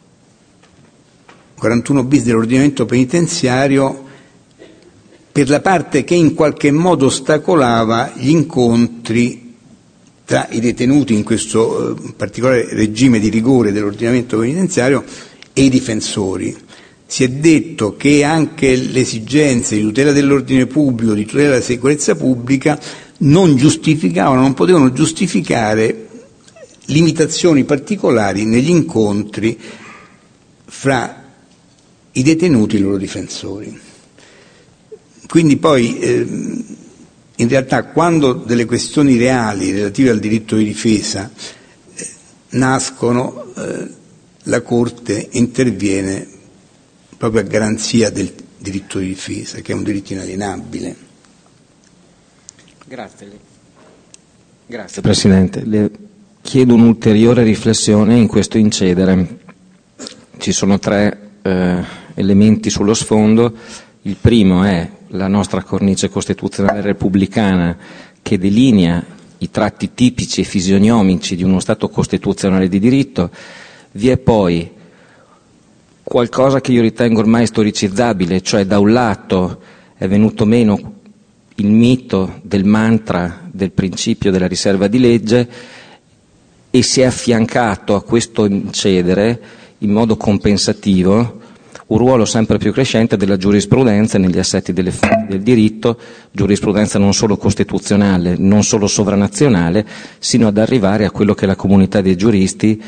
41 1.57 2.03
bis 2.05 2.23
dell'ordinamento 2.23 2.85
penitenziario 2.85 4.06
per 5.37 5.49
la 5.49 5.59
parte 5.61 6.03
che 6.03 6.15
in 6.15 6.33
qualche 6.33 6.71
modo 6.71 7.05
ostacolava 7.05 8.13
gli 8.15 8.29
incontri 8.29 9.53
tra 10.25 10.47
i 10.49 10.59
detenuti 10.59 11.13
in 11.13 11.21
questo 11.23 11.95
eh, 11.95 12.13
particolare 12.17 12.67
regime 12.73 13.19
di 13.19 13.29
rigore 13.29 13.71
dell'ordinamento 13.71 14.39
penitenziario 14.39 15.03
e 15.53 15.61
i 15.65 15.69
difensori. 15.69 16.57
Si 17.05 17.23
è 17.23 17.27
detto 17.29 17.95
che 17.95 18.23
anche 18.23 18.75
le 18.75 18.99
esigenze 19.01 19.75
di 19.75 19.83
tutela 19.83 20.11
dell'ordine 20.11 20.65
pubblico, 20.65 21.13
di 21.13 21.25
tutela 21.27 21.49
della 21.49 21.61
sicurezza 21.61 22.15
pubblica 22.15 22.79
non 23.17 23.55
giustificavano, 23.57 24.41
non 24.41 24.55
potevano 24.55 24.91
giustificare 24.91 26.07
limitazioni 26.85 27.63
particolari 27.63 28.43
negli 28.45 28.71
incontri 28.71 29.55
fra 30.65 31.25
i 32.13 32.23
detenuti 32.23 32.75
e 32.77 32.79
i 32.79 32.81
loro 32.81 32.97
difensori. 32.97 33.85
Quindi 35.27 35.57
poi 35.57 35.99
eh, 35.99 36.27
in 37.35 37.47
realtà 37.47 37.83
quando 37.85 38.33
delle 38.33 38.65
questioni 38.65 39.17
reali 39.17 39.71
relative 39.71 40.09
al 40.09 40.19
diritto 40.19 40.55
di 40.55 40.63
difesa 40.63 41.29
eh, 41.93 42.07
nascono, 42.49 43.53
eh, 43.55 43.87
la 44.43 44.61
Corte 44.61 45.27
interviene 45.31 46.27
proprio 47.17 47.41
a 47.41 47.43
garanzia 47.43 48.09
del 48.09 48.33
diritto 48.57 48.99
di 48.99 49.07
difesa, 49.07 49.59
che 49.59 49.71
è 49.71 49.75
un 49.75 49.83
diritto 49.83 50.13
inalienabile. 50.13 50.95
Grazie. 52.85 53.55
Grazie 54.65 55.01
Presidente. 55.01 55.63
Le 55.65 55.91
chiedo 56.41 56.73
un'ulteriore 56.75 57.43
riflessione 57.43 58.17
in 58.17 58.27
questo 58.27 58.57
incedere. 58.57 59.39
Ci 60.37 60.51
sono 60.51 60.79
tre 60.79 61.31
eh, 61.41 61.83
elementi 62.13 62.69
sullo 62.69 62.93
sfondo. 62.93 63.53
Il 64.03 64.15
primo 64.19 64.63
è 64.63 64.89
la 65.09 65.27
nostra 65.27 65.63
cornice 65.63 66.09
costituzionale 66.09 66.81
repubblicana 66.81 67.77
che 68.21 68.37
delinea 68.37 69.03
i 69.39 69.49
tratti 69.51 69.93
tipici 69.93 70.41
e 70.41 70.45
fisionomici 70.45 71.35
di 71.35 71.43
uno 71.43 71.59
Stato 71.59 71.89
costituzionale 71.89 72.67
di 72.67 72.79
diritto, 72.79 73.29
vi 73.93 74.09
è 74.09 74.17
poi 74.17 74.69
qualcosa 76.03 76.61
che 76.61 76.71
io 76.71 76.81
ritengo 76.81 77.19
ormai 77.19 77.45
storicizzabile, 77.45 78.41
cioè 78.41 78.65
da 78.65 78.79
un 78.79 78.91
lato 78.93 79.61
è 79.97 80.07
venuto 80.07 80.45
meno 80.45 80.93
il 81.55 81.67
mito 81.67 82.39
del 82.43 82.65
mantra 82.65 83.41
del 83.51 83.71
principio 83.71 84.31
della 84.31 84.47
riserva 84.47 84.87
di 84.87 84.99
legge 84.99 85.49
e 86.69 86.81
si 86.81 87.01
è 87.01 87.05
affiancato 87.05 87.95
a 87.95 88.03
questo 88.03 88.45
incedere 88.45 89.39
in 89.79 89.91
modo 89.91 90.15
compensativo 90.17 91.39
un 91.87 91.97
ruolo 91.97 92.25
sempre 92.25 92.57
più 92.57 92.73
crescente 92.73 93.15
della 93.15 93.37
giurisprudenza 93.37 94.17
negli 94.17 94.37
assetti 94.37 94.73
delle 94.73 94.91
fonti 94.91 95.27
del 95.29 95.41
diritto, 95.41 95.97
giurisprudenza 96.31 96.99
non 96.99 97.13
solo 97.13 97.37
costituzionale, 97.37 98.35
non 98.37 98.63
solo 98.63 98.87
sovranazionale, 98.87 99.85
sino 100.19 100.47
ad 100.47 100.57
arrivare 100.57 101.05
a 101.05 101.11
quello 101.11 101.33
che 101.33 101.45
la 101.45 101.55
comunità 101.55 102.01
dei 102.01 102.17
giuristi 102.17 102.81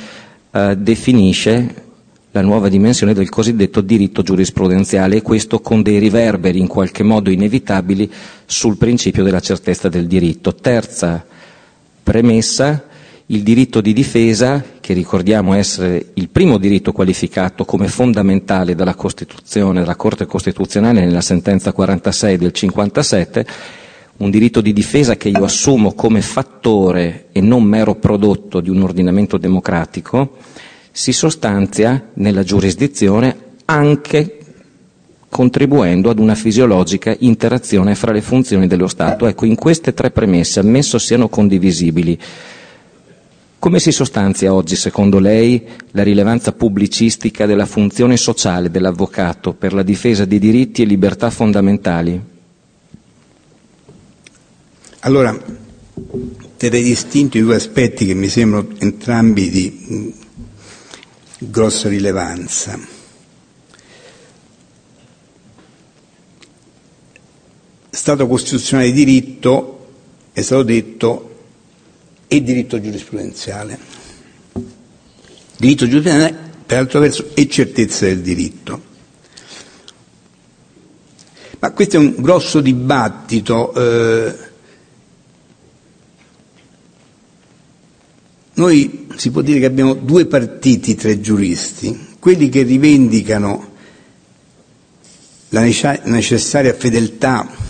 eh, 0.52 0.76
definisce 0.78 1.88
la 2.32 2.41
nuova 2.41 2.70
dimensione 2.70 3.14
del 3.14 3.30
cosiddetto 3.30 3.82
diritto 3.82 4.22
giurisprudenziale 4.22 5.16
e 5.18 5.22
questo 5.22 5.62
con 5.62 5.82
dei 5.82 5.97
riverberi 5.97 6.60
in 6.60 6.68
qualche 6.68 7.02
modo 7.02 7.32
inevitabili 7.32 8.12
sul 8.45 8.78
principio 8.78 9.24
della 9.24 9.39
certezza 9.39 9.89
del 9.89 10.06
diritto. 10.08 10.54
Terza 10.54 11.26
premessa, 12.04 12.84
il 13.32 13.44
diritto 13.44 13.80
di 13.80 13.94
difesa, 13.94 14.64
che 14.80 14.94
ricordiamo 14.94 15.54
essere 15.54 16.08
il 16.16 16.30
primo 16.30 16.58
diritto 16.58 16.92
qualificato 16.92 17.64
come 17.64 17.88
fondamentale 17.88 18.74
dalla 18.74 18.96
Costituzione, 18.96 19.82
dalla 19.82 19.96
Corte 19.96 20.26
Costituzionale 20.26 21.06
nella 21.06 21.22
sentenza 21.22 21.72
46 21.72 22.38
del 22.38 22.52
57, 22.52 23.46
un 24.18 24.32
diritto 24.32 24.62
di 24.62 24.74
difesa 24.74 25.16
che 25.16 25.30
io 25.30 25.44
assumo 25.44 25.94
come 25.94 26.22
fattore 26.22 27.28
e 27.32 27.40
non 27.40 27.64
mero 27.64 27.96
prodotto 27.96 28.62
di 28.62 28.72
un 28.72 28.82
ordinamento 28.82 29.38
democratico, 29.38 30.38
si 30.92 31.12
sostanzia 31.14 32.10
nella 32.16 32.44
giurisdizione 32.44 33.36
anche 33.66 34.38
contribuendo 35.30 36.10
ad 36.10 36.18
una 36.18 36.34
fisiologica 36.34 37.16
interazione 37.20 37.94
fra 37.94 38.12
le 38.12 38.22
funzioni 38.22 38.66
dello 38.66 38.88
Stato. 38.88 39.28
Ecco, 39.28 39.46
in 39.46 39.54
queste 39.54 39.94
tre 39.94 40.10
premesse, 40.10 40.60
ammesso 40.60 40.98
siano 40.98 41.30
condivisibili, 41.30 42.18
come 43.60 43.80
si 43.80 43.91
sostanzia 43.91 44.53
oggi, 44.53 44.78
secondo 44.78 45.20
lei, 45.20 45.62
la 45.91 46.01
rilevanza 46.03 46.53
pubblicistica 46.53 47.45
della 47.45 47.66
funzione 47.66 48.16
sociale 48.16 48.72
dell'avvocato 48.72 49.53
per 49.53 49.74
la 49.74 49.84
difesa 49.84 50.24
di 50.24 50.39
diritti 50.39 50.82
e 50.82 50.86
libertà 50.86 51.30
fondamentali? 51.30 52.20
Allora, 55.01 55.38
terrei 56.55 56.84
distinti 56.84 57.41
due 57.41 57.55
aspetti 57.55 58.05
che 58.05 58.14
mi 58.14 58.30
sembrano 58.30 58.70
entrambi 58.80 59.49
di 59.49 60.14
grossa 61.39 61.89
rilevanza. 61.89 62.80
Stato 67.89 68.26
costituzionale 68.28 68.91
di 68.91 69.03
diritto 69.03 69.88
è 70.32 70.41
stato 70.41 70.64
detto 70.64 71.29
e 72.32 72.44
diritto 72.44 72.80
giurisprudenziale. 72.80 73.78
Diritto 75.58 75.88
giurisprudenziale, 75.88 76.38
per 76.66 76.78
altro 76.78 77.00
verso, 77.00 77.32
e 77.34 77.50
certezza 77.50 78.06
del 78.06 78.22
diritto. 78.22 78.82
Ma 81.60 81.72
questo 81.72 81.96
è 81.96 82.00
un 82.00 82.14
grosso 82.20 82.62
dibattito. 82.62 83.74
Eh, 83.74 84.36
noi 88.54 89.08
si 89.16 89.32
può 89.32 89.42
dire 89.42 89.60
che 89.60 89.66
abbiamo 89.66 89.96
due 89.96 90.28
partiti 90.28 90.94
tra 90.94 91.10
i 91.10 91.20
giuristi, 91.20 92.16
quelli 92.20 92.48
che 92.50 92.62
rivendicano 92.62 93.68
la 95.50 95.62
necessaria 95.62 96.76
fedeltà 96.76 97.68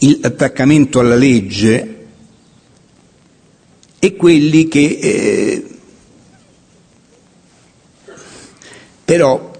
l'attaccamento 0.00 0.98
alla 0.98 1.14
legge 1.14 1.96
e 3.98 4.16
quelli 4.16 4.68
che 4.68 4.98
eh, 5.00 5.64
però 9.04 9.50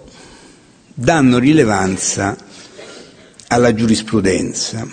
danno 0.94 1.38
rilevanza 1.38 2.36
alla 3.48 3.74
giurisprudenza 3.74 4.86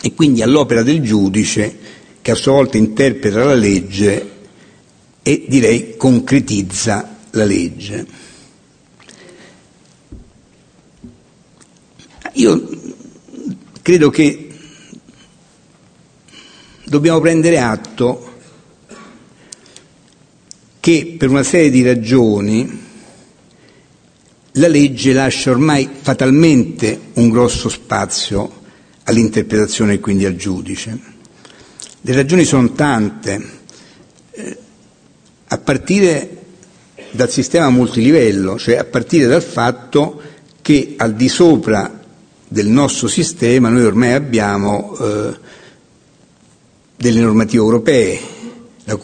e 0.00 0.14
quindi 0.14 0.42
all'opera 0.42 0.82
del 0.82 1.02
giudice 1.02 1.78
che 2.22 2.30
a 2.30 2.34
sua 2.34 2.52
volta 2.52 2.76
interpreta 2.76 3.44
la 3.44 3.54
legge 3.54 4.30
e 5.22 5.44
direi 5.48 5.96
concretizza 5.96 7.16
la 7.30 7.44
legge. 7.44 8.06
Io 12.34 12.73
Credo 13.84 14.08
che 14.08 14.48
dobbiamo 16.86 17.20
prendere 17.20 17.58
atto 17.58 18.32
che 20.80 21.16
per 21.18 21.28
una 21.28 21.42
serie 21.42 21.68
di 21.68 21.82
ragioni 21.82 22.80
la 24.52 24.68
legge 24.68 25.12
lascia 25.12 25.50
ormai 25.50 25.86
fatalmente 26.00 26.98
un 27.16 27.28
grosso 27.28 27.68
spazio 27.68 28.62
all'interpretazione 29.02 29.92
e 29.92 30.00
quindi 30.00 30.24
al 30.24 30.36
giudice. 30.36 30.98
Le 32.00 32.14
ragioni 32.14 32.44
sono 32.44 32.72
tante, 32.72 33.48
eh, 34.30 34.58
a 35.48 35.58
partire 35.58 36.44
dal 37.10 37.28
sistema 37.28 37.68
multilivello, 37.68 38.58
cioè 38.58 38.76
a 38.76 38.84
partire 38.84 39.26
dal 39.26 39.42
fatto 39.42 40.22
che 40.62 40.94
al 40.96 41.12
di 41.14 41.28
sopra 41.28 42.00
del 42.48 42.66
nostro 42.68 43.08
sistema 43.08 43.68
noi 43.68 43.84
ormai 43.84 44.12
abbiamo 44.12 44.96
eh, 44.98 45.34
delle 46.96 47.20
normative 47.20 47.62
europee, 47.62 48.18
la 48.84 48.98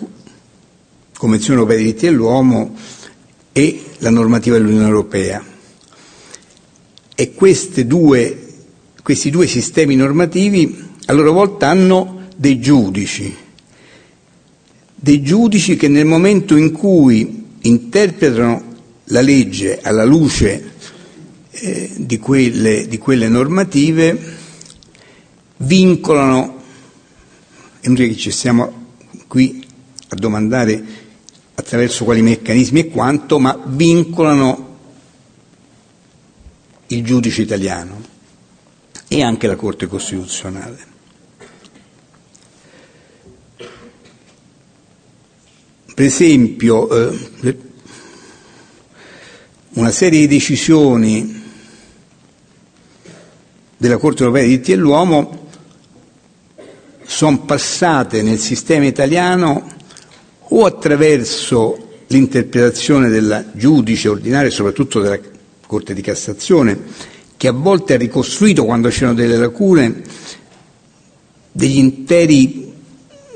Convenzione 1.16 1.54
europea 1.58 1.76
dei 1.76 1.86
diritti 1.86 2.06
dell'uomo 2.06 2.74
e 3.52 3.84
la 3.98 4.08
normativa 4.10 4.56
dell'Unione 4.56 4.86
Europea. 4.86 5.44
E 7.14 7.34
due, 7.86 8.46
questi 9.02 9.28
due 9.30 9.46
sistemi 9.46 9.96
normativi 9.96 10.82
a 11.06 11.12
loro 11.12 11.32
volta 11.32 11.68
hanno 11.68 12.28
dei 12.36 12.58
giudici, 12.58 13.34
dei 14.94 15.20
giudici 15.22 15.76
che 15.76 15.88
nel 15.88 16.06
momento 16.06 16.56
in 16.56 16.72
cui 16.72 17.44
interpretano 17.62 18.62
la 19.04 19.20
legge 19.20 19.80
alla 19.82 20.04
luce 20.04 20.72
eh, 21.50 21.90
di, 21.96 22.18
quelle, 22.18 22.86
di 22.86 22.98
quelle 22.98 23.28
normative 23.28 24.38
vincolano, 25.58 26.62
è 27.80 27.92
che 27.92 28.16
ci 28.16 28.30
stiamo 28.30 28.88
qui 29.26 29.64
a 30.08 30.16
domandare 30.16 30.82
attraverso 31.54 32.04
quali 32.04 32.22
meccanismi 32.22 32.80
e 32.80 32.88
quanto, 32.88 33.38
ma 33.38 33.60
vincolano 33.66 34.68
il 36.88 37.04
giudice 37.04 37.42
italiano 37.42 38.00
e 39.08 39.22
anche 39.22 39.46
la 39.46 39.56
Corte 39.56 39.86
Costituzionale. 39.86 40.88
Per 45.94 46.04
esempio, 46.08 46.88
eh, 46.88 47.56
una 49.74 49.90
serie 49.90 50.20
di 50.20 50.26
decisioni 50.26 51.39
della 53.80 53.96
Corte 53.96 54.24
europea 54.24 54.42
dei 54.42 54.50
diritti 54.50 54.72
dell'uomo 54.74 55.48
sono 57.06 57.40
passate 57.46 58.20
nel 58.20 58.38
sistema 58.38 58.84
italiano 58.84 59.66
o 60.38 60.66
attraverso 60.66 62.02
l'interpretazione 62.08 63.08
del 63.08 63.52
giudice 63.54 64.10
ordinario, 64.10 64.50
soprattutto 64.50 65.00
della 65.00 65.18
Corte 65.66 65.94
di 65.94 66.02
Cassazione, 66.02 66.78
che 67.38 67.48
a 67.48 67.52
volte 67.52 67.94
ha 67.94 67.96
ricostruito, 67.96 68.66
quando 68.66 68.90
c'erano 68.90 69.14
delle 69.14 69.38
lacune, 69.38 70.02
degli 71.50 71.78
interi 71.78 72.70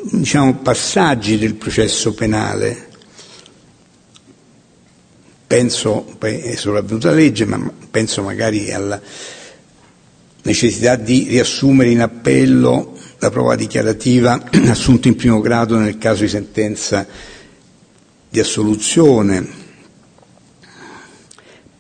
diciamo, 0.02 0.56
passaggi 0.56 1.38
del 1.38 1.54
processo 1.54 2.12
penale. 2.12 2.88
Penso, 5.46 6.04
è 6.18 6.54
sopravvenuta 6.54 7.08
la 7.08 7.16
legge, 7.16 7.46
ma 7.46 7.72
penso 7.90 8.22
magari 8.22 8.70
alla 8.70 9.00
necessità 10.44 10.96
di 10.96 11.26
riassumere 11.28 11.90
in 11.90 12.00
appello 12.00 12.96
la 13.18 13.30
prova 13.30 13.56
dichiarativa 13.56 14.42
assunta 14.68 15.08
in 15.08 15.16
primo 15.16 15.40
grado 15.40 15.76
nel 15.78 15.98
caso 15.98 16.22
di 16.22 16.28
sentenza 16.28 17.06
di 18.28 18.40
assoluzione. 18.40 19.62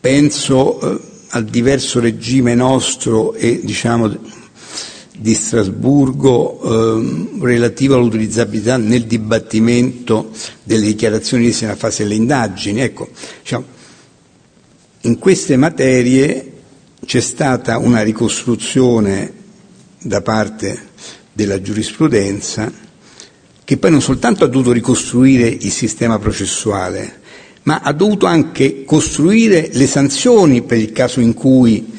Penso 0.00 0.80
eh, 0.80 1.00
al 1.30 1.44
diverso 1.44 2.00
regime 2.00 2.54
nostro 2.54 3.34
e 3.34 3.60
diciamo 3.62 4.42
di 5.16 5.34
Strasburgo 5.34 6.60
eh, 6.62 7.28
relativo 7.40 7.94
all'utilizzabilità 7.94 8.76
nel 8.76 9.04
dibattimento 9.04 10.30
delle 10.62 10.86
dichiarazioni 10.86 11.46
rese 11.46 11.66
nella 11.66 11.76
fase 11.76 12.02
delle 12.02 12.14
indagini. 12.16 12.80
Ecco, 12.80 13.08
diciamo, 13.42 13.64
in 15.02 15.18
queste 15.18 15.56
materie 15.56 16.52
c'è 17.04 17.20
stata 17.20 17.78
una 17.78 18.02
ricostruzione 18.02 19.32
da 20.00 20.20
parte 20.22 20.88
della 21.32 21.60
giurisprudenza 21.60 22.72
che 23.64 23.76
poi 23.78 23.90
non 23.90 24.02
soltanto 24.02 24.44
ha 24.44 24.48
dovuto 24.48 24.72
ricostruire 24.72 25.48
il 25.48 25.70
sistema 25.72 26.18
processuale, 26.18 27.20
ma 27.62 27.80
ha 27.80 27.92
dovuto 27.92 28.26
anche 28.26 28.84
costruire 28.84 29.70
le 29.72 29.86
sanzioni 29.86 30.62
per 30.62 30.78
il 30.78 30.92
caso 30.92 31.20
in 31.20 31.32
cui 31.32 31.92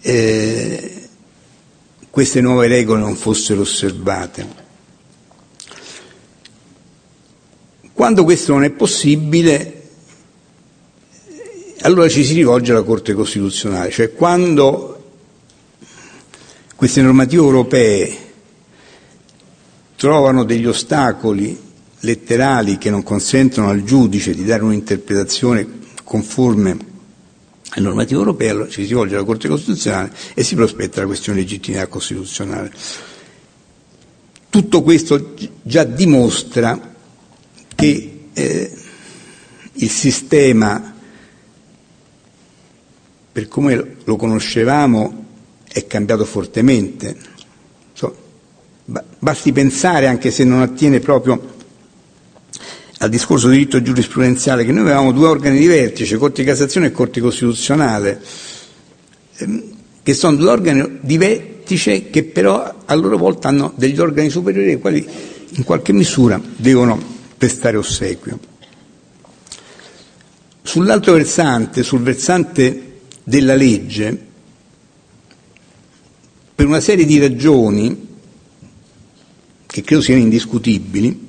eh, 0.00 0.92
queste 2.10 2.40
nuove 2.40 2.68
regole 2.68 3.00
non 3.00 3.16
fossero 3.16 3.62
osservate. 3.62 4.66
Quando 7.92 8.22
questo 8.22 8.52
non 8.52 8.62
è 8.62 8.70
possibile, 8.70 9.77
allora 11.82 12.08
ci 12.08 12.24
si 12.24 12.34
rivolge 12.34 12.72
alla 12.72 12.82
Corte 12.82 13.12
Costituzionale, 13.14 13.90
cioè 13.90 14.12
quando 14.12 14.94
queste 16.74 17.02
normative 17.02 17.42
europee 17.42 18.16
trovano 19.96 20.44
degli 20.44 20.66
ostacoli 20.66 21.58
letterali 22.00 22.78
che 22.78 22.90
non 22.90 23.02
consentono 23.02 23.68
al 23.68 23.82
giudice 23.82 24.32
di 24.34 24.44
dare 24.44 24.62
un'interpretazione 24.62 25.66
conforme 26.04 26.76
alle 27.70 27.84
normative 27.86 28.18
europee, 28.20 28.48
allora 28.50 28.68
ci 28.68 28.82
si 28.82 28.88
rivolge 28.88 29.14
alla 29.16 29.24
Corte 29.24 29.48
Costituzionale 29.48 30.12
e 30.34 30.42
si 30.42 30.54
prospetta 30.54 31.00
la 31.00 31.06
questione 31.06 31.38
di 31.40 31.44
legittimità 31.44 31.86
costituzionale. 31.86 32.72
Tutto 34.50 34.82
questo 34.82 35.34
già 35.62 35.84
dimostra 35.84 36.94
che 37.74 38.20
eh, 38.32 38.72
il 39.72 39.90
sistema 39.90 40.94
per 43.38 43.46
come 43.46 43.96
lo 44.02 44.16
conoscevamo 44.16 45.26
è 45.68 45.86
cambiato 45.86 46.24
fortemente. 46.24 47.16
So, 47.92 48.16
basti 49.20 49.52
pensare, 49.52 50.08
anche 50.08 50.32
se 50.32 50.42
non 50.42 50.60
attiene 50.60 50.98
proprio 50.98 51.54
al 52.98 53.08
discorso 53.08 53.46
di 53.46 53.58
diritto 53.58 53.80
giurisprudenziale, 53.80 54.64
che 54.64 54.72
noi 54.72 54.80
avevamo 54.80 55.12
due 55.12 55.28
organi 55.28 55.56
di 55.56 55.68
vertice, 55.68 56.16
Corte 56.16 56.42
di 56.42 56.48
Cassazione 56.48 56.88
e 56.88 56.90
Corte 56.90 57.20
Costituzionale, 57.20 58.20
ehm, 59.36 59.62
che 60.02 60.14
sono 60.14 60.36
due 60.36 60.50
organi 60.50 60.98
di 61.00 61.16
vertice 61.16 62.10
che 62.10 62.24
però 62.24 62.74
a 62.84 62.94
loro 62.96 63.16
volta 63.16 63.46
hanno 63.46 63.72
degli 63.76 64.00
organi 64.00 64.30
superiori 64.30 64.70
ai 64.70 64.80
quali 64.80 65.08
in 65.50 65.62
qualche 65.62 65.92
misura 65.92 66.40
devono 66.56 67.00
prestare 67.38 67.76
ossequio. 67.76 68.36
Sull'altro 70.60 71.12
versante, 71.12 71.84
sul 71.84 72.00
versante 72.00 72.87
della 73.28 73.54
legge, 73.54 74.26
per 76.54 76.66
una 76.66 76.80
serie 76.80 77.04
di 77.04 77.18
ragioni 77.18 78.06
che 79.66 79.82
credo 79.82 80.00
siano 80.00 80.22
indiscutibili, 80.22 81.26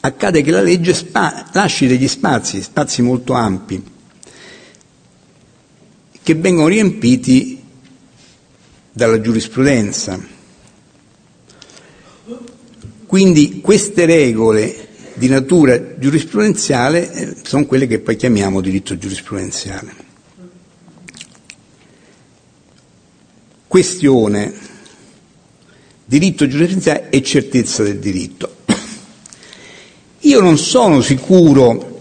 accade 0.00 0.40
che 0.40 0.50
la 0.50 0.62
legge 0.62 0.94
spa- 0.94 1.50
lasci 1.52 1.86
degli 1.86 2.08
spazi, 2.08 2.62
spazi 2.62 3.02
molto 3.02 3.34
ampi, 3.34 3.82
che 6.22 6.34
vengono 6.34 6.68
riempiti 6.68 7.62
dalla 8.90 9.20
giurisprudenza. 9.20 10.18
Quindi 13.04 13.60
queste 13.60 14.06
regole 14.06 14.88
di 15.14 15.28
natura 15.28 15.98
giurisprudenziale 15.98 17.12
eh, 17.12 17.36
sono 17.42 17.66
quelle 17.66 17.86
che 17.86 18.00
poi 18.00 18.16
chiamiamo 18.16 18.62
diritto 18.62 18.96
giurisprudenziale. 18.96 20.03
Questione 23.74 24.54
diritto 26.04 26.46
giurisprudenziale 26.46 27.08
e 27.10 27.22
certezza 27.24 27.82
del 27.82 27.98
diritto. 27.98 28.58
Io 30.20 30.40
non 30.40 30.56
sono 30.58 31.00
sicuro 31.00 32.00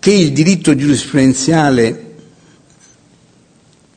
che 0.00 0.10
il 0.12 0.32
diritto 0.32 0.74
giurisprudenziale, 0.74 2.14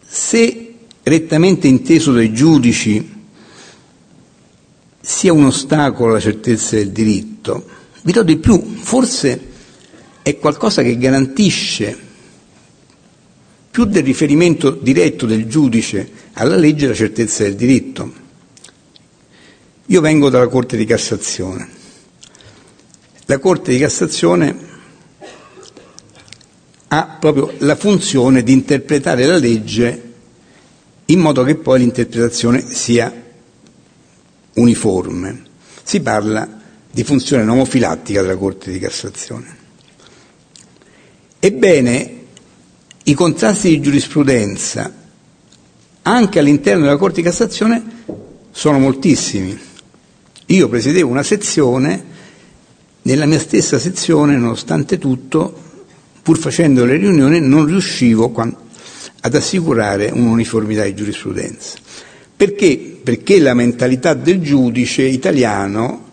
se 0.06 0.74
rettamente 1.02 1.66
inteso 1.68 2.12
dai 2.14 2.32
giudici, 2.32 3.12
sia 5.02 5.34
un 5.34 5.46
ostacolo 5.46 6.12
alla 6.12 6.20
certezza 6.20 6.76
del 6.76 6.92
diritto. 6.92 7.66
Vi 8.04 8.12
do 8.12 8.22
di 8.22 8.38
più, 8.38 8.62
forse 8.76 9.48
è 10.22 10.38
qualcosa 10.38 10.84
che 10.84 10.96
garantisce 10.96 12.05
più 13.76 13.84
del 13.84 14.06
riferimento 14.06 14.70
diretto 14.70 15.26
del 15.26 15.48
giudice 15.48 16.10
alla 16.32 16.56
legge 16.56 16.88
la 16.88 16.94
certezza 16.94 17.44
del 17.44 17.56
diritto. 17.56 18.10
Io 19.88 20.00
vengo 20.00 20.30
dalla 20.30 20.48
Corte 20.48 20.78
di 20.78 20.86
Cassazione. 20.86 21.68
La 23.26 23.38
Corte 23.38 23.74
di 23.74 23.78
Cassazione 23.78 24.58
ha 26.88 27.18
proprio 27.20 27.52
la 27.58 27.76
funzione 27.76 28.44
di 28.44 28.54
interpretare 28.54 29.26
la 29.26 29.36
legge 29.36 30.14
in 31.08 31.20
modo 31.20 31.44
che 31.44 31.56
poi 31.56 31.80
l'interpretazione 31.80 32.66
sia 32.70 33.14
uniforme. 34.54 35.44
Si 35.84 36.00
parla 36.00 36.62
di 36.90 37.04
funzione 37.04 37.44
nomofilattica 37.44 38.22
della 38.22 38.38
Corte 38.38 38.72
di 38.72 38.80
Cassazione. 38.80 39.58
Ebbene, 41.40 42.15
i 43.08 43.14
contrasti 43.14 43.70
di 43.70 43.82
giurisprudenza 43.82 44.92
anche 46.02 46.40
all'interno 46.40 46.84
della 46.86 46.98
Corte 46.98 47.18
di 47.18 47.22
Cassazione 47.22 47.84
sono 48.52 48.80
moltissimi. 48.80 49.58
Io 50.48 50.70
presiedevo 50.70 51.10
una 51.10 51.24
sezione, 51.24 52.04
nella 53.04 53.26
mia 53.26 53.38
stessa 53.38 53.78
sezione, 53.78 54.38
nonostante 54.38 54.98
tutto, 54.98 55.62
pur 56.22 56.38
facendo 56.38 56.86
le 56.86 56.98
riunioni, 56.98 57.40
non 57.40 57.66
riuscivo 57.66 58.34
ad 59.22 59.36
assicurare 59.36 60.10
un'uniformità 60.12 60.84
di 60.84 60.96
giurisprudenza. 60.96 61.78
Perché? 62.36 63.00
Perché 63.04 63.40
la 63.40 63.54
mentalità 63.54 64.16
del 64.16 64.42
giudice 64.42 65.04
italiano 65.04 66.12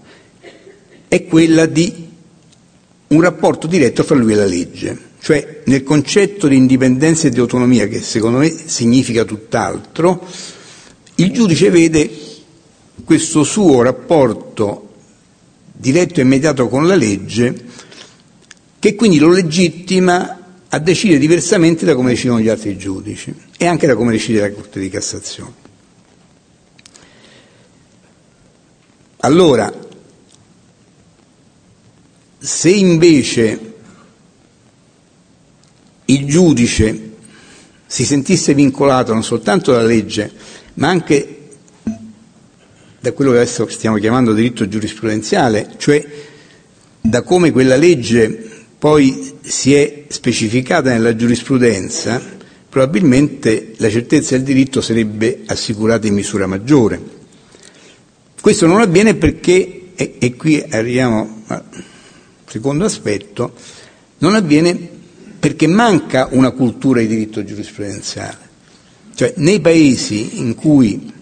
è 1.08 1.24
quella 1.24 1.64
di 1.64 2.08
un 3.08 3.20
rapporto 3.20 3.66
diretto 3.66 4.02
fra 4.02 4.16
lui 4.16 4.32
e 4.32 4.36
la 4.36 4.44
legge. 4.44 5.10
Cioè 5.22 5.60
nel 5.66 5.84
concetto 5.84 6.48
di 6.48 6.56
indipendenza 6.56 7.28
e 7.28 7.30
di 7.30 7.38
autonomia, 7.38 7.86
che 7.86 8.00
secondo 8.02 8.38
me 8.38 8.50
significa 8.50 9.24
tutt'altro, 9.24 10.26
il 11.14 11.30
giudice 11.30 11.70
vede 11.70 12.10
questo 13.04 13.44
suo 13.44 13.82
rapporto 13.82 14.94
diretto 15.72 16.18
e 16.18 16.24
immediato 16.24 16.66
con 16.66 16.88
la 16.88 16.96
legge, 16.96 17.54
che 18.80 18.96
quindi 18.96 19.18
lo 19.18 19.30
legittima 19.30 20.38
a 20.68 20.78
decidere 20.80 21.20
diversamente 21.20 21.84
da 21.84 21.94
come 21.94 22.10
decidono 22.10 22.40
gli 22.40 22.48
altri 22.48 22.76
giudici 22.76 23.32
e 23.56 23.66
anche 23.66 23.86
da 23.86 23.94
come 23.94 24.10
decide 24.10 24.40
la 24.40 24.50
Corte 24.50 24.80
di 24.80 24.88
Cassazione. 24.88 25.54
Allora, 29.18 29.72
se 32.38 32.70
invece 32.70 33.71
il 36.12 36.26
giudice 36.26 37.10
si 37.86 38.04
sentisse 38.04 38.54
vincolato 38.54 39.12
non 39.12 39.22
soltanto 39.22 39.72
dalla 39.72 39.86
legge, 39.86 40.30
ma 40.74 40.88
anche 40.88 41.38
da 43.00 43.12
quello 43.12 43.32
che 43.32 43.38
adesso 43.38 43.68
stiamo 43.68 43.96
chiamando 43.96 44.32
diritto 44.32 44.68
giurisprudenziale, 44.68 45.74
cioè 45.76 46.04
da 47.00 47.22
come 47.22 47.50
quella 47.50 47.76
legge 47.76 48.50
poi 48.78 49.38
si 49.42 49.74
è 49.74 50.04
specificata 50.08 50.90
nella 50.90 51.14
giurisprudenza, 51.14 52.20
probabilmente 52.68 53.74
la 53.76 53.90
certezza 53.90 54.36
del 54.36 54.44
diritto 54.44 54.80
sarebbe 54.80 55.42
assicurata 55.46 56.06
in 56.06 56.14
misura 56.14 56.46
maggiore. 56.46 57.00
Questo 58.40 58.66
non 58.66 58.80
avviene 58.80 59.14
perché, 59.14 59.90
e, 59.94 60.14
e 60.18 60.34
qui 60.34 60.64
arriviamo 60.70 61.42
al 61.48 61.62
secondo 62.46 62.84
aspetto, 62.84 63.54
non 64.18 64.34
avviene 64.34 64.91
perché 65.42 65.66
manca 65.66 66.28
una 66.30 66.52
cultura 66.52 67.00
di 67.00 67.08
diritto 67.08 67.42
giurisprudenziale. 67.42 68.50
Cioè, 69.12 69.34
nei 69.38 69.60
paesi 69.60 70.38
in 70.38 70.54
cui 70.54 71.12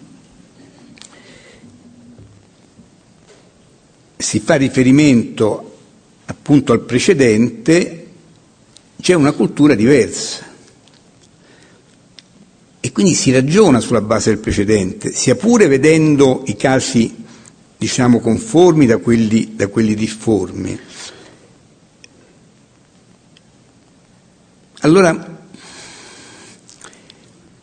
si 4.17 4.39
fa 4.39 4.57
riferimento 4.57 5.77
appunto 6.25 6.71
al 6.71 6.81
precedente, 6.81 8.09
c'è 9.01 9.15
una 9.15 9.31
cultura 9.31 9.73
diversa. 9.73 10.45
E 12.79 12.91
quindi 12.91 13.15
si 13.15 13.31
ragiona 13.31 13.79
sulla 13.79 14.01
base 14.01 14.29
del 14.29 14.37
precedente, 14.37 15.11
sia 15.13 15.33
pure 15.33 15.65
vedendo 15.65 16.43
i 16.45 16.55
casi, 16.55 17.11
diciamo, 17.75 18.19
conformi 18.19 18.85
da 18.85 18.97
quelli, 18.97 19.53
da 19.55 19.65
quelli 19.65 19.95
difformi. 19.95 20.79
Allora, 24.83 25.39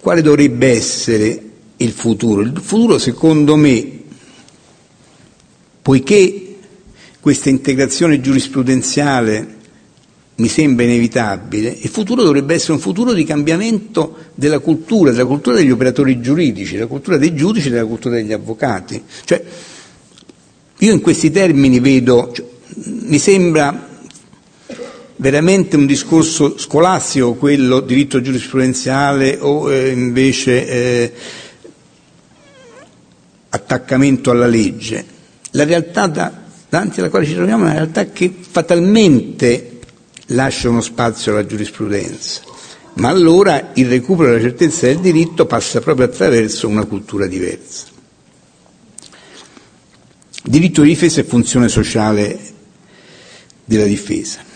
quale 0.00 0.22
dovrebbe 0.22 0.70
essere 0.70 1.42
il 1.76 1.90
futuro? 1.90 2.42
Il 2.42 2.60
futuro, 2.62 2.96
secondo 2.98 3.56
me, 3.56 4.02
poiché 5.82 6.56
questa 7.18 7.48
integrazione 7.48 8.20
giurisprudenziale 8.20 9.56
mi 10.36 10.46
sembra 10.46 10.84
inevitabile, 10.84 11.76
il 11.80 11.88
futuro 11.88 12.22
dovrebbe 12.22 12.54
essere 12.54 12.74
un 12.74 12.78
futuro 12.78 13.12
di 13.12 13.24
cambiamento 13.24 14.16
della 14.36 14.60
cultura, 14.60 15.10
della 15.10 15.26
cultura 15.26 15.56
degli 15.56 15.72
operatori 15.72 16.20
giuridici, 16.20 16.74
della 16.74 16.86
cultura 16.86 17.16
dei 17.16 17.34
giudici, 17.34 17.68
della 17.68 17.84
cultura 17.84 18.14
degli 18.14 18.32
avvocati. 18.32 19.02
Cioè, 19.24 19.44
io 20.78 20.92
in 20.92 21.00
questi 21.00 21.32
termini 21.32 21.80
vedo, 21.80 22.30
cioè, 22.32 22.46
mi 22.84 23.18
sembra 23.18 23.87
veramente 25.18 25.76
un 25.76 25.86
discorso 25.86 26.58
scolastico 26.58 27.34
quello 27.34 27.80
diritto 27.80 28.20
giurisprudenziale 28.20 29.38
o 29.40 29.72
eh, 29.72 29.90
invece 29.90 30.66
eh, 30.68 31.12
attaccamento 33.50 34.30
alla 34.30 34.46
legge. 34.46 35.04
La 35.52 35.64
realtà 35.64 36.06
da, 36.06 36.32
davanti 36.68 37.00
alla 37.00 37.10
quale 37.10 37.26
ci 37.26 37.34
troviamo 37.34 37.64
è 37.64 37.66
una 37.66 37.74
realtà 37.74 38.06
che 38.06 38.32
fatalmente 38.48 39.80
lascia 40.26 40.68
uno 40.68 40.80
spazio 40.80 41.32
alla 41.32 41.46
giurisprudenza, 41.46 42.42
ma 42.94 43.08
allora 43.08 43.70
il 43.74 43.88
recupero 43.88 44.30
della 44.30 44.42
certezza 44.42 44.86
del 44.86 44.98
diritto 44.98 45.46
passa 45.46 45.80
proprio 45.80 46.06
attraverso 46.06 46.68
una 46.68 46.84
cultura 46.84 47.26
diversa. 47.26 47.86
Diritto 50.44 50.82
di 50.82 50.88
difesa 50.88 51.20
e 51.20 51.24
funzione 51.24 51.68
sociale 51.68 52.38
della 53.64 53.84
difesa. 53.84 54.46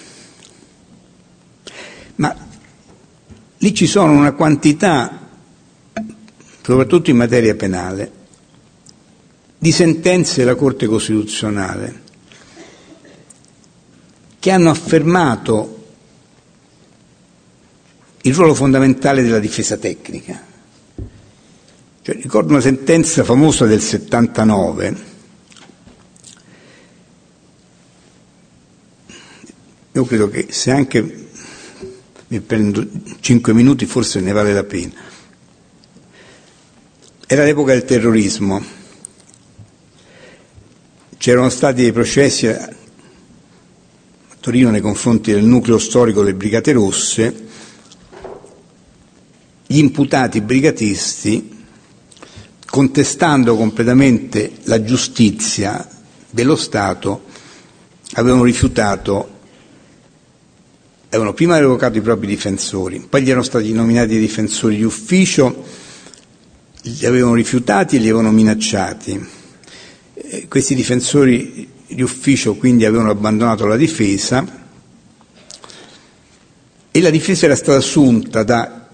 Lì 3.63 3.73
ci 3.73 3.87
sono 3.87 4.13
una 4.13 4.33
quantità, 4.33 5.29
soprattutto 6.63 7.11
in 7.11 7.17
materia 7.17 7.55
penale, 7.55 8.21
di 9.57 9.71
sentenze 9.71 10.41
della 10.41 10.57
Corte 10.57 10.87
Costituzionale 10.87 12.01
che 14.41 14.51
hanno 14.51 14.71
affermato 14.71 15.85
il 18.23 18.35
ruolo 18.35 18.55
fondamentale 18.55 19.23
della 19.23 19.39
difesa 19.39 19.77
tecnica. 19.77 20.45
Cioè, 22.03 22.17
ricordo 22.17 22.51
una 22.51 22.61
sentenza 22.61 23.23
famosa 23.23 23.67
del 23.67 23.81
79, 23.81 24.97
io 29.93 30.05
credo 30.05 30.29
che 30.29 30.49
se 30.51 30.73
anche 30.73 31.22
mi 32.33 32.41
prendo 32.41 32.83
cinque 33.21 33.53
minuti, 33.53 33.85
forse 33.85 34.19
ne 34.21 34.33
vale 34.33 34.55
la 34.55 34.65
pena. 34.65 34.93
Era 37.27 37.45
l'epoca 37.45 37.73
del 37.73 37.85
terrorismo, 37.85 38.65
c'erano 41.19 41.51
stati 41.51 41.83
dei 41.83 41.93
processi 41.93 42.47
a 42.47 42.75
Torino 44.41 44.71
nei 44.71 44.81
confronti 44.81 45.31
del 45.31 45.45
nucleo 45.45 45.79
storico 45.79 46.23
delle 46.23 46.35
Brigate 46.35 46.73
Rosse, 46.73 47.47
gli 49.67 49.79
imputati 49.79 50.41
brigatisti, 50.41 51.65
contestando 52.65 53.57
completamente 53.57 54.53
la 54.65 54.83
giustizia 54.83 55.87
dello 56.31 56.57
Stato, 56.57 57.25
avevano 58.15 58.45
rifiutato 58.45 59.41
avevano 61.13 61.35
prima 61.35 61.59
revocato 61.59 61.99
i 61.99 62.01
propri 62.01 62.27
difensori, 62.27 63.05
poi 63.07 63.23
gli 63.23 63.29
erano 63.29 63.45
stati 63.45 63.71
nominati 63.73 64.19
difensori 64.19 64.77
di 64.77 64.83
ufficio, 64.83 65.63
li 66.81 67.05
avevano 67.05 67.35
rifiutati 67.35 67.97
e 67.97 67.99
li 67.99 68.09
avevano 68.09 68.31
minacciati. 68.33 69.29
E 70.15 70.49
questi 70.49 70.75
difensori 70.75 71.69
di 71.87 72.01
ufficio 72.01 72.55
quindi 72.55 72.87
avevano 72.87 73.11
abbandonato 73.11 73.67
la 73.67 73.77
difesa 73.77 74.61
e 76.91 77.01
la 77.03 77.11
difesa 77.11 77.45
era 77.45 77.57
stata 77.57 77.77
assunta 77.77 78.43
da, 78.43 78.89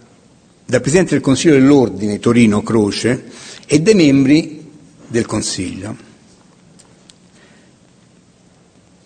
dal 0.65 0.81
Presidente 0.81 1.13
del 1.13 1.23
Consiglio 1.23 1.55
dell'Ordine 1.55 2.19
Torino 2.19 2.65
Croce 2.65 3.27
e 3.65 3.81
dai 3.81 3.95
membri 3.95 4.69
del 5.07 5.25
Consiglio, 5.25 5.97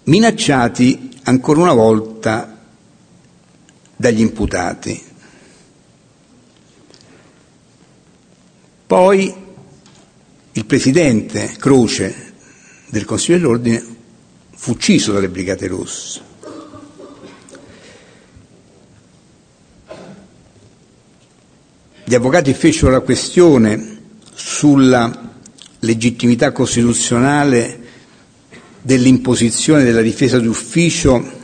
minacciati 0.04 1.10
ancora 1.24 1.60
una 1.60 1.74
volta 1.74 2.51
dagli 4.02 4.20
imputati. 4.20 5.00
Poi 8.84 9.32
il 10.50 10.66
presidente 10.66 11.54
Croce 11.56 12.32
del 12.88 13.04
Consiglio 13.04 13.38
dell'Ordine 13.38 13.84
fu 14.56 14.72
ucciso 14.72 15.12
dalle 15.12 15.28
Brigate 15.28 15.68
Rosse. 15.68 16.20
Gli 22.04 22.14
avvocati 22.14 22.52
fecero 22.54 22.90
la 22.90 23.00
questione 23.00 24.00
sulla 24.34 25.30
legittimità 25.78 26.50
costituzionale 26.50 27.78
dell'imposizione 28.82 29.84
della 29.84 30.02
difesa 30.02 30.40
d'ufficio 30.40 31.41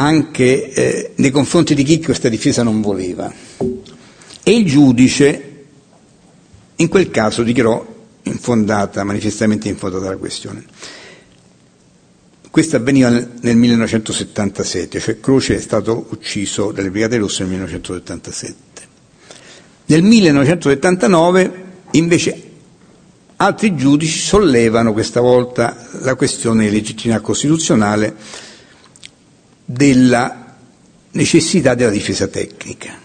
anche 0.00 0.72
eh, 0.72 1.10
nei 1.16 1.30
confronti 1.30 1.74
di 1.74 1.82
chi 1.82 2.02
questa 2.02 2.30
difesa 2.30 2.62
non 2.62 2.80
voleva. 2.80 3.30
E 4.42 4.50
il 4.56 4.64
giudice 4.64 5.44
in 6.76 6.88
quel 6.88 7.10
caso 7.10 7.42
dichiarò 7.42 7.86
infondata, 8.22 9.04
manifestamente 9.04 9.68
infondata 9.68 10.08
la 10.08 10.16
questione. 10.16 10.64
Questo 12.50 12.76
avveniva 12.76 13.10
nel 13.10 13.56
1977, 13.56 14.98
cioè 14.98 15.20
Croce 15.20 15.56
è 15.56 15.60
stato 15.60 16.06
ucciso 16.10 16.72
dalle 16.72 16.90
Brigate 16.90 17.18
Rosse 17.18 17.42
nel 17.42 17.50
1977. 17.50 18.54
Nel 19.86 20.02
1979 20.02 21.64
invece 21.92 22.42
altri 23.36 23.76
giudici 23.76 24.18
sollevano 24.18 24.92
questa 24.94 25.20
volta 25.20 25.88
la 26.00 26.14
questione 26.14 26.64
di 26.64 26.70
legittimità 26.72 27.20
costituzionale 27.20 28.16
della 29.72 30.56
necessità 31.12 31.74
della 31.74 31.90
difesa 31.90 32.26
tecnica, 32.26 32.98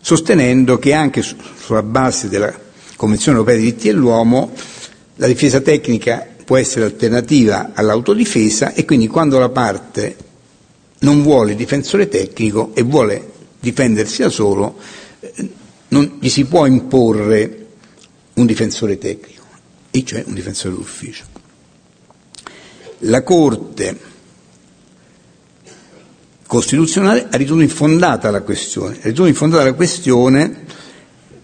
sostenendo 0.00 0.78
che 0.78 0.92
anche 0.92 1.22
sulla 1.22 1.82
base 1.82 2.28
della 2.28 2.66
Convenzione 2.96 3.38
europea 3.38 3.56
dei 3.58 3.66
diritti 3.66 3.86
dell'uomo 3.88 4.50
la 5.16 5.26
difesa 5.28 5.60
tecnica 5.60 6.26
può 6.44 6.56
essere 6.56 6.84
alternativa 6.84 7.70
all'autodifesa 7.74 8.72
e 8.74 8.84
quindi 8.84 9.06
quando 9.06 9.38
la 9.38 9.48
parte 9.50 10.16
non 11.00 11.22
vuole 11.22 11.52
il 11.52 11.56
difensore 11.56 12.08
tecnico 12.08 12.72
e 12.74 12.82
vuole 12.82 13.32
difendersi 13.60 14.22
da 14.22 14.28
solo, 14.30 14.76
eh, 15.20 15.48
non 15.88 16.18
gli 16.20 16.28
si 16.28 16.44
può 16.44 16.66
imporre 16.66 17.66
un 18.34 18.46
difensore 18.46 18.98
tecnico, 18.98 19.44
e 19.90 20.04
cioè 20.04 20.24
un 20.26 20.34
difensore 20.34 20.74
d'ufficio. 20.74 21.24
La 23.02 23.22
Corte 23.22 24.16
costituzionale 26.48 27.28
ha 27.30 27.36
ritenuto 27.36 27.62
infondata 27.62 28.30
la 28.30 28.40
questione, 28.40 28.94
ha 28.94 29.02
ritenuto 29.02 29.26
infondata 29.26 29.64
la 29.64 29.74
questione 29.74 30.64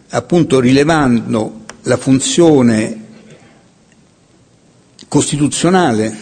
appunto 0.08 0.60
rilevando 0.60 1.64
la 1.82 1.98
funzione 1.98 3.02
costituzionale 5.06 6.16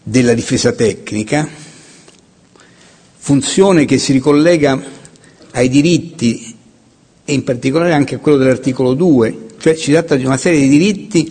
della 0.00 0.32
difesa 0.32 0.70
tecnica, 0.72 1.46
funzione 3.16 3.84
che 3.84 3.98
si 3.98 4.12
ricollega 4.12 4.80
ai 5.50 5.68
diritti 5.68 6.56
e 7.24 7.32
in 7.32 7.42
particolare 7.42 7.94
anche 7.94 8.14
a 8.14 8.18
quello 8.18 8.38
dell'articolo 8.38 8.94
2, 8.94 9.46
cioè 9.58 9.74
si 9.74 9.90
tratta 9.90 10.14
di 10.14 10.24
una 10.24 10.36
serie 10.36 10.60
di 10.60 10.68
diritti 10.68 11.27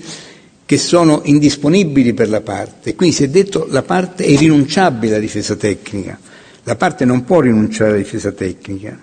che 0.67 0.77
sono 0.77 1.21
indisponibili 1.23 2.13
per 2.13 2.27
la 2.27 2.41
parte. 2.41 2.93
Quindi 2.93 3.15
si 3.15 3.23
è 3.23 3.29
detto 3.29 3.67
la 3.69 3.83
parte 3.83 4.25
è 4.25 4.27
irrinunciabile 4.27 5.13
alla 5.13 5.21
difesa 5.21 5.55
tecnica, 5.55 6.19
la 6.63 6.75
parte 6.75 7.05
non 7.05 7.23
può 7.23 7.39
rinunciare 7.39 7.91
alla 7.91 7.99
difesa 7.99 8.33
tecnica. 8.33 8.99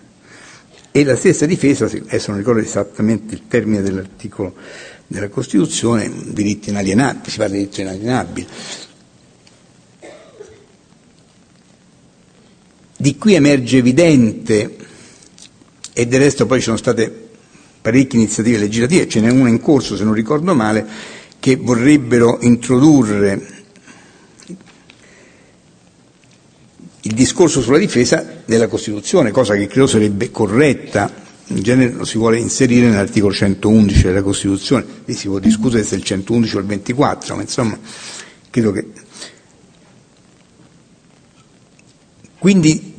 E 0.90 1.04
la 1.04 1.16
stessa 1.16 1.46
difesa, 1.46 1.86
adesso 1.86 2.30
non 2.30 2.38
ricordo 2.38 2.60
esattamente 2.60 3.34
il 3.34 3.44
termine 3.48 3.80
dell'articolo 3.80 4.54
della 5.06 5.30
Costituzione, 5.30 6.12
diritti 6.26 6.68
inalienabili, 6.68 7.30
si 7.30 7.38
parla 7.38 7.54
di 7.54 7.58
diritti 7.60 7.80
inalienabili. 7.80 8.46
Di 12.98 13.16
qui 13.16 13.34
emerge 13.34 13.78
evidente, 13.78 14.76
e 15.94 16.06
del 16.06 16.20
resto 16.20 16.44
poi 16.44 16.58
ci 16.58 16.64
sono 16.64 16.76
state 16.76 17.28
parecchie 17.80 18.18
iniziative 18.18 18.58
legislative, 18.58 19.08
ce 19.08 19.20
n'è 19.20 19.30
una 19.30 19.48
in 19.48 19.60
corso 19.60 19.96
se 19.96 20.04
non 20.04 20.12
ricordo 20.12 20.54
male, 20.54 20.86
che 21.44 21.56
vorrebbero 21.56 22.38
introdurre 22.40 23.64
il 27.02 27.12
discorso 27.12 27.60
sulla 27.60 27.76
difesa 27.76 28.42
nella 28.46 28.66
Costituzione, 28.66 29.30
cosa 29.30 29.54
che 29.54 29.66
credo 29.66 29.86
sarebbe 29.86 30.30
corretta, 30.30 31.12
in 31.48 31.60
genere 31.60 31.92
lo 31.92 32.06
si 32.06 32.16
vuole 32.16 32.38
inserire 32.38 32.88
nell'articolo 32.88 33.34
111 33.34 34.02
della 34.04 34.22
Costituzione, 34.22 34.86
lì 35.04 35.12
si 35.12 35.28
può 35.28 35.38
discutere 35.38 35.82
se 35.82 35.96
il 35.96 36.02
111 36.02 36.56
o 36.56 36.60
il 36.60 36.64
24, 36.64 37.36
ma 37.36 37.42
insomma 37.42 37.78
credo 38.48 38.72
che... 38.72 38.86
Quindi 42.38 42.94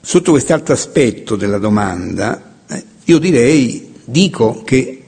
sotto 0.00 0.30
quest'altro 0.30 0.72
aspetto 0.72 1.36
della 1.36 1.58
domanda, 1.58 2.54
eh, 2.68 2.84
io 3.04 3.18
direi, 3.18 3.92
dico 4.06 4.62
che 4.64 5.03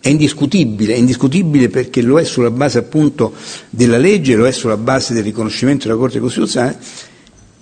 è 0.00 0.08
indiscutibile, 0.08 0.94
è 0.94 0.96
indiscutibile 0.96 1.68
perché 1.68 2.02
lo 2.02 2.18
è 2.18 2.24
sulla 2.24 2.50
base 2.50 2.78
appunto 2.78 3.32
della 3.70 3.98
legge, 3.98 4.36
lo 4.36 4.46
è 4.46 4.52
sulla 4.52 4.76
base 4.76 5.12
del 5.12 5.24
riconoscimento 5.24 5.86
della 5.86 5.98
Corte 5.98 6.20
Costituzionale, 6.20 6.78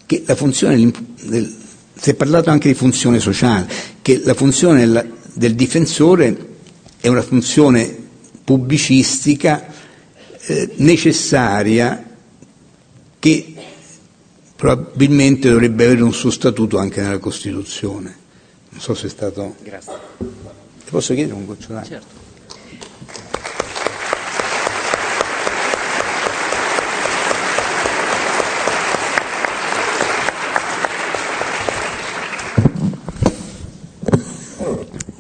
che 0.05 0.23
la 0.27 0.35
funzione, 0.37 0.91
del, 1.23 1.55
si 1.95 2.11
è 2.11 2.15
parlato 2.15 2.51
anche 2.51 2.69
di 2.69 2.75
funzione 2.75 3.19
sociale, 3.21 3.67
che 4.03 4.21
la 4.25 4.35
funzione 4.35 5.13
del 5.33 5.55
difensore 5.55 6.55
è 7.01 7.09
una 7.09 7.23
funzione 7.23 8.05
pubblicistica 8.45 9.67
eh, 10.47 10.71
necessaria 10.77 12.05
che 13.19 13.55
probabilmente 14.55 15.49
dovrebbe 15.51 15.85
avere 15.85 16.03
un 16.03 16.13
suo 16.13 16.31
statuto 16.31 16.79
anche 16.79 17.01
nella 17.01 17.19
Costituzione. 17.19 18.25
Non 18.71 18.81
so 18.81 18.95
se 18.95 19.07
è 19.07 19.11
stato. 19.11 19.57
Grazie. 19.63 19.93
Ti 20.19 20.91
posso 20.91 21.15
chiedere 21.15 21.35
un 21.35 21.47
goccio 21.47 21.73
d'acqua? 21.73 21.89
Certo. 21.89 22.26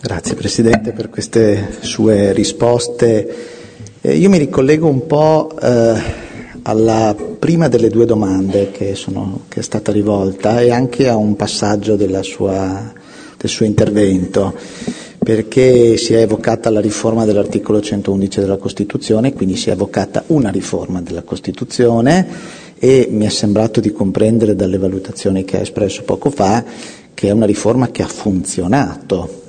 Grazie 0.06 0.36
Presidente 0.36 0.92
per 0.92 1.10
queste 1.10 1.78
sue 1.80 2.32
risposte. 2.32 3.28
Eh, 4.00 4.16
io 4.16 4.28
mi 4.28 4.38
ricollego 4.38 4.86
un 4.86 5.04
po' 5.04 5.50
eh, 5.60 6.00
alla 6.62 7.12
prima 7.36 7.66
delle 7.66 7.88
due 7.88 8.06
domande 8.06 8.70
che, 8.70 8.94
sono, 8.94 9.46
che, 9.48 9.58
è 9.58 9.62
stata 9.64 9.90
rivolta 9.90 10.60
e 10.60 10.70
anche 10.70 11.08
a 11.08 11.16
un 11.16 11.34
passaggio 11.34 11.98
sua, 12.22 12.92
del 13.36 13.50
suo 13.50 13.66
intervento, 13.66 14.54
perché 15.18 15.96
si 15.96 16.14
è 16.14 16.20
evocata 16.20 16.70
la 16.70 16.80
riforma 16.80 17.24
dell'articolo 17.24 17.80
111 17.80 18.38
della 18.38 18.58
Costituzione, 18.58 19.32
quindi 19.32 19.56
si 19.56 19.70
è 19.70 19.72
evocata 19.72 20.22
una 20.28 20.50
riforma 20.50 21.02
della 21.02 21.22
Costituzione 21.22 22.28
e 22.78 23.08
mi 23.10 23.26
è 23.26 23.30
sembrato 23.30 23.80
di 23.80 23.90
comprendere 23.90 24.54
dalle 24.54 24.78
valutazioni 24.78 25.42
che 25.42 25.56
ha 25.56 25.62
espresso 25.62 26.04
poco 26.04 26.30
fa 26.30 26.62
che 27.12 27.26
è 27.26 27.32
una 27.32 27.46
riforma 27.46 27.90
che 27.90 28.02
ha 28.02 28.06
funzionato 28.06 29.45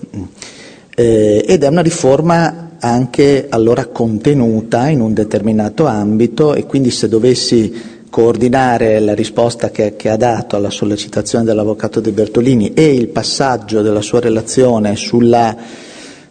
eh, 0.96 1.44
ed 1.48 1.64
è 1.64 1.68
una 1.68 1.82
riforma 1.82 2.68
anche 2.80 3.48
allora 3.50 3.86
contenuta 3.86 4.88
in 4.88 5.02
un 5.02 5.14
determinato 5.14 5.86
ambito 5.86 6.54
e 6.54 6.66
quindi 6.66 6.92
se 6.92 7.08
dovessi 7.08 7.96
coordinare 8.10 9.00
la 9.00 9.14
risposta 9.14 9.70
che, 9.70 9.96
che, 9.96 10.10
ha 10.10 10.18
dato 10.18 10.56
alla 10.56 10.70
sollecitazione 10.70 11.44
dell'avvocato 11.44 12.00
De 12.00 12.12
Bertolini 12.12 12.74
e 12.74 12.96
il 12.96 13.10
passaggio 13.10 13.82
della 13.82 14.02
sua 14.02 14.20
relazione 14.20 14.96
sulla 14.96 15.56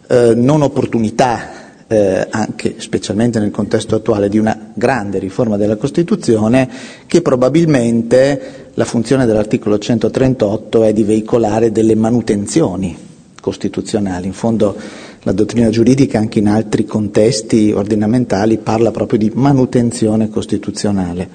eh, 0.09 0.33
non 0.35 0.63
opportunità, 0.63 1.51
eh, 1.87 2.27
anche 2.29 2.77
specialmente 2.79 3.39
nel 3.39 3.51
contesto 3.51 3.95
attuale, 3.95 4.29
di 4.29 4.39
una 4.39 4.71
grande 4.75 5.19
riforma 5.19 5.57
della 5.57 5.77
Costituzione, 5.77 6.69
che 7.07 7.23
probabilmente 7.23 8.71
la 8.75 8.85
funzione 8.85 9.27
dell'articolo 9.27 9.79
138 9.79 10.83
è 10.83 10.93
di 10.93 11.05
veicolare 11.05 11.71
delle 11.71 11.95
manutenzioni 11.95 13.06
costituzionali. 13.47 14.27
In 14.27 14.33
fondo 14.33 14.75
la 15.23 15.31
dottrina 15.31 15.71
giuridica 15.71 16.19
anche 16.19 16.41
in 16.41 16.49
altri 16.49 16.85
contesti 16.85 17.71
ordinamentali 17.71 18.59
parla 18.59 18.91
proprio 18.91 19.21
di 19.21 19.31
manutenzione 19.33 20.29
costituzionale. 20.29 21.29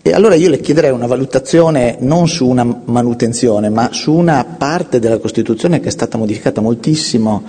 E 0.00 0.12
allora 0.12 0.34
io 0.34 0.48
le 0.48 0.60
chiederei 0.60 0.92
una 0.92 1.06
valutazione 1.06 1.96
non 2.00 2.26
su 2.26 2.46
una 2.46 2.64
manutenzione, 2.64 3.68
ma 3.68 3.90
su 3.92 4.14
una 4.14 4.44
parte 4.44 4.98
della 4.98 5.18
Costituzione 5.18 5.80
che 5.80 5.88
è 5.88 5.90
stata 5.90 6.16
modificata 6.16 6.62
moltissimo 6.62 7.42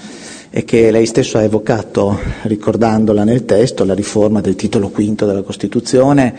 e 0.49 0.65
che 0.65 0.91
lei 0.91 1.05
stesso 1.05 1.38
ha 1.38 1.43
evocato 1.43 2.19
ricordandola 2.41 3.23
nel 3.23 3.45
testo, 3.45 3.85
la 3.85 3.93
riforma 3.93 4.41
del 4.41 4.55
titolo 4.55 4.89
quinto 4.89 5.25
della 5.25 5.43
Costituzione, 5.43 6.33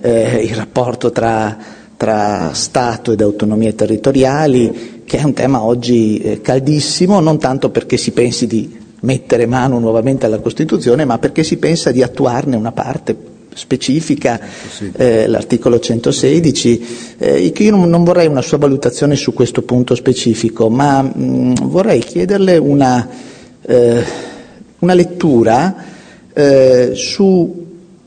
eh, 0.00 0.44
il 0.44 0.54
rapporto 0.54 1.10
tra, 1.10 1.56
tra 1.96 2.50
Stato 2.52 3.10
ed 3.10 3.20
autonomie 3.22 3.74
territoriali, 3.74 5.01
che 5.12 5.18
è 5.18 5.24
un 5.24 5.34
tema 5.34 5.62
oggi 5.62 6.16
eh, 6.20 6.40
caldissimo, 6.40 7.20
non 7.20 7.38
tanto 7.38 7.68
perché 7.68 7.98
si 7.98 8.12
pensi 8.12 8.46
di 8.46 8.74
mettere 9.00 9.44
mano 9.44 9.78
nuovamente 9.78 10.24
alla 10.24 10.38
Costituzione, 10.38 11.04
ma 11.04 11.18
perché 11.18 11.44
si 11.44 11.58
pensa 11.58 11.90
di 11.90 12.02
attuarne 12.02 12.56
una 12.56 12.72
parte 12.72 13.14
specifica, 13.52 14.40
eh, 14.96 15.26
l'articolo 15.26 15.78
116, 15.78 16.86
eh, 17.18 17.52
io 17.54 17.70
non, 17.72 17.90
non, 17.90 18.04
vorrei 18.04 18.26
una 18.26 18.40
sua 18.40 18.56
valutazione 18.56 19.14
su 19.14 19.34
questo 19.34 19.60
punto 19.60 19.94
specifico, 19.94 20.70
ma 20.70 21.02
mh, 21.02 21.12
mm, 21.22 21.52
vorrei 21.64 22.00
chiederle 22.00 22.56
una, 22.56 23.06
eh, 23.66 24.02
una 24.78 24.94
lettura 24.94 25.74
eh, 26.32 26.92
su 26.94 27.66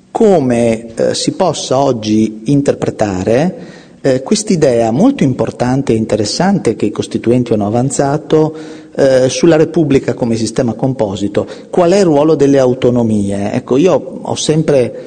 come 0.10 0.88
eh, 0.96 1.14
si 1.14 1.34
possa 1.34 1.78
oggi 1.78 2.42
interpretare 2.46 3.75
eh, 4.06 4.22
quest'idea 4.22 4.92
molto 4.92 5.24
importante 5.24 5.92
e 5.92 5.96
interessante 5.96 6.76
che 6.76 6.86
i 6.86 6.92
costituenti 6.92 7.54
hanno 7.54 7.66
avanzato 7.66 8.56
eh, 8.94 9.30
sulla 9.30 9.56
Repubblica 9.56 10.14
come 10.14 10.36
sistema 10.36 10.74
composito, 10.74 11.48
qual 11.72 11.90
è 11.90 11.98
il 11.98 12.06
ruolo 12.06 12.36
delle 12.36 12.60
autonomie? 12.60 13.52
Ecco, 13.54 13.78
io 13.78 14.20
ho 14.22 14.36
sempre 14.36 15.06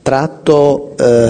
tratto 0.00 0.94
eh, 0.96 1.28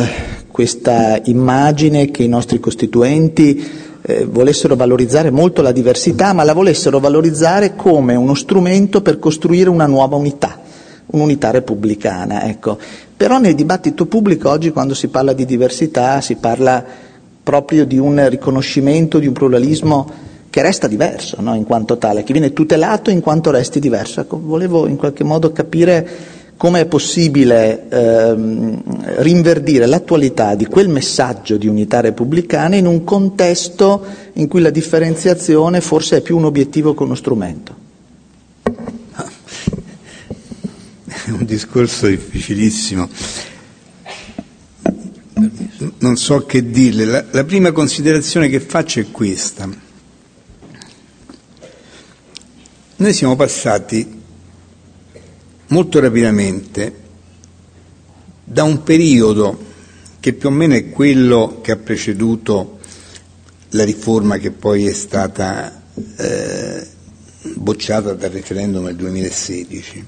questa 0.48 1.20
immagine 1.24 2.12
che 2.12 2.22
i 2.22 2.28
nostri 2.28 2.60
costituenti 2.60 3.68
eh, 4.00 4.24
volessero 4.24 4.76
valorizzare 4.76 5.32
molto 5.32 5.60
la 5.60 5.72
diversità, 5.72 6.32
ma 6.32 6.44
la 6.44 6.54
volessero 6.54 7.00
valorizzare 7.00 7.74
come 7.74 8.14
uno 8.14 8.34
strumento 8.34 9.02
per 9.02 9.18
costruire 9.18 9.70
una 9.70 9.86
nuova 9.86 10.14
unità, 10.14 10.56
un'unità 11.06 11.50
repubblicana. 11.50 12.44
Ecco. 12.44 12.78
Però 13.16 13.38
nel 13.38 13.56
dibattito 13.56 14.06
pubblico 14.06 14.50
oggi 14.50 14.70
quando 14.70 14.94
si 14.94 15.08
parla 15.08 15.32
di 15.32 15.44
diversità 15.44 16.20
si 16.20 16.36
parla 16.36 17.06
proprio 17.49 17.86
di 17.86 17.96
un 17.96 18.28
riconoscimento, 18.28 19.18
di 19.18 19.26
un 19.26 19.32
pluralismo 19.32 20.11
che 20.51 20.61
resta 20.61 20.86
diverso 20.86 21.40
no? 21.40 21.55
in 21.55 21.64
quanto 21.64 21.96
tale, 21.96 22.22
che 22.22 22.34
viene 22.34 22.53
tutelato 22.53 23.09
in 23.09 23.22
quanto 23.22 23.51
resti 23.51 23.80
diverso. 23.80 24.20
Ecco, 24.20 24.38
volevo 24.38 24.86
in 24.86 24.96
qualche 24.96 25.24
modo 25.24 25.51
capire 25.51 26.07
come 26.59 26.80
è 26.80 26.84
possibile 26.84 27.88
ehm, 27.88 28.82
rinverdire 29.22 29.86
l'attualità 29.86 30.55
di 30.57 30.66
quel 30.66 30.90
messaggio 30.90 31.57
di 31.57 31.68
unità 31.68 32.01
repubblicana 32.01 32.76
in 32.76 32.84
un 32.84 33.03
contesto 33.03 34.05
in 34.34 34.46
cui 34.46 34.61
la 34.61 34.68
differenziazione 34.68 35.80
forse 35.80 36.18
è 36.18 36.20
più 36.20 36.36
un 36.36 36.44
obiettivo 36.44 36.92
che 36.92 37.03
uno 37.03 37.14
strumento. 37.14 37.74
È 41.24 41.30
un 41.30 41.46
discorso 41.46 42.09
difficilissimo. 42.09 43.09
Non 45.99 46.16
so 46.16 46.45
che 46.47 46.68
dirle. 46.70 47.05
La, 47.05 47.24
la 47.30 47.45
prima 47.45 47.72
considerazione 47.72 48.49
che 48.49 48.61
faccio 48.61 49.01
è 49.01 49.11
questa. 49.11 49.68
Noi 52.97 53.12
siamo 53.12 53.36
passati 53.36 54.20
molto 55.68 56.01
rapidamente 56.01 57.07
da 58.45 58.64
un 58.64 58.82
periodo 58.82 59.66
che 60.20 60.32
più 60.32 60.49
o 60.49 60.53
meno 60.53 60.74
è 60.74 60.89
quello 60.91 61.61
che 61.62 61.72
ha 61.72 61.76
preceduto 61.76 62.78
la 63.70 63.84
riforma 63.84 64.39
che 64.39 64.51
poi 64.51 64.86
è 64.86 64.93
stata 64.93 65.82
eh, 66.16 66.86
bocciata 67.55 68.14
dal 68.14 68.30
referendum 68.30 68.86
del 68.86 68.97
2016, 68.97 70.05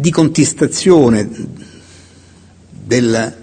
di 0.00 0.10
contestazione 0.10 1.28
del 2.70 3.36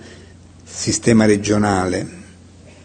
sistema 0.63 1.25
regionale, 1.25 2.05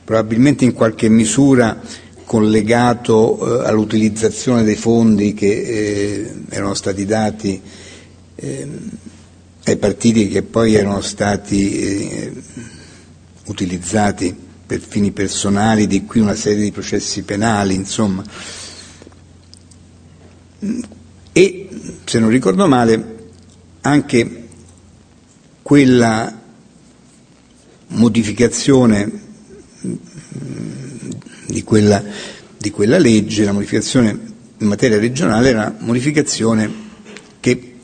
probabilmente 0.04 0.64
in 0.64 0.72
qualche 0.74 1.08
misura 1.08 1.80
collegato 2.24 3.62
eh, 3.62 3.68
all'utilizzazione 3.68 4.62
dei 4.62 4.76
fondi 4.76 5.32
che 5.32 5.50
eh, 5.50 6.34
erano 6.50 6.74
stati 6.74 7.04
dati 7.06 7.60
eh, 8.34 8.68
ai 9.64 9.76
partiti 9.76 10.28
che 10.28 10.42
poi 10.42 10.74
erano 10.74 11.00
stati 11.00 11.78
eh, 11.78 12.32
utilizzati 13.46 14.34
per 14.66 14.80
fini 14.80 15.12
personali, 15.12 15.86
di 15.86 16.04
qui 16.04 16.20
una 16.20 16.34
serie 16.34 16.62
di 16.62 16.72
processi 16.72 17.22
penali, 17.22 17.74
insomma. 17.74 18.22
E, 21.32 21.68
se 22.04 22.18
non 22.18 22.28
ricordo 22.30 22.66
male, 22.68 23.11
anche 23.82 24.48
quella 25.62 26.40
modificazione 27.88 29.20
di 31.46 31.62
quella, 31.62 32.02
di 32.56 32.70
quella 32.70 32.98
legge, 32.98 33.44
la 33.44 33.52
modificazione 33.52 34.30
in 34.58 34.66
materia 34.66 34.98
regionale 34.98 35.48
era 35.48 35.60
una 35.60 35.76
modificazione 35.80 36.70
che 37.40 37.76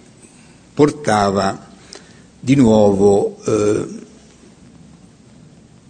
portava 0.73 1.67
di 2.39 2.55
nuovo 2.55 3.37
eh, 3.45 3.87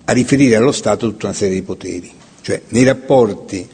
a 0.05 0.13
riferire 0.13 0.57
allo 0.57 0.73
Stato 0.73 1.11
tutta 1.11 1.27
una 1.27 1.35
serie 1.35 1.57
di 1.57 1.63
poteri, 1.63 2.11
cioè 2.41 2.63
nei 2.69 2.85
rapporti 2.85 3.69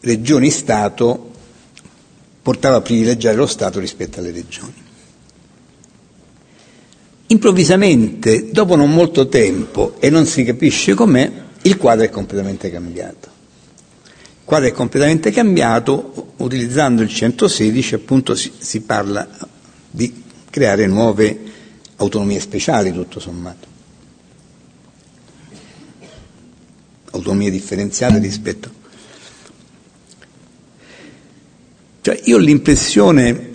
regioni-Stato 0.00 1.29
portava 2.42 2.76
a 2.76 2.80
privilegiare 2.80 3.36
lo 3.36 3.46
Stato 3.46 3.78
rispetto 3.80 4.20
alle 4.20 4.30
regioni. 4.30 4.88
Improvvisamente, 7.26 8.50
dopo 8.50 8.74
non 8.74 8.90
molto 8.90 9.28
tempo, 9.28 9.96
e 10.00 10.10
non 10.10 10.26
si 10.26 10.42
capisce 10.42 10.94
com'è, 10.94 11.30
il 11.62 11.76
quadro 11.76 12.04
è 12.04 12.10
completamente 12.10 12.70
cambiato. 12.70 13.28
Il 14.04 14.44
quadro 14.44 14.68
è 14.68 14.72
completamente 14.72 15.30
cambiato, 15.30 16.32
utilizzando 16.38 17.02
il 17.02 17.08
116 17.08 17.94
appunto 17.94 18.34
si, 18.34 18.50
si 18.58 18.80
parla 18.80 19.28
di 19.88 20.24
creare 20.50 20.86
nuove 20.86 21.38
autonomie 21.96 22.40
speciali 22.40 22.92
tutto 22.92 23.20
sommato. 23.20 23.68
Autonomie 27.12 27.50
differenziate 27.50 28.18
rispetto. 28.18 28.79
Cioè 32.02 32.18
io 32.24 32.36
ho 32.36 32.40
l'impressione 32.40 33.48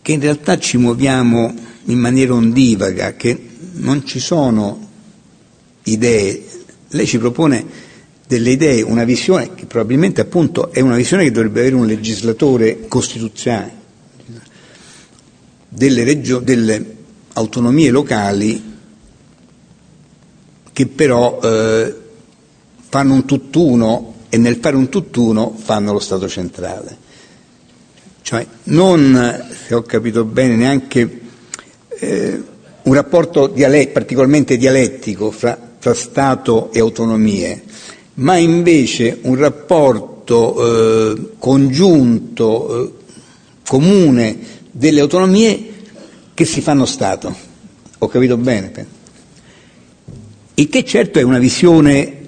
che 0.00 0.12
in 0.12 0.20
realtà 0.20 0.58
ci 0.58 0.76
muoviamo 0.76 1.54
in 1.86 1.98
maniera 1.98 2.34
ondivaga, 2.34 3.14
che 3.14 3.48
non 3.72 4.06
ci 4.06 4.20
sono 4.20 4.88
idee, 5.84 6.44
lei 6.90 7.06
ci 7.06 7.18
propone 7.18 7.66
delle 8.26 8.50
idee, 8.50 8.82
una 8.82 9.04
visione 9.04 9.54
che 9.54 9.66
probabilmente 9.66 10.20
appunto 10.20 10.70
è 10.70 10.80
una 10.80 10.96
visione 10.96 11.24
che 11.24 11.30
dovrebbe 11.30 11.60
avere 11.60 11.74
un 11.74 11.86
legislatore 11.86 12.86
costituzionale, 12.86 13.72
delle, 15.68 16.04
regio- 16.04 16.38
delle 16.38 16.96
autonomie 17.32 17.90
locali 17.90 18.72
che 20.72 20.86
però 20.86 21.40
eh, 21.42 21.94
fanno 22.88 23.14
un 23.14 23.24
tutt'uno 23.24 24.13
e 24.34 24.36
nel 24.36 24.56
fare 24.56 24.74
un 24.74 24.88
tutt'uno 24.88 25.54
fanno 25.56 25.92
lo 25.92 26.00
Stato 26.00 26.28
centrale. 26.28 26.96
Cioè 28.20 28.44
non, 28.64 29.46
se 29.64 29.74
ho 29.76 29.82
capito 29.82 30.24
bene, 30.24 30.56
neanche 30.56 31.20
eh, 31.90 32.42
un 32.82 32.94
rapporto 32.94 33.46
dialet- 33.46 33.92
particolarmente 33.92 34.56
dialettico 34.56 35.30
fra, 35.30 35.56
fra, 35.78 35.94
Stato 35.94 36.72
e 36.72 36.80
autonomie, 36.80 37.62
ma 38.14 38.36
invece 38.36 39.18
un 39.22 39.36
rapporto 39.36 41.12
eh, 41.12 41.30
congiunto, 41.38 42.82
eh, 42.82 42.92
comune 43.68 44.36
delle 44.68 45.00
autonomie 45.00 45.72
che 46.34 46.44
si 46.44 46.60
fanno 46.60 46.86
Stato. 46.86 47.32
Ho 47.98 48.08
capito 48.08 48.36
bene? 48.36 48.86
Il 50.54 50.68
che 50.68 50.84
certo 50.84 51.20
è 51.20 51.22
una 51.22 51.38
visione 51.38 52.22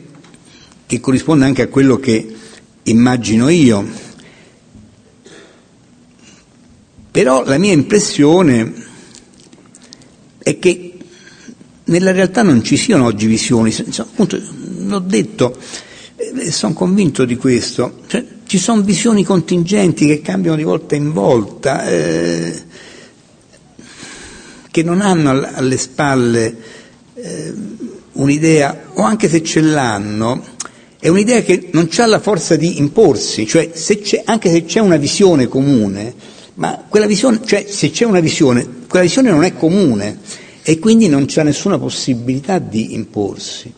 che 0.87 1.01
corrisponde 1.01 1.45
anche 1.45 1.63
a 1.63 1.69
quello 1.69 1.99
che 1.99 2.35
immagino 2.85 3.49
io. 3.49 4.05
Però 7.11 7.45
la 7.45 7.59
mia 7.59 7.73
impressione 7.73 8.73
è 10.39 10.59
che 10.59 10.97
nella 11.85 12.13
realtà 12.13 12.43
non 12.43 12.63
ci 12.63 12.77
siano 12.77 13.05
oggi 13.05 13.27
visioni, 13.27 13.75
appunto, 13.97 14.41
l'ho 14.79 14.99
detto, 14.99 15.57
eh, 16.17 16.51
sono 16.51 16.73
convinto 16.73 17.25
di 17.25 17.37
questo, 17.37 18.01
cioè, 18.07 18.25
ci 18.47 18.59
sono 18.59 18.83
visioni 18.83 19.25
contingenti 19.25 20.07
che 20.07 20.21
cambiano 20.21 20.57
di 20.57 20.63
volta 20.63 20.95
in 20.95 21.13
volta, 21.13 21.87
eh, 21.87 22.63
che 24.71 24.83
non 24.83 25.01
hanno 25.01 25.31
alle 25.31 25.77
spalle 25.79 26.57
eh, 27.15 27.55
un'idea, 28.13 28.91
o 28.95 29.03
anche 29.03 29.29
se 29.29 29.43
ce 29.43 29.61
l'hanno, 29.61 30.55
è 31.07 31.09
un'idea 31.09 31.41
che 31.41 31.69
non 31.70 31.89
ha 31.99 32.07
la 32.07 32.19
forza 32.19 32.57
di 32.57 32.78
imporsi, 32.81 33.47
cioè 33.47 33.70
se 33.74 34.01
anche 34.24 34.51
se 34.51 34.65
c'è 34.65 34.81
una 34.81 34.97
visione 34.97 35.47
comune, 35.47 36.12
ma 36.55 36.85
quella 36.89 37.07
visione, 37.07 37.39
cioè 37.47 37.65
se 37.69 37.93
c'è 37.93 38.05
una 38.05 38.19
visione, 38.19 38.66
quella 38.89 39.05
visione 39.05 39.31
non 39.31 39.45
è 39.45 39.55
comune 39.55 40.19
e 40.65 40.81
quindi 40.81 41.07
non 41.07 41.27
c'è 41.27 41.45
nessuna 41.45 41.78
possibilità 41.78 42.59
di 42.59 42.95
imporsi. 42.95 43.73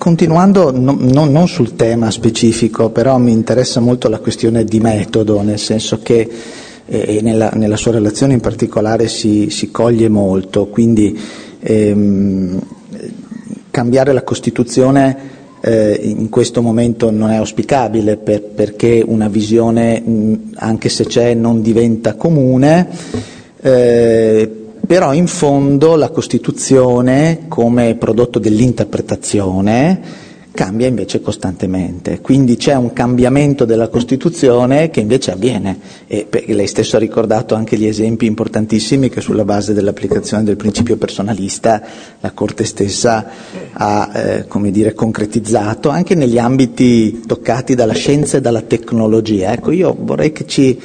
Continuando 0.00 0.72
no, 0.72 0.96
no, 0.98 1.26
non 1.26 1.46
sul 1.46 1.76
tema 1.76 2.10
specifico, 2.10 2.88
però 2.88 3.18
mi 3.18 3.32
interessa 3.32 3.80
molto 3.80 4.08
la 4.08 4.18
questione 4.18 4.64
di 4.64 4.80
metodo, 4.80 5.42
nel 5.42 5.58
senso 5.58 6.00
che 6.02 6.26
eh, 6.86 7.18
nella, 7.20 7.50
nella, 7.52 7.76
sua 7.76 7.92
relazione 7.92 8.32
in 8.32 8.40
particolare 8.40 9.08
si, 9.08 9.50
si 9.50 9.70
coglie 9.70 10.08
molto, 10.08 10.68
quindi 10.68 11.20
ehm, 11.60 12.58
cambiare 13.70 14.14
la 14.14 14.22
Costituzione 14.22 15.16
eh, 15.60 16.00
in 16.02 16.30
questo 16.30 16.62
momento 16.62 17.10
non 17.10 17.28
è 17.28 17.36
auspicabile 17.36 18.16
per, 18.16 18.40
perché 18.40 19.04
una 19.06 19.28
visione, 19.28 20.00
mh, 20.00 20.52
anche 20.54 20.88
se 20.88 21.04
c'è, 21.04 21.34
non 21.34 21.60
diventa 21.60 22.14
comune. 22.14 22.88
Eh, 23.60 24.59
però 24.90 25.12
in 25.12 25.28
fondo 25.28 25.94
la 25.94 26.08
Costituzione, 26.08 27.42
come 27.46 27.94
prodotto 27.94 28.40
dell'interpretazione, 28.40 30.00
cambia 30.50 30.88
invece 30.88 31.20
costantemente. 31.20 32.20
Quindi 32.20 32.56
c'è 32.56 32.74
un 32.74 32.92
cambiamento 32.92 33.64
della 33.64 33.86
Costituzione 33.86 34.90
che 34.90 34.98
invece 34.98 35.30
avviene. 35.30 35.78
E 36.08 36.26
lei 36.48 36.66
stesso 36.66 36.96
ha 36.96 36.98
ricordato 36.98 37.54
anche 37.54 37.76
gli 37.76 37.86
esempi 37.86 38.26
importantissimi 38.26 39.10
che 39.10 39.20
sulla 39.20 39.44
base 39.44 39.74
dell'applicazione 39.74 40.42
del 40.42 40.56
principio 40.56 40.96
personalista 40.96 41.80
la 42.18 42.32
Corte 42.32 42.64
stessa 42.64 43.28
ha 43.72 44.10
eh, 44.12 44.46
dire, 44.72 44.92
concretizzato 44.92 45.88
anche 45.88 46.16
negli 46.16 46.36
ambiti 46.36 47.20
toccati 47.24 47.76
dalla 47.76 47.94
scienza 47.94 48.38
e 48.38 48.40
dalla 48.40 48.62
tecnologia. 48.62 49.52
Ecco, 49.52 49.70
io 49.70 49.96
vorrei 49.96 50.32
che 50.32 50.46
ci 50.48 50.80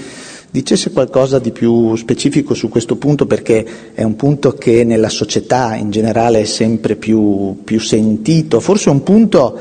dicesse 0.55 0.91
qualcosa 0.91 1.37
di 1.37 1.51
più 1.51 1.95
specifico 1.97 2.53
su 2.53 2.69
questo 2.69 2.95
punto 2.95 3.25
perché 3.25 3.65
è 3.93 4.03
un 4.03 4.15
punto 4.15 4.53
che 4.53 4.85
nella 4.85 5.09
società 5.09 5.75
in 5.75 5.91
generale 5.91 6.39
è 6.39 6.45
sempre 6.45 6.95
più, 6.95 7.57
più 7.65 7.79
sentito, 7.81 8.61
forse 8.61 8.89
un 8.89 9.03
punto 9.03 9.59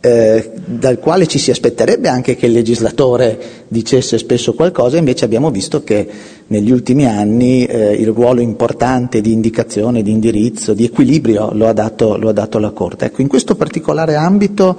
eh, 0.00 0.52
dal 0.64 0.98
quale 0.98 1.26
ci 1.26 1.38
si 1.38 1.50
aspetterebbe 1.50 2.08
anche 2.08 2.36
che 2.36 2.46
il 2.46 2.52
legislatore 2.52 3.38
dicesse 3.68 4.16
spesso 4.16 4.54
qualcosa, 4.54 4.96
invece 4.96 5.26
abbiamo 5.26 5.50
visto 5.50 5.84
che 5.84 6.08
negli 6.46 6.70
ultimi 6.70 7.04
anni 7.04 7.66
eh, 7.66 7.92
il 7.92 8.08
ruolo 8.08 8.40
importante 8.40 9.20
di 9.20 9.32
indicazione, 9.32 10.00
di 10.02 10.10
indirizzo, 10.10 10.72
di 10.72 10.84
equilibrio 10.84 11.50
lo 11.52 11.68
ha 11.68 11.74
dato, 11.74 12.16
lo 12.16 12.30
ha 12.30 12.32
dato 12.32 12.58
la 12.58 12.70
Corte. 12.70 13.04
Ecco, 13.04 13.20
in 13.20 13.28
questo 13.28 13.56
particolare 13.56 14.14
ambito 14.14 14.74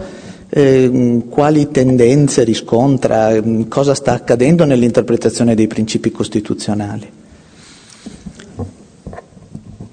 quali 1.30 1.72
tendenze 1.72 2.44
riscontra, 2.44 3.42
cosa 3.70 3.96
sta 3.96 4.12
accadendo 4.12 4.66
nell'interpretazione 4.66 5.56
dei 5.56 5.68
principi 5.68 6.12
costituzionali. 6.12 7.10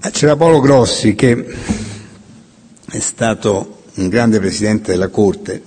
Eh, 0.01 0.11
c'era 0.11 0.35
Paolo 0.35 0.59
Grossi 0.59 1.15
che 1.15 1.45
è 2.91 2.99
stato 2.99 3.83
un 3.95 4.09
grande 4.09 4.39
presidente 4.39 4.91
della 4.91 5.07
Corte 5.07 5.61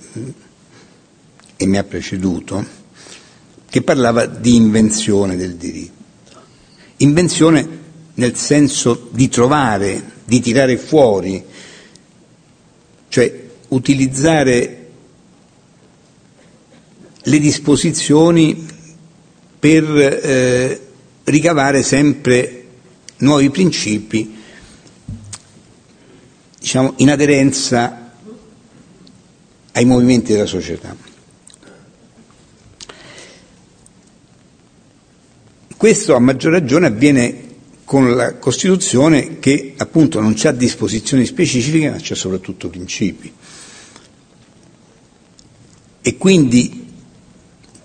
e 1.55 1.65
mi 1.65 1.77
ha 1.77 1.83
preceduto, 1.83 2.63
che 3.69 3.81
parlava 3.81 4.27
di 4.27 4.55
invenzione 4.55 5.35
del 5.35 5.55
diritto. 5.55 5.91
Invenzione 6.97 7.81
nel 8.15 8.35
senso 8.35 9.07
di 9.11 9.27
trovare, 9.27 10.03
di 10.23 10.39
tirare 10.39 10.77
fuori, 10.77 11.43
cioè 13.07 13.41
utilizzare 13.69 14.82
le 17.23 17.39
disposizioni 17.39 18.65
per 19.59 19.83
eh, 19.97 20.81
ricavare 21.23 21.83
sempre 21.83 22.65
nuovi 23.17 23.49
principi 23.49 24.35
diciamo, 26.59 26.93
in 26.97 27.09
aderenza 27.09 28.11
ai 29.71 29.85
movimenti 29.85 30.33
della 30.33 30.45
società. 30.45 30.95
Questo 35.75 36.15
a 36.15 36.19
maggior 36.19 36.51
ragione 36.53 36.87
avviene 36.87 37.51
con 37.83 38.15
la 38.15 38.35
Costituzione 38.35 39.39
che 39.39 39.73
appunto 39.77 40.21
non 40.21 40.35
ha 40.41 40.51
disposizioni 40.51 41.25
specifiche 41.25 41.89
ma 41.89 41.97
c'è 41.97 42.15
soprattutto 42.15 42.69
principi. 42.69 43.33
E 46.01 46.17
quindi 46.17 46.82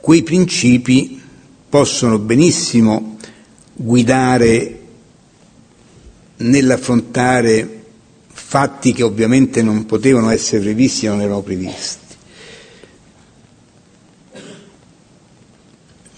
quei 0.00 0.22
principi 0.22 1.20
possono 1.68 2.18
benissimo 2.18 3.16
guidare 3.74 4.80
nell'affrontare 6.38 7.84
fatti 8.26 8.92
che 8.92 9.02
ovviamente 9.02 9.62
non 9.62 9.84
potevano 9.86 10.30
essere 10.30 10.62
previsti 10.62 11.06
e 11.06 11.08
non 11.08 11.20
erano 11.20 11.42
previsti. 11.42 12.06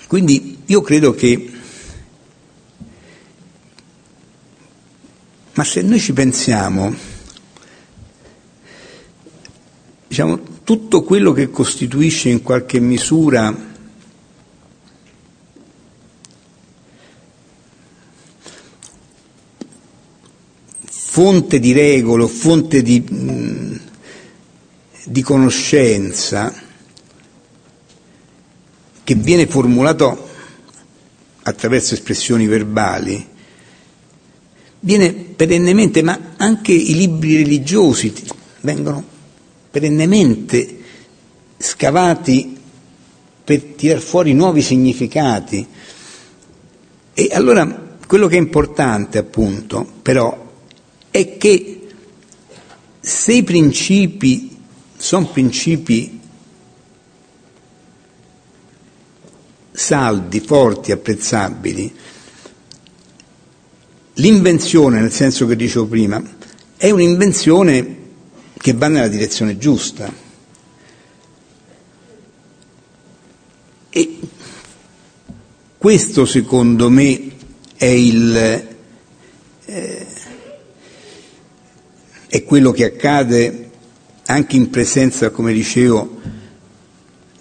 Quindi 0.06 0.58
io 0.66 0.80
credo 0.80 1.14
che, 1.14 1.50
ma 5.54 5.64
se 5.64 5.82
noi 5.82 6.00
ci 6.00 6.12
pensiamo, 6.12 6.94
diciamo, 10.08 10.40
tutto 10.64 11.02
quello 11.02 11.32
che 11.32 11.50
costituisce 11.50 12.28
in 12.28 12.42
qualche 12.42 12.80
misura 12.80 13.69
fonte 21.12 21.58
di 21.58 21.72
regole, 21.72 22.28
fonte 22.28 22.82
di, 22.82 23.04
mm, 23.12 23.74
di 25.06 25.22
conoscenza 25.22 26.54
che 29.02 29.14
viene 29.16 29.48
formulato 29.48 30.28
attraverso 31.42 31.94
espressioni 31.94 32.46
verbali, 32.46 33.26
viene 34.78 35.12
perennemente, 35.12 36.00
ma 36.02 36.34
anche 36.36 36.70
i 36.70 36.94
libri 36.94 37.38
religiosi 37.38 38.14
vengono 38.60 39.02
perennemente 39.68 40.78
scavati 41.56 42.56
per 43.42 43.62
tirar 43.74 43.98
fuori 43.98 44.32
nuovi 44.32 44.62
significati. 44.62 45.66
E 47.12 47.28
allora 47.32 47.96
quello 48.06 48.28
che 48.28 48.36
è 48.36 48.38
importante 48.38 49.18
appunto, 49.18 49.84
però, 50.02 50.49
è 51.10 51.36
che 51.36 51.88
se 53.00 53.32
i 53.32 53.42
principi 53.42 54.56
sono 54.96 55.26
principi 55.26 56.20
saldi, 59.72 60.40
forti, 60.40 60.92
apprezzabili, 60.92 61.94
l'invenzione, 64.14 65.00
nel 65.00 65.12
senso 65.12 65.46
che 65.46 65.56
dicevo 65.56 65.86
prima, 65.86 66.22
è 66.76 66.90
un'invenzione 66.90 67.98
che 68.56 68.74
va 68.74 68.88
nella 68.88 69.08
direzione 69.08 69.56
giusta. 69.56 70.12
E 73.88 74.18
questo 75.78 76.26
secondo 76.26 76.90
me 76.90 77.30
è 77.76 77.86
il, 77.86 78.66
eh, 79.64 80.06
è 82.30 82.44
quello 82.44 82.70
che 82.70 82.84
accade 82.84 83.70
anche 84.26 84.54
in 84.54 84.70
presenza, 84.70 85.30
come 85.30 85.52
dicevo, 85.52 86.20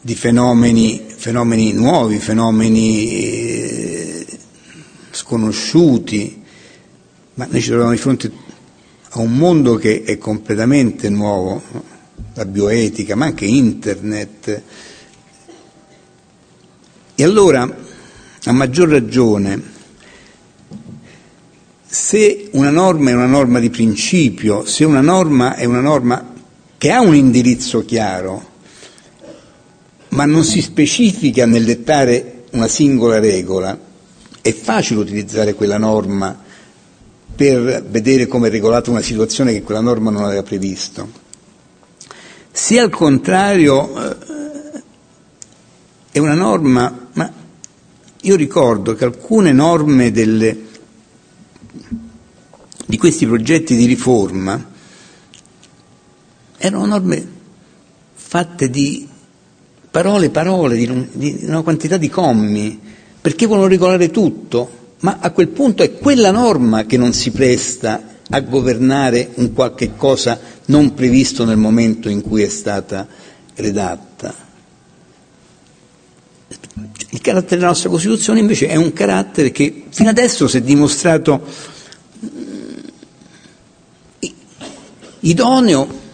di 0.02 0.16
fenomeni, 0.16 1.06
fenomeni 1.16 1.72
nuovi, 1.74 2.18
fenomeni 2.18 3.08
eh, 3.12 4.26
sconosciuti, 5.12 6.42
ma 7.36 7.48
noi 7.52 7.62
ci 7.62 7.68
troviamo 7.68 7.92
di 7.92 7.98
fronte 7.98 8.32
a 9.10 9.20
un 9.20 9.38
mondo 9.38 9.76
che 9.76 10.02
è 10.02 10.18
completamente 10.18 11.08
nuovo, 11.10 11.62
la 12.34 12.46
bioetica, 12.46 13.16
ma 13.16 13.26
anche 13.26 13.46
internet. 13.46 14.62
E 17.14 17.24
allora, 17.24 17.62
a 18.46 18.52
maggior 18.52 18.90
ragione, 18.90 19.62
se 21.92 22.50
una 22.52 22.70
norma 22.70 23.10
è 23.10 23.14
una 23.14 23.26
norma 23.26 23.58
di 23.60 23.72
principio, 23.72 24.64
se 24.64 24.86
una 24.86 25.02
norma 25.02 25.56
è 25.56 25.66
una 25.66 25.80
norma 25.80 26.34
che 26.78 26.92
ha 26.92 27.02
un 27.02 27.16
indirizzo 27.16 27.84
chiaro, 27.84 28.48
ma 30.10 30.26
non 30.26 30.44
si 30.44 30.62
specifica 30.62 31.48
nel 31.48 31.66
dettare 31.66 32.44
una 32.52 32.68
singola 32.68 33.20
regola, 33.20 33.76
è 34.40 34.54
facile 34.54 35.00
utilizzare 35.00 35.56
quella 35.56 35.80
norma 35.80 36.38
per 37.36 37.84
vedere 37.90 38.28
come 38.28 38.50
è 38.50 38.52
regolata 38.52 38.92
una 38.92 39.02
situazione 39.02 39.52
che 39.52 39.64
quella 39.64 39.82
norma 39.82 40.12
non 40.12 40.26
aveva 40.26 40.44
previsto. 40.44 41.10
Se 42.52 42.80
al 42.80 42.92
contrario 42.92 43.98
eh, 43.98 44.82
è 46.12 46.20
una 46.20 46.36
norma, 46.36 47.08
ma 47.14 47.34
io 48.22 48.36
ricordo 48.36 48.94
che 48.94 49.06
alcune 49.06 49.54
norme 49.54 50.12
delle, 50.12 50.68
di 52.86 52.98
questi 52.98 53.26
progetti 53.26 53.76
di 53.76 53.86
riforma 53.86 54.78
erano 56.58 56.86
norme 56.86 57.28
fatte 58.14 58.70
di 58.70 59.08
parole, 59.90 60.30
parole, 60.30 60.76
di, 60.76 61.40
una 61.46 61.62
quantità 61.62 61.98
di 61.98 62.10
commi, 62.10 62.80
perché 63.20 63.46
vogliono 63.46 63.68
regolare 63.68 64.12
tutto, 64.12 64.96
ma 65.00 65.18
a 65.20 65.32
quel 65.32 65.48
punto 65.48 65.84
è 65.84 65.94
quella 65.98 66.32
norma 66.32 66.86
che 66.86 66.98
non 66.98 67.14
si 67.14 67.32
presta 67.32 68.18
a 68.30 68.40
governare 68.42 69.32
un 69.36 69.54
qualche 69.54 69.96
cosa 69.96 70.40
non 70.66 70.94
previsto 70.94 71.46
nel 71.46 71.58
momento 71.58 72.10
in 72.10 72.22
cui 72.22 72.44
è 72.44 72.50
stata 72.50 73.08
redatta. 73.56 74.48
Il 77.12 77.22
carattere 77.22 77.56
della 77.58 77.68
nostra 77.70 77.90
Costituzione 77.90 78.40
invece 78.40 78.68
è 78.68 78.76
un 78.76 78.94
carattere 78.94 79.52
che 79.52 79.86
fino 79.90 80.10
adesso 80.10 80.48
si 80.48 80.58
è 80.58 80.62
dimostrato 80.62 81.42
mm, 82.26 82.78
idoneo 85.22 86.08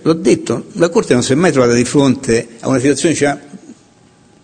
L'ho 0.00 0.14
detto, 0.14 0.66
la 0.72 0.88
Corte 0.88 1.12
non 1.12 1.22
si 1.22 1.32
è 1.32 1.34
mai 1.34 1.52
trovata 1.52 1.74
di 1.74 1.84
fronte 1.84 2.48
a 2.60 2.68
una 2.68 2.78
situazione, 2.78 3.14
cioè 3.14 3.38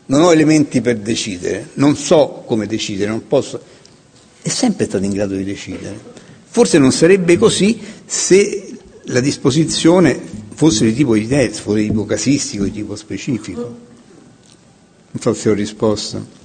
non 0.07 0.23
ho 0.23 0.32
elementi 0.32 0.82
per 0.82 0.98
decidere, 0.98 1.70
non 1.74 1.97
so 1.97 2.43
come 2.47 2.66
decidere, 2.66 3.11
non 3.11 3.27
posso. 3.27 3.59
È 4.43 4.48
sempre 4.48 4.85
stato 4.85 5.05
in 5.05 5.12
grado 5.12 5.35
di 5.36 5.44
decidere. 5.44 5.98
Forse 6.44 6.78
non 6.78 6.93
sarebbe 6.93 7.39
così 7.39 7.81
se 8.05 8.77
la 9.05 9.20
disposizione 9.20 10.20
fosse 10.55 10.85
di 10.85 10.93
tipo 10.94 11.15
di 11.15 11.27
test, 11.27 11.61
fosse 11.62 11.81
di 11.81 11.86
tipo 11.86 12.05
casistico, 12.05 12.65
di 12.65 12.73
tipo 12.73 12.94
specifico. 12.97 13.89
Non 15.12 15.20
so 15.20 15.34
se 15.34 15.50
ho 15.50 15.54
risposto. 15.54 16.38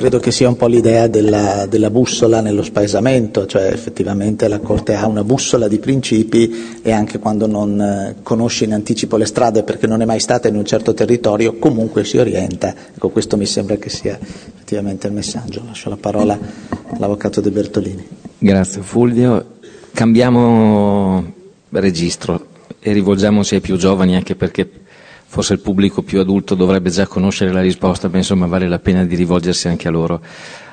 Credo 0.00 0.18
che 0.18 0.30
sia 0.30 0.48
un 0.48 0.56
po' 0.56 0.66
l'idea 0.66 1.08
della, 1.08 1.66
della, 1.66 1.90
bussola 1.90 2.40
nello 2.40 2.62
spaesamento, 2.62 3.44
cioè 3.44 3.64
effettivamente 3.64 4.48
la 4.48 4.60
Corte 4.60 4.94
ha 4.94 5.06
una 5.06 5.24
bussola 5.24 5.68
di 5.68 5.78
principi 5.78 6.80
e 6.80 6.90
anche 6.90 7.18
quando 7.18 7.46
non 7.46 7.78
eh, 7.78 8.14
conosce 8.22 8.64
in 8.64 8.72
anticipo 8.72 9.18
le 9.18 9.26
strade 9.26 9.62
perché 9.62 9.86
non 9.86 10.00
è 10.00 10.06
mai 10.06 10.20
stata 10.20 10.48
in 10.48 10.56
un 10.56 10.64
certo 10.64 10.94
territorio, 10.94 11.58
comunque 11.58 12.04
si 12.04 12.16
orienta. 12.16 12.74
Ecco, 12.94 13.10
questo 13.10 13.36
mi 13.36 13.44
sembra 13.44 13.76
che 13.76 13.90
sia 13.90 14.18
effettivamente 14.18 15.08
il 15.08 15.12
messaggio. 15.12 15.62
Lascio 15.66 15.90
la 15.90 15.98
parola 15.98 16.38
all'Avvocato 16.94 17.42
De 17.42 17.50
Bertolini. 17.50 18.06
Grazie 18.38 18.80
Fulvio. 18.80 19.58
Cambiamo 19.92 21.32
registro 21.72 22.46
e 22.78 22.92
rivolgiamoci 22.92 23.56
ai 23.56 23.60
più 23.60 23.76
giovani 23.76 24.16
anche 24.16 24.34
perché 24.34 24.66
forse 25.32 25.52
il 25.52 25.60
pubblico 25.60 26.02
più 26.02 26.18
adulto 26.18 26.56
dovrebbe 26.56 26.90
già 26.90 27.06
conoscere 27.06 27.52
la 27.52 27.60
risposta, 27.60 28.08
ma 28.08 28.16
insomma 28.16 28.46
vale 28.46 28.66
la 28.66 28.80
pena 28.80 29.04
di 29.04 29.14
rivolgersi 29.14 29.68
anche 29.68 29.86
a 29.86 29.92
loro. 29.92 30.20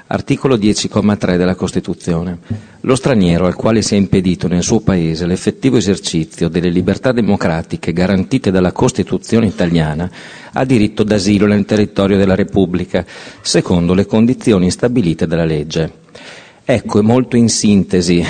Articolo 0.07 0.57
10,3 0.57 1.37
della 1.37 1.53
Costituzione. 1.53 2.39
Lo 2.81 2.95
straniero 2.95 3.45
al 3.45 3.53
quale 3.53 3.83
sia 3.83 3.97
impedito 3.97 4.47
nel 4.47 4.63
suo 4.63 4.79
paese 4.79 5.27
l'effettivo 5.27 5.77
esercizio 5.77 6.47
delle 6.47 6.71
libertà 6.71 7.11
democratiche 7.11 7.93
garantite 7.93 8.49
dalla 8.49 8.71
Costituzione 8.71 9.45
italiana 9.45 10.09
ha 10.53 10.65
diritto 10.65 11.03
d'asilo 11.03 11.45
nel 11.45 11.65
territorio 11.65 12.17
della 12.17 12.35
Repubblica, 12.35 13.05
secondo 13.41 13.93
le 13.93 14.07
condizioni 14.07 14.71
stabilite 14.71 15.27
dalla 15.27 15.45
legge. 15.45 15.91
Ecco, 16.65 17.03
molto 17.03 17.35
in 17.35 17.47
sintesi, 17.47 18.25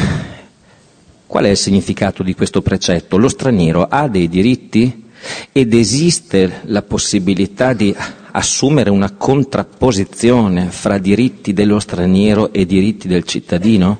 qual 1.25 1.45
è 1.45 1.49
il 1.51 1.57
significato 1.57 2.21
di 2.21 2.35
questo 2.35 2.61
precetto? 2.61 3.15
Lo 3.15 3.29
straniero 3.29 3.87
ha 3.89 4.09
dei 4.09 4.27
diritti? 4.27 5.05
Ed 5.51 5.73
esiste 5.73 6.61
la 6.65 6.81
possibilità 6.81 7.73
di 7.73 7.95
assumere 8.31 8.89
una 8.89 9.11
contrapposizione 9.11 10.69
fra 10.69 10.97
diritti 10.97 11.53
dello 11.53 11.79
straniero 11.79 12.53
e 12.53 12.65
diritti 12.65 13.07
del 13.07 13.23
cittadino? 13.23 13.97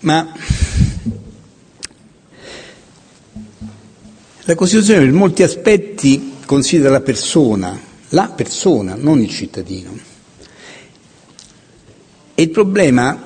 Ma 0.00 0.32
la 4.44 4.54
Costituzione 4.54 5.00
per 5.00 5.12
molti 5.12 5.42
aspetti 5.42 6.32
considera 6.44 6.90
la 6.90 7.00
persona, 7.00 7.80
la 8.10 8.28
persona, 8.28 8.94
non 8.94 9.20
il 9.20 9.30
cittadino. 9.30 9.96
E 12.34 12.42
il 12.42 12.50
problema 12.50 13.22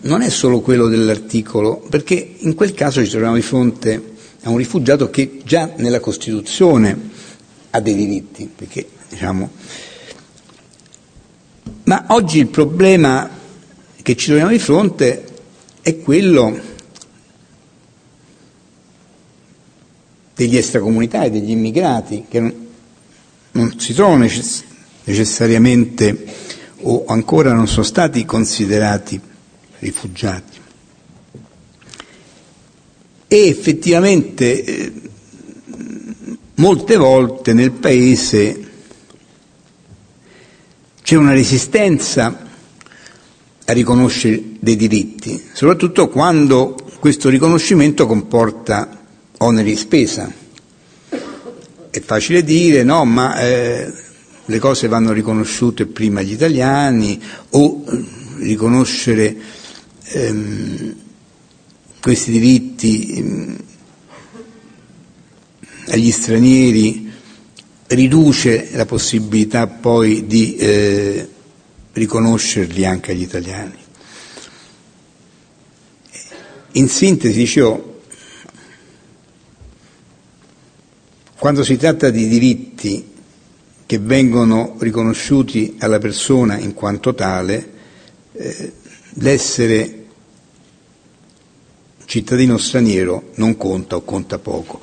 non 0.00 0.22
è 0.22 0.28
solo 0.28 0.60
quello 0.60 0.88
dell'articolo, 0.88 1.76
perché 1.88 2.36
in 2.38 2.54
quel 2.54 2.74
caso 2.74 3.04
ci 3.04 3.10
troviamo 3.10 3.36
di 3.36 3.42
fronte 3.42 4.16
a 4.42 4.50
un 4.50 4.56
rifugiato 4.56 5.10
che 5.10 5.40
già 5.44 5.72
nella 5.76 6.00
Costituzione 6.00 7.10
ha 7.70 7.80
dei 7.80 7.94
diritti, 7.94 8.50
perché, 8.54 8.88
diciamo, 9.08 9.50
ma 11.84 12.04
oggi 12.08 12.38
il 12.38 12.48
problema 12.48 13.28
che 14.02 14.16
ci 14.16 14.26
troviamo 14.26 14.50
di 14.50 14.58
fronte 14.58 15.24
è 15.80 15.98
quello 15.98 16.60
degli 20.34 20.56
extracomunitari, 20.56 21.30
degli 21.30 21.50
immigrati, 21.50 22.26
che 22.28 22.40
non, 22.40 22.68
non 23.52 23.80
si 23.80 23.92
trovano 23.92 24.18
necess- 24.18 24.64
necessariamente 25.04 26.24
o 26.82 27.04
ancora 27.06 27.52
non 27.52 27.66
sono 27.66 27.84
stati 27.84 28.24
considerati 28.24 29.20
rifugiati. 29.80 30.57
E 33.28 33.46
effettivamente 33.46 34.64
eh, 34.64 34.92
molte 36.54 36.96
volte 36.96 37.52
nel 37.52 37.72
Paese 37.72 38.66
c'è 41.02 41.16
una 41.16 41.32
resistenza 41.32 42.46
a 43.64 43.72
riconoscere 43.72 44.42
dei 44.58 44.76
diritti, 44.76 45.42
soprattutto 45.52 46.08
quando 46.08 46.74
questo 46.98 47.28
riconoscimento 47.28 48.06
comporta 48.06 49.04
oneri 49.38 49.70
di 49.70 49.76
spesa. 49.76 50.32
È 51.90 52.00
facile 52.00 52.42
dire 52.42 52.82
no, 52.82 53.04
ma 53.04 53.40
eh, 53.40 53.92
le 54.44 54.58
cose 54.58 54.88
vanno 54.88 55.12
riconosciute 55.12 55.86
prima 55.86 56.20
agli 56.20 56.32
italiani 56.32 57.20
o 57.50 57.84
riconoscere 58.38 59.36
ehm, 60.04 60.94
questi 62.08 62.30
diritti 62.30 63.20
mm, 63.20 63.54
agli 65.88 66.10
stranieri 66.10 67.12
riduce 67.88 68.70
la 68.72 68.86
possibilità 68.86 69.66
poi 69.66 70.26
di 70.26 70.56
eh, 70.56 71.28
riconoscerli 71.92 72.86
anche 72.86 73.12
agli 73.12 73.20
italiani. 73.20 73.76
In 76.72 76.88
sintesi, 76.88 77.40
dicevo, 77.40 78.00
quando 81.36 81.62
si 81.62 81.76
tratta 81.76 82.08
di 82.08 82.26
diritti 82.26 83.06
che 83.84 83.98
vengono 83.98 84.76
riconosciuti 84.78 85.76
alla 85.80 85.98
persona 85.98 86.56
in 86.56 86.72
quanto 86.72 87.14
tale, 87.14 87.70
eh, 88.32 88.72
l'essere 89.16 89.97
cittadino 92.08 92.56
straniero 92.56 93.32
non 93.34 93.58
conta 93.58 93.96
o 93.96 94.00
conta 94.02 94.38
poco. 94.38 94.80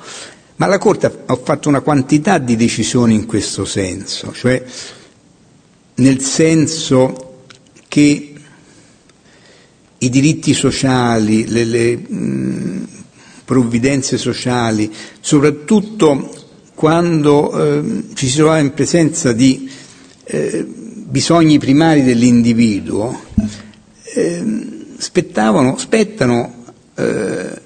Ma 0.56 0.66
la 0.66 0.78
Corte 0.78 1.24
ha 1.26 1.36
fatto 1.36 1.68
una 1.68 1.80
quantità 1.80 2.38
di 2.38 2.54
decisioni 2.54 3.14
in 3.14 3.26
questo 3.26 3.64
senso, 3.64 4.32
cioè 4.32 4.62
nel 5.96 6.20
senso 6.20 7.42
che 7.88 8.32
i 9.98 10.08
diritti 10.08 10.54
sociali, 10.54 11.48
le, 11.48 11.64
le 11.64 11.96
mh, 11.96 12.88
provvidenze 13.44 14.18
sociali, 14.18 14.92
soprattutto 15.20 16.32
quando 16.74 17.50
eh, 17.60 18.02
ci 18.14 18.28
si 18.28 18.36
trovava 18.36 18.60
in 18.60 18.72
presenza 18.72 19.32
di 19.32 19.68
eh, 20.24 20.64
bisogni 20.64 21.58
primari 21.58 22.04
dell'individuo, 22.04 23.20
eh, 24.14 24.44
spettavano, 24.96 25.76
spettano 25.76 26.55
eh, 26.96 27.60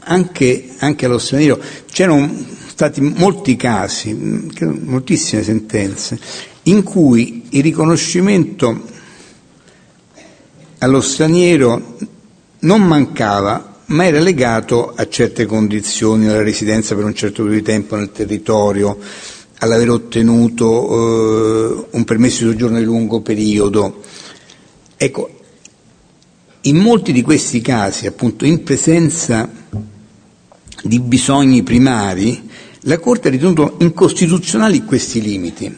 anche, 0.00 0.68
anche 0.78 1.06
allo 1.06 1.18
straniero. 1.18 1.60
C'erano 1.90 2.30
stati 2.66 3.00
molti 3.00 3.56
casi, 3.56 4.12
moltissime 4.12 5.42
sentenze, 5.42 6.18
in 6.64 6.82
cui 6.82 7.46
il 7.50 7.62
riconoscimento 7.62 8.92
allo 10.78 11.00
straniero 11.00 11.96
non 12.60 12.82
mancava, 12.82 13.82
ma 13.86 14.06
era 14.06 14.18
legato 14.18 14.92
a 14.94 15.08
certe 15.08 15.46
condizioni, 15.46 16.26
alla 16.26 16.42
residenza 16.42 16.94
per 16.94 17.04
un 17.04 17.14
certo 17.14 17.42
periodo 17.42 17.64
di 17.64 17.72
tempo 17.72 17.96
nel 17.96 18.12
territorio, 18.12 18.98
all'aver 19.58 19.90
ottenuto 19.90 20.66
eh, 20.90 21.86
un 21.90 22.04
permesso 22.04 22.44
di 22.44 22.50
soggiorno 22.50 22.78
di 22.78 22.84
lungo 22.84 23.20
periodo. 23.20 24.02
Ecco, 24.96 25.33
in 26.66 26.76
molti 26.76 27.12
di 27.12 27.22
questi 27.22 27.60
casi, 27.60 28.06
appunto, 28.06 28.44
in 28.44 28.62
presenza 28.62 29.50
di 30.82 31.00
bisogni 31.00 31.62
primari, 31.62 32.48
la 32.80 32.98
Corte 32.98 33.28
ha 33.28 33.30
ritenuto 33.30 33.76
incostituzionali 33.80 34.84
questi 34.84 35.20
limiti. 35.20 35.76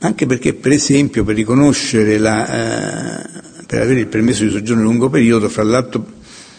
Anche 0.00 0.26
perché, 0.26 0.54
per 0.54 0.72
esempio, 0.72 1.24
per 1.24 1.34
riconoscere 1.34 2.18
la, 2.18 2.46
eh, 2.46 3.40
per 3.66 3.82
avere 3.82 4.00
il 4.00 4.06
permesso 4.06 4.44
di 4.44 4.50
soggiorno 4.50 4.82
di 4.82 4.88
lungo 4.88 5.08
periodo, 5.08 5.48
fra 5.48 5.64
l'altro 5.64 6.16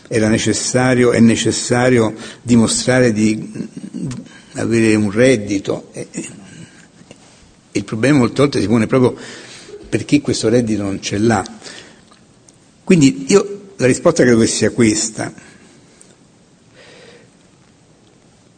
necessario, 0.09 1.11
è 1.11 1.19
necessario 1.19 2.15
dimostrare 2.41 3.13
di 3.13 3.67
avere 4.53 4.95
un 4.95 5.09
reddito. 5.11 5.89
E 5.93 6.07
il 7.71 7.83
problema 7.85 8.17
molte 8.17 8.41
volte 8.41 8.59
si 8.59 8.67
pone 8.67 8.87
proprio 8.87 9.15
perché 9.89 10.21
questo 10.21 10.47
reddito 10.49 10.83
non 10.83 11.01
ce 11.01 11.17
l'ha. 11.17 11.43
Quindi 12.83 13.25
io 13.27 13.73
la 13.77 13.85
risposta 13.85 14.23
credo 14.23 14.39
che 14.39 14.47
sia 14.47 14.71
questa. 14.71 15.33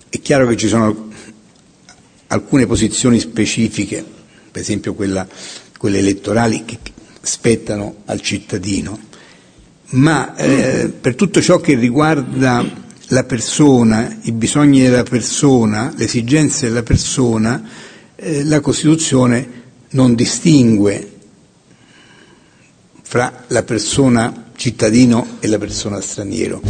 È 0.09 0.19
chiaro 0.19 0.47
che 0.47 0.57
ci 0.57 0.67
sono 0.67 1.09
alcune 2.27 2.65
posizioni 2.65 3.19
specifiche, 3.19 4.03
per 4.51 4.61
esempio 4.61 4.93
quella, 4.93 5.27
quelle 5.77 5.99
elettorali, 5.99 6.65
che 6.65 6.79
spettano 7.21 7.97
al 8.05 8.19
cittadino, 8.21 8.99
ma 9.91 10.35
eh, 10.35 10.89
per 10.89 11.15
tutto 11.15 11.41
ciò 11.41 11.59
che 11.59 11.75
riguarda 11.75 12.65
la 13.07 13.23
persona, 13.23 14.19
i 14.23 14.31
bisogni 14.31 14.81
della 14.81 15.03
persona, 15.03 15.93
le 15.95 16.05
esigenze 16.05 16.67
della 16.67 16.83
persona, 16.83 17.61
eh, 18.15 18.43
la 18.43 18.59
Costituzione 18.59 19.59
non 19.91 20.15
distingue 20.15 21.10
fra 23.11 23.43
la 23.47 23.63
persona 23.63 24.51
cittadino 24.55 25.35
e 25.41 25.47
la 25.47 25.57
persona 25.57 25.99
straniero. 25.99 26.61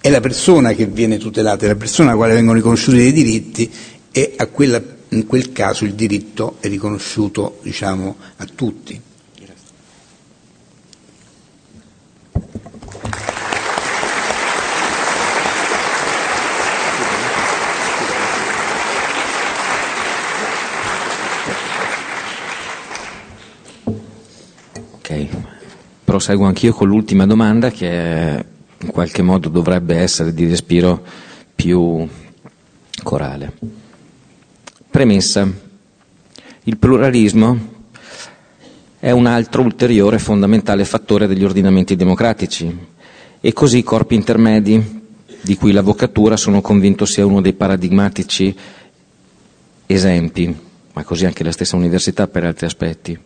È 0.00 0.10
la 0.10 0.18
persona 0.18 0.72
che 0.72 0.86
viene 0.86 1.18
tutelata, 1.18 1.66
è 1.66 1.68
la 1.68 1.76
persona 1.76 2.08
alla 2.08 2.16
quale 2.18 2.34
vengono 2.34 2.56
riconosciuti 2.56 2.96
dei 2.96 3.12
diritti 3.12 3.70
e 4.10 4.34
a 4.36 4.48
quella, 4.48 4.82
in 5.10 5.24
quel 5.28 5.52
caso 5.52 5.84
il 5.84 5.94
diritto 5.94 6.56
è 6.58 6.66
riconosciuto 6.66 7.60
diciamo, 7.62 8.16
a 8.38 8.46
tutti. 8.52 9.00
Proseguo 26.24 26.46
anch'io 26.46 26.72
con 26.72 26.88
l'ultima 26.88 27.26
domanda 27.26 27.70
che 27.70 28.44
in 28.78 28.90
qualche 28.90 29.20
modo 29.20 29.50
dovrebbe 29.50 29.96
essere 29.96 30.32
di 30.32 30.48
respiro 30.48 31.04
più 31.54 32.08
corale. 33.02 33.52
Premessa. 34.88 35.46
Il 36.62 36.78
pluralismo 36.78 37.58
è 38.98 39.10
un 39.10 39.26
altro 39.26 39.60
ulteriore 39.60 40.18
fondamentale 40.18 40.86
fattore 40.86 41.26
degli 41.26 41.44
ordinamenti 41.44 41.94
democratici 41.94 42.74
e 43.38 43.52
così 43.52 43.76
i 43.78 43.82
corpi 43.82 44.14
intermedi, 44.14 45.02
di 45.42 45.56
cui 45.56 45.72
l'avvocatura 45.72 46.38
sono 46.38 46.62
convinto 46.62 47.04
sia 47.04 47.26
uno 47.26 47.42
dei 47.42 47.52
paradigmatici 47.52 48.56
esempi, 49.84 50.56
ma 50.94 51.04
così 51.04 51.26
anche 51.26 51.44
la 51.44 51.52
stessa 51.52 51.76
università 51.76 52.26
per 52.28 52.44
altri 52.44 52.64
aspetti. 52.64 53.18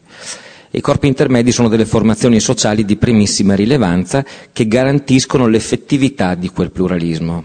I 0.70 0.80
corpi 0.82 1.06
intermedi 1.06 1.50
sono 1.50 1.68
delle 1.68 1.86
formazioni 1.86 2.40
sociali 2.40 2.84
di 2.84 2.96
primissima 2.96 3.54
rilevanza 3.54 4.24
che 4.52 4.66
garantiscono 4.68 5.46
l'effettività 5.46 6.34
di 6.34 6.48
quel 6.50 6.70
pluralismo. 6.70 7.44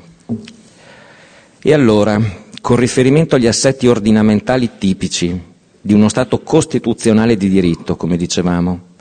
E 1.62 1.74
allora, 1.74 2.20
con 2.62 2.76
riferimento 2.76 3.36
agli 3.36 3.48
assetti 3.48 3.88
ordinamentali 3.88 4.72
tipici 4.78 5.40
di 5.80 5.94
uno 5.94 6.10
Stato 6.10 6.40
costituzionale 6.42 7.38
di 7.38 7.50
diritto, 7.50 7.96
come 7.96 8.18
dicevamo, 8.18 8.92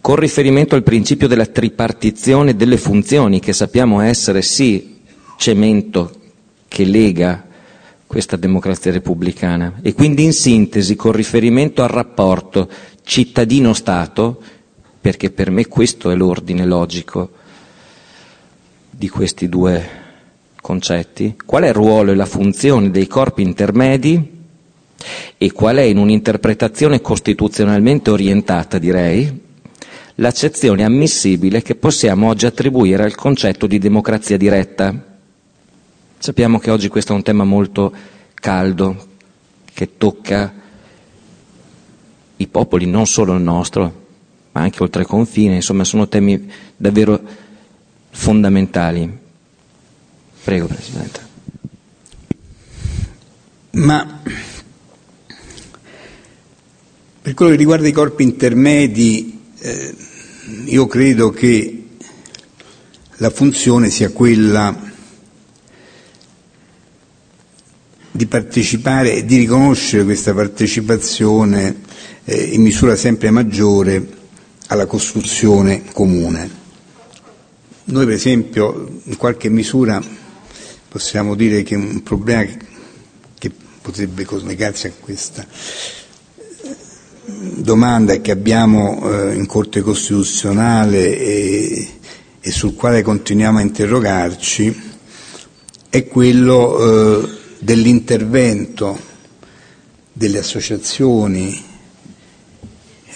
con 0.00 0.16
riferimento 0.16 0.74
al 0.74 0.82
principio 0.82 1.26
della 1.26 1.46
tripartizione 1.46 2.54
delle 2.54 2.76
funzioni, 2.76 3.40
che 3.40 3.52
sappiamo 3.54 4.00
essere 4.00 4.42
sì 4.42 4.96
cemento 5.38 6.12
che 6.68 6.84
lega 6.84 7.46
questa 8.06 8.36
democrazia 8.36 8.90
repubblicana, 8.92 9.80
e 9.82 9.92
quindi 9.92 10.24
in 10.24 10.32
sintesi 10.32 10.96
con 10.96 11.12
riferimento 11.12 11.82
al 11.82 11.90
rapporto 11.90 12.68
cittadino-Stato, 13.08 14.42
perché 15.00 15.30
per 15.30 15.50
me 15.50 15.66
questo 15.66 16.10
è 16.10 16.14
l'ordine 16.14 16.66
logico 16.66 17.30
di 18.90 19.08
questi 19.08 19.48
due 19.48 19.88
concetti, 20.60 21.34
qual 21.46 21.62
è 21.62 21.68
il 21.68 21.72
ruolo 21.74 22.12
e 22.12 22.14
la 22.14 22.26
funzione 22.26 22.90
dei 22.90 23.06
corpi 23.06 23.40
intermedi 23.40 24.36
e 25.38 25.52
qual 25.52 25.76
è 25.76 25.82
in 25.82 25.96
un'interpretazione 25.96 27.00
costituzionalmente 27.00 28.10
orientata, 28.10 28.76
direi, 28.76 29.40
l'accezione 30.16 30.84
ammissibile 30.84 31.62
che 31.62 31.76
possiamo 31.76 32.28
oggi 32.28 32.44
attribuire 32.44 33.04
al 33.04 33.14
concetto 33.14 33.66
di 33.66 33.78
democrazia 33.78 34.36
diretta. 34.36 35.16
Sappiamo 36.18 36.58
che 36.58 36.70
oggi 36.70 36.88
questo 36.88 37.12
è 37.12 37.16
un 37.16 37.22
tema 37.22 37.44
molto 37.44 37.90
caldo, 38.34 39.06
che 39.72 39.96
tocca 39.96 40.66
i 42.38 42.46
popoli, 42.46 42.86
non 42.86 43.06
solo 43.06 43.34
il 43.34 43.42
nostro, 43.42 44.06
ma 44.52 44.60
anche 44.62 44.82
oltre 44.82 45.04
confine, 45.04 45.56
insomma 45.56 45.84
sono 45.84 46.08
temi 46.08 46.50
davvero 46.76 47.20
fondamentali. 48.10 49.16
Prego, 50.44 50.66
Presidente. 50.66 51.26
Ma 53.72 54.20
per 57.20 57.34
quello 57.34 57.50
che 57.50 57.56
riguarda 57.58 57.86
i 57.86 57.92
corpi 57.92 58.22
intermedi, 58.22 59.40
eh, 59.58 59.94
io 60.64 60.86
credo 60.86 61.30
che 61.30 61.84
la 63.16 63.30
funzione 63.30 63.90
sia 63.90 64.10
quella 64.10 64.86
di 68.10 68.26
partecipare 68.26 69.14
e 69.14 69.24
di 69.24 69.36
riconoscere 69.36 70.04
questa 70.04 70.32
partecipazione 70.32 71.86
eh, 72.28 72.42
in 72.42 72.60
misura 72.60 72.94
sempre 72.94 73.30
maggiore 73.30 74.06
alla 74.66 74.84
costruzione 74.84 75.84
comune. 75.92 76.66
Noi 77.84 78.04
per 78.04 78.14
esempio 78.14 79.00
in 79.04 79.16
qualche 79.16 79.48
misura 79.48 79.98
possiamo 80.88 81.34
dire 81.34 81.62
che 81.62 81.74
un 81.74 82.02
problema 82.02 82.44
che, 83.38 83.50
potrebbe 83.80 84.26
collegarsi 84.26 84.88
a 84.88 84.92
questa 85.00 85.46
eh, 85.46 86.76
domanda 87.62 88.20
che 88.20 88.30
abbiamo 88.30 89.10
eh, 89.10 89.34
in 89.34 89.46
Corte 89.46 89.80
Costituzionale 89.80 91.16
e, 91.18 91.88
e, 92.40 92.50
sul 92.50 92.74
quale 92.74 93.00
continuiamo 93.00 93.56
a 93.56 93.62
interrogarci 93.62 94.82
è 95.88 96.06
quello 96.06 97.22
eh, 97.22 97.28
dell'intervento 97.60 98.98
delle 100.12 100.38
associazioni 100.38 101.67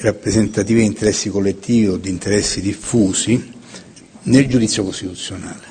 rappresentative 0.02 0.80
di 0.80 0.86
interessi 0.86 1.30
collettivi 1.30 1.86
o 1.86 1.96
di 1.96 2.10
interessi 2.10 2.60
diffusi 2.60 3.52
nel 4.24 4.48
giudizio 4.48 4.84
costituzionale. 4.84 5.70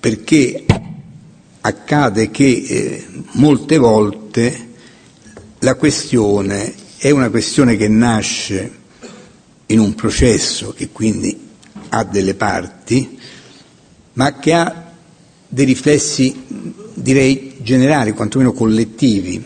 Perché 0.00 0.64
accade 1.60 2.30
che 2.30 2.44
eh, 2.44 3.06
molte 3.32 3.78
volte 3.78 4.68
la 5.60 5.74
questione 5.76 6.74
è 6.98 7.10
una 7.10 7.30
questione 7.30 7.76
che 7.76 7.88
nasce 7.88 8.80
in 9.66 9.78
un 9.78 9.94
processo 9.94 10.72
che 10.72 10.90
quindi 10.90 11.50
ha 11.90 12.04
delle 12.04 12.34
parti, 12.34 13.18
ma 14.14 14.38
che 14.38 14.52
ha 14.52 14.92
dei 15.48 15.64
riflessi 15.64 16.44
direi 16.94 17.51
generali, 17.62 18.12
quantomeno 18.12 18.52
collettivi, 18.52 19.44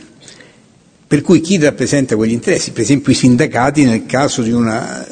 per 1.07 1.23
cui 1.23 1.41
chi 1.41 1.59
rappresenta 1.59 2.17
quegli 2.17 2.33
interessi, 2.33 2.73
per 2.73 2.83
esempio 2.83 3.13
i 3.13 3.17
sindacati 3.17 3.85
nel 3.85 4.07
caso 4.07 4.43
di 4.43 4.51
una 4.51 5.07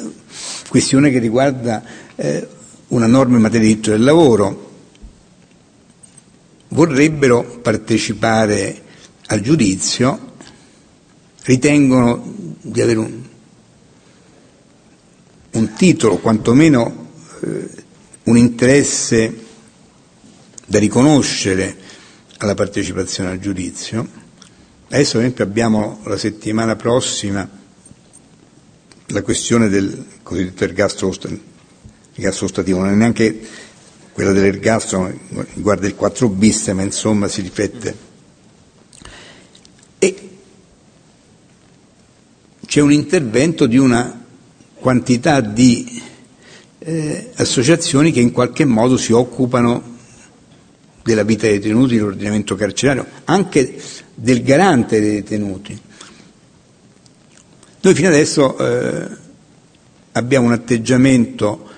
questione 0.67 1.09
che 1.09 1.19
riguarda 1.19 1.83
eh, 2.15 2.47
una 2.89 3.07
norma 3.07 3.37
in 3.37 3.41
materia 3.41 3.67
di 3.67 3.73
diritto 3.73 3.91
del 3.91 4.03
lavoro, 4.03 4.71
vorrebbero 6.69 7.59
partecipare 7.61 8.81
al 9.27 9.39
giudizio, 9.39 10.33
ritengono 11.43 12.33
di 12.61 12.81
avere 12.81 12.99
un, 12.99 13.21
un 15.51 15.73
titolo, 15.73 16.17
quantomeno 16.17 17.07
eh, 17.41 17.69
un 18.23 18.37
interesse 18.37 19.43
da 20.65 20.79
riconoscere 20.79 21.83
alla 22.37 22.53
partecipazione 22.53 23.29
al 23.29 23.39
giudizio, 23.39 24.23
Adesso, 24.87 25.13
per 25.13 25.21
esempio, 25.21 25.43
abbiamo 25.43 25.99
la 26.03 26.17
settimana 26.17 26.75
prossima 26.75 27.49
la 29.07 29.21
questione 29.23 29.67
del 29.67 30.05
cosiddetto 30.21 30.63
ergastolo, 30.63 31.13
ergastolo 32.13 32.47
stativo, 32.47 32.79
non 32.79 32.91
è 32.91 32.95
neanche 32.95 33.39
quella 34.13 34.31
dell'ergastolo, 34.31 35.11
riguarda 35.55 35.87
il 35.87 35.95
4 35.95 36.29
bis, 36.29 36.67
ma 36.67 36.83
insomma 36.83 37.27
si 37.27 37.41
riflette. 37.41 37.97
E 39.97 40.29
c'è 42.65 42.79
un 42.79 42.91
intervento 42.91 43.65
di 43.65 43.77
una 43.77 44.23
quantità 44.75 45.41
di 45.41 46.01
eh, 46.79 47.31
associazioni 47.35 48.11
che 48.11 48.19
in 48.19 48.31
qualche 48.31 48.65
modo 48.65 48.97
si 48.97 49.11
occupano 49.13 49.94
della 51.05 51.21
vita 51.21 51.45
dei 51.45 51.59
detenuti, 51.59 51.97
dell'ordinamento 51.97 52.55
carcerario, 52.55 53.05
anche 53.25 53.79
del 54.15 54.41
garante 54.41 54.99
dei 54.99 55.21
detenuti. 55.21 55.79
Noi 57.81 57.93
fino 57.93 58.07
adesso 58.07 58.57
eh, 58.57 59.07
abbiamo 60.13 60.47
un 60.47 60.53
atteggiamento 60.53 61.69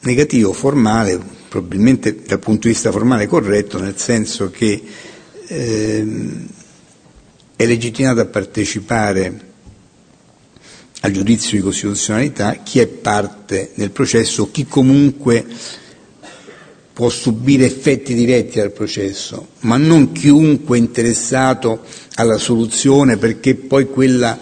negativo, 0.00 0.54
formale, 0.54 1.20
probabilmente 1.50 2.22
dal 2.22 2.38
punto 2.38 2.66
di 2.66 2.72
vista 2.72 2.90
formale 2.90 3.26
corretto, 3.26 3.78
nel 3.78 3.98
senso 3.98 4.50
che 4.50 4.82
eh, 5.46 6.06
è 7.54 7.66
legittimato 7.66 8.20
a 8.20 8.24
partecipare 8.24 9.50
al 11.02 11.10
giudizio 11.10 11.58
di 11.58 11.62
costituzionalità 11.62 12.54
chi 12.54 12.78
è 12.78 12.86
parte 12.86 13.72
nel 13.74 13.90
processo, 13.90 14.50
chi 14.50 14.64
comunque 14.64 15.44
può 16.92 17.08
subire 17.08 17.64
effetti 17.64 18.14
diretti 18.14 18.58
dal 18.58 18.72
processo, 18.72 19.48
ma 19.60 19.76
non 19.76 20.12
chiunque 20.12 20.78
interessato 20.78 21.82
alla 22.14 22.36
soluzione 22.36 23.16
perché 23.16 23.54
poi 23.54 23.86
quella 23.86 24.38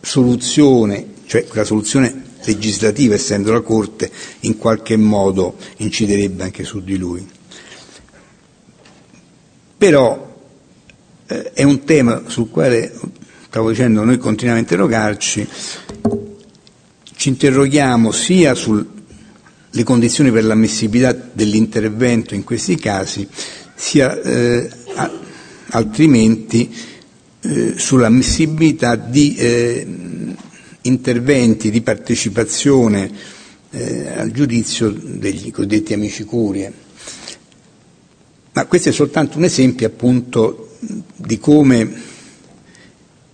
soluzione, 0.00 1.06
cioè 1.26 1.46
quella 1.46 1.64
soluzione 1.64 2.30
legislativa, 2.44 3.14
essendo 3.14 3.52
la 3.52 3.60
Corte, 3.60 4.10
in 4.40 4.56
qualche 4.56 4.96
modo 4.96 5.56
inciderebbe 5.76 6.42
anche 6.42 6.64
su 6.64 6.82
di 6.82 6.96
lui. 6.96 7.26
Però 9.76 10.34
eh, 11.26 11.52
è 11.52 11.62
un 11.62 11.84
tema 11.84 12.22
sul 12.26 12.50
quale, 12.50 12.92
stavo 13.48 13.70
dicendo, 13.70 14.04
noi 14.04 14.18
continuiamo 14.18 14.58
a 14.58 14.62
interrogarci, 14.62 15.46
ci 17.14 17.28
interroghiamo 17.28 18.10
sia 18.10 18.54
sulle 19.72 19.84
condizioni 19.84 20.30
per 20.30 20.44
l'ammissibilità 20.44 21.12
dell'intervento 21.32 22.34
in 22.34 22.44
questi 22.44 22.76
casi, 22.76 23.26
sia 23.74 24.20
eh, 24.20 24.68
altrimenti 25.70 26.70
eh, 27.40 27.72
sull'ammissibilità 27.76 28.96
di 28.96 29.34
eh, 29.34 29.86
interventi 30.82 31.70
di 31.70 31.80
partecipazione 31.80 33.10
eh, 33.70 34.08
al 34.08 34.30
giudizio 34.30 34.90
degli 34.90 35.50
cosiddetti 35.50 35.94
amici 35.94 36.24
curie. 36.24 36.70
Ma 38.52 38.66
questo 38.66 38.90
è 38.90 38.92
soltanto 38.92 39.38
un 39.38 39.44
esempio 39.44 39.86
appunto 39.86 40.76
di 41.16 41.38
come 41.38 41.90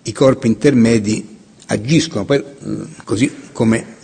i 0.02 0.12
corpi 0.12 0.47
intermedi 0.47 1.36
agiscono, 1.66 2.24
poi, 2.24 2.44
mm, 2.65 2.82
così 3.02 3.28
come 3.51 3.97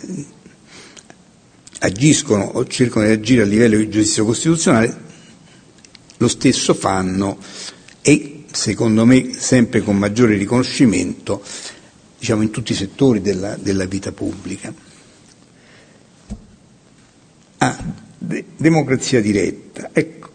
agiscono 1.85 2.43
o 2.43 2.65
cercano 2.65 3.05
di 3.05 3.11
agire 3.11 3.43
a 3.43 3.45
livello 3.45 3.77
di 3.77 3.89
giudizio 3.89 4.25
costituzionale, 4.25 5.03
lo 6.17 6.27
stesso 6.27 6.73
fanno 6.73 7.37
e 8.01 8.43
secondo 8.51 9.05
me 9.05 9.33
sempre 9.33 9.81
con 9.81 9.97
maggiore 9.97 10.35
riconoscimento 10.35 11.43
diciamo, 12.17 12.41
in 12.41 12.49
tutti 12.51 12.71
i 12.71 12.75
settori 12.75 13.21
della, 13.21 13.55
della 13.55 13.85
vita 13.85 14.11
pubblica. 14.11 14.73
Ah, 17.57 17.83
de- 18.17 18.45
democrazia 18.57 19.21
diretta. 19.21 19.89
Ecco, 19.93 20.29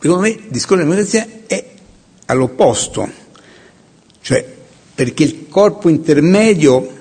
secondo 0.00 0.22
me 0.22 0.28
il 0.30 0.44
discorso 0.48 0.82
di 0.82 0.88
democrazia 0.88 1.28
è 1.46 1.72
all'opposto, 2.26 3.10
cioè 4.20 4.52
perché 4.94 5.24
il 5.24 5.48
corpo 5.48 5.88
intermedio 5.88 6.98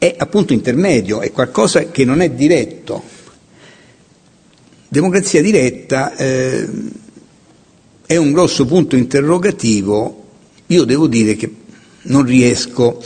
è 0.00 0.14
appunto 0.18 0.52
intermedio, 0.52 1.20
è 1.20 1.30
qualcosa 1.30 1.90
che 1.90 2.04
non 2.04 2.20
è 2.20 2.30
diretto. 2.30 3.02
Democrazia 4.88 5.40
diretta 5.40 6.16
eh, 6.16 6.68
è 8.06 8.16
un 8.16 8.32
grosso 8.32 8.64
punto 8.64 8.96
interrogativo 8.96 10.20
io 10.70 10.84
devo 10.84 11.08
dire 11.08 11.34
che 11.34 11.52
non 12.02 12.24
riesco 12.24 13.02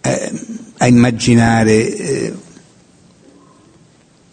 eh, 0.00 0.32
a 0.78 0.86
immaginare 0.88 1.96
eh, 1.96 2.34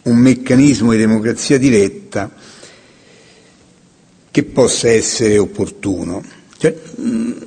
un 0.02 0.16
meccanismo 0.16 0.90
di 0.90 0.98
democrazia 0.98 1.56
diretta 1.56 2.32
che 4.28 4.42
possa 4.42 4.88
essere 4.90 5.38
opportuno. 5.38 6.22
Cioè, 6.58 6.76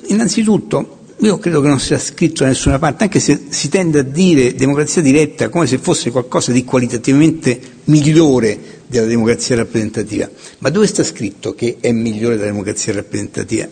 innanzitutto, 0.06 0.97
io 1.20 1.38
credo 1.38 1.60
che 1.60 1.68
non 1.68 1.80
sia 1.80 1.98
scritto 1.98 2.42
da 2.42 2.48
nessuna 2.48 2.78
parte, 2.78 3.04
anche 3.04 3.18
se 3.20 3.46
si 3.48 3.68
tende 3.68 3.98
a 4.00 4.02
dire 4.02 4.54
democrazia 4.54 5.02
diretta 5.02 5.48
come 5.48 5.66
se 5.66 5.78
fosse 5.78 6.10
qualcosa 6.10 6.52
di 6.52 6.64
qualitativamente 6.64 7.60
migliore 7.84 8.76
della 8.86 9.06
democrazia 9.06 9.56
rappresentativa. 9.56 10.30
Ma 10.58 10.70
dove 10.70 10.86
sta 10.86 11.02
scritto 11.02 11.54
che 11.54 11.78
è 11.80 11.90
migliore 11.92 12.36
della 12.36 12.48
democrazia 12.50 12.92
rappresentativa? 12.92 13.68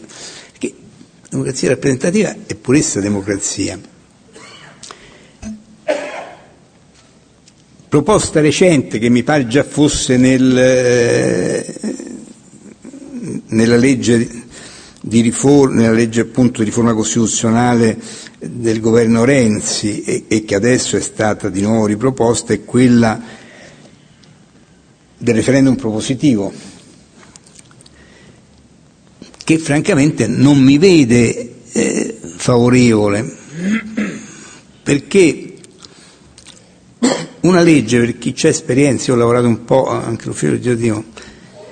democrazia 1.29 1.69
rappresentativa 1.69 2.35
è 2.47 2.55
puressa 2.55 3.01
democrazia. 3.01 3.79
Proposta 7.89 8.41
recente 8.41 8.99
che 8.99 9.09
mi 9.09 9.23
pare 9.23 9.47
già 9.47 9.63
fosse 9.63 10.17
nel, 10.17 10.59
eh, 10.59 11.75
nella 13.47 13.77
legge 13.77 14.36
di 15.17 15.23
riforma, 15.23 15.81
nella 15.81 15.95
legge 15.95 16.21
appunto 16.21 16.59
di 16.59 16.67
riforma 16.67 16.93
costituzionale 16.93 17.97
del 18.39 18.81
governo 18.81 19.25
Renzi 19.25 20.03
e, 20.03 20.25
e 20.29 20.45
che 20.45 20.55
adesso 20.55 20.99
è 20.99 21.01
stata 21.01 21.49
di 21.49 21.63
nuovo 21.63 21.87
riproposta 21.87 22.53
è 22.53 22.65
quella 22.65 23.19
del 25.17 25.35
referendum 25.35 25.75
propositivo 25.75 26.53
che 29.43 29.59
francamente 29.59 30.27
non 30.27 30.59
mi 30.61 30.77
vede 30.77 31.53
eh, 31.73 32.19
favorevole, 32.37 33.37
perché 34.83 35.55
una 37.41 37.63
legge, 37.63 38.01
per 38.01 38.19
chi 38.19 38.33
c'è 38.33 38.49
esperienza, 38.49 39.11
io 39.11 39.15
ho 39.15 39.21
lavorato 39.21 39.47
un 39.47 39.65
po' 39.65 39.87
anche 39.89 40.25
all'ufficio 40.25 40.53
legislativo, 40.53 41.05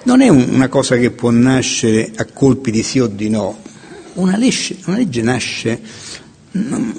non 0.05 0.21
è 0.21 0.29
un, 0.29 0.47
una 0.51 0.69
cosa 0.69 0.97
che 0.97 1.11
può 1.11 1.31
nascere 1.31 2.13
a 2.17 2.25
colpi 2.27 2.71
di 2.71 2.83
sì 2.83 3.01
o 3.01 3.07
di 3.07 3.29
no, 3.29 3.61
una 4.15 4.37
legge, 4.37 4.79
una 4.87 4.97
legge 4.97 5.23
nasce 5.23 5.81
mm, 6.57 6.91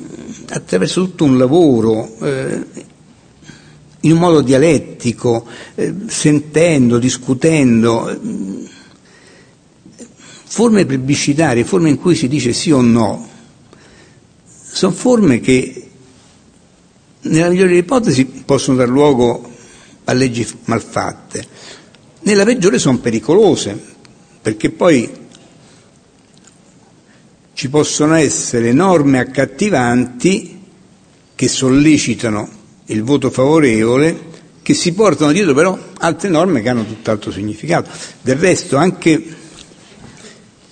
attraverso 0.50 1.04
tutto 1.04 1.24
un 1.24 1.38
lavoro, 1.38 2.18
eh, 2.22 2.66
in 4.02 4.12
un 4.12 4.18
modo 4.18 4.42
dialettico, 4.42 5.48
eh, 5.76 5.94
sentendo, 6.08 7.00
discutendo. 7.00 8.10
Eh, 8.10 8.74
forme 10.56 10.86
plebiscitarie, 10.86 11.66
forme 11.66 11.90
in 11.90 11.98
cui 11.98 12.16
si 12.16 12.30
dice 12.30 12.54
sì 12.54 12.72
o 12.72 12.80
no, 12.80 13.28
sono 14.46 14.94
forme 14.94 15.42
che 15.42 15.90
nella 17.22 17.50
migliore 17.50 17.70
delle 17.70 17.80
ipotesi 17.80 18.26
possono 18.26 18.78
dar 18.78 18.88
luogo 18.88 19.52
a 20.06 20.14
leggi 20.14 20.48
malfatte, 20.66 21.46
nella 22.26 22.44
peggiore 22.44 22.80
sono 22.80 22.98
pericolose, 22.98 23.80
perché 24.42 24.72
poi 24.72 25.10
ci 27.54 27.70
possono 27.70 28.16
essere 28.16 28.74
norme 28.74 29.20
accattivanti 29.20 30.62
che 31.36 31.48
sollecitano 31.48 32.50
il 32.86 33.04
voto 33.04 33.30
favorevole, 33.30 34.34
che 34.62 34.74
si 34.74 34.94
portano 34.94 35.32
dietro 35.32 35.54
però 35.54 35.78
altre 36.00 36.30
norme 36.30 36.62
che 36.62 36.70
hanno 36.70 36.86
tutt'altro 36.86 37.32
significato. 37.32 37.92
Del 38.22 38.38
resto 38.38 38.78
anche 38.78 39.24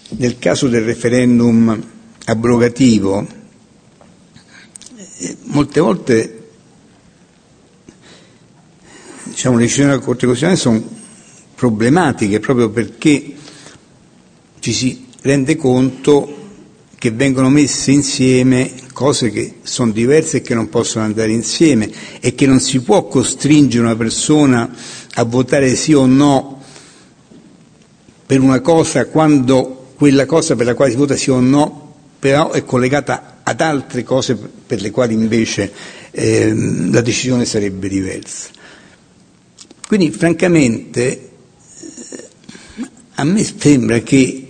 nel 0.09 0.39
caso 0.39 0.67
del 0.67 0.83
referendum 0.83 1.83
abrogativo, 2.25 3.27
eh, 5.17 5.37
molte 5.43 5.79
volte 5.79 6.47
diciamo, 9.25 9.57
le 9.57 9.63
decisioni 9.63 9.89
della 9.91 10.01
Corte 10.01 10.25
Costituzionale 10.25 10.57
sono 10.57 11.01
problematiche 11.63 12.41
proprio 12.41 12.69
perché 12.71 13.23
ci 14.59 14.73
si 14.73 15.05
rende 15.21 15.55
conto 15.55 16.41
che 16.97 17.11
vengono 17.11 17.49
messe 17.49 17.91
insieme 17.91 18.69
cose 18.91 19.31
che 19.31 19.59
sono 19.63 19.93
diverse 19.93 20.37
e 20.37 20.41
che 20.41 20.53
non 20.55 20.67
possono 20.67 21.05
andare 21.05 21.31
insieme 21.31 21.89
e 22.19 22.35
che 22.35 22.45
non 22.47 22.59
si 22.59 22.81
può 22.81 23.07
costringere 23.07 23.85
una 23.85 23.95
persona 23.95 24.69
a 25.13 25.23
votare 25.23 25.73
sì 25.75 25.93
o 25.93 26.05
no 26.05 26.61
per 28.25 28.41
una 28.41 28.59
cosa 28.59 29.05
quando 29.05 29.91
quella 29.95 30.25
cosa 30.25 30.57
per 30.57 30.65
la 30.65 30.73
quale 30.73 30.91
si 30.91 30.97
vota 30.97 31.15
sì 31.15 31.29
o 31.29 31.39
no, 31.39 31.93
però 32.19 32.51
è 32.51 32.65
collegata 32.65 33.39
ad 33.43 33.61
altre 33.61 34.03
cose 34.03 34.35
per 34.35 34.81
le 34.81 34.91
quali 34.91 35.13
invece 35.13 35.71
eh, 36.11 36.53
la 36.53 36.99
decisione 36.99 37.45
sarebbe 37.45 37.87
diversa. 37.87 38.49
Quindi 39.87 40.11
francamente 40.11 41.29
a 43.15 43.23
me 43.23 43.43
sembra 43.43 43.99
che 43.99 44.47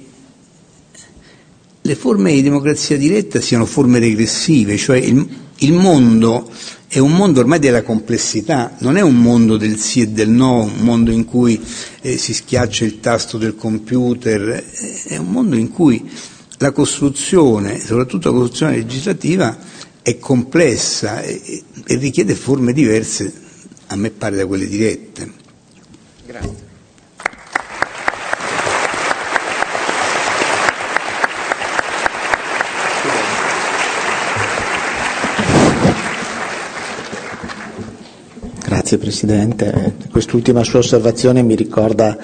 le 1.85 1.95
forme 1.95 2.31
di 2.31 2.41
democrazia 2.41 2.97
diretta 2.97 3.41
siano 3.41 3.65
forme 3.65 3.99
regressive, 3.99 4.77
cioè 4.77 4.97
il, 4.97 5.27
il 5.57 5.73
mondo 5.73 6.49
è 6.87 6.99
un 6.99 7.11
mondo 7.11 7.39
ormai 7.39 7.57
della 7.59 7.81
complessità, 7.81 8.75
non 8.79 8.97
è 8.97 9.01
un 9.01 9.15
mondo 9.15 9.57
del 9.57 9.77
sì 9.79 10.01
e 10.01 10.07
del 10.09 10.29
no, 10.29 10.61
un 10.61 10.77
mondo 10.81 11.09
in 11.11 11.25
cui 11.25 11.59
eh, 12.01 12.17
si 12.17 12.33
schiaccia 12.35 12.85
il 12.85 12.99
tasto 12.99 13.37
del 13.39 13.55
computer, 13.55 14.63
è 15.07 15.17
un 15.17 15.31
mondo 15.31 15.55
in 15.55 15.71
cui 15.71 16.07
la 16.59 16.71
costruzione, 16.71 17.79
soprattutto 17.79 18.29
la 18.31 18.37
costruzione 18.37 18.75
legislativa, 18.75 19.57
è 20.03 20.19
complessa 20.19 21.21
e, 21.21 21.63
e 21.83 21.95
richiede 21.95 22.35
forme 22.35 22.73
diverse, 22.73 23.33
a 23.87 23.95
me 23.95 24.11
pare, 24.11 24.35
da 24.35 24.45
quelle 24.45 24.67
dirette. 24.67 25.31
Grazie. 26.27 26.62
Grazie 38.83 38.97
Presidente. 38.97 39.93
Quest'ultima 40.11 40.61
sua 40.65 40.79
osservazione 40.79 41.41
mi 41.41 41.55
ricorda 41.55 42.17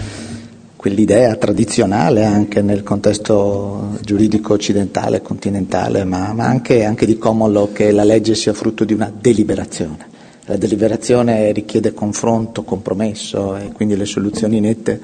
quell'idea 0.75 1.33
tradizionale 1.37 2.25
anche 2.25 2.61
nel 2.61 2.83
contesto 2.83 3.97
giuridico 4.01 4.55
occidentale, 4.55 5.21
continentale, 5.21 6.03
ma, 6.03 6.33
ma 6.33 6.47
anche, 6.47 6.83
anche, 6.83 7.05
di 7.05 7.17
common 7.17 7.53
law 7.53 7.71
che 7.71 7.93
la 7.93 8.03
legge 8.03 8.35
sia 8.35 8.51
frutto 8.51 8.83
di 8.83 8.91
una 8.91 9.09
deliberazione. 9.09 10.05
La 10.47 10.57
deliberazione 10.57 11.53
richiede 11.53 11.93
confronto, 11.93 12.63
compromesso 12.63 13.55
e 13.55 13.71
quindi 13.71 13.95
le 13.95 14.05
soluzioni 14.05 14.59
nette 14.59 14.99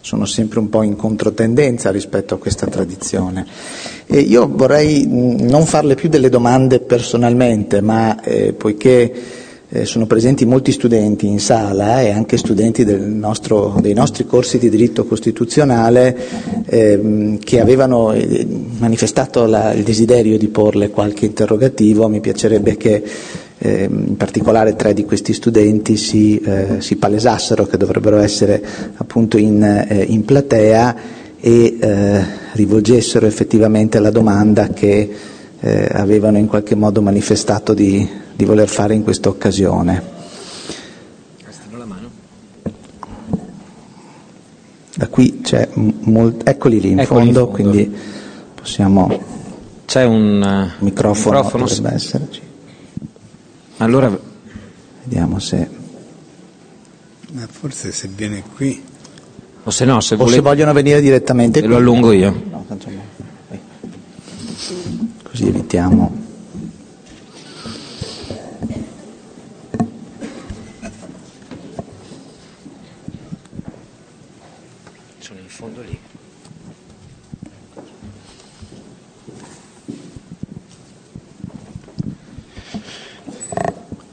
sono 0.00 0.24
sempre 0.24 0.58
un 0.58 0.68
po' 0.68 0.82
in 0.82 0.96
controtendenza 0.96 1.92
rispetto 1.92 2.34
a 2.34 2.38
questa 2.38 2.66
tradizione. 2.66 3.46
E 4.06 4.18
io 4.18 4.48
vorrei 4.50 5.06
non 5.06 5.66
farle 5.66 5.94
più 5.94 6.08
delle 6.08 6.30
domande 6.30 6.80
personalmente, 6.80 7.80
ma 7.80 8.20
eh, 8.22 8.52
poiché 8.54 9.44
eh, 9.76 9.84
sono 9.84 10.06
presenti 10.06 10.46
molti 10.46 10.72
studenti 10.72 11.26
in 11.26 11.38
sala 11.38 12.00
e 12.00 12.10
anche 12.10 12.36
studenti 12.36 12.84
nostro, 12.84 13.76
dei 13.80 13.92
nostri 13.92 14.24
corsi 14.24 14.58
di 14.58 14.70
diritto 14.70 15.04
costituzionale 15.04 16.16
ehm, 16.64 17.38
che 17.38 17.60
avevano 17.60 18.12
eh, 18.12 18.46
manifestato 18.78 19.44
la, 19.46 19.72
il 19.72 19.82
desiderio 19.82 20.38
di 20.38 20.48
porle 20.48 20.90
qualche 20.90 21.26
interrogativo. 21.26 22.08
Mi 22.08 22.20
piacerebbe 22.20 22.76
che 22.76 23.02
eh, 23.58 23.88
in 23.90 24.16
particolare 24.16 24.76
tre 24.76 24.94
di 24.94 25.04
questi 25.04 25.32
studenti 25.32 25.96
si, 25.96 26.38
eh, 26.38 26.76
si, 26.78 26.96
palesassero, 26.96 27.66
che 27.66 27.76
dovrebbero 27.76 28.18
essere 28.18 28.62
appunto 28.96 29.36
in, 29.36 29.62
eh, 29.62 30.04
in 30.08 30.24
platea 30.24 30.96
e 31.38 31.76
eh, 31.78 32.24
rivolgessero 32.52 33.26
effettivamente 33.26 33.98
la 33.98 34.10
domanda 34.10 34.68
che 34.68 35.34
avevano 35.58 36.38
in 36.38 36.46
qualche 36.46 36.76
modo 36.76 37.02
manifestato 37.02 37.74
di, 37.74 38.08
di 38.36 38.44
voler 38.44 38.68
fare 38.68 38.94
in 38.94 39.02
questa 39.02 39.28
occasione. 39.30 40.14
Da 44.94 45.08
qui 45.08 45.40
c'è 45.42 45.68
molt... 45.74 46.48
eccoli 46.48 46.80
lì 46.80 46.90
in, 46.92 47.00
eccoli 47.00 47.24
fondo, 47.24 47.40
in 47.40 47.46
fondo, 47.46 47.48
quindi 47.48 47.96
possiamo. 48.54 49.34
C'è 49.84 50.04
un 50.04 50.40
uh, 50.40 50.84
microfono, 50.84 51.36
microfono 51.42 51.66
dovrebbe 51.66 51.94
esserci. 51.94 52.40
Allora 53.78 54.18
vediamo 55.02 55.38
se. 55.38 55.68
Ma 57.32 57.46
forse 57.50 57.92
se 57.92 58.08
viene 58.08 58.42
qui. 58.54 58.82
O 59.64 59.70
se 59.70 59.84
no, 59.84 60.00
se, 60.00 60.14
o 60.14 60.18
vole... 60.18 60.32
se 60.32 60.40
vogliono 60.40 60.72
venire 60.72 61.00
direttamente 61.00 61.60
Ve 61.60 61.66
qui. 61.66 61.74
lo 61.74 61.80
allungo 61.80 62.12
io. 62.12 62.42
No, 62.50 62.64
tanto. 62.66 62.88
Così 65.22 65.48
evitiamo. 65.48 66.24
Sono 75.18 75.40
in 75.40 75.48
fondo 75.48 75.82
lì. 75.82 75.98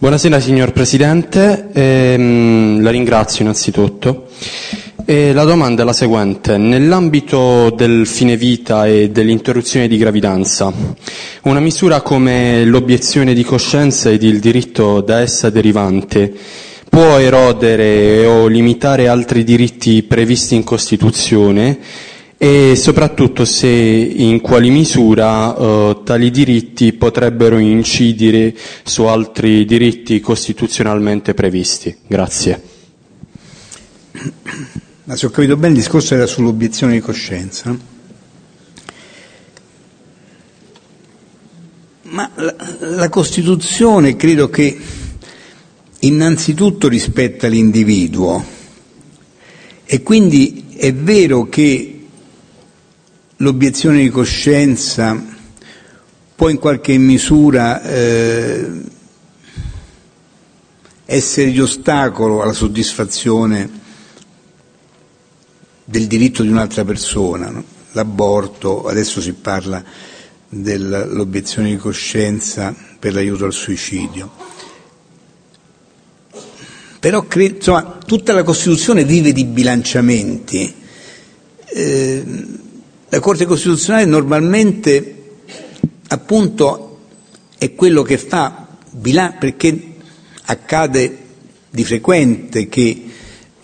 Buonasera 0.03 0.41
signor 0.41 0.73
Presidente, 0.73 1.69
ehm, 1.71 2.81
la 2.81 2.89
ringrazio 2.89 3.43
innanzitutto. 3.43 4.27
E 5.05 5.31
la 5.31 5.45
domanda 5.45 5.83
è 5.83 5.85
la 5.85 5.93
seguente. 5.93 6.57
Nell'ambito 6.57 7.69
del 7.69 8.05
fine 8.05 8.35
vita 8.35 8.85
e 8.85 9.11
dell'interruzione 9.11 9.87
di 9.87 9.95
gravidanza, 9.95 10.73
una 11.43 11.61
misura 11.61 12.01
come 12.01 12.65
l'obiezione 12.65 13.33
di 13.33 13.45
coscienza 13.45 14.09
ed 14.09 14.23
il 14.23 14.41
diritto 14.41 14.99
da 14.99 15.21
essa 15.21 15.49
derivante 15.49 16.33
può 16.89 17.17
erodere 17.17 18.25
o 18.25 18.47
limitare 18.47 19.07
altri 19.07 19.45
diritti 19.45 20.03
previsti 20.03 20.55
in 20.55 20.65
Costituzione 20.65 21.79
e 22.43 22.75
soprattutto 22.75 23.45
se 23.45 23.69
in 23.69 24.41
quali 24.41 24.69
misura 24.69 25.55
eh, 25.55 26.01
tali 26.03 26.29
diritti 26.29 26.91
potrebbero 26.91 27.57
incidere 27.57 28.53
su 28.83 29.03
altri 29.03 29.63
diritti 29.63 30.19
costituzionalmente 30.19 31.33
previsti. 31.33 31.95
Grazie. 32.05 32.61
Ma 35.05 35.15
se 35.15 35.25
ho 35.25 35.29
capito 35.29 35.55
bene 35.55 35.69
il 35.69 35.79
discorso 35.79 36.15
era 36.15 36.25
sull'obiezione 36.25 36.91
di 36.91 36.99
coscienza. 36.99 37.77
Ma 42.01 42.29
la, 42.35 42.55
la 42.79 43.07
Costituzione 43.07 44.17
credo 44.17 44.49
che 44.49 44.77
innanzitutto 45.99 46.89
rispetta 46.89 47.47
l'individuo 47.47 48.43
e 49.85 50.03
quindi 50.03 50.65
è 50.75 50.93
vero 50.93 51.47
che 51.47 51.92
l'obiezione 53.43 53.99
di 53.99 54.09
coscienza 54.09 55.21
può 56.33 56.47
in 56.49 56.57
qualche 56.57 56.97
misura 56.97 57.83
eh, 57.83 58.71
essere 61.05 61.51
di 61.51 61.59
ostacolo 61.59 62.41
alla 62.41 62.53
soddisfazione 62.53 63.81
del 65.83 66.07
diritto 66.07 66.41
di 66.41 66.49
un'altra 66.49 66.85
persona, 66.85 67.49
no? 67.49 67.63
l'aborto, 67.91 68.87
adesso 68.87 69.21
si 69.21 69.33
parla 69.33 69.83
dell'obiezione 70.47 71.69
di 71.69 71.77
coscienza 71.77 72.73
per 72.97 73.13
l'aiuto 73.13 73.45
al 73.45 73.53
suicidio. 73.53 74.31
Però 76.99 77.25
insomma, 77.35 77.99
tutta 78.05 78.31
la 78.31 78.43
Costituzione 78.43 79.03
vive 79.03 79.33
di 79.33 79.43
bilanciamenti. 79.43 80.73
Eh, 81.65 82.23
la 83.13 83.19
Corte 83.19 83.45
Costituzionale 83.45 84.05
normalmente 84.05 85.15
appunto 86.07 87.01
è 87.59 87.75
quello 87.75 88.01
che 88.01 88.17
fa 88.17 88.65
bilancio 88.89 89.37
perché 89.37 89.93
accade 90.45 91.17
di 91.69 91.83
frequente 91.83 92.67
che 92.67 93.05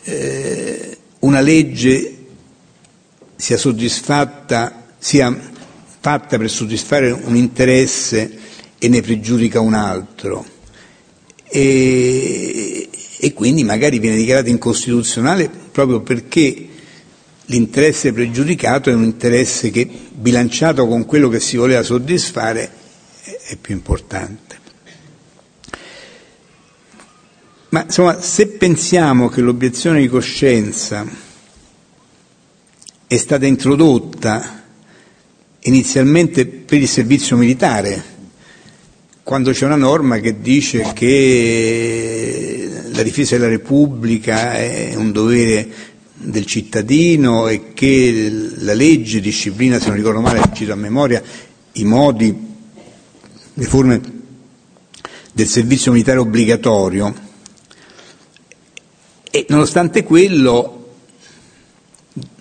eh, 0.03 0.97
una 1.21 1.39
legge 1.41 2.17
sia 3.35 3.57
soddisfatta, 3.57 4.85
sia 4.99 5.35
fatta 5.99 6.37
per 6.37 6.47
soddisfare 6.47 7.09
un 7.11 7.35
interesse 7.35 8.37
e 8.77 8.87
ne 8.87 9.01
pregiudica 9.01 9.59
un 9.59 9.73
altro. 9.73 10.45
E, 11.45 12.87
e 13.17 13.33
quindi 13.33 13.63
magari 13.63 13.97
viene 13.97 14.15
dichiarata 14.15 14.49
incostituzionale 14.49 15.49
proprio 15.71 16.01
perché 16.01 16.68
l'interesse 17.49 18.13
pregiudicato 18.13 18.89
è 18.89 18.93
un 18.93 19.03
interesse 19.03 19.69
che 19.71 19.87
bilanciato 20.11 20.87
con 20.87 21.05
quello 21.05 21.29
che 21.29 21.39
si 21.39 21.57
voleva 21.57 21.83
soddisfare 21.83 22.71
è 23.47 23.55
più 23.55 23.73
importante. 23.73 24.57
Ma 27.69 27.83
insomma, 27.83 28.19
se 28.19 28.47
pensiamo 28.47 29.29
che 29.29 29.41
l'obiezione 29.41 29.99
di 29.99 30.07
coscienza 30.07 31.05
è 33.05 33.17
stata 33.17 33.45
introdotta 33.45 34.63
inizialmente 35.61 36.45
per 36.45 36.79
il 36.79 36.87
servizio 36.87 37.37
militare, 37.37 38.17
quando 39.23 39.51
c'è 39.51 39.65
una 39.65 39.75
norma 39.75 40.19
che 40.19 40.39
dice 40.41 40.91
che 40.93 42.69
la 42.91 43.03
difesa 43.03 43.37
della 43.37 43.49
Repubblica 43.49 44.53
è 44.53 44.95
un 44.95 45.11
dovere 45.11 45.67
del 46.21 46.45
cittadino 46.45 47.47
e 47.47 47.73
che 47.73 48.51
la 48.57 48.73
legge 48.73 49.21
disciplina, 49.21 49.79
se 49.79 49.87
non 49.87 49.95
ricordo 49.95 50.19
male, 50.19 50.41
cito 50.53 50.73
a 50.73 50.75
memoria, 50.75 51.23
i 51.73 51.83
modi, 51.85 52.47
le 53.53 53.65
forme 53.65 54.01
del 55.31 55.47
servizio 55.47 55.91
militare 55.91 56.19
obbligatorio. 56.19 57.27
E 59.31 59.45
nonostante 59.49 60.03
quello, 60.03 60.95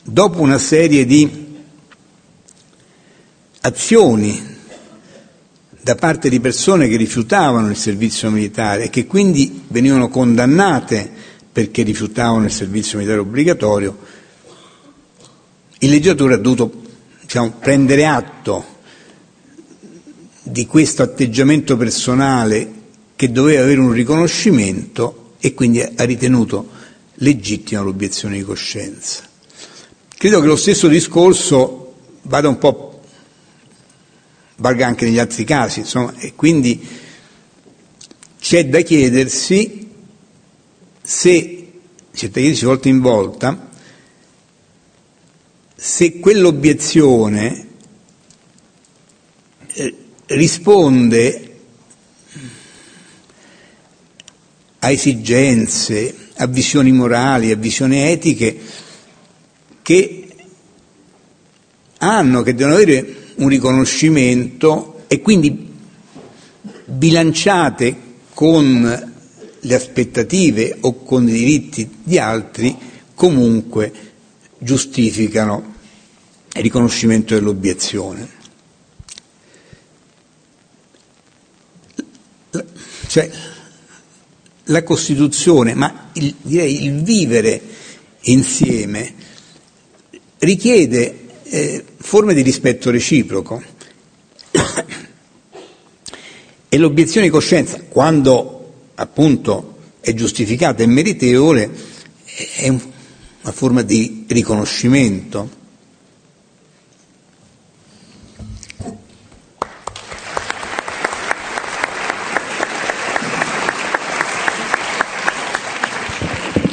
dopo 0.02 0.40
una 0.40 0.58
serie 0.58 1.04
di 1.06 1.46
azioni 3.60 4.56
da 5.80 5.94
parte 5.94 6.28
di 6.28 6.40
persone 6.40 6.88
che 6.88 6.96
rifiutavano 6.96 7.70
il 7.70 7.76
servizio 7.76 8.30
militare 8.30 8.84
e 8.84 8.90
che 8.90 9.06
quindi 9.06 9.64
venivano 9.68 10.08
condannate 10.08 11.10
perché 11.58 11.82
rifiutavano 11.82 12.44
il 12.44 12.52
servizio 12.52 12.98
militare 12.98 13.20
obbligatorio, 13.20 13.98
il 15.80 15.90
legislatore 15.90 16.34
ha 16.34 16.36
dovuto 16.36 16.70
diciamo, 17.20 17.50
prendere 17.58 18.06
atto 18.06 18.64
di 20.40 20.66
questo 20.66 21.02
atteggiamento 21.02 21.76
personale 21.76 22.72
che 23.16 23.32
doveva 23.32 23.64
avere 23.64 23.80
un 23.80 23.90
riconoscimento 23.90 25.32
e 25.40 25.52
quindi 25.54 25.80
ha 25.82 26.04
ritenuto 26.04 26.68
legittima 27.14 27.80
l'obiezione 27.80 28.36
di 28.36 28.44
coscienza. 28.44 29.24
Credo 30.16 30.40
che 30.40 30.46
lo 30.46 30.54
stesso 30.54 30.86
discorso 30.86 31.94
vada 32.22 32.46
un 32.46 32.58
po' 32.58 33.00
valga 34.58 34.86
anche 34.86 35.06
negli 35.06 35.18
altri 35.18 35.42
casi, 35.42 35.80
insomma, 35.80 36.14
e 36.18 36.34
quindi 36.36 36.80
c'è 38.38 38.64
da 38.66 38.80
chiedersi 38.82 39.86
se, 41.08 41.70
da 42.10 42.18
chiedersi 42.28 42.66
volta 42.66 42.88
in 42.88 43.00
volta, 43.00 43.70
se 45.74 46.18
quell'obiezione 46.18 47.66
eh, 49.72 49.94
risponde 50.26 51.56
a 54.80 54.90
esigenze, 54.90 56.14
a 56.36 56.46
visioni 56.46 56.92
morali, 56.92 57.52
a 57.52 57.56
visioni 57.56 58.00
etiche 58.00 58.60
che 59.80 60.28
hanno, 62.00 62.42
che 62.42 62.54
devono 62.54 62.74
avere 62.74 63.32
un 63.36 63.48
riconoscimento 63.48 65.04
e 65.06 65.22
quindi 65.22 65.72
bilanciate 66.84 67.96
con 68.34 69.16
le 69.68 69.74
aspettative 69.74 70.78
o 70.80 71.02
con 71.04 71.28
i 71.28 71.32
diritti 71.32 71.88
di 72.02 72.18
altri, 72.18 72.74
comunque 73.14 73.92
giustificano 74.58 75.74
il 76.54 76.62
riconoscimento 76.62 77.34
dell'obiezione. 77.34 78.36
Cioè, 83.08 83.30
la 84.64 84.82
Costituzione, 84.82 85.74
ma 85.74 86.08
il, 86.14 86.34
direi 86.40 86.84
il 86.84 87.02
vivere 87.02 87.60
insieme, 88.22 89.14
richiede 90.38 91.26
eh, 91.44 91.84
forme 91.98 92.32
di 92.32 92.40
rispetto 92.40 92.90
reciproco. 92.90 93.62
e 96.70 96.78
l'obiezione 96.78 97.26
di 97.26 97.32
coscienza, 97.32 97.82
quando 97.88 98.57
appunto 99.00 99.76
è 100.00 100.12
giustificata 100.14 100.82
e 100.82 100.86
meritevole, 100.86 101.70
è 102.56 102.68
una 102.68 103.52
forma 103.52 103.82
di 103.82 104.24
riconoscimento. 104.28 105.56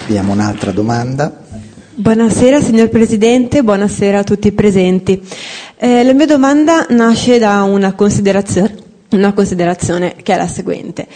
Abbiamo 0.04 0.34
un'altra 0.34 0.72
domanda. 0.72 1.44
Buonasera 1.96 2.62
signor 2.62 2.90
Presidente, 2.90 3.64
buonasera 3.64 4.20
a 4.20 4.24
tutti 4.24 4.48
i 4.48 4.52
presenti. 4.52 5.22
Eh, 5.78 6.04
la 6.04 6.14
mia 6.14 6.26
domanda 6.28 6.86
nasce 6.90 7.38
da 7.40 7.64
una 7.64 7.94
considerazione, 7.94 8.76
una 9.12 9.34
considerazione 9.34 10.16
che 10.22 10.34
è 10.34 10.38
la 10.38 10.48
seguente. 10.48 11.08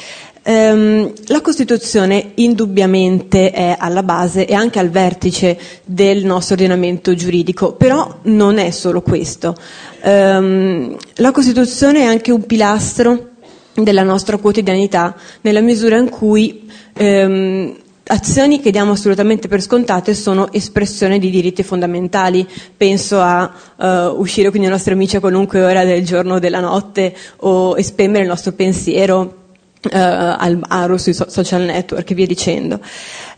Um, 0.42 1.12
la 1.28 1.42
Costituzione 1.42 2.32
indubbiamente 2.36 3.52
è 3.52 3.76
alla 3.78 4.04
base 4.04 4.46
e 4.48 4.54
anche 4.54 4.80
al 4.80 4.90
vertice 4.90 5.60
del 5.84 6.24
nostro 6.24 6.56
ordinamento 6.56 7.14
giuridico, 7.14 7.74
però 7.74 8.20
non 8.24 8.58
è 8.58 8.72
solo 8.72 9.02
questo. 9.02 9.56
Um, 10.04 10.96
la 11.16 11.32
Costituzione 11.32 12.00
è 12.00 12.06
anche 12.06 12.32
un 12.32 12.46
pilastro 12.46 13.28
della 13.74 14.04
nostra 14.04 14.38
quotidianità 14.38 15.16
nella 15.42 15.62
misura 15.62 15.98
in 15.98 16.10
cui 16.10 16.70
um, 17.00 17.76
azioni 18.06 18.60
che 18.60 18.72
diamo 18.72 18.94
assolutamente 18.94 19.48
per 19.48 19.62
scontate 19.62 20.14
sono 20.16 20.52
espressione 20.52 21.20
di 21.20 21.30
diritti 21.30 21.64
fondamentali. 21.64 22.48
Penso 22.76 23.20
a 23.20 23.52
uh, 23.76 23.86
uscire 24.20 24.52
con 24.52 24.64
i 24.64 24.68
nostri 24.68 24.94
amici 24.94 25.18
a 25.18 25.20
qualunque 25.20 25.64
ora 25.64 25.84
del 25.84 26.06
giorno 26.06 26.36
o 26.36 26.40
della 26.40 26.60
notte 26.60 27.16
o 27.38 27.78
esprimere 27.78 28.24
il 28.24 28.30
nostro 28.30 28.54
pensiero 28.54 29.39
uh, 29.84 29.90
al 29.92 30.62
aro 30.68 30.98
sui 30.98 31.14
so- 31.14 31.30
social 31.30 31.62
network 31.64 32.10
e 32.10 32.16
via 32.16 32.26
dicendo. 32.28 32.80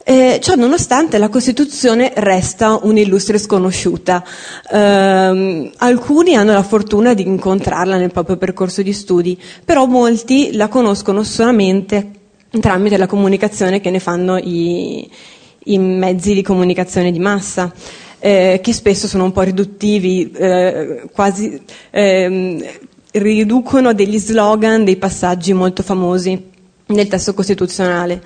Eh, 0.03 0.39
ciò 0.41 0.55
nonostante 0.55 1.19
la 1.19 1.29
Costituzione 1.29 2.11
resta 2.15 2.79
un'illustre 2.81 3.37
sconosciuta. 3.37 4.23
Eh, 4.71 5.71
alcuni 5.77 6.35
hanno 6.35 6.53
la 6.53 6.63
fortuna 6.63 7.13
di 7.13 7.25
incontrarla 7.27 7.97
nel 7.97 8.11
proprio 8.11 8.37
percorso 8.37 8.81
di 8.81 8.93
studi, 8.93 9.39
però 9.63 9.85
molti 9.85 10.53
la 10.53 10.69
conoscono 10.69 11.23
solamente 11.23 12.11
tramite 12.59 12.97
la 12.97 13.07
comunicazione 13.07 13.79
che 13.79 13.91
ne 13.91 13.99
fanno 13.99 14.37
i, 14.37 15.09
i 15.65 15.77
mezzi 15.77 16.33
di 16.33 16.41
comunicazione 16.41 17.11
di 17.11 17.19
massa. 17.19 17.71
Eh, 18.23 18.59
che 18.61 18.71
spesso 18.71 19.07
sono 19.07 19.23
un 19.23 19.31
po' 19.31 19.41
riduttivi, 19.41 20.29
eh, 20.31 21.09
quasi 21.11 21.59
eh, 21.89 22.79
riducono 23.11 23.93
degli 23.93 24.17
slogan, 24.17 24.83
dei 24.83 24.95
passaggi 24.97 25.53
molto 25.53 25.83
famosi 25.83 26.49
nel 26.87 27.07
testo 27.07 27.33
costituzionale. 27.33 28.21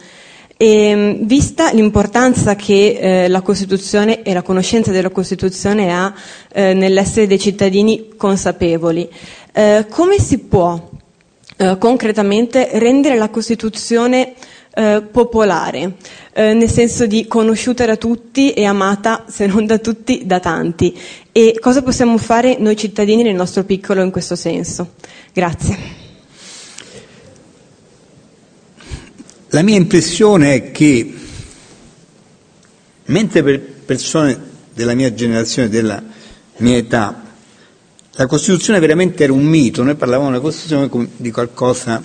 E, 0.58 1.20
vista 1.24 1.72
l'importanza 1.72 2.56
che 2.56 2.98
eh, 3.00 3.28
la 3.28 3.42
Costituzione 3.42 4.22
e 4.24 4.34
la 4.34 4.42
conoscenza 4.42 4.92
della 4.92 5.10
Costituzione 5.10 5.92
ha 5.94 6.14
eh, 6.54 6.74
nell'essere 6.74 7.28
dei 7.28 7.40
cittadini 7.40 8.10
consapevoli, 8.16 9.10
eh, 9.52 9.86
come 9.90 10.18
si 10.20 10.40
può 10.40 10.82
eh, 11.58 11.78
concretamente 11.78 12.70
rendere 12.74 13.18
la 13.18 13.30
Costituzione 13.30 14.34
eh, 14.76 15.02
popolare, 15.10 15.94
eh, 16.34 16.54
nel 16.54 16.70
senso 16.70 17.06
di 17.06 17.28
conosciuta 17.28 17.86
da 17.86 17.96
tutti 17.96 18.52
e 18.52 18.66
amata, 18.66 19.24
se 19.28 19.46
non 19.46 19.66
da 19.66 19.78
tutti, 19.80 20.24
da 20.26 20.40
tanti. 20.40 20.94
E 21.32 21.58
cosa 21.62 21.82
possiamo 21.82 22.18
fare 22.18 22.58
noi 22.60 22.76
cittadini 22.76 23.24
nel 23.24 23.36
nostro 23.36 23.64
piccolo 23.64 24.04
in 24.04 24.12
questo 24.12 24.36
senso? 24.36 24.96
Grazie. 25.34 26.04
La 29.50 29.62
mia 29.62 29.78
impressione 29.78 30.56
è 30.56 30.72
che, 30.72 31.14
mentre 33.06 33.44
per 33.44 33.60
persone 33.62 34.38
della 34.74 34.94
mia 34.94 35.14
generazione, 35.14 35.70
della 35.70 36.04
mia 36.58 36.76
età, 36.76 37.24
la 38.12 38.26
Costituzione 38.28 38.80
veramente 38.80 39.24
era 39.24 39.32
un 39.32 39.46
mito, 39.46 39.84
noi 39.84 39.96
parlavamo 39.96 40.30
della 40.30 40.42
Costituzione 40.42 41.10
di 41.16 41.32
qualcosa 41.32 42.04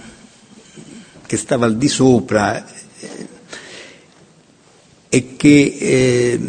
che 1.31 1.37
stava 1.37 1.65
al 1.65 1.77
di 1.77 1.87
sopra 1.87 2.67
eh, 2.99 3.29
e 5.09 5.37
che 5.37 5.77
eh, 5.79 6.41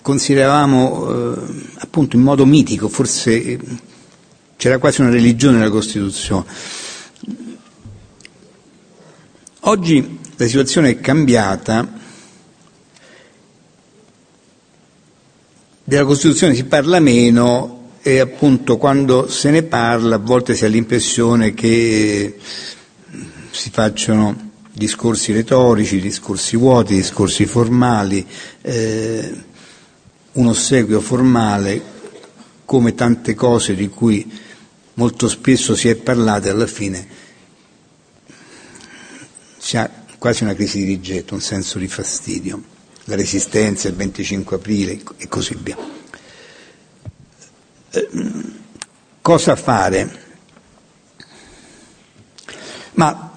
consideravamo 0.00 1.34
eh, 1.34 1.40
appunto 1.78 2.14
in 2.14 2.22
modo 2.22 2.46
mitico, 2.46 2.88
forse 2.88 3.42
eh, 3.42 3.58
c'era 4.56 4.78
quasi 4.78 5.00
una 5.00 5.10
religione 5.10 5.56
nella 5.58 5.68
Costituzione. 5.68 6.44
Oggi 9.62 10.18
la 10.36 10.46
situazione 10.46 10.90
è 10.90 11.00
cambiata, 11.00 11.92
della 15.82 16.04
Costituzione 16.04 16.54
si 16.54 16.66
parla 16.66 17.00
meno 17.00 17.94
e 18.00 18.20
appunto 18.20 18.76
quando 18.76 19.26
se 19.28 19.50
ne 19.50 19.64
parla 19.64 20.14
a 20.14 20.18
volte 20.20 20.54
si 20.54 20.64
ha 20.64 20.68
l'impressione 20.68 21.52
che 21.52 22.36
si 23.58 23.70
facciano 23.70 24.50
discorsi 24.72 25.32
retorici, 25.32 26.00
discorsi 26.00 26.56
vuoti, 26.56 26.94
discorsi 26.94 27.44
formali, 27.44 28.24
eh, 28.62 29.34
un 30.34 30.46
ossequio 30.46 31.00
formale 31.00 31.82
come 32.64 32.94
tante 32.94 33.34
cose 33.34 33.74
di 33.74 33.88
cui 33.88 34.30
molto 34.94 35.28
spesso 35.28 35.74
si 35.74 35.88
è 35.88 35.96
parlato 35.96 36.46
e 36.46 36.50
alla 36.50 36.68
fine 36.68 37.08
si 39.58 39.76
ha 39.76 39.90
quasi 40.18 40.44
una 40.44 40.54
crisi 40.54 40.78
di 40.78 40.84
rigetto, 40.84 41.34
un 41.34 41.40
senso 41.40 41.78
di 41.78 41.88
fastidio. 41.88 42.62
la 43.04 43.16
resistenza, 43.16 43.88
il 43.88 43.94
25 43.94 44.56
aprile 44.56 45.00
e 45.16 45.26
così 45.28 45.56
via. 45.60 45.76
Eh, 47.90 48.08
cosa 49.22 49.56
fare? 49.56 50.26
Ma 52.92 53.27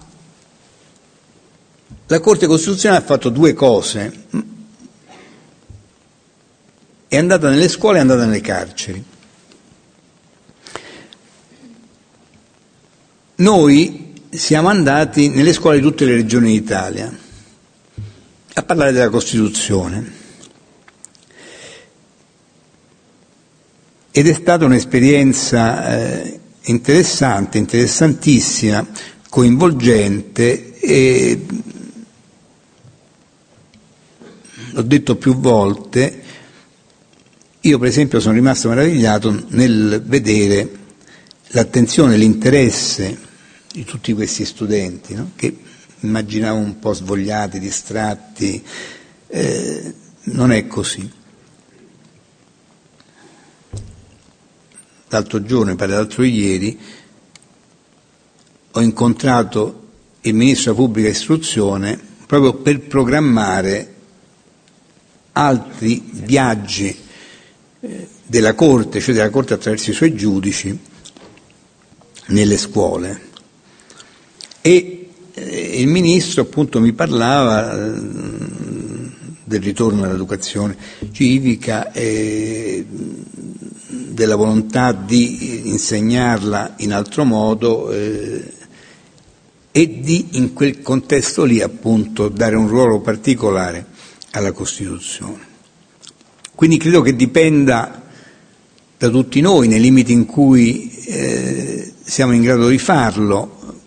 la 2.11 2.19
Corte 2.19 2.45
Costituzionale 2.45 3.01
ha 3.01 3.05
fatto 3.05 3.29
due 3.29 3.53
cose. 3.53 4.25
È 7.07 7.15
andata 7.17 7.49
nelle 7.49 7.69
scuole 7.69 7.95
e 7.95 7.97
è 7.99 8.01
andata 8.01 8.25
nelle 8.25 8.41
carceri. 8.41 9.01
Noi 13.35 14.13
siamo 14.29 14.67
andati 14.67 15.29
nelle 15.29 15.53
scuole 15.53 15.77
di 15.77 15.83
tutte 15.83 16.03
le 16.03 16.15
regioni 16.15 16.51
d'Italia 16.51 17.17
a 18.55 18.63
parlare 18.63 18.91
della 18.91 19.09
Costituzione. 19.09 20.19
Ed 24.11 24.27
è 24.27 24.33
stata 24.33 24.65
un'esperienza 24.65 25.97
eh, 26.23 26.39
interessante, 26.63 27.57
interessantissima, 27.57 28.85
coinvolgente 29.29 30.77
e 30.77 31.45
l'ho 34.71 34.81
detto 34.81 35.15
più 35.15 35.35
volte, 35.35 36.23
io 37.61 37.77
per 37.77 37.87
esempio 37.87 38.19
sono 38.19 38.33
rimasto 38.33 38.69
meravigliato 38.69 39.45
nel 39.49 40.01
vedere 40.05 40.69
l'attenzione, 41.47 42.17
l'interesse 42.17 43.17
di 43.71 43.83
tutti 43.83 44.13
questi 44.13 44.45
studenti, 44.45 45.13
no? 45.13 45.31
che 45.35 45.55
immaginavo 45.99 46.57
un 46.57 46.79
po' 46.79 46.93
svogliati, 46.93 47.59
distratti, 47.59 48.63
eh, 49.27 49.93
non 50.23 50.51
è 50.51 50.67
così. 50.67 51.09
L'altro 55.09 55.43
giorno, 55.43 55.71
mi 55.71 55.77
pare 55.77 55.91
l'altro 55.91 56.23
ieri, 56.23 56.79
ho 58.71 58.81
incontrato 58.81 59.87
il 60.21 60.33
Ministro 60.33 60.71
della 60.71 60.85
Pubblica 60.85 61.09
Istruzione 61.09 61.99
proprio 62.25 62.53
per 62.53 62.79
programmare 62.79 63.90
altri 65.33 66.03
viaggi 66.11 66.95
eh, 67.79 68.07
della 68.25 68.53
Corte, 68.53 68.99
cioè 68.99 69.15
della 69.15 69.29
Corte 69.29 69.53
attraverso 69.53 69.91
i 69.91 69.93
suoi 69.93 70.15
giudici, 70.15 70.77
nelle 72.27 72.57
scuole. 72.57 73.29
E 74.61 75.09
eh, 75.33 75.79
il 75.79 75.87
Ministro 75.87 76.43
appunto 76.43 76.79
mi 76.79 76.93
parlava 76.93 77.73
eh, 77.73 77.93
del 79.43 79.61
ritorno 79.61 80.03
all'educazione 80.03 80.77
civica 81.11 81.91
e 81.91 82.85
della 82.87 84.35
volontà 84.35 84.93
di 84.93 85.69
insegnarla 85.69 86.75
in 86.77 86.93
altro 86.93 87.25
modo 87.25 87.91
e 87.91 90.01
di 90.01 90.27
in 90.31 90.53
quel 90.53 90.81
contesto 90.81 91.43
lì 91.43 91.61
appunto 91.61 92.29
dare 92.29 92.55
un 92.55 92.67
ruolo 92.67 93.01
particolare 93.01 93.87
alla 94.31 94.51
Costituzione. 94.51 95.49
Quindi 96.55 96.77
credo 96.77 97.01
che 97.01 97.15
dipenda 97.15 98.03
da 98.97 99.09
tutti 99.09 99.41
noi, 99.41 99.67
nei 99.67 99.79
limiti 99.79 100.11
in 100.11 100.25
cui 100.25 100.91
eh, 101.05 101.91
siamo 102.03 102.33
in 102.33 102.43
grado 102.43 102.67
di 102.67 102.77
farlo, 102.77 103.79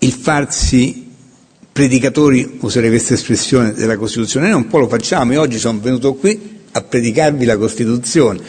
il 0.00 0.12
farsi 0.12 1.10
predicatori, 1.72 2.58
userei 2.60 2.90
questa 2.90 3.14
espressione, 3.14 3.72
della 3.72 3.96
Costituzione. 3.96 4.48
Noi 4.48 4.56
un 4.56 4.66
po' 4.66 4.78
lo 4.78 4.88
facciamo, 4.88 5.32
io 5.32 5.40
oggi 5.40 5.58
sono 5.58 5.78
venuto 5.80 6.14
qui 6.14 6.60
a 6.72 6.82
predicarvi 6.82 7.44
la 7.44 7.56
Costituzione. 7.56 8.40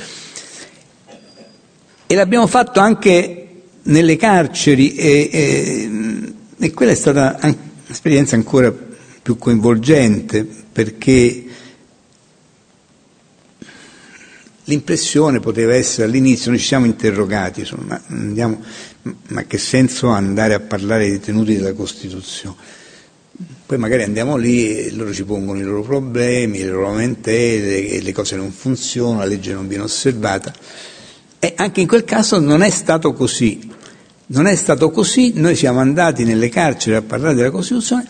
E 2.05 2.15
l'abbiamo 2.15 2.47
fatto 2.47 2.79
anche 2.79 3.47
nelle 3.83 4.17
carceri 4.17 4.93
e, 4.95 5.29
e, 5.31 6.33
e 6.57 6.71
quella 6.71 6.91
è 6.91 6.95
stata 6.95 7.39
un'esperienza 7.87 8.35
ancora 8.35 8.71
più 8.71 8.92
coinvolgente 9.37 10.45
perché 10.71 11.45
l'impressione 14.65 15.39
poteva 15.39 15.73
essere 15.75 16.07
all'inizio, 16.07 16.51
noi 16.51 16.59
ci 16.59 16.67
siamo 16.67 16.85
interrogati, 16.85 17.61
insomma, 17.61 18.01
andiamo, 18.07 18.61
ma 19.29 19.43
che 19.43 19.57
senso 19.57 20.11
ha 20.11 20.17
andare 20.17 20.53
a 20.53 20.59
parlare 20.59 21.09
dei 21.09 21.19
tenuti 21.19 21.55
della 21.55 21.73
Costituzione? 21.73 22.55
Poi 23.65 23.77
magari 23.77 24.03
andiamo 24.03 24.35
lì 24.35 24.77
e 24.77 24.91
loro 24.91 25.13
ci 25.13 25.23
pongono 25.23 25.59
i 25.59 25.63
loro 25.63 25.81
problemi, 25.81 26.59
le 26.59 26.67
loro 26.67 26.87
lamentele, 26.91 28.01
le 28.01 28.11
cose 28.11 28.35
non 28.35 28.51
funzionano, 28.51 29.19
la 29.19 29.25
legge 29.25 29.53
non 29.53 29.67
viene 29.67 29.83
osservata. 29.83 30.53
E 31.39 31.53
anche 31.55 31.81
in 31.81 31.87
quel 31.87 32.03
caso 32.03 32.39
non 32.39 32.61
è 32.61 32.69
stato 32.69 33.13
così. 33.13 33.71
Non 34.27 34.45
è 34.45 34.55
stato 34.55 34.89
così, 34.91 35.33
noi 35.35 35.55
siamo 35.55 35.79
andati 35.79 36.23
nelle 36.23 36.49
carceri 36.49 36.95
a 36.95 37.01
parlare 37.01 37.33
della 37.35 37.51
Costituzione 37.51 38.05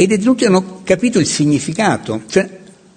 e 0.00 0.04
i 0.04 0.06
detenuti 0.06 0.46
hanno 0.46 0.80
capito 0.82 1.18
il 1.18 1.26
significato, 1.26 2.22
cioè 2.26 2.48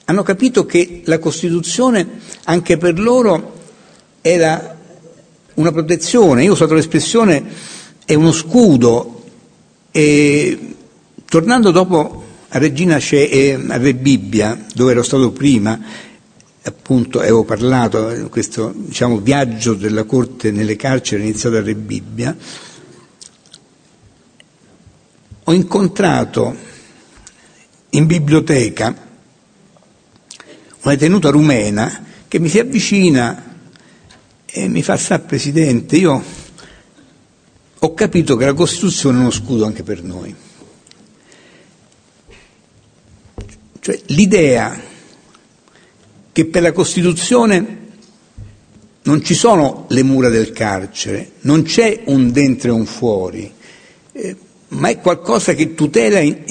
hanno 0.05 0.23
capito 0.23 0.65
che 0.65 1.01
la 1.03 1.19
Costituzione 1.19 2.07
anche 2.45 2.77
per 2.77 2.97
loro 2.97 3.59
era 4.21 4.77
una 5.55 5.71
protezione, 5.73 6.43
io 6.43 6.51
ho 6.51 6.53
usato 6.53 6.73
l'espressione 6.73 7.43
è 8.05 8.13
uno 8.13 8.31
scudo. 8.31 9.21
E 9.91 10.75
tornando 11.25 11.71
dopo 11.71 12.23
a 12.47 12.57
Regina 12.57 12.97
Ce- 12.99 13.27
eh, 13.27 13.59
a 13.67 13.75
Re 13.75 13.95
Bibbia, 13.95 14.65
dove 14.73 14.91
ero 14.91 15.03
stato 15.03 15.33
prima, 15.33 15.77
appunto 16.63 17.19
avevo 17.19 17.43
parlato 17.43 18.13
di 18.13 18.29
questo 18.29 18.71
diciamo, 18.73 19.17
viaggio 19.17 19.73
della 19.73 20.05
corte 20.05 20.51
nelle 20.51 20.77
carceri 20.77 21.23
iniziato 21.23 21.57
a 21.57 21.61
Re 21.63 21.75
Bibbia, 21.75 22.33
ho 25.43 25.51
incontrato 25.51 26.71
in 27.95 28.05
biblioteca 28.07 29.11
una 30.81 30.93
detenuta 30.95 31.29
rumena 31.29 32.03
che 32.27 32.39
mi 32.39 32.49
si 32.49 32.59
avvicina 32.59 33.51
e 34.45 34.67
mi 34.67 34.83
fa, 34.83 34.97
sa 34.97 35.19
Presidente, 35.19 35.95
io 35.95 36.23
ho 37.79 37.93
capito 37.93 38.35
che 38.35 38.45
la 38.45 38.53
Costituzione 38.53 39.17
è 39.17 39.21
uno 39.21 39.31
scudo 39.31 39.65
anche 39.65 39.83
per 39.83 40.03
noi. 40.03 40.35
Cioè 43.79 44.01
l'idea 44.07 44.79
che 46.31 46.45
per 46.45 46.61
la 46.61 46.71
Costituzione 46.71 47.81
non 49.03 49.23
ci 49.23 49.33
sono 49.33 49.85
le 49.89 50.03
mura 50.03 50.29
del 50.29 50.51
carcere, 50.51 51.33
non 51.41 51.63
c'è 51.63 52.03
un 52.05 52.31
dentro 52.31 52.69
e 52.69 52.71
un 52.71 52.85
fuori, 52.85 53.53
eh, 54.13 54.35
ma 54.69 54.89
è 54.89 54.99
qualcosa 54.99 55.53
che 55.53 55.75
tutela 55.75 56.19
in, 56.19 56.43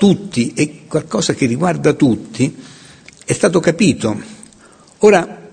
tutti, 0.00 0.54
è 0.56 0.86
qualcosa 0.86 1.34
che 1.34 1.44
riguarda 1.44 1.92
tutti, 1.92 2.56
è 3.22 3.32
stato 3.34 3.60
capito. 3.60 4.18
Ora, 5.00 5.50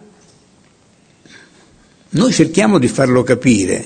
noi 2.11 2.31
cerchiamo 2.31 2.79
di 2.79 2.87
farlo 2.87 3.23
capire 3.23 3.85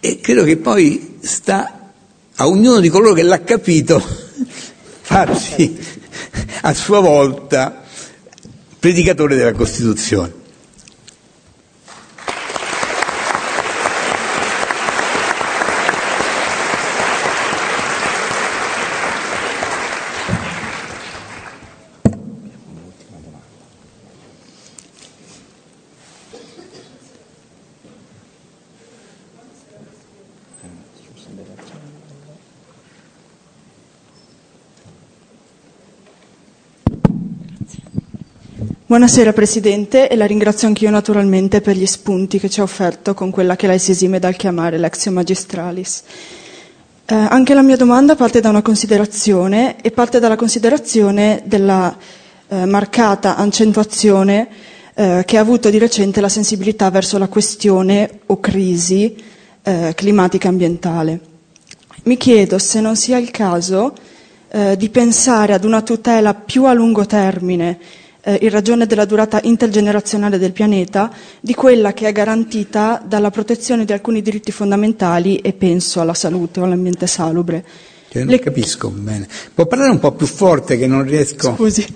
e 0.00 0.18
credo 0.20 0.44
che 0.44 0.56
poi 0.56 1.18
sta 1.20 1.92
a 2.34 2.48
ognuno 2.48 2.80
di 2.80 2.88
coloro 2.88 3.12
che 3.12 3.22
l'ha 3.22 3.42
capito 3.42 4.00
farsi 5.02 5.78
a 6.62 6.72
sua 6.72 7.00
volta 7.00 7.84
predicatore 8.78 9.36
della 9.36 9.52
Costituzione. 9.52 10.39
Buonasera 38.90 39.32
Presidente 39.32 40.08
e 40.08 40.16
la 40.16 40.26
ringrazio 40.26 40.66
anch'io 40.66 40.90
naturalmente 40.90 41.60
per 41.60 41.76
gli 41.76 41.86
spunti 41.86 42.40
che 42.40 42.50
ci 42.50 42.58
ha 42.58 42.64
offerto 42.64 43.14
con 43.14 43.30
quella 43.30 43.54
che 43.54 43.68
lei 43.68 43.78
si 43.78 43.92
esime 43.92 44.18
dal 44.18 44.34
chiamare 44.34 44.78
l'exio 44.78 45.12
magistralis. 45.12 46.02
Eh, 47.06 47.14
anche 47.14 47.54
la 47.54 47.62
mia 47.62 47.76
domanda 47.76 48.16
parte 48.16 48.40
da 48.40 48.48
una 48.48 48.62
considerazione 48.62 49.80
e 49.80 49.92
parte 49.92 50.18
dalla 50.18 50.34
considerazione 50.34 51.40
della 51.44 51.96
eh, 52.48 52.64
marcata 52.66 53.36
accentuazione 53.36 54.48
eh, 54.94 55.22
che 55.24 55.36
ha 55.36 55.40
avuto 55.40 55.70
di 55.70 55.78
recente 55.78 56.20
la 56.20 56.28
sensibilità 56.28 56.90
verso 56.90 57.16
la 57.16 57.28
questione 57.28 58.10
o 58.26 58.40
crisi 58.40 59.14
eh, 59.62 59.92
climatica 59.94 60.48
ambientale. 60.48 61.20
Mi 62.02 62.16
chiedo 62.16 62.58
se 62.58 62.80
non 62.80 62.96
sia 62.96 63.18
il 63.18 63.30
caso 63.30 63.94
eh, 64.50 64.76
di 64.76 64.88
pensare 64.88 65.52
ad 65.52 65.62
una 65.62 65.80
tutela 65.82 66.34
più 66.34 66.64
a 66.64 66.72
lungo 66.72 67.06
termine 67.06 67.78
eh, 68.22 68.38
in 68.42 68.50
ragione 68.50 68.86
della 68.86 69.04
durata 69.04 69.40
intergenerazionale 69.42 70.38
del 70.38 70.52
pianeta 70.52 71.12
di 71.40 71.54
quella 71.54 71.92
che 71.92 72.06
è 72.06 72.12
garantita 72.12 73.02
dalla 73.04 73.30
protezione 73.30 73.84
di 73.84 73.92
alcuni 73.92 74.22
diritti 74.22 74.52
fondamentali 74.52 75.36
e 75.36 75.52
penso 75.52 76.00
alla 76.00 76.14
salute 76.14 76.60
o 76.60 76.64
all'ambiente 76.64 77.06
salubre. 77.06 77.64
Cioè, 78.10 78.22
non 78.22 78.32
Le... 78.32 78.38
capisco 78.40 78.90
bene. 78.90 79.28
Può 79.54 79.66
parlare 79.66 79.90
un 79.90 80.00
po' 80.00 80.12
più 80.12 80.26
forte 80.26 80.76
che 80.76 80.86
non 80.86 81.02
riesco. 81.04 81.54
Scusi. 81.54 81.86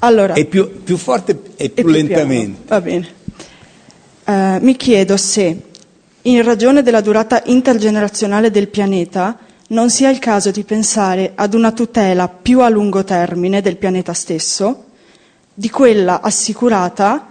Allora, 0.00 0.34
e 0.34 0.44
più, 0.44 0.82
più 0.82 0.96
forte 0.96 1.40
e 1.56 1.70
più, 1.70 1.84
più 1.84 1.92
lentamente. 1.92 2.62
Piano. 2.64 2.66
Va 2.66 2.80
bene. 2.80 3.14
Uh, 4.26 4.64
mi 4.64 4.76
chiedo 4.76 5.16
se, 5.16 5.56
in 6.22 6.42
ragione 6.42 6.82
della 6.82 7.00
durata 7.00 7.42
intergenerazionale 7.46 8.50
del 8.50 8.68
pianeta, 8.68 9.38
non 9.68 9.90
sia 9.90 10.10
il 10.10 10.18
caso 10.18 10.50
di 10.50 10.64
pensare 10.64 11.32
ad 11.34 11.54
una 11.54 11.72
tutela 11.72 12.28
più 12.28 12.60
a 12.60 12.68
lungo 12.68 13.04
termine 13.04 13.60
del 13.60 13.76
pianeta 13.76 14.12
stesso, 14.12 14.85
di 15.58 15.70
quella 15.70 16.20
assicurata 16.20 17.28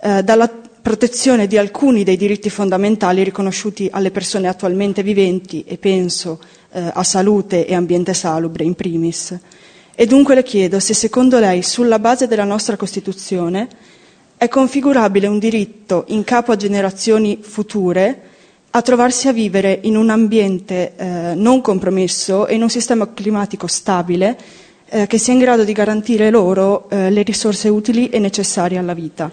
eh, 0.00 0.22
dalla 0.22 0.48
protezione 0.48 1.48
di 1.48 1.58
alcuni 1.58 2.04
dei 2.04 2.16
diritti 2.16 2.50
fondamentali 2.50 3.24
riconosciuti 3.24 3.88
alle 3.90 4.12
persone 4.12 4.46
attualmente 4.46 5.02
viventi 5.02 5.64
e 5.66 5.76
penso 5.76 6.38
eh, 6.70 6.88
a 6.92 7.02
salute 7.02 7.66
e 7.66 7.74
ambiente 7.74 8.14
salubre 8.14 8.62
in 8.62 8.74
primis. 8.74 9.36
E 9.92 10.06
dunque 10.06 10.36
le 10.36 10.44
chiedo 10.44 10.78
se 10.78 10.94
secondo 10.94 11.40
lei, 11.40 11.62
sulla 11.62 11.98
base 11.98 12.28
della 12.28 12.44
nostra 12.44 12.76
Costituzione, 12.76 13.66
è 14.36 14.46
configurabile 14.46 15.26
un 15.26 15.40
diritto 15.40 16.04
in 16.08 16.22
capo 16.22 16.52
a 16.52 16.56
generazioni 16.56 17.38
future 17.42 18.20
a 18.70 18.82
trovarsi 18.82 19.26
a 19.26 19.32
vivere 19.32 19.80
in 19.82 19.96
un 19.96 20.10
ambiente 20.10 20.94
eh, 20.96 21.34
non 21.34 21.60
compromesso 21.60 22.46
e 22.46 22.54
in 22.54 22.62
un 22.62 22.70
sistema 22.70 23.12
climatico 23.12 23.66
stabile 23.66 24.36
eh, 24.88 25.06
che 25.06 25.18
sia 25.18 25.32
in 25.32 25.38
grado 25.38 25.64
di 25.64 25.72
garantire 25.72 26.30
loro 26.30 26.88
eh, 26.90 27.10
le 27.10 27.22
risorse 27.22 27.68
utili 27.68 28.08
e 28.08 28.18
necessarie 28.18 28.78
alla 28.78 28.94
vita. 28.94 29.30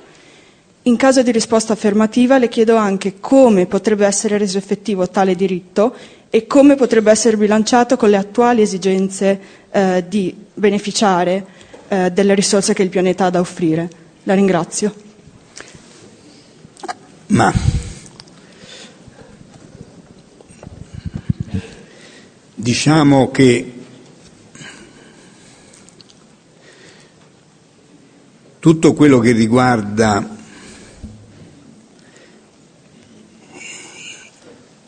In 0.84 0.96
caso 0.96 1.22
di 1.22 1.32
risposta 1.32 1.74
affermativa 1.74 2.40
le 2.40 2.50
chiedo 2.50 2.76
anche 2.76 3.20
come 3.20 3.68
potrebbe 3.68 4.06
essere 4.06 4.40
reso 4.40 4.58
effettivo 4.58 5.08
tale 5.08 5.36
diritto 5.36 5.94
e 6.30 6.48
come 6.48 6.76
potrebbe 6.76 7.12
essere 7.12 7.38
bilanciato 7.38 7.98
con 7.98 8.10
le 8.10 8.18
attuali 8.18 8.62
esigenze 8.64 9.40
eh, 9.70 10.04
di 10.08 10.36
beneficiare 10.54 11.46
eh, 11.88 12.10
delle 12.12 12.34
risorse 12.34 12.74
che 12.74 12.82
il 12.82 12.90
pianeta 12.90 13.26
ha 13.26 13.30
da 13.30 13.40
offrire. 13.40 13.90
La 14.24 14.34
ringrazio. 14.34 14.94
Ma 17.28 17.54
diciamo 22.56 23.30
che 23.32 23.81
tutto 28.62 28.94
quello 28.94 29.18
che 29.18 29.32
riguarda 29.32 30.38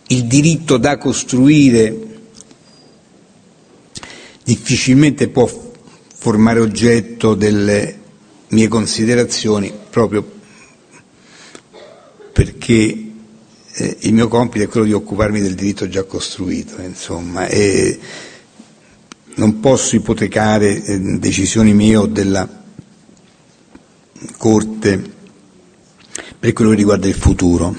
il 0.10 0.26
diritto 0.26 0.78
da 0.78 1.00
costruire 1.00 1.98
difficilmente 4.44 5.28
può 5.28 5.50
formare 6.14 6.60
oggetto 6.60 7.34
delle 7.34 8.00
mie 8.50 8.68
considerazioni 8.68 9.74
proprio 9.90 10.24
perché 12.32 13.12
eh, 13.74 13.98
il 14.02 14.14
mio 14.14 14.28
compito 14.28 14.66
è 14.66 14.68
quello 14.68 14.86
di 14.86 14.94
occuparmi 14.94 15.42
del 15.42 15.56
diritto 15.56 15.90
già 15.90 16.04
costruito, 16.04 16.80
insomma, 16.80 17.48
e 17.48 17.98
non 19.36 19.60
posso 19.60 19.96
ipotecare 19.96 20.84
eh, 20.84 21.00
decisioni 21.18 21.74
mie 21.74 21.96
o 21.96 22.06
della 22.06 22.62
Corte 24.38 25.02
per 26.40 26.54
quello 26.54 26.72
che 26.72 26.78
riguarda 26.78 27.08
il 27.08 27.14
futuro. 27.14 27.74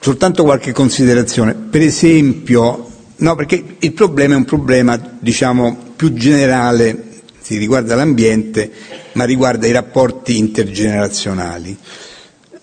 Soltanto 0.00 0.44
qualche 0.44 0.72
considerazione. 0.72 1.54
Per 1.54 1.82
esempio, 1.82 2.90
no, 3.16 3.34
perché 3.34 3.76
il 3.78 3.92
problema 3.92 4.34
è 4.34 4.36
un 4.36 4.44
problema, 4.44 4.96
diciamo, 5.18 5.92
più 5.96 6.12
generale, 6.14 7.22
si 7.40 7.58
riguarda 7.58 7.94
l'ambiente, 7.94 8.70
ma 9.12 9.24
riguarda 9.24 9.66
i 9.66 9.72
rapporti 9.72 10.38
intergenerazionali. 10.38 11.76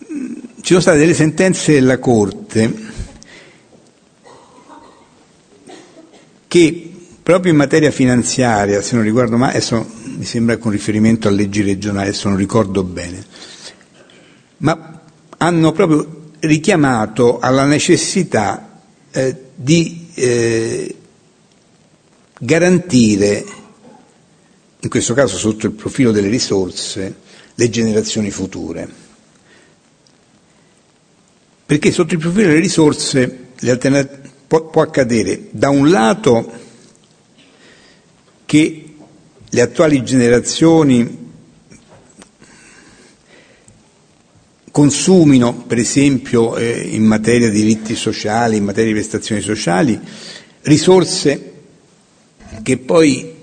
Ci 0.08 0.72
sono 0.72 0.80
state 0.80 0.98
delle 0.98 1.14
sentenze 1.14 1.74
della 1.74 2.00
Corte 2.00 2.74
che 6.48 6.92
proprio 7.22 7.52
in 7.52 7.58
materia 7.58 7.92
finanziaria, 7.92 8.82
se 8.82 8.96
non 8.96 9.04
ricordo 9.04 9.36
mai, 9.38 9.50
adesso 9.50 9.86
mi 10.16 10.26
sembra 10.26 10.58
con 10.58 10.72
riferimento 10.72 11.28
a 11.28 11.32
leggi 11.32 11.62
regionali, 11.62 12.08
adesso 12.10 12.28
non 12.30 12.38
ricordo 12.38 12.84
bene, 12.84 13.24
ma 14.58 15.02
hanno 15.38 15.72
proprio 15.72 16.32
richiamato 16.40 17.40
alla 17.40 17.66
necessità 17.66 18.82
eh, 19.12 19.36
di 19.56 20.10
eh, 20.14 20.96
garantire, 22.40 23.46
in 24.80 24.90
questo 24.90 25.14
caso 25.14 25.38
sotto 25.38 25.66
il 25.66 25.74
profilo 25.74 26.12
delle 26.12 26.30
risorse, 26.30 27.16
le 27.56 27.70
generazioni 27.70 28.32
future. 28.32 29.04
Perché 31.66 31.92
sotto 31.92 32.14
il 32.14 32.20
profilo 32.20 32.48
delle 32.48 32.60
risorse 32.60 33.48
può, 34.48 34.66
può 34.70 34.82
accadere 34.84 35.48
da 35.52 35.70
un 35.70 35.90
lato 35.90 36.52
che 38.46 38.85
le 39.56 39.62
attuali 39.62 40.04
generazioni 40.04 41.24
consumino, 44.70 45.54
per 45.54 45.78
esempio 45.78 46.58
eh, 46.58 46.90
in 46.92 47.06
materia 47.06 47.50
di 47.50 47.62
diritti 47.62 47.96
sociali, 47.96 48.58
in 48.58 48.66
materia 48.66 48.92
di 48.92 49.00
prestazioni 49.00 49.40
sociali, 49.40 49.98
risorse 50.64 51.54
che 52.64 52.78
poi 52.80 53.34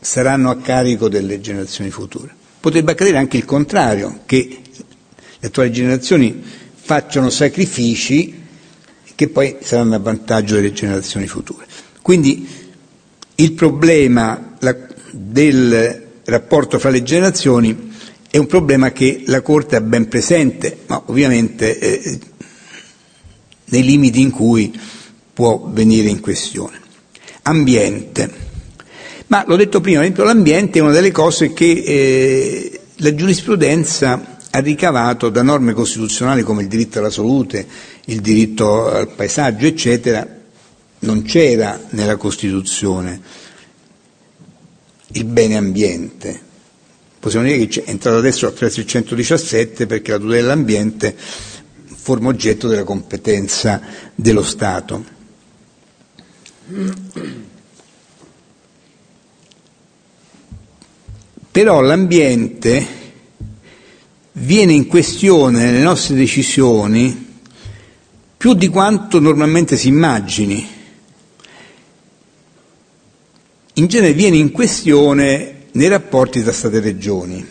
saranno 0.00 0.50
a 0.50 0.56
carico 0.56 1.08
delle 1.08 1.40
generazioni 1.40 1.90
future. 1.90 2.34
Potrebbe 2.58 2.90
accadere 2.90 3.18
anche 3.18 3.36
il 3.36 3.44
contrario, 3.44 4.22
che 4.26 4.58
le 5.38 5.46
attuali 5.46 5.70
generazioni 5.70 6.42
facciano 6.74 7.30
sacrifici 7.30 8.40
che 9.14 9.28
poi 9.28 9.58
saranno 9.60 9.94
a 9.94 10.00
vantaggio 10.00 10.56
delle 10.56 10.72
generazioni 10.72 11.28
future. 11.28 11.64
Quindi 12.02 12.44
il 13.36 13.52
problema 13.52 14.56
la, 14.58 14.90
del 15.12 16.08
rapporto 16.24 16.78
fra 16.78 16.90
le 16.90 17.02
generazioni 17.02 17.90
è 18.30 18.38
un 18.38 18.46
problema 18.46 18.92
che 18.92 19.24
la 19.26 19.42
Corte 19.42 19.76
ha 19.76 19.80
ben 19.82 20.08
presente, 20.08 20.78
ma 20.86 21.02
ovviamente 21.06 21.78
eh, 21.78 22.18
nei 23.66 23.82
limiti 23.84 24.22
in 24.22 24.30
cui 24.30 24.72
può 25.34 25.68
venire 25.70 26.08
in 26.08 26.20
questione. 26.20 26.80
Ambiente. 27.42 28.40
Ma 29.26 29.44
l'ho 29.46 29.56
detto 29.56 29.80
prima, 29.80 30.06
l'ambiente 30.24 30.78
è 30.78 30.82
una 30.82 30.92
delle 30.92 31.10
cose 31.10 31.52
che 31.52 31.70
eh, 31.70 32.80
la 32.96 33.14
giurisprudenza 33.14 34.38
ha 34.50 34.58
ricavato 34.60 35.28
da 35.28 35.42
norme 35.42 35.74
costituzionali 35.74 36.42
come 36.42 36.62
il 36.62 36.68
diritto 36.68 37.00
alla 37.00 37.10
salute, 37.10 37.66
il 38.06 38.20
diritto 38.20 38.88
al 38.90 39.08
paesaggio, 39.08 39.66
eccetera, 39.66 40.26
non 41.00 41.22
c'era 41.22 41.78
nella 41.90 42.16
Costituzione 42.16 43.20
il 45.12 45.24
bene 45.24 45.56
ambiente. 45.56 46.50
Possiamo 47.18 47.46
dire 47.46 47.66
che 47.66 47.84
è 47.84 47.90
entrato 47.90 48.18
adesso 48.18 48.46
attraverso 48.46 48.80
il 48.80 48.86
117 48.86 49.86
perché 49.86 50.10
la 50.10 50.18
tutela 50.18 50.40
dell'ambiente 50.40 51.14
forma 51.16 52.28
oggetto 52.28 52.66
della 52.66 52.84
competenza 52.84 53.80
dello 54.14 54.42
Stato. 54.42 55.04
Però 61.52 61.80
l'ambiente 61.80 62.86
viene 64.32 64.72
in 64.72 64.86
questione 64.86 65.64
nelle 65.64 65.82
nostre 65.82 66.16
decisioni 66.16 67.30
più 68.36 68.54
di 68.54 68.66
quanto 68.68 69.20
normalmente 69.20 69.76
si 69.76 69.88
immagini. 69.88 70.66
In 73.74 73.86
genere 73.86 74.12
viene 74.12 74.36
in 74.36 74.52
questione 74.52 75.68
nei 75.72 75.88
rapporti 75.88 76.42
tra 76.42 76.52
Stato 76.52 76.76
e 76.76 76.80
Regioni, 76.80 77.46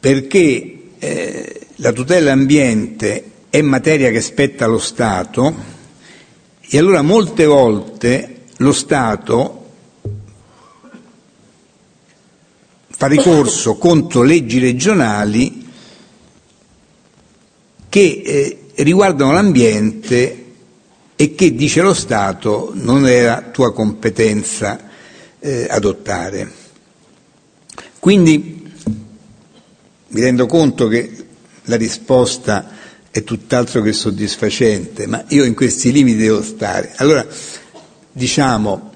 perché 0.00 0.82
eh, 0.98 1.60
la 1.76 1.92
tutela 1.92 2.20
dell'ambiente 2.20 3.30
è 3.50 3.60
materia 3.60 4.10
che 4.10 4.22
spetta 4.22 4.64
allo 4.64 4.78
Stato 4.78 5.54
e 6.60 6.78
allora 6.78 7.02
molte 7.02 7.44
volte 7.44 8.44
lo 8.56 8.72
Stato 8.72 9.70
fa 12.88 13.06
ricorso 13.08 13.76
contro 13.76 14.22
leggi 14.22 14.58
regionali 14.58 15.68
che 17.90 18.22
eh, 18.24 18.58
riguardano 18.76 19.32
l'ambiente 19.32 20.41
e 21.22 21.36
che, 21.36 21.54
dice 21.54 21.82
lo 21.82 21.94
Stato, 21.94 22.72
non 22.74 23.06
era 23.06 23.50
tua 23.52 23.72
competenza 23.72 24.88
eh, 25.38 25.68
adottare. 25.70 26.50
Quindi 28.00 28.72
mi 30.08 30.20
rendo 30.20 30.46
conto 30.46 30.88
che 30.88 31.26
la 31.66 31.76
risposta 31.76 32.70
è 33.12 33.22
tutt'altro 33.22 33.82
che 33.82 33.92
soddisfacente, 33.92 35.06
ma 35.06 35.22
io 35.28 35.44
in 35.44 35.54
questi 35.54 35.92
limiti 35.92 36.18
devo 36.18 36.42
stare. 36.42 36.92
Allora, 36.96 37.24
diciamo, 38.10 38.90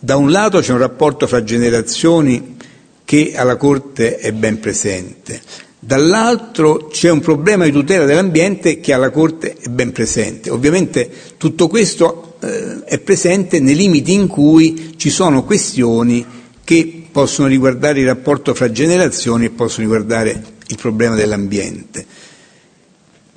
da 0.00 0.16
un 0.16 0.32
lato 0.32 0.58
c'è 0.58 0.72
un 0.72 0.78
rapporto 0.78 1.28
fra 1.28 1.44
generazioni 1.44 2.56
che 3.04 3.34
alla 3.36 3.54
Corte 3.54 4.16
è 4.16 4.32
ben 4.32 4.58
presente, 4.58 5.40
dall'altro 5.80 6.88
c'è 6.88 7.10
un 7.10 7.20
problema 7.20 7.64
di 7.64 7.70
tutela 7.70 8.04
dell'ambiente 8.04 8.80
che 8.80 8.92
alla 8.92 9.10
Corte 9.10 9.56
è 9.60 9.68
ben 9.68 9.92
presente. 9.92 10.50
Ovviamente 10.50 11.10
tutto 11.36 11.68
questo 11.68 12.36
eh, 12.40 12.84
è 12.84 12.98
presente 12.98 13.60
nei 13.60 13.74
limiti 13.74 14.12
in 14.12 14.26
cui 14.26 14.94
ci 14.96 15.10
sono 15.10 15.44
questioni 15.44 16.24
che 16.64 17.06
possono 17.10 17.48
riguardare 17.48 18.00
il 18.00 18.06
rapporto 18.06 18.54
fra 18.54 18.70
generazioni 18.70 19.46
e 19.46 19.50
possono 19.50 19.86
riguardare 19.86 20.42
il 20.66 20.76
problema 20.76 21.14
dell'ambiente. 21.14 22.04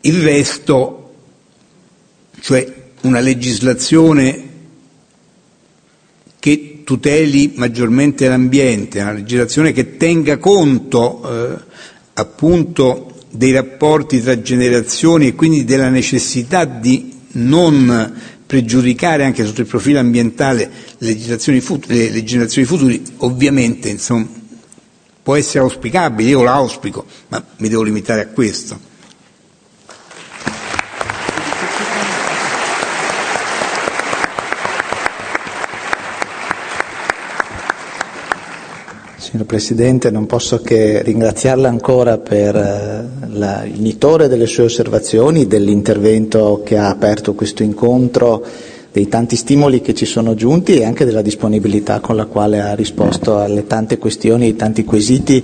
Il 0.02 0.22
resto, 0.22 1.14
cioè 2.42 2.80
una 3.02 3.20
legislazione 3.20 4.50
che 6.40 6.82
tuteli 6.84 7.54
maggiormente 7.56 8.28
l'ambiente, 8.28 9.00
una 9.00 9.14
legislazione 9.14 9.72
che 9.72 9.96
tenga 9.96 10.38
conto 10.38 11.22
eh, 11.24 11.58
appunto 12.22 13.14
dei 13.31 13.52
rapporti 13.52 14.22
tra 14.22 14.41
generazioni 14.41 15.27
e 15.27 15.35
quindi 15.35 15.64
della 15.64 15.89
necessità 15.89 16.65
di 16.65 17.14
non 17.34 18.14
pregiudicare 18.45 19.23
anche 19.23 19.45
sotto 19.45 19.61
il 19.61 19.68
profilo 19.68 19.99
ambientale 19.99 20.69
le, 20.98 21.14
le 21.14 22.23
generazioni 22.23 22.65
future, 22.65 23.02
ovviamente 23.18 23.89
insomma, 23.89 24.27
può 25.23 25.35
essere 25.35 25.60
auspicabile, 25.60 26.30
io 26.30 26.43
l'auspico, 26.43 27.06
ma 27.30 27.43
mi 27.57 27.69
devo 27.69 27.84
limitare 27.84 28.22
a 28.22 28.27
questo. 28.27 28.89
Signor 39.32 39.45
Presidente, 39.45 40.12
non 40.12 40.26
posso 40.26 40.60
che 40.60 41.02
ringraziarla 41.03 41.70
ancora 41.70 42.18
per 42.18 42.53
eh, 42.53 43.28
la, 43.30 43.64
il 43.64 43.80
nitore 43.80 44.28
delle 44.28 44.45
sue 44.45 44.66
osservazioni, 44.66 45.48
dell'intervento 45.48 46.64
che 46.66 46.78
ha 46.78 46.90
aperto 46.90 47.34
questo 47.34 47.64
incontro 47.64 48.44
dei 48.91 49.08
tanti 49.08 49.38
stimoli 49.38 49.80
che 49.80 49.94
ci 49.94 50.03
sono 50.03 50.36
giunti 50.36 50.76
e 50.76 50.84
anche 50.84 51.06
della 51.06 51.22
disponibilità 51.22 52.02
con 52.02 52.18
la 52.18 52.26
quale 52.26 52.60
ha 52.60 52.76
risposto 52.76 53.38
alle 53.38 53.66
tante 53.68 53.98
questioni, 53.98 54.48
ai 54.48 54.58
tanti 54.58 54.84
quesiti 54.84 55.41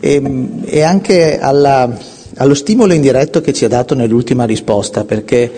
e, 0.00 0.48
e 0.66 0.82
anche 0.82 1.38
alla, 1.38 1.98
allo 2.36 2.54
stimolo 2.54 2.92
indiretto 2.92 3.40
che 3.40 3.54
ci 3.54 3.64
ha 3.64 3.68
dato 3.68 3.94
nell'ultima 3.94 4.44
risposta, 4.44 5.04
perché 5.06 5.50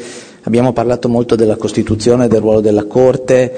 abbiamo 0.43 0.73
parlato 0.73 1.09
molto 1.09 1.35
della 1.35 1.57
Costituzione, 1.57 2.29
del 2.29 2.39
ruolo 2.43 2.61
della 2.61 2.85
Corte, 2.85 3.53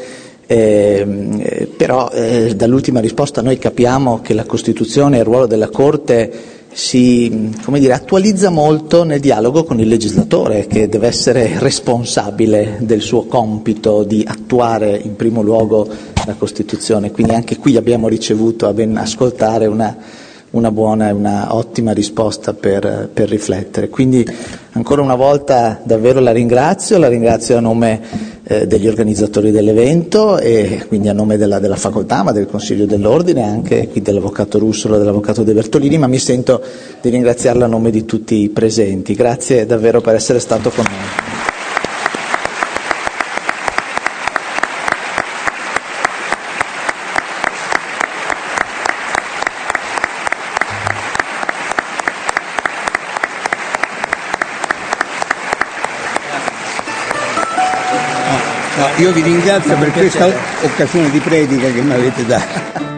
eh, 0.51 1.69
però 1.77 2.09
eh, 2.11 2.55
dall'ultima 2.57 3.01
risposta 3.01 3.43
noi 3.43 3.59
capiamo 3.59 4.23
che 4.23 4.33
la 4.33 4.47
Costituzione 4.47 5.17
e 5.17 5.21
il 5.21 5.27
ruolo 5.27 5.47
della 5.47 5.69
Corte 5.69 6.57
si 6.73 7.51
dire, 7.81 7.93
attualizza 7.93 8.49
molto 8.49 9.05
nel 9.05 9.21
dialogo 9.21 9.65
con 9.65 9.79
il 9.79 9.89
legislatore 9.89 10.67
che 10.67 10.89
deve 10.89 11.07
essere 11.07 11.59
responsabile 11.59 12.79
del 12.81 13.03
suo 13.03 13.25
compito 13.25 14.05
di 14.05 14.25
attuare 14.27 14.99
in 15.03 15.17
primo 15.17 15.43
luogo 15.43 15.87
la 16.25 16.35
Costituzione. 16.35 17.11
Quindi 17.11 17.35
anche 17.35 17.59
qui 17.59 17.77
abbiamo 17.77 18.09
ricevuto 18.09 18.67
a 18.67 18.73
ben 18.73 18.97
ascoltare 18.97 19.67
una, 19.67 19.97
una 20.51 20.71
buona 20.71 21.09
e 21.09 21.13
una 21.13 21.55
ottima 21.55 21.93
risposta 21.93 22.55
per, 22.55 23.11
per, 23.13 23.29
riflettere. 23.29 23.89
Quindi 23.89 24.27
ancora 24.73 25.03
una 25.03 25.15
volta 25.15 25.81
davvero 25.83 26.21
la 26.21 26.33
ringrazio, 26.33 26.99
la 26.99 27.09
ringrazio 27.09 27.57
a 27.57 27.61
nome 27.61 28.01
eh, 28.45 28.67
degli 28.67 28.89
organizzatori 28.89 29.51
dell'evento 29.51 30.39
e 30.39 30.85
quindi 30.89 31.09
a 31.09 31.13
nome 31.13 31.37
della, 31.37 31.59
della, 31.59 31.77
facoltà, 31.77 32.23
ma 32.23 32.33
del 32.33 32.47
Consiglio 32.47 32.87
dell'Ordine, 32.87 33.43
anche 33.43 33.89
qui 33.89 34.01
dell'Avvocato 34.01 34.59
Russolo 34.59 34.95
e 34.95 34.99
dell'Avvocato 34.99 35.43
De 35.43 35.53
Bertolini, 35.53 35.99
ma 35.99 36.07
mi 36.07 36.19
sento 36.19 36.63
di 37.01 37.11
ringraziarla 37.11 37.67
a 37.67 37.69
nome 37.69 37.91
di 37.91 38.05
tutti 38.05 38.37
i 38.37 38.49
presenti. 38.49 39.15
Grazie 39.15 39.67
davvero 39.67 40.01
per 40.01 40.15
essere 40.15 40.39
stato 40.39 40.71
con 40.71 40.85
noi. 40.85 41.38
Io 59.09 59.15
vi 59.15 59.23
ringrazio 59.23 59.75
per 59.79 59.91
questa 59.93 60.27
occasione 60.27 61.11
di 61.11 61.19
predica 61.19 61.71
che 61.71 61.81
mi 61.81 61.95
avete 61.95 62.27
dato. 62.27 62.98